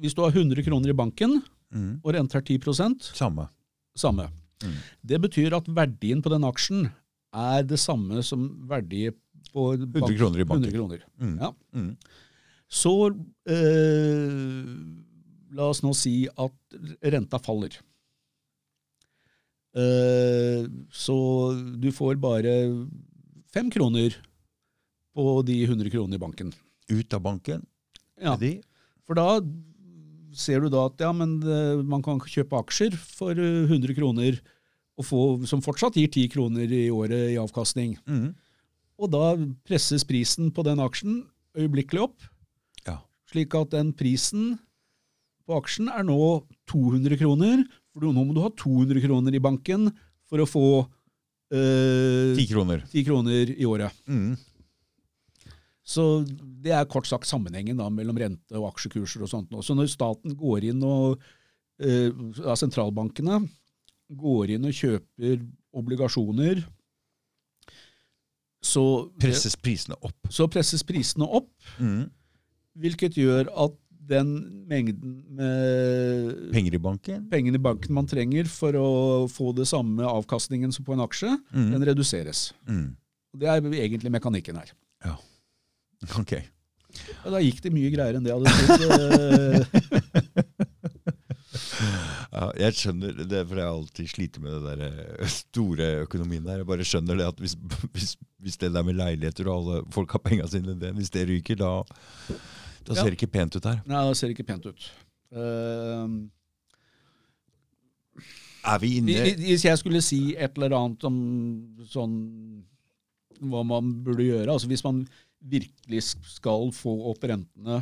hvis 0.00 0.14
du 0.14 0.22
har 0.22 0.32
100 0.34 0.62
kroner 0.66 0.90
i 0.90 0.96
banken, 0.96 1.40
mm. 1.72 2.00
og 2.04 2.14
renta 2.14 2.38
er 2.38 2.42
10% 2.42 3.02
Samme. 3.14 3.48
samme. 3.96 4.28
Mm. 4.64 4.80
Det 5.12 5.20
betyr 5.26 5.56
at 5.58 5.68
verdien 5.68 6.22
på 6.24 6.32
den 6.32 6.46
aksjen 6.48 6.90
er 7.32 7.62
det 7.64 7.80
samme 7.80 8.22
som 8.26 8.48
verdi 8.68 9.06
på 9.52 9.72
100 9.76 10.16
kroner 10.18 10.42
i 10.42 10.48
banken. 10.48 10.68
100 10.68 10.76
kroner. 10.76 11.06
Mm. 11.20 11.38
Ja. 11.40 11.52
Mm. 11.76 11.96
Så 12.72 12.92
eh, 13.52 14.68
La 15.52 15.68
oss 15.68 15.82
nå 15.84 15.92
si 15.96 16.24
at 16.30 16.76
renta 17.12 17.36
faller. 17.42 17.74
Eh, 19.76 20.64
så 20.92 21.16
du 21.80 21.90
får 21.92 22.20
bare 22.20 22.54
fem 23.52 23.68
kroner 23.72 24.16
på 25.12 25.26
de 25.44 25.58
100 25.66 25.92
kronene 25.92 26.16
i 26.16 26.22
banken. 26.22 26.52
Ut 26.88 27.12
av 27.12 27.20
banken? 27.24 27.66
Ja, 28.20 28.36
de? 28.40 28.58
For 29.04 29.18
da 29.18 29.40
ser 30.36 30.64
du 30.64 30.70
da 30.72 30.86
at 30.88 31.00
ja, 31.04 31.12
men 31.12 31.36
eh, 31.44 31.80
man 31.84 32.04
kan 32.04 32.20
kjøpe 32.20 32.60
aksjer 32.62 32.96
for 32.96 33.36
eh, 33.36 33.68
100 33.68 33.96
kroner, 33.98 34.38
og 34.40 34.51
få, 35.00 35.46
som 35.48 35.62
fortsatt 35.64 35.96
gir 35.96 36.10
10 36.12 36.28
kroner 36.34 36.68
i 36.68 36.90
året 36.92 37.32
i 37.32 37.38
avkastning. 37.40 37.96
Mm. 38.04 38.34
Og 39.00 39.08
da 39.10 39.32
presses 39.64 40.04
prisen 40.04 40.52
på 40.52 40.62
den 40.68 40.78
aksjen 40.84 41.22
øyeblikkelig 41.56 42.02
opp, 42.04 42.20
Ja. 42.86 42.98
slik 43.32 43.54
at 43.56 43.70
den 43.72 43.92
prisen 43.96 44.58
på 45.48 45.56
aksjen 45.56 45.88
er 45.88 46.04
nå 46.04 46.44
200 46.68 47.16
kroner. 47.18 47.64
For 47.92 48.00
nå 48.04 48.12
må 48.24 48.34
du 48.34 48.40
ha 48.44 48.50
200 48.50 49.00
kroner 49.02 49.34
i 49.34 49.40
banken 49.42 49.88
for 50.28 50.38
å 50.38 50.46
få 50.48 50.66
eh, 51.52 52.36
Ti 52.36 52.46
kroner. 52.52 52.84
10 52.92 53.04
kroner 53.04 53.50
i 53.56 53.64
året. 53.64 53.92
Mm. 54.06 54.36
Så 55.82 56.24
det 56.62 56.70
er 56.72 56.86
kort 56.86 57.08
sagt 57.10 57.26
sammenhengen 57.26 57.76
da, 57.80 57.88
mellom 57.90 58.16
rente 58.16 58.54
og 58.56 58.68
aksjekurser 58.70 59.24
og 59.24 59.28
sånt. 59.32 59.50
Så 59.66 59.74
når 59.74 59.90
staten 59.90 60.36
går 60.38 60.68
inn 60.70 60.82
og 60.86 61.18
eh, 61.82 62.12
sentralbankene 62.56 63.42
går 64.18 64.56
inn 64.56 64.68
og 64.68 64.76
kjøper 64.76 65.44
obligasjoner, 65.72 66.62
så 68.62 68.84
Presses 69.18 69.56
prisene 69.58 69.96
opp. 70.06 70.18
så 70.30 70.46
presses 70.50 70.84
prisene 70.86 71.26
opp, 71.26 71.50
mm. 71.82 72.04
hvilket 72.78 73.16
gjør 73.18 73.50
at 73.64 73.74
den 74.12 74.30
mengden 74.70 75.18
med 75.38 76.52
Penger 76.54 76.76
i 76.76 76.80
banken? 76.82 77.26
pengene 77.30 77.58
i 77.58 77.62
banken 77.62 77.94
man 77.94 78.08
trenger 78.10 78.48
for 78.50 78.76
å 78.78 78.88
få 79.30 79.52
det 79.56 79.66
samme 79.70 80.06
avkastningen 80.06 80.74
som 80.74 80.86
på 80.86 80.94
en 80.96 81.04
aksje, 81.04 81.30
mm. 81.50 81.68
den 81.74 81.86
reduseres. 81.90 82.50
Mm. 82.68 82.94
Det 83.38 83.48
er 83.48 83.68
egentlig 83.82 84.12
mekanikken 84.12 84.62
her. 84.62 84.74
Ja. 85.04 85.18
Ok. 86.18 86.34
Ja, 86.92 87.30
da 87.32 87.38
gikk 87.40 87.62
det 87.64 87.70
mye 87.72 87.88
greiere 87.92 88.18
enn 88.18 88.24
det 88.26 88.32
jeg 88.32 88.42
hadde 88.42 88.78
trodd. 88.82 89.81
Ja, 92.42 92.48
jeg 92.66 92.74
skjønner 92.78 93.14
det, 93.22 93.40
for 93.46 93.58
jeg 93.60 93.66
har 93.68 93.76
alltid 93.76 94.10
slitt 94.10 94.38
med 94.42 94.56
det 94.56 94.74
der 94.74 94.82
eh, 94.88 95.30
store 95.30 95.88
økonomien 96.02 96.44
der. 96.46 96.62
Jeg 96.62 96.68
bare 96.68 96.86
skjønner 96.86 97.18
det 97.20 97.28
at 97.28 97.42
hvis, 97.42 97.54
hvis, 97.94 98.16
hvis 98.42 98.58
det 98.58 98.72
der 98.74 98.86
med 98.86 98.98
leiligheter 98.98 99.50
og 99.50 99.60
alle 99.60 99.82
folk 99.94 100.14
har 100.16 100.22
penga 100.24 100.48
sine 100.50 100.74
det, 100.80 100.92
hvis 100.98 101.12
det 101.14 101.26
ryker, 101.30 101.60
da, 101.62 101.72
da 102.88 102.98
ser 102.98 103.12
det 103.12 103.18
ikke 103.20 103.32
pent 103.36 103.58
ut 103.58 103.68
her. 103.70 103.82
Nei, 103.86 104.04
det 104.08 104.18
ser 104.18 104.34
ikke 104.34 104.48
pent 104.48 104.66
ut. 104.70 104.88
Uh, 105.32 106.20
Er 108.68 108.78
vi 108.82 108.96
inne 109.00 109.22
hvis 109.40 109.64
jeg 109.64 109.78
skulle 109.80 110.02
si 110.04 110.20
et 110.36 110.58
eller 110.58 110.74
annet 110.76 111.06
om 111.08 111.16
sånn 111.88 112.18
hva 113.42 113.62
man 113.66 113.88
burde 114.04 114.22
gjøre, 114.22 114.52
altså 114.52 114.68
hvis 114.70 114.84
man 114.86 115.00
virkelig 115.42 116.02
skal 116.36 116.68
få 116.76 116.92
opp 117.10 117.24
rentene 117.26 117.80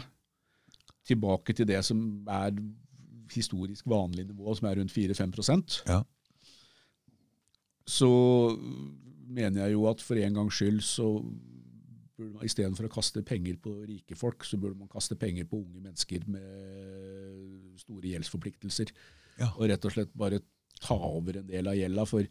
tilbake 1.04 1.52
til 1.56 1.68
det 1.68 1.82
som 1.84 1.98
er 2.30 2.54
historisk 3.36 3.86
vanlig 3.90 4.26
nivå, 4.28 4.54
som 4.56 4.68
er 4.68 4.80
rundt 4.80 4.92
4-5 4.92 5.84
Ja. 5.88 6.02
så 7.86 8.10
mener 9.30 9.64
jeg 9.64 9.72
jo 9.72 9.86
at 9.90 10.00
for 10.02 10.18
en 10.18 10.34
gangs 10.34 10.54
skyld 10.54 10.82
så 10.82 11.08
burde 12.20 12.36
man 12.36 12.44
istedenfor 12.44 12.86
å 12.86 12.92
kaste 12.92 13.22
penger 13.26 13.56
på 13.62 13.72
rike 13.88 14.16
folk, 14.18 14.44
så 14.44 14.58
burde 14.60 14.78
man 14.78 14.90
kaste 14.92 15.16
penger 15.16 15.46
på 15.48 15.56
unge 15.62 15.80
mennesker 15.80 16.26
med 16.28 17.80
store 17.80 18.12
gjeldsforpliktelser. 18.12 18.92
Ja. 19.40 19.48
Og 19.56 19.70
rett 19.70 19.86
og 19.88 19.94
slett 19.94 20.12
bare 20.18 20.42
ta 20.80 20.96
over 20.96 21.40
en 21.40 21.48
del 21.48 21.70
av 21.70 21.78
gjelda. 21.78 22.06
For 22.08 22.26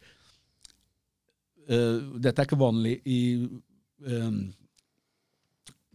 uh, 1.70 2.00
dette 2.22 2.38
er 2.38 2.48
ikke 2.48 2.60
vanlig 2.60 3.00
i 3.10 3.22
uh, 4.06 4.34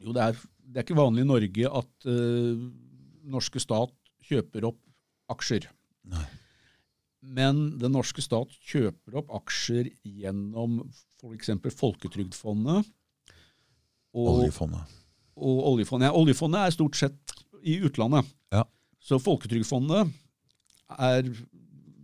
Jo, 0.04 0.12
det 0.12 0.22
er, 0.22 0.40
det 0.58 0.80
er 0.80 0.86
ikke 0.86 0.98
vanlig 0.98 1.24
i 1.24 1.30
Norge 1.30 1.70
at 1.80 2.08
uh, 2.10 2.64
norske 3.30 3.62
stat 3.62 3.94
kjøper 4.24 4.66
opp 4.72 4.80
aksjer. 5.34 5.68
Nei. 6.10 6.26
Men 7.24 7.54
den 7.80 7.94
norske 7.96 8.22
stat 8.24 8.50
kjøper 8.68 9.16
opp 9.20 9.28
aksjer 9.42 9.86
gjennom 10.04 10.70
f.eks. 11.20 11.50
Folketrygdfondet 11.78 12.80
og 14.14 14.28
oljefondet? 14.36 14.84
og 15.34 15.64
oljefondet. 15.72 16.06
Ja, 16.10 16.14
oljefondet 16.14 16.60
er 16.60 16.70
stort 16.74 16.96
sett 16.98 17.32
i 17.64 17.80
utlandet. 17.84 18.24
Ja. 18.54 18.64
Så 19.02 19.18
Folketrygdfondet 19.22 20.08
er 20.98 21.22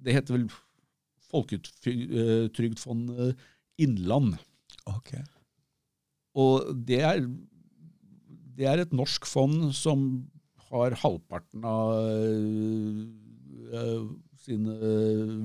Det 0.01 0.13
heter 0.17 0.35
vel 0.35 0.47
Folketrygdfondet 1.31 3.37
Innland. 3.79 4.37
Okay. 4.89 5.23
Og 6.35 6.75
det 6.89 7.01
er, 7.05 7.21
det 8.57 8.67
er 8.67 8.79
et 8.81 8.93
norsk 8.93 9.27
fond 9.29 9.75
som 9.77 10.30
har 10.71 10.97
halvparten 11.03 11.67
av 11.67 11.93
øh, 13.75 14.05
sine 14.41 14.77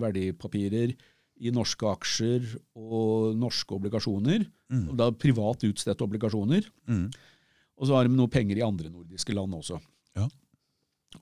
verdipapirer 0.02 0.94
i 1.36 1.52
norske 1.52 1.88
aksjer 1.90 2.46
og 2.80 3.36
norske 3.40 3.76
obligasjoner. 3.76 4.46
Mm. 4.72 4.86
Og 4.92 5.00
da 5.00 5.10
privat 5.12 5.66
utstedte 5.68 6.06
obligasjoner. 6.06 6.70
Mm. 6.88 7.10
Og 7.76 7.90
så 7.90 7.98
har 7.98 8.08
de 8.08 8.16
noe 8.16 8.32
penger 8.32 8.62
i 8.62 8.66
andre 8.66 8.92
nordiske 8.92 9.36
land 9.36 9.58
også. 9.58 9.82
Ja. 10.16 10.30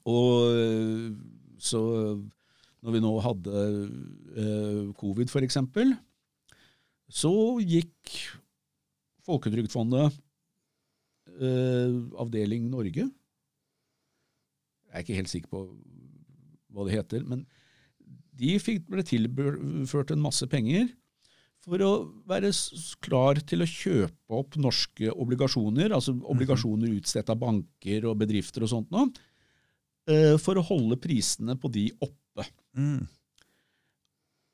Og 0.09 0.53
øh, 0.53 1.09
så 1.63 1.81
når 2.83 2.95
vi 2.97 3.01
nå 3.03 3.11
hadde 3.23 3.59
eh, 4.35 4.79
covid, 4.99 5.31
eksempel, 5.43 5.95
så 7.07 7.33
gikk 7.63 8.17
Folketrygdfondet, 9.23 10.17
eh, 11.39 11.93
avdeling 12.19 12.65
Norge 12.67 13.05
Jeg 14.93 14.99
er 14.99 15.05
ikke 15.07 15.17
helt 15.17 15.31
sikker 15.31 15.49
på 15.49 15.63
hva 16.73 16.85
det 16.85 16.97
heter, 16.99 17.23
men 17.25 17.47
de 18.37 18.57
fikk, 18.61 18.85
ble 18.89 19.05
tilført 19.05 20.13
en 20.13 20.21
masse 20.21 20.45
penger 20.49 20.91
for 21.63 21.81
å 21.85 21.91
være 22.27 22.51
klar 23.05 23.39
til 23.47 23.63
å 23.63 23.69
kjøpe 23.69 24.35
opp 24.35 24.57
norske 24.59 25.09
obligasjoner, 25.09 25.93
altså 25.95 26.15
obligasjoner 26.29 26.91
utstedt 26.97 27.31
av 27.31 27.39
banker 27.39 28.09
og 28.09 28.17
bedrifter 28.19 28.65
og 28.65 28.71
sånt 28.73 28.91
nå, 28.93 29.05
eh, 30.11 30.35
for 30.41 30.59
å 30.59 30.65
holde 30.67 30.99
prisene 31.01 31.55
på 31.59 31.71
de 31.71 31.87
oppe. 32.03 32.47
Mm. 32.75 33.05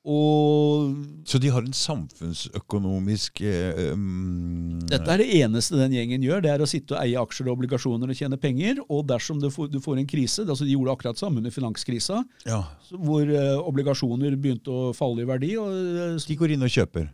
Og 0.07 0.93
Så 1.27 1.41
de 1.43 1.49
har 1.51 1.59
en 1.59 1.75
samfunnsøkonomisk 1.75 3.41
eh, 3.43 3.91
um, 3.91 4.79
dette 4.87 5.11
er 5.11 5.19
det 5.19 5.27
eneste 5.41 5.75
den 5.75 5.91
gjengen 5.97 6.23
gjør, 6.23 6.39
det 6.45 6.53
er 6.53 6.63
å 6.63 6.67
sitte 6.69 6.95
og 6.95 7.01
eie 7.03 7.19
aksjer 7.19 7.49
og 7.49 7.57
obligasjoner 7.57 8.09
og 8.13 8.15
tjene 8.17 8.39
penger, 8.39 8.79
og 8.87 9.03
dersom 9.11 9.41
du 9.43 9.49
får, 9.51 9.67
du 9.73 9.77
får 9.83 9.99
en 9.99 10.07
krise, 10.09 10.45
altså 10.47 10.63
de 10.63 10.77
gjorde 10.77 10.95
akkurat 10.95 11.19
samme 11.19 11.43
under 11.43 11.53
finanskrisa, 11.53 12.23
Ja, 12.47 12.61
hvor 12.95 13.27
eh, 13.27 13.57
obligasjoner 13.59 14.39
begynte 14.39 14.71
å 14.71 14.93
falle 14.95 15.25
i 15.25 15.29
verdi, 15.29 15.51
og 15.59 15.67
eh, 15.75 16.15
De 16.29 16.39
går 16.39 16.55
inn 16.55 16.63
og 16.63 16.71
kjøper. 16.73 17.11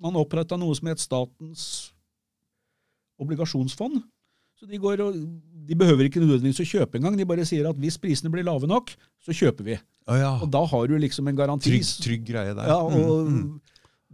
man 0.00 0.16
oppretta 0.16 0.56
noe 0.56 0.74
som 0.74 0.88
het 0.88 1.04
Statens 1.04 1.92
obligasjonsfond. 3.20 4.00
Så 4.58 4.66
de, 4.70 4.78
går 4.80 5.04
og, 5.04 5.20
de 5.66 5.76
behøver 5.80 6.08
ikke 6.08 6.20
nødvendigvis 6.22 6.60
å 6.64 6.66
kjøpe 6.68 6.98
engang. 7.00 7.16
De 7.18 7.26
bare 7.28 7.44
sier 7.48 7.66
at 7.70 7.78
hvis 7.80 7.96
prisene 8.00 8.30
blir 8.32 8.44
lave 8.46 8.68
nok, 8.70 8.92
så 9.24 9.32
kjøper 9.36 9.64
vi. 9.68 9.76
Å 10.10 10.18
ja. 10.20 10.32
Og 10.44 10.50
da 10.52 10.64
har 10.68 10.86
du 10.90 10.96
liksom 11.00 11.28
en 11.30 11.36
garanti. 11.38 11.70
Trygg, 11.72 11.86
trygg 12.04 12.24
greie 12.28 12.54
der. 12.56 12.68
Ja, 12.68 12.78
og 12.84 12.92
Mm, 13.30 13.38
mm. 13.38 13.60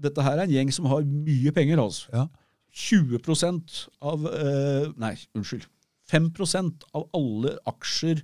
dette 0.06 0.22
her 0.22 0.39
er 0.39 0.44
en 0.47 0.55
gjeng 0.55 0.70
som 0.72 0.86
har 0.93 1.02
mye 1.02 1.52
penger, 1.56 1.82
altså. 1.82 2.09
Ja. 2.14 2.27
20% 2.72 3.89
av 4.06 4.27
eh, 4.31 4.90
Nei, 5.02 5.16
unnskyld. 5.35 5.66
5% 6.10 6.86
av 6.94 7.09
alle 7.14 7.56
aksjer 7.70 8.22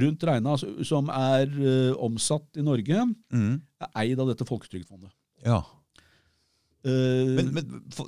rundt 0.00 0.22
regna 0.26 0.56
som 0.86 1.08
er 1.10 1.50
eh, 1.50 1.92
omsatt 1.98 2.58
i 2.58 2.62
Norge, 2.66 3.04
Mm. 3.32 3.60
er 3.80 3.88
eid 4.04 4.18
av 4.22 4.28
dette 4.30 4.46
folketrygdfondet. 4.46 5.10
ja. 5.46 5.62
Eh, 6.80 7.30
Men, 7.36 7.48
men 7.52 7.64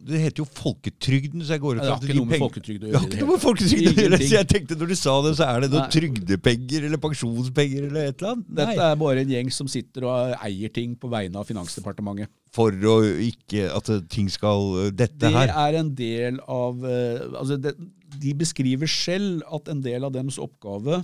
det 0.09 0.17
heter 0.23 0.41
jo 0.41 0.47
folketrygden, 0.49 1.43
så 1.45 1.53
jeg 1.59 1.61
går 1.61 1.77
ut 1.77 1.83
det 1.83 1.89
fra 1.91 1.97
at 1.99 2.05
de 2.09 2.15
noe 2.17 2.25
med 2.25 2.39
peng- 2.41 2.79
Det 2.81 2.95
har 2.97 3.05
ikke 3.05 3.19
noe 3.21 3.35
med 3.35 3.43
folketrygd 3.43 3.91
å 3.91 3.97
gjøre, 4.01 4.19
så 4.23 4.37
jeg 4.39 4.49
tenkte 4.49 4.79
når 4.81 4.89
du 4.89 4.95
sa 4.97 5.17
det, 5.27 5.33
så 5.37 5.45
er 5.45 5.61
det 5.61 5.69
noe 5.75 5.83
Nei. 5.83 5.91
trygdepenger 5.93 6.87
eller 6.89 7.01
pensjonspenger 7.03 7.89
eller 7.91 8.07
et 8.09 8.17
eller 8.23 8.31
annet. 8.33 8.47
Dette 8.63 8.87
er 8.87 8.97
bare 9.03 9.25
en 9.27 9.35
gjeng 9.35 9.51
som 9.53 9.69
sitter 9.69 10.07
og 10.09 10.33
eier 10.49 10.73
ting 10.73 10.95
på 10.97 11.11
vegne 11.13 11.37
av 11.37 11.45
Finansdepartementet. 11.51 12.33
For 12.57 12.73
å 12.73 12.95
ikke 13.29 13.67
At 13.77 13.89
eh, 13.93 14.01
ting 14.13 14.29
skal 14.33 14.91
Dette 14.93 15.21
Det 15.21 15.33
her. 15.37 15.53
er 15.53 15.79
en 15.81 15.93
del 15.97 16.41
av 16.49 16.81
eh, 16.85 17.23
altså 17.41 17.57
det, 17.61 17.73
De 18.21 18.35
beskriver 18.37 18.89
selv 18.89 19.41
at 19.53 19.69
en 19.73 19.81
del 19.85 20.05
av 20.05 20.13
deres 20.17 20.37
oppgave 20.41 21.03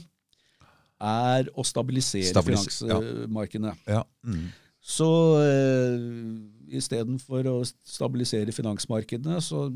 er 1.00 1.48
å 1.54 1.62
stabilisere 1.64 2.32
Stabilis- 2.32 2.80
ja. 2.82 2.96
finansmarkedene. 2.98 3.76
Ja. 3.86 4.02
Mm. 4.26 4.48
Så 4.82 5.06
uh, 5.36 6.24
istedenfor 6.70 7.46
å 7.50 7.56
stabilisere 7.66 8.52
finansmarkedene, 8.54 9.40
så 9.44 9.66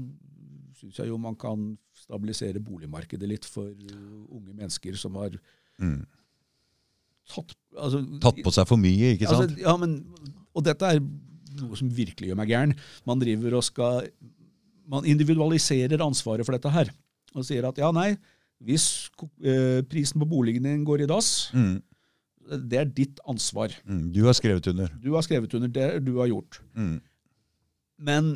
syns 0.80 0.98
jeg 0.98 1.08
jo 1.12 1.18
man 1.20 1.36
kan 1.38 1.72
stabilisere 2.02 2.60
boligmarkedet 2.62 3.28
litt 3.30 3.46
for 3.48 3.68
uh, 3.70 4.24
unge 4.34 4.52
mennesker 4.58 4.96
som 4.98 5.16
har 5.20 5.36
Mm. 5.80 6.02
tatt 7.32 7.54
altså, 7.80 8.00
Tatt 8.20 8.40
på 8.44 8.52
seg 8.52 8.66
for 8.68 8.76
mye, 8.78 9.14
ikke 9.14 9.26
sant? 9.30 9.46
Altså, 9.46 9.62
ja, 9.62 9.72
men, 9.80 9.94
og 10.52 10.64
dette 10.66 10.84
er 10.94 11.00
noe 11.62 11.78
som 11.80 11.88
virkelig 11.92 12.28
gjør 12.28 12.38
meg 12.38 12.50
gæren. 12.52 12.74
Man 13.08 13.22
driver 13.22 13.56
og 13.58 13.64
skal 13.66 14.08
Man 14.92 15.06
individualiserer 15.08 16.02
ansvaret 16.04 16.44
for 16.44 16.52
dette 16.52 16.70
her. 16.74 16.90
Og 17.38 17.44
sier 17.46 17.64
at 17.64 17.78
ja, 17.80 17.88
nei, 17.94 18.10
hvis 18.60 19.08
eh, 19.40 19.80
prisen 19.88 20.20
på 20.20 20.28
boligen 20.28 20.66
din 20.66 20.84
går 20.84 21.04
i 21.04 21.08
dass, 21.08 21.48
Mm. 21.56 21.80
Det 22.50 22.78
er 22.78 22.88
ditt 22.90 23.20
ansvar. 23.28 23.74
Mm. 23.86 24.08
Du 24.14 24.22
har 24.26 24.36
skrevet 24.36 24.66
under. 24.72 24.90
Du 25.02 25.12
har 25.14 25.24
skrevet 25.26 25.54
under 25.54 25.70
det 25.72 25.88
du 26.06 26.16
har 26.18 26.30
gjort. 26.30 26.60
Mm. 26.74 26.98
Men 28.02 28.32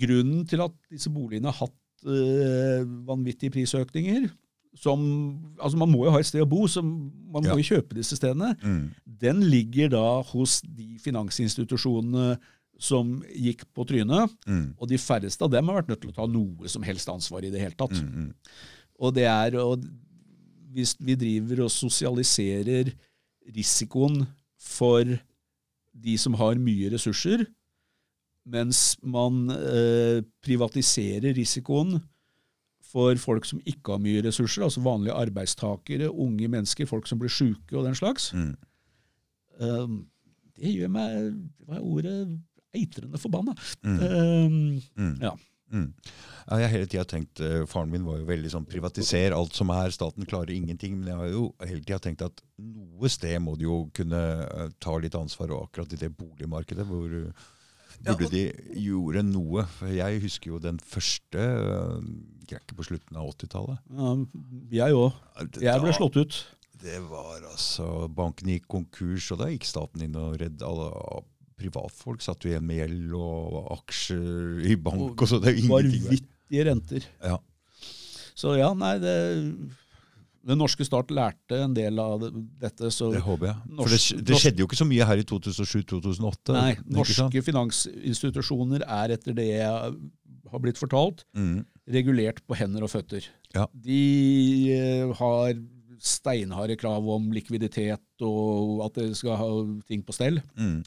grunnen 0.00 0.46
til 0.48 0.64
at 0.64 0.74
disse 0.90 1.12
boligene 1.12 1.52
har 1.52 1.66
hatt 1.66 2.08
øh, 2.08 2.86
vanvittige 3.06 3.52
prisøkninger 3.52 4.28
som, 4.76 5.00
altså 5.56 5.78
Man 5.80 5.90
må 5.90 6.04
jo 6.04 6.12
ha 6.12 6.20
et 6.20 6.28
sted 6.28 6.44
å 6.44 6.48
bo, 6.48 6.66
så 6.68 6.82
man 6.84 7.44
må 7.46 7.56
jo 7.60 7.68
kjøpe 7.70 7.96
disse 7.96 8.18
stedene. 8.18 8.52
Mm. 8.60 8.90
Den 9.22 9.42
ligger 9.48 9.92
da 9.94 10.04
hos 10.34 10.58
de 10.60 10.98
finansinstitusjonene 11.02 12.34
som 12.76 13.14
gikk 13.32 13.64
på 13.72 13.86
trynet. 13.88 14.34
Mm. 14.44 14.74
Og 14.76 14.90
de 14.90 15.00
færreste 15.00 15.44
av 15.46 15.52
dem 15.54 15.70
har 15.70 15.80
vært 15.80 15.92
nødt 15.92 16.02
til 16.04 16.12
å 16.12 16.18
ta 16.18 16.26
noe 16.28 16.68
som 16.68 16.84
helst 16.84 17.08
ansvar 17.08 17.46
i 17.46 17.52
det 17.54 17.62
hele 17.62 17.78
tatt. 17.78 17.96
Mm. 17.96 18.26
Mm. 18.26 18.66
Og 19.00 19.16
det 19.16 19.26
er 19.28 19.56
og 19.62 19.80
Hvis 20.76 20.92
vi 21.00 21.14
driver 21.16 21.64
og 21.64 21.70
sosialiserer 21.72 22.90
risikoen 23.56 24.26
for 24.60 25.04
de 25.96 26.16
som 26.20 26.34
har 26.36 26.58
mye 26.60 26.90
ressurser, 26.92 27.46
mens 28.46 28.96
man 29.02 29.46
eh, 29.50 30.20
privatiserer 30.44 31.32
risikoen 31.34 31.96
for 32.86 33.16
folk 33.18 33.44
som 33.48 33.58
ikke 33.66 33.96
har 33.96 34.02
mye 34.04 34.20
ressurser, 34.28 34.62
altså 34.66 34.82
vanlige 34.84 35.16
arbeidstakere, 35.16 36.10
unge 36.12 36.46
mennesker, 36.52 36.86
folk 36.86 37.08
som 37.10 37.18
blir 37.18 37.32
syke 37.32 37.74
og 37.78 37.88
den 37.88 37.96
slags, 37.98 38.28
Mm. 38.36 38.52
eh, 39.60 39.96
det 40.60 40.74
gjør 40.76 40.88
meg 40.92 41.32
Hva 41.66 41.76
er 41.80 41.82
ordet? 41.82 42.38
Eitrende 42.76 43.18
forbanna. 43.18 43.54
Mm. 43.82 43.98
Eh, 44.00 44.82
Mm. 45.00 45.18
ja. 45.22 45.32
Mm. 45.72 45.88
Jeg 46.46 46.62
har 46.62 46.70
hele 46.70 46.86
tida 46.86 47.02
tenkt 47.08 47.40
eh, 47.42 47.64
Faren 47.66 47.90
min 47.90 48.04
var 48.06 48.20
jo 48.20 48.28
veldig 48.28 48.52
sånn 48.52 48.68
privatiser 48.70 49.34
alt 49.34 49.56
som 49.56 49.72
er. 49.74 49.90
Staten 49.94 50.28
klarer 50.28 50.54
ingenting. 50.54 50.94
Men 51.00 51.10
jeg 51.10 51.20
har 51.20 51.32
jo 51.32 51.48
hele 51.64 51.82
tida 51.82 51.98
tenkt 52.02 52.22
at 52.26 52.42
noe 52.62 53.10
sted 53.12 53.36
må 53.42 53.56
de 53.58 53.66
jo 53.66 53.82
kunne 53.96 54.22
eh, 54.46 54.72
ta 54.82 54.96
litt 55.02 55.18
ansvar. 55.18 55.54
Og 55.56 55.68
akkurat 55.68 55.96
i 55.96 56.00
det 56.04 56.12
boligmarkedet 56.14 56.86
hvor 56.86 57.18
eh, 57.18 57.46
burde 58.06 58.30
de 58.32 58.44
gjøre 58.86 59.24
noe. 59.26 59.66
For 59.78 59.90
jeg 59.90 60.22
husker 60.24 60.54
jo 60.54 60.62
den 60.62 60.78
første 60.82 61.42
uh, 61.42 62.58
på 62.76 62.86
slutten 62.86 63.18
av 63.18 63.32
80-tallet. 63.34 63.80
ja, 63.90 64.86
jeg 64.86 65.00
òg. 65.00 65.18
Jeg 65.58 65.82
ble 65.82 65.96
slått 65.96 66.20
ut. 66.20 66.42
Det 66.76 66.98
var 67.08 67.40
altså 67.48 68.06
Banken 68.12 68.50
gikk 68.52 68.66
konkurs, 68.70 69.30
og 69.32 69.40
da 69.40 69.48
gikk 69.50 69.64
staten 69.66 70.04
inn 70.04 70.18
og 70.20 70.36
redde 70.42 70.66
alle. 70.68 71.24
Privatfolk 71.56 72.20
satt 72.24 72.44
jo 72.44 72.50
igjen 72.52 72.66
med 72.68 72.82
gjeld 72.82 73.14
og 73.16 73.70
aksjer 73.78 74.66
i 74.68 74.76
bank 74.76 75.16
og 75.24 75.28
så. 75.30 75.38
Det 75.40 75.54
er 75.54 75.60
ingenting. 75.62 76.04
Vanvittige 76.10 76.66
renter. 76.68 77.06
Ja. 77.24 77.38
Så 78.36 78.52
ja, 78.58 78.68
nei, 78.76 78.94
det, 79.00 79.14
den 80.46 80.60
norske 80.60 80.84
stat 80.86 81.08
lærte 81.16 81.62
en 81.64 81.72
del 81.74 81.96
av 82.02 82.26
dette. 82.60 82.90
Så 82.92 83.08
Det 83.14 83.22
håper 83.24 83.48
jeg. 83.48 83.56
For 83.80 83.94
det, 83.94 84.00
det 84.28 84.40
skjedde 84.42 84.62
jo 84.62 84.66
ikke 84.68 84.78
så 84.82 84.86
mye 84.88 85.06
her 85.08 85.22
i 85.22 85.24
2007-2008. 85.26 86.52
nei, 86.58 86.74
norske 86.98 87.42
finansinstitusjoner 87.48 88.84
er 88.84 89.16
etter 89.16 89.34
det 89.36 89.48
jeg 89.54 89.96
har 90.52 90.62
blitt 90.62 90.78
fortalt, 90.78 91.24
Mm. 91.34 91.64
regulert 91.90 92.38
på 92.46 92.54
hender 92.58 92.84
og 92.86 92.90
føtter. 92.92 93.24
Ja. 93.54 93.64
De 93.72 93.96
eh, 94.76 95.08
har 95.18 95.56
steinharde 95.98 96.76
krav 96.78 97.06
om 97.08 97.30
likviditet 97.32 98.02
og 98.20 98.84
at 98.84 99.00
de 99.00 99.14
skal 99.16 99.36
ha 99.40 99.48
ting 99.88 100.02
på 100.04 100.12
stell. 100.14 100.42
Mm. 100.58 100.82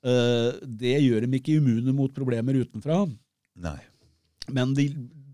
Eh, 0.00 0.60
Det 0.80 0.96
gjør 1.02 1.26
dem 1.26 1.36
ikke 1.36 1.58
immune 1.58 1.94
mot 1.96 2.12
problemer 2.16 2.56
utenfra. 2.62 3.02
Nei. 3.60 3.78
Men 4.50 4.72
de, 4.74 4.88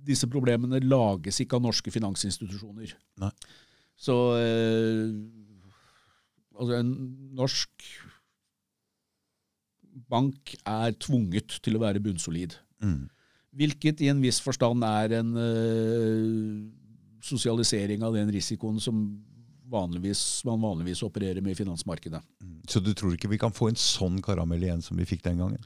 disse 0.06 0.28
problemene 0.30 0.80
lages 0.84 1.40
ikke 1.42 1.58
av 1.58 1.66
norske 1.66 1.92
finansinstitusjoner. 1.94 2.94
Nei. 3.22 3.32
Så 3.96 4.16
eh, 4.40 5.14
altså 6.56 6.80
en 6.80 6.92
norsk 7.36 7.86
bank 10.10 10.56
er 10.60 10.96
tvunget 11.00 11.60
til 11.64 11.78
å 11.78 11.82
være 11.82 12.02
bunnsolid. 12.04 12.58
Mm. 12.84 13.06
Hvilket 13.56 14.02
i 14.04 14.10
en 14.12 14.20
viss 14.20 14.42
forstand 14.44 14.84
er 14.84 15.14
en 15.22 15.30
eh, 15.40 16.58
sosialisering 17.24 18.04
av 18.04 18.18
den 18.18 18.28
risikoen 18.34 18.76
som 18.82 19.00
vanligvis, 19.70 20.44
man 20.44 20.60
vanligvis 20.62 21.02
opererer 21.02 21.42
med 21.42 21.52
i 21.52 21.58
finansmarkedet. 21.64 22.22
Mm. 22.42 22.60
Så 22.68 22.80
du 22.80 22.92
tror 22.94 23.14
ikke 23.16 23.30
vi 23.30 23.38
kan 23.38 23.52
få 23.52 23.68
en 23.68 23.78
sånn 23.80 24.20
karamell 24.22 24.62
igjen 24.62 24.82
som 24.82 24.96
vi 24.96 25.04
fikk 25.08 25.22
den 25.26 25.38
gangen? 25.42 25.62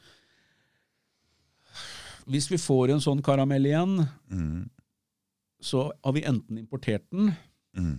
Hvis 2.31 2.51
vi 2.51 2.59
får 2.61 2.93
en 2.95 3.03
sånn 3.03 3.23
karamell 3.25 3.67
igjen, 3.67 4.07
Mm. 4.31 4.69
så 5.61 5.91
har 6.05 6.13
vi 6.13 6.23
enten 6.23 6.59
importert 6.59 7.05
den, 7.11 7.37
Mm. 7.77 7.99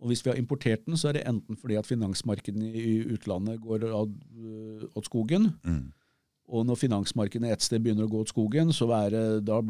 Og 0.00 0.08
hvis 0.08 0.22
vi 0.24 0.30
har 0.30 0.36
importert 0.38 0.84
den, 0.86 0.96
så 0.96 1.08
er 1.08 1.12
det 1.12 1.26
enten 1.26 1.56
fordi 1.56 1.76
at 1.78 1.86
finansmarkedene 1.86 2.74
i 2.74 3.04
utlandet 3.14 3.60
går 3.60 3.84
ad, 3.84 4.14
øh, 4.36 4.88
åt 4.96 5.04
skogen, 5.04 5.54
Mm. 5.64 5.92
og 6.48 6.66
når 6.66 6.74
finansmarkedene 6.76 7.52
et 7.52 7.62
sted 7.62 7.80
begynner 7.82 8.06
å 8.06 8.10
gå 8.10 8.20
åt 8.20 8.28
skogen, 8.28 8.72
så 8.72 8.90
er 8.90 9.10
det, 9.10 9.44
da, 9.44 9.60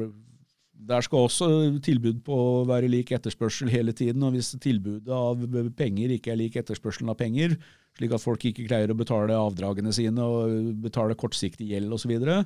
der 0.72 1.04
skal 1.04 1.26
også 1.26 1.46
tilbud 1.84 2.22
på 2.26 2.36
være 2.66 2.90
lik 2.90 3.12
etterspørsel 3.14 3.70
hele 3.70 3.92
tiden. 3.94 4.22
Og 4.26 4.34
hvis 4.34 4.52
tilbudet 4.62 5.12
av 5.14 5.38
penger 5.78 6.14
ikke 6.16 6.32
er 6.32 6.40
lik 6.40 6.56
etterspørselen 6.58 7.12
av 7.12 7.18
penger, 7.20 7.56
slik 7.98 8.14
at 8.16 8.24
folk 8.24 8.44
ikke 8.48 8.66
greier 8.66 8.90
å 8.90 8.98
betale 8.98 9.36
avdragene 9.36 9.92
sine 9.94 10.24
og 10.24 10.72
betale 10.82 11.16
kortsiktig 11.18 11.68
gjeld 11.70 11.92
osv., 11.92 12.06
så, 12.06 12.12
videre, 12.12 12.38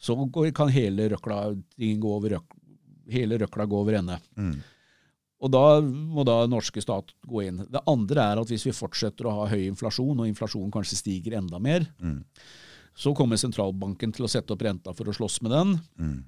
så 0.00 0.16
kan 0.56 0.72
hele 0.72 1.08
røkla, 1.14 1.40
gå 1.78 2.12
over, 2.14 2.38
hele 3.10 3.40
røkla 3.42 3.66
gå 3.66 3.80
over 3.80 3.98
ende. 4.00 4.20
Mm. 4.36 4.54
Og 5.40 5.52
da 5.52 5.64
må 5.80 6.24
da 6.28 6.42
norske 6.50 6.82
stat 6.84 7.14
gå 7.26 7.46
inn. 7.48 7.62
Det 7.72 7.80
andre 7.88 8.26
er 8.32 8.40
at 8.42 8.50
hvis 8.52 8.66
vi 8.68 8.76
fortsetter 8.76 9.26
å 9.28 9.38
ha 9.38 9.46
høy 9.50 9.64
inflasjon, 9.70 10.20
og 10.20 10.28
inflasjonen 10.28 10.72
kanskje 10.74 11.00
stiger 11.00 11.38
enda 11.40 11.58
mer, 11.58 11.88
Mm. 12.00 12.24
så 12.94 13.14
kommer 13.16 13.40
sentralbanken 13.40 14.12
til 14.12 14.26
å 14.26 14.28
sette 14.28 14.52
opp 14.52 14.62
renta 14.62 14.92
for 14.92 15.08
å 15.08 15.14
slåss 15.16 15.40
med 15.42 15.50
den. 15.50 15.80
Mm. 15.98 16.24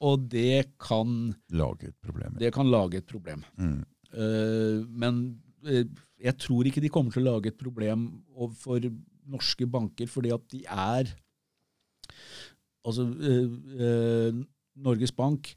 Og 0.00 0.26
det 0.32 0.72
kan, 0.80 1.34
Lage 1.52 1.90
et 1.90 1.96
problem. 2.00 2.36
det 2.40 2.52
kan 2.54 2.70
lage 2.70 3.02
et 3.02 3.06
problem. 3.06 3.44
Mm. 3.60 3.80
Uh, 4.14 4.86
men 4.88 5.40
uh, 5.68 5.84
jeg 6.20 6.36
tror 6.40 6.66
ikke 6.66 6.82
de 6.82 6.92
kommer 6.92 7.12
til 7.12 7.22
å 7.24 7.34
lage 7.34 7.52
et 7.52 7.60
problem 7.60 8.08
for 8.62 8.80
norske 9.30 9.68
banker, 9.70 10.08
fordi 10.10 10.32
at 10.34 10.46
de 10.52 10.64
er 10.66 11.16
Altså, 12.80 13.04
uh, 13.04 14.38
Norges 14.80 15.12
Bank 15.12 15.50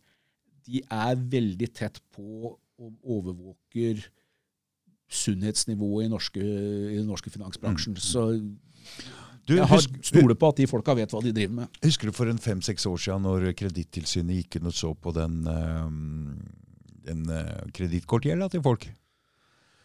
de 0.67 0.81
er 0.91 1.15
veldig 1.15 1.69
tett 1.71 2.01
på 2.11 2.51
og 2.51 2.91
overvåker 3.15 4.01
sunnhetsnivået 5.13 6.07
i, 6.07 6.11
norske, 6.11 6.43
i 6.43 6.97
den 6.97 7.07
norske 7.07 7.31
finansbransjen. 7.31 7.95
Så 7.95 8.25
Du, 9.43 9.57
jeg 9.57 9.67
har 9.67 9.81
stoler 9.83 10.37
på 10.39 10.49
at 10.53 10.59
de 10.61 10.67
folka 10.71 10.95
vet 10.95 11.11
hva 11.11 11.19
de 11.23 11.33
driver 11.35 11.55
med. 11.61 11.79
husker 11.83 12.07
du 12.07 12.15
for 12.15 12.31
en 12.31 12.39
fem-seks 12.39 12.85
år 12.87 12.99
siden 13.05 13.25
når 13.27 13.49
Kredittilsynet 13.59 14.39
gikk 14.39 14.59
inn 14.59 14.69
og 14.69 14.75
så 14.77 14.93
på 14.95 15.11
den, 15.17 15.41
den 17.03 17.25
uh, 17.27 17.65
kredittkortgjelda 17.75 18.47
til 18.53 18.63
folk? 18.63 18.87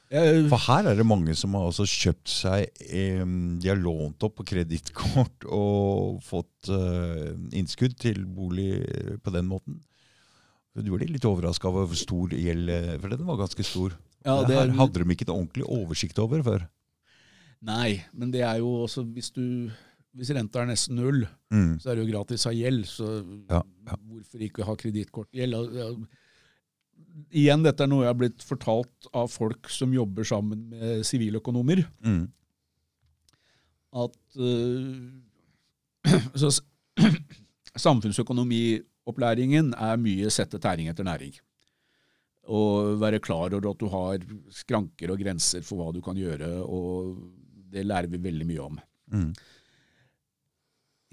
For 0.08 0.62
her 0.70 0.86
er 0.88 0.96
det 0.96 1.04
mange 1.04 1.34
som 1.36 1.52
har 1.58 1.66
også 1.68 1.84
kjøpt 1.84 2.30
seg 2.32 2.78
De 2.80 3.68
har 3.68 3.76
lånt 3.76 4.24
opp 4.24 4.38
på 4.38 4.46
kredittkort 4.54 5.44
og 5.52 6.22
fått 6.24 6.70
eh, 6.72 7.34
innskudd 7.58 7.98
til 8.00 8.22
bolig 8.24 8.70
på 9.20 9.34
den 9.34 9.50
måten. 9.50 9.82
Du 10.78 10.94
ble 10.94 11.10
litt 11.10 11.26
overraska 11.28 11.68
over 11.68 11.90
hvor 11.90 11.98
stor 11.98 12.32
gjeld 12.32 12.72
eh, 12.72 12.96
For 13.02 13.12
den 13.12 13.26
var 13.28 13.42
ganske 13.42 13.66
stor. 13.66 13.98
ja, 14.24 14.38
det 14.40 14.48
det, 14.48 14.58
her 14.62 14.74
hadde 14.80 15.02
de 15.02 15.12
ikke 15.12 15.28
en 15.28 15.36
ordentlig 15.36 15.68
oversikt 15.68 16.20
over 16.24 16.44
før. 16.46 16.64
Nei, 17.62 18.04
men 18.14 18.30
det 18.34 18.42
er 18.46 18.58
jo 18.62 18.68
også 18.84 19.02
hvis 19.14 19.30
du 19.34 19.70
hvis 20.18 20.30
renta 20.34 20.62
er 20.62 20.66
nesten 20.72 20.96
null, 20.98 21.26
Mm. 21.52 21.78
så 21.80 21.90
er 21.90 21.94
det 21.96 22.02
jo 22.04 22.10
gratis 22.12 22.42
av 22.46 22.52
gjeld. 22.52 22.84
Så 22.90 23.06
Ja, 23.48 23.62
ja. 23.86 23.94
hvorfor 24.08 24.40
ikke 24.42 24.64
ha 24.66 24.74
kredittkortgjeld? 24.76 25.54
Igjen, 27.32 27.62
dette 27.64 27.82
er 27.84 27.88
noe 27.88 28.02
jeg 28.04 28.10
har 28.10 28.18
blitt 28.18 28.42
fortalt 28.44 29.06
av 29.14 29.28
folk 29.30 29.68
som 29.70 29.92
jobber 29.94 30.24
sammen 30.28 30.68
med 30.70 31.04
siviløkonomer. 31.06 31.84
Mm. 32.04 32.26
At 33.94 34.16
uh, 34.36 35.12
så, 36.42 36.50
samfunnsøkonomiopplæringen 37.86 39.72
er 39.78 39.96
mye 40.02 40.30
sette 40.34 40.58
tæring 40.62 40.88
etter 40.90 41.04
næring. 41.06 41.34
Og 42.48 42.96
være 43.00 43.20
klar 43.20 43.52
over 43.54 43.70
at 43.70 43.80
du 43.80 43.88
har 43.92 44.18
skranker 44.54 45.10
og 45.12 45.20
grenser 45.20 45.62
for 45.66 45.76
hva 45.80 45.92
du 45.94 46.00
kan 46.04 46.16
gjøre, 46.16 46.48
og 46.64 47.16
det 47.72 47.86
lærer 47.86 48.10
vi 48.10 48.20
veldig 48.22 48.48
mye 48.48 48.64
om. 48.64 48.80
Mm. 49.12 49.30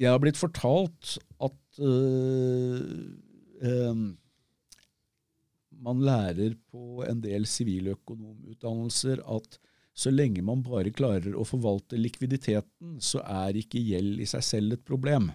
Jeg 0.02 0.11
har 0.11 0.19
blitt 0.19 0.40
fortalt 0.40 1.15
at 1.44 1.80
øh, 1.80 2.82
øh, 3.64 4.02
man 5.86 6.02
lærer 6.03 6.57
på 6.72 7.06
en 7.07 7.22
del 7.23 7.48
siviløkonomutdannelser 7.48 9.23
at 9.38 9.60
så 9.95 10.11
lenge 10.11 10.44
man 10.44 10.64
bare 10.65 10.91
klarer 10.91 11.38
å 11.40 11.45
forvalte 11.48 11.99
likviditeten, 11.99 12.98
så 12.99 13.22
er 13.23 13.56
ikke 13.61 13.80
gjeld 13.80 14.19
i 14.19 14.27
seg 14.27 14.44
selv 14.44 14.76
et 14.76 14.84
problem. 14.88 15.30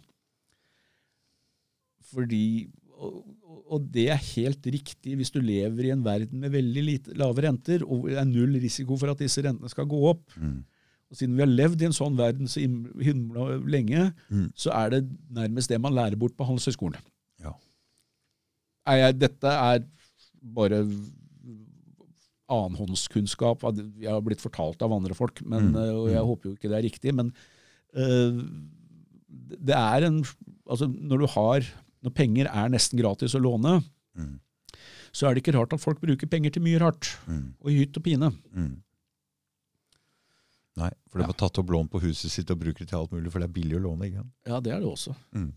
Fordi, 2.10 2.68
og, 2.92 3.22
og 3.72 3.86
det 3.94 4.10
er 4.12 4.26
helt 4.34 4.68
riktig 4.74 5.16
hvis 5.16 5.32
du 5.32 5.40
lever 5.40 5.88
i 5.88 5.94
en 5.94 6.04
verden 6.04 6.44
med 6.44 6.52
veldig 6.52 6.84
lite, 6.84 7.16
lave 7.16 7.46
renter, 7.46 7.86
og 7.86 8.10
det 8.10 8.18
er 8.20 8.28
null 8.28 8.58
risiko 8.60 9.00
for 9.00 9.14
at 9.14 9.22
disse 9.22 9.40
rentene 9.46 9.72
skal 9.72 9.88
gå 9.88 10.02
opp. 10.12 10.26
Mm. 10.36 10.60
Og 11.10 11.16
siden 11.18 11.34
vi 11.34 11.42
har 11.42 11.50
levd 11.50 11.82
i 11.82 11.86
en 11.88 11.96
sånn 11.96 12.16
verden 12.18 12.46
så 12.48 12.60
himla 13.02 13.56
lenge, 13.66 14.12
Mm. 14.30 14.52
så 14.54 14.70
er 14.72 14.90
det 14.90 15.00
nærmest 15.34 15.68
det 15.68 15.80
man 15.80 15.92
lærer 15.96 16.16
bort 16.16 16.36
på 16.36 16.46
Handelshøyskolen. 16.46 17.00
Ja. 17.42 17.52
Dette 19.12 19.50
er 19.50 19.82
bare 20.42 20.84
annenhåndskunnskap. 22.50 23.62
Vi 23.76 24.04
Jeg 24.04 24.10
har 24.12 24.20
blitt 24.22 24.40
fortalt 24.42 24.82
av 24.82 24.92
andre 24.92 25.14
folk, 25.14 25.40
men, 25.44 25.72
Mm, 25.72 25.76
eh, 25.76 25.94
og 25.94 26.08
jeg 26.10 26.20
mm. 26.22 26.26
håper 26.30 26.42
jo 26.48 26.54
ikke 26.56 26.68
det 26.70 26.78
er 26.78 26.88
riktig. 26.88 27.14
Men 27.14 27.32
uh, 27.96 28.42
det 29.66 29.74
er 29.76 30.06
en 30.06 30.24
Altså, 30.70 30.86
når 30.86 31.18
du 31.18 31.26
har 31.26 31.60
Når 32.04 32.14
penger 32.14 32.46
er 32.46 32.68
nesten 32.70 32.98
gratis 32.98 33.34
å 33.34 33.40
låne, 33.42 33.84
Mm. 34.16 34.38
så 35.12 35.26
er 35.28 35.34
det 35.34 35.42
ikke 35.44 35.58
rart 35.58 35.72
at 35.72 35.80
folk 35.80 36.00
bruker 36.00 36.26
penger 36.26 36.50
til 36.50 36.62
mye 36.62 36.78
rart. 36.80 37.16
Mm. 37.28 37.54
Og 37.60 37.70
i 37.70 37.78
hytt 37.84 37.96
og 37.96 38.02
pine. 38.04 38.30
Mm. 38.54 38.82
Nei, 40.80 40.90
for 41.10 41.18
de 41.20 41.24
Ja. 41.26 41.30
har 41.30 41.38
tatt 41.42 41.58
opp 41.60 41.70
lån 41.70 41.88
på 41.92 42.00
huset 42.00 42.30
sitt 42.32 42.50
og 42.50 42.58
bruker 42.62 42.84
det 42.84 42.88
til 42.88 42.98
alt 42.98 43.12
mulig, 43.12 43.30
for 43.32 43.42
det 43.42 43.48
er 43.50 43.52
billig 43.52 43.76
å 43.78 43.82
låne. 43.84 44.06
ikke 44.08 44.22
sant? 44.22 44.32
Ja, 44.48 44.60
det 44.64 44.72
er 44.72 44.80
det 44.80 44.88
også. 44.88 45.14
Mm. 45.36 45.50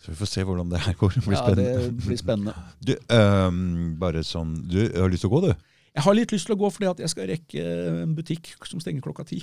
Så 0.00 0.08
vi 0.10 0.16
får 0.16 0.30
se 0.32 0.42
hvordan 0.48 0.70
det 0.72 0.80
her 0.80 0.94
går. 0.96 1.10
Det 1.14 1.24
blir 1.26 1.36
Ja, 1.36 1.42
spennende. 1.44 1.82
det 1.84 2.06
blir 2.06 2.16
spennende. 2.20 2.54
Du, 2.80 2.94
um, 3.14 3.96
bare 4.00 4.22
sånn, 4.24 4.54
du 4.68 4.78
har 4.98 5.10
lyst 5.12 5.22
til 5.26 5.30
å 5.30 5.34
gå, 5.36 5.42
du? 5.48 5.54
Jeg 5.94 6.02
har 6.06 6.14
litt 6.14 6.32
lyst 6.32 6.46
til 6.46 6.54
å 6.56 6.58
gå 6.58 6.70
fordi 6.72 6.88
at 6.90 6.98
jeg 7.04 7.10
skal 7.12 7.26
rekke 7.28 7.64
en 8.04 8.14
butikk 8.16 8.52
som 8.66 8.80
stenger 8.80 9.02
klokka 9.04 9.26
ti. 9.28 9.42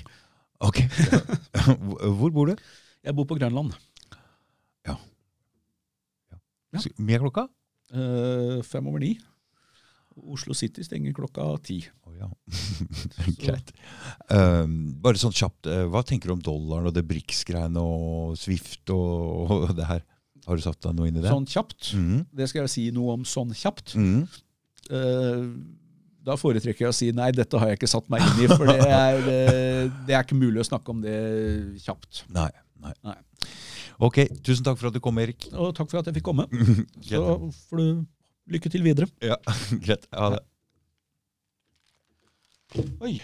Ok. 0.60 0.80
Hvor 2.18 2.31
bor 2.34 2.48
du? 2.49 2.56
Jeg 3.06 3.14
bor 3.15 3.26
på 3.30 3.38
Grønland. 3.38 3.76
Ja. 4.88 4.95
Mye 6.73 6.91
Med 6.98 7.22
klokka? 7.22 7.48
Eh, 7.94 8.61
fem 8.68 8.88
over 8.89 8.99
ni. 8.99 9.14
Oslo 10.18 10.56
City 10.57 10.84
stenger 10.85 11.14
klokka 11.15 11.45
ti. 11.64 11.80
Oh, 12.07 12.14
ja. 12.18 12.27
Greit. 13.44 13.72
Um, 14.34 14.95
bare 15.03 15.22
sånn 15.22 15.35
kjapt, 15.35 15.69
eh, 15.69 15.85
hva 15.91 16.03
tenker 16.07 16.31
du 16.31 16.38
om 16.38 16.44
dollaren 16.44 16.89
og 16.89 16.95
det 16.95 17.06
Brix-greiene 17.07 17.81
og 17.81 18.38
Swift 18.39 18.89
og, 18.94 19.52
og 19.53 19.73
det 19.77 19.88
her? 19.89 20.06
Har 20.48 20.57
du 20.57 20.64
satt 20.64 20.80
deg 20.84 20.95
noe 20.95 21.10
inn 21.10 21.19
i 21.19 21.23
det? 21.23 21.31
Sånn 21.31 21.48
kjapt. 21.49 21.91
Mhm. 21.98 22.22
Det 22.39 22.48
skal 22.49 22.64
jeg 22.65 22.73
si 22.73 22.85
noe 22.95 23.18
om 23.18 23.27
sånn 23.27 23.52
kjapt. 23.57 23.98
Mhm. 23.99 24.23
Uh, 24.88 25.52
da 26.27 26.35
foretrekker 26.39 26.88
jeg 26.88 26.91
å 26.91 26.95
si 26.95 27.07
nei, 27.15 27.30
dette 27.35 27.60
har 27.60 27.72
jeg 27.72 27.80
ikke 27.80 27.89
satt 27.91 28.07
meg 28.11 28.23
inn 28.26 28.44
i, 28.44 28.48
for 28.52 28.68
det 28.68 28.84
er, 28.84 29.19
eh, 29.35 29.84
det 30.07 30.15
er 30.15 30.26
ikke 30.26 30.39
mulig 30.39 30.60
å 30.64 30.68
snakke 30.68 30.91
om 30.91 30.99
det 31.03 31.18
kjapt. 31.85 32.26
Nei, 32.35 32.49
nei. 32.84 32.94
Nei. 33.07 33.15
Ok, 34.03 34.19
tusen 34.45 34.65
takk 34.68 34.77
for 34.80 34.89
at 34.89 34.98
du 34.98 35.02
kom, 35.03 35.18
Erik. 35.22 35.48
Og 35.56 35.72
takk 35.77 35.89
for 35.89 36.02
at 36.02 36.10
jeg 36.10 36.19
fikk 36.19 36.27
komme. 36.27 36.45
Så 37.07 37.22
får 37.69 37.80
du 37.80 37.88
lykke 38.47 38.71
til 38.71 38.85
videre. 38.85 39.09
Ja, 39.23 39.35
greit. 39.85 40.07
Ha 40.13 40.29
det. 40.37 40.43
Oi. 43.01 43.17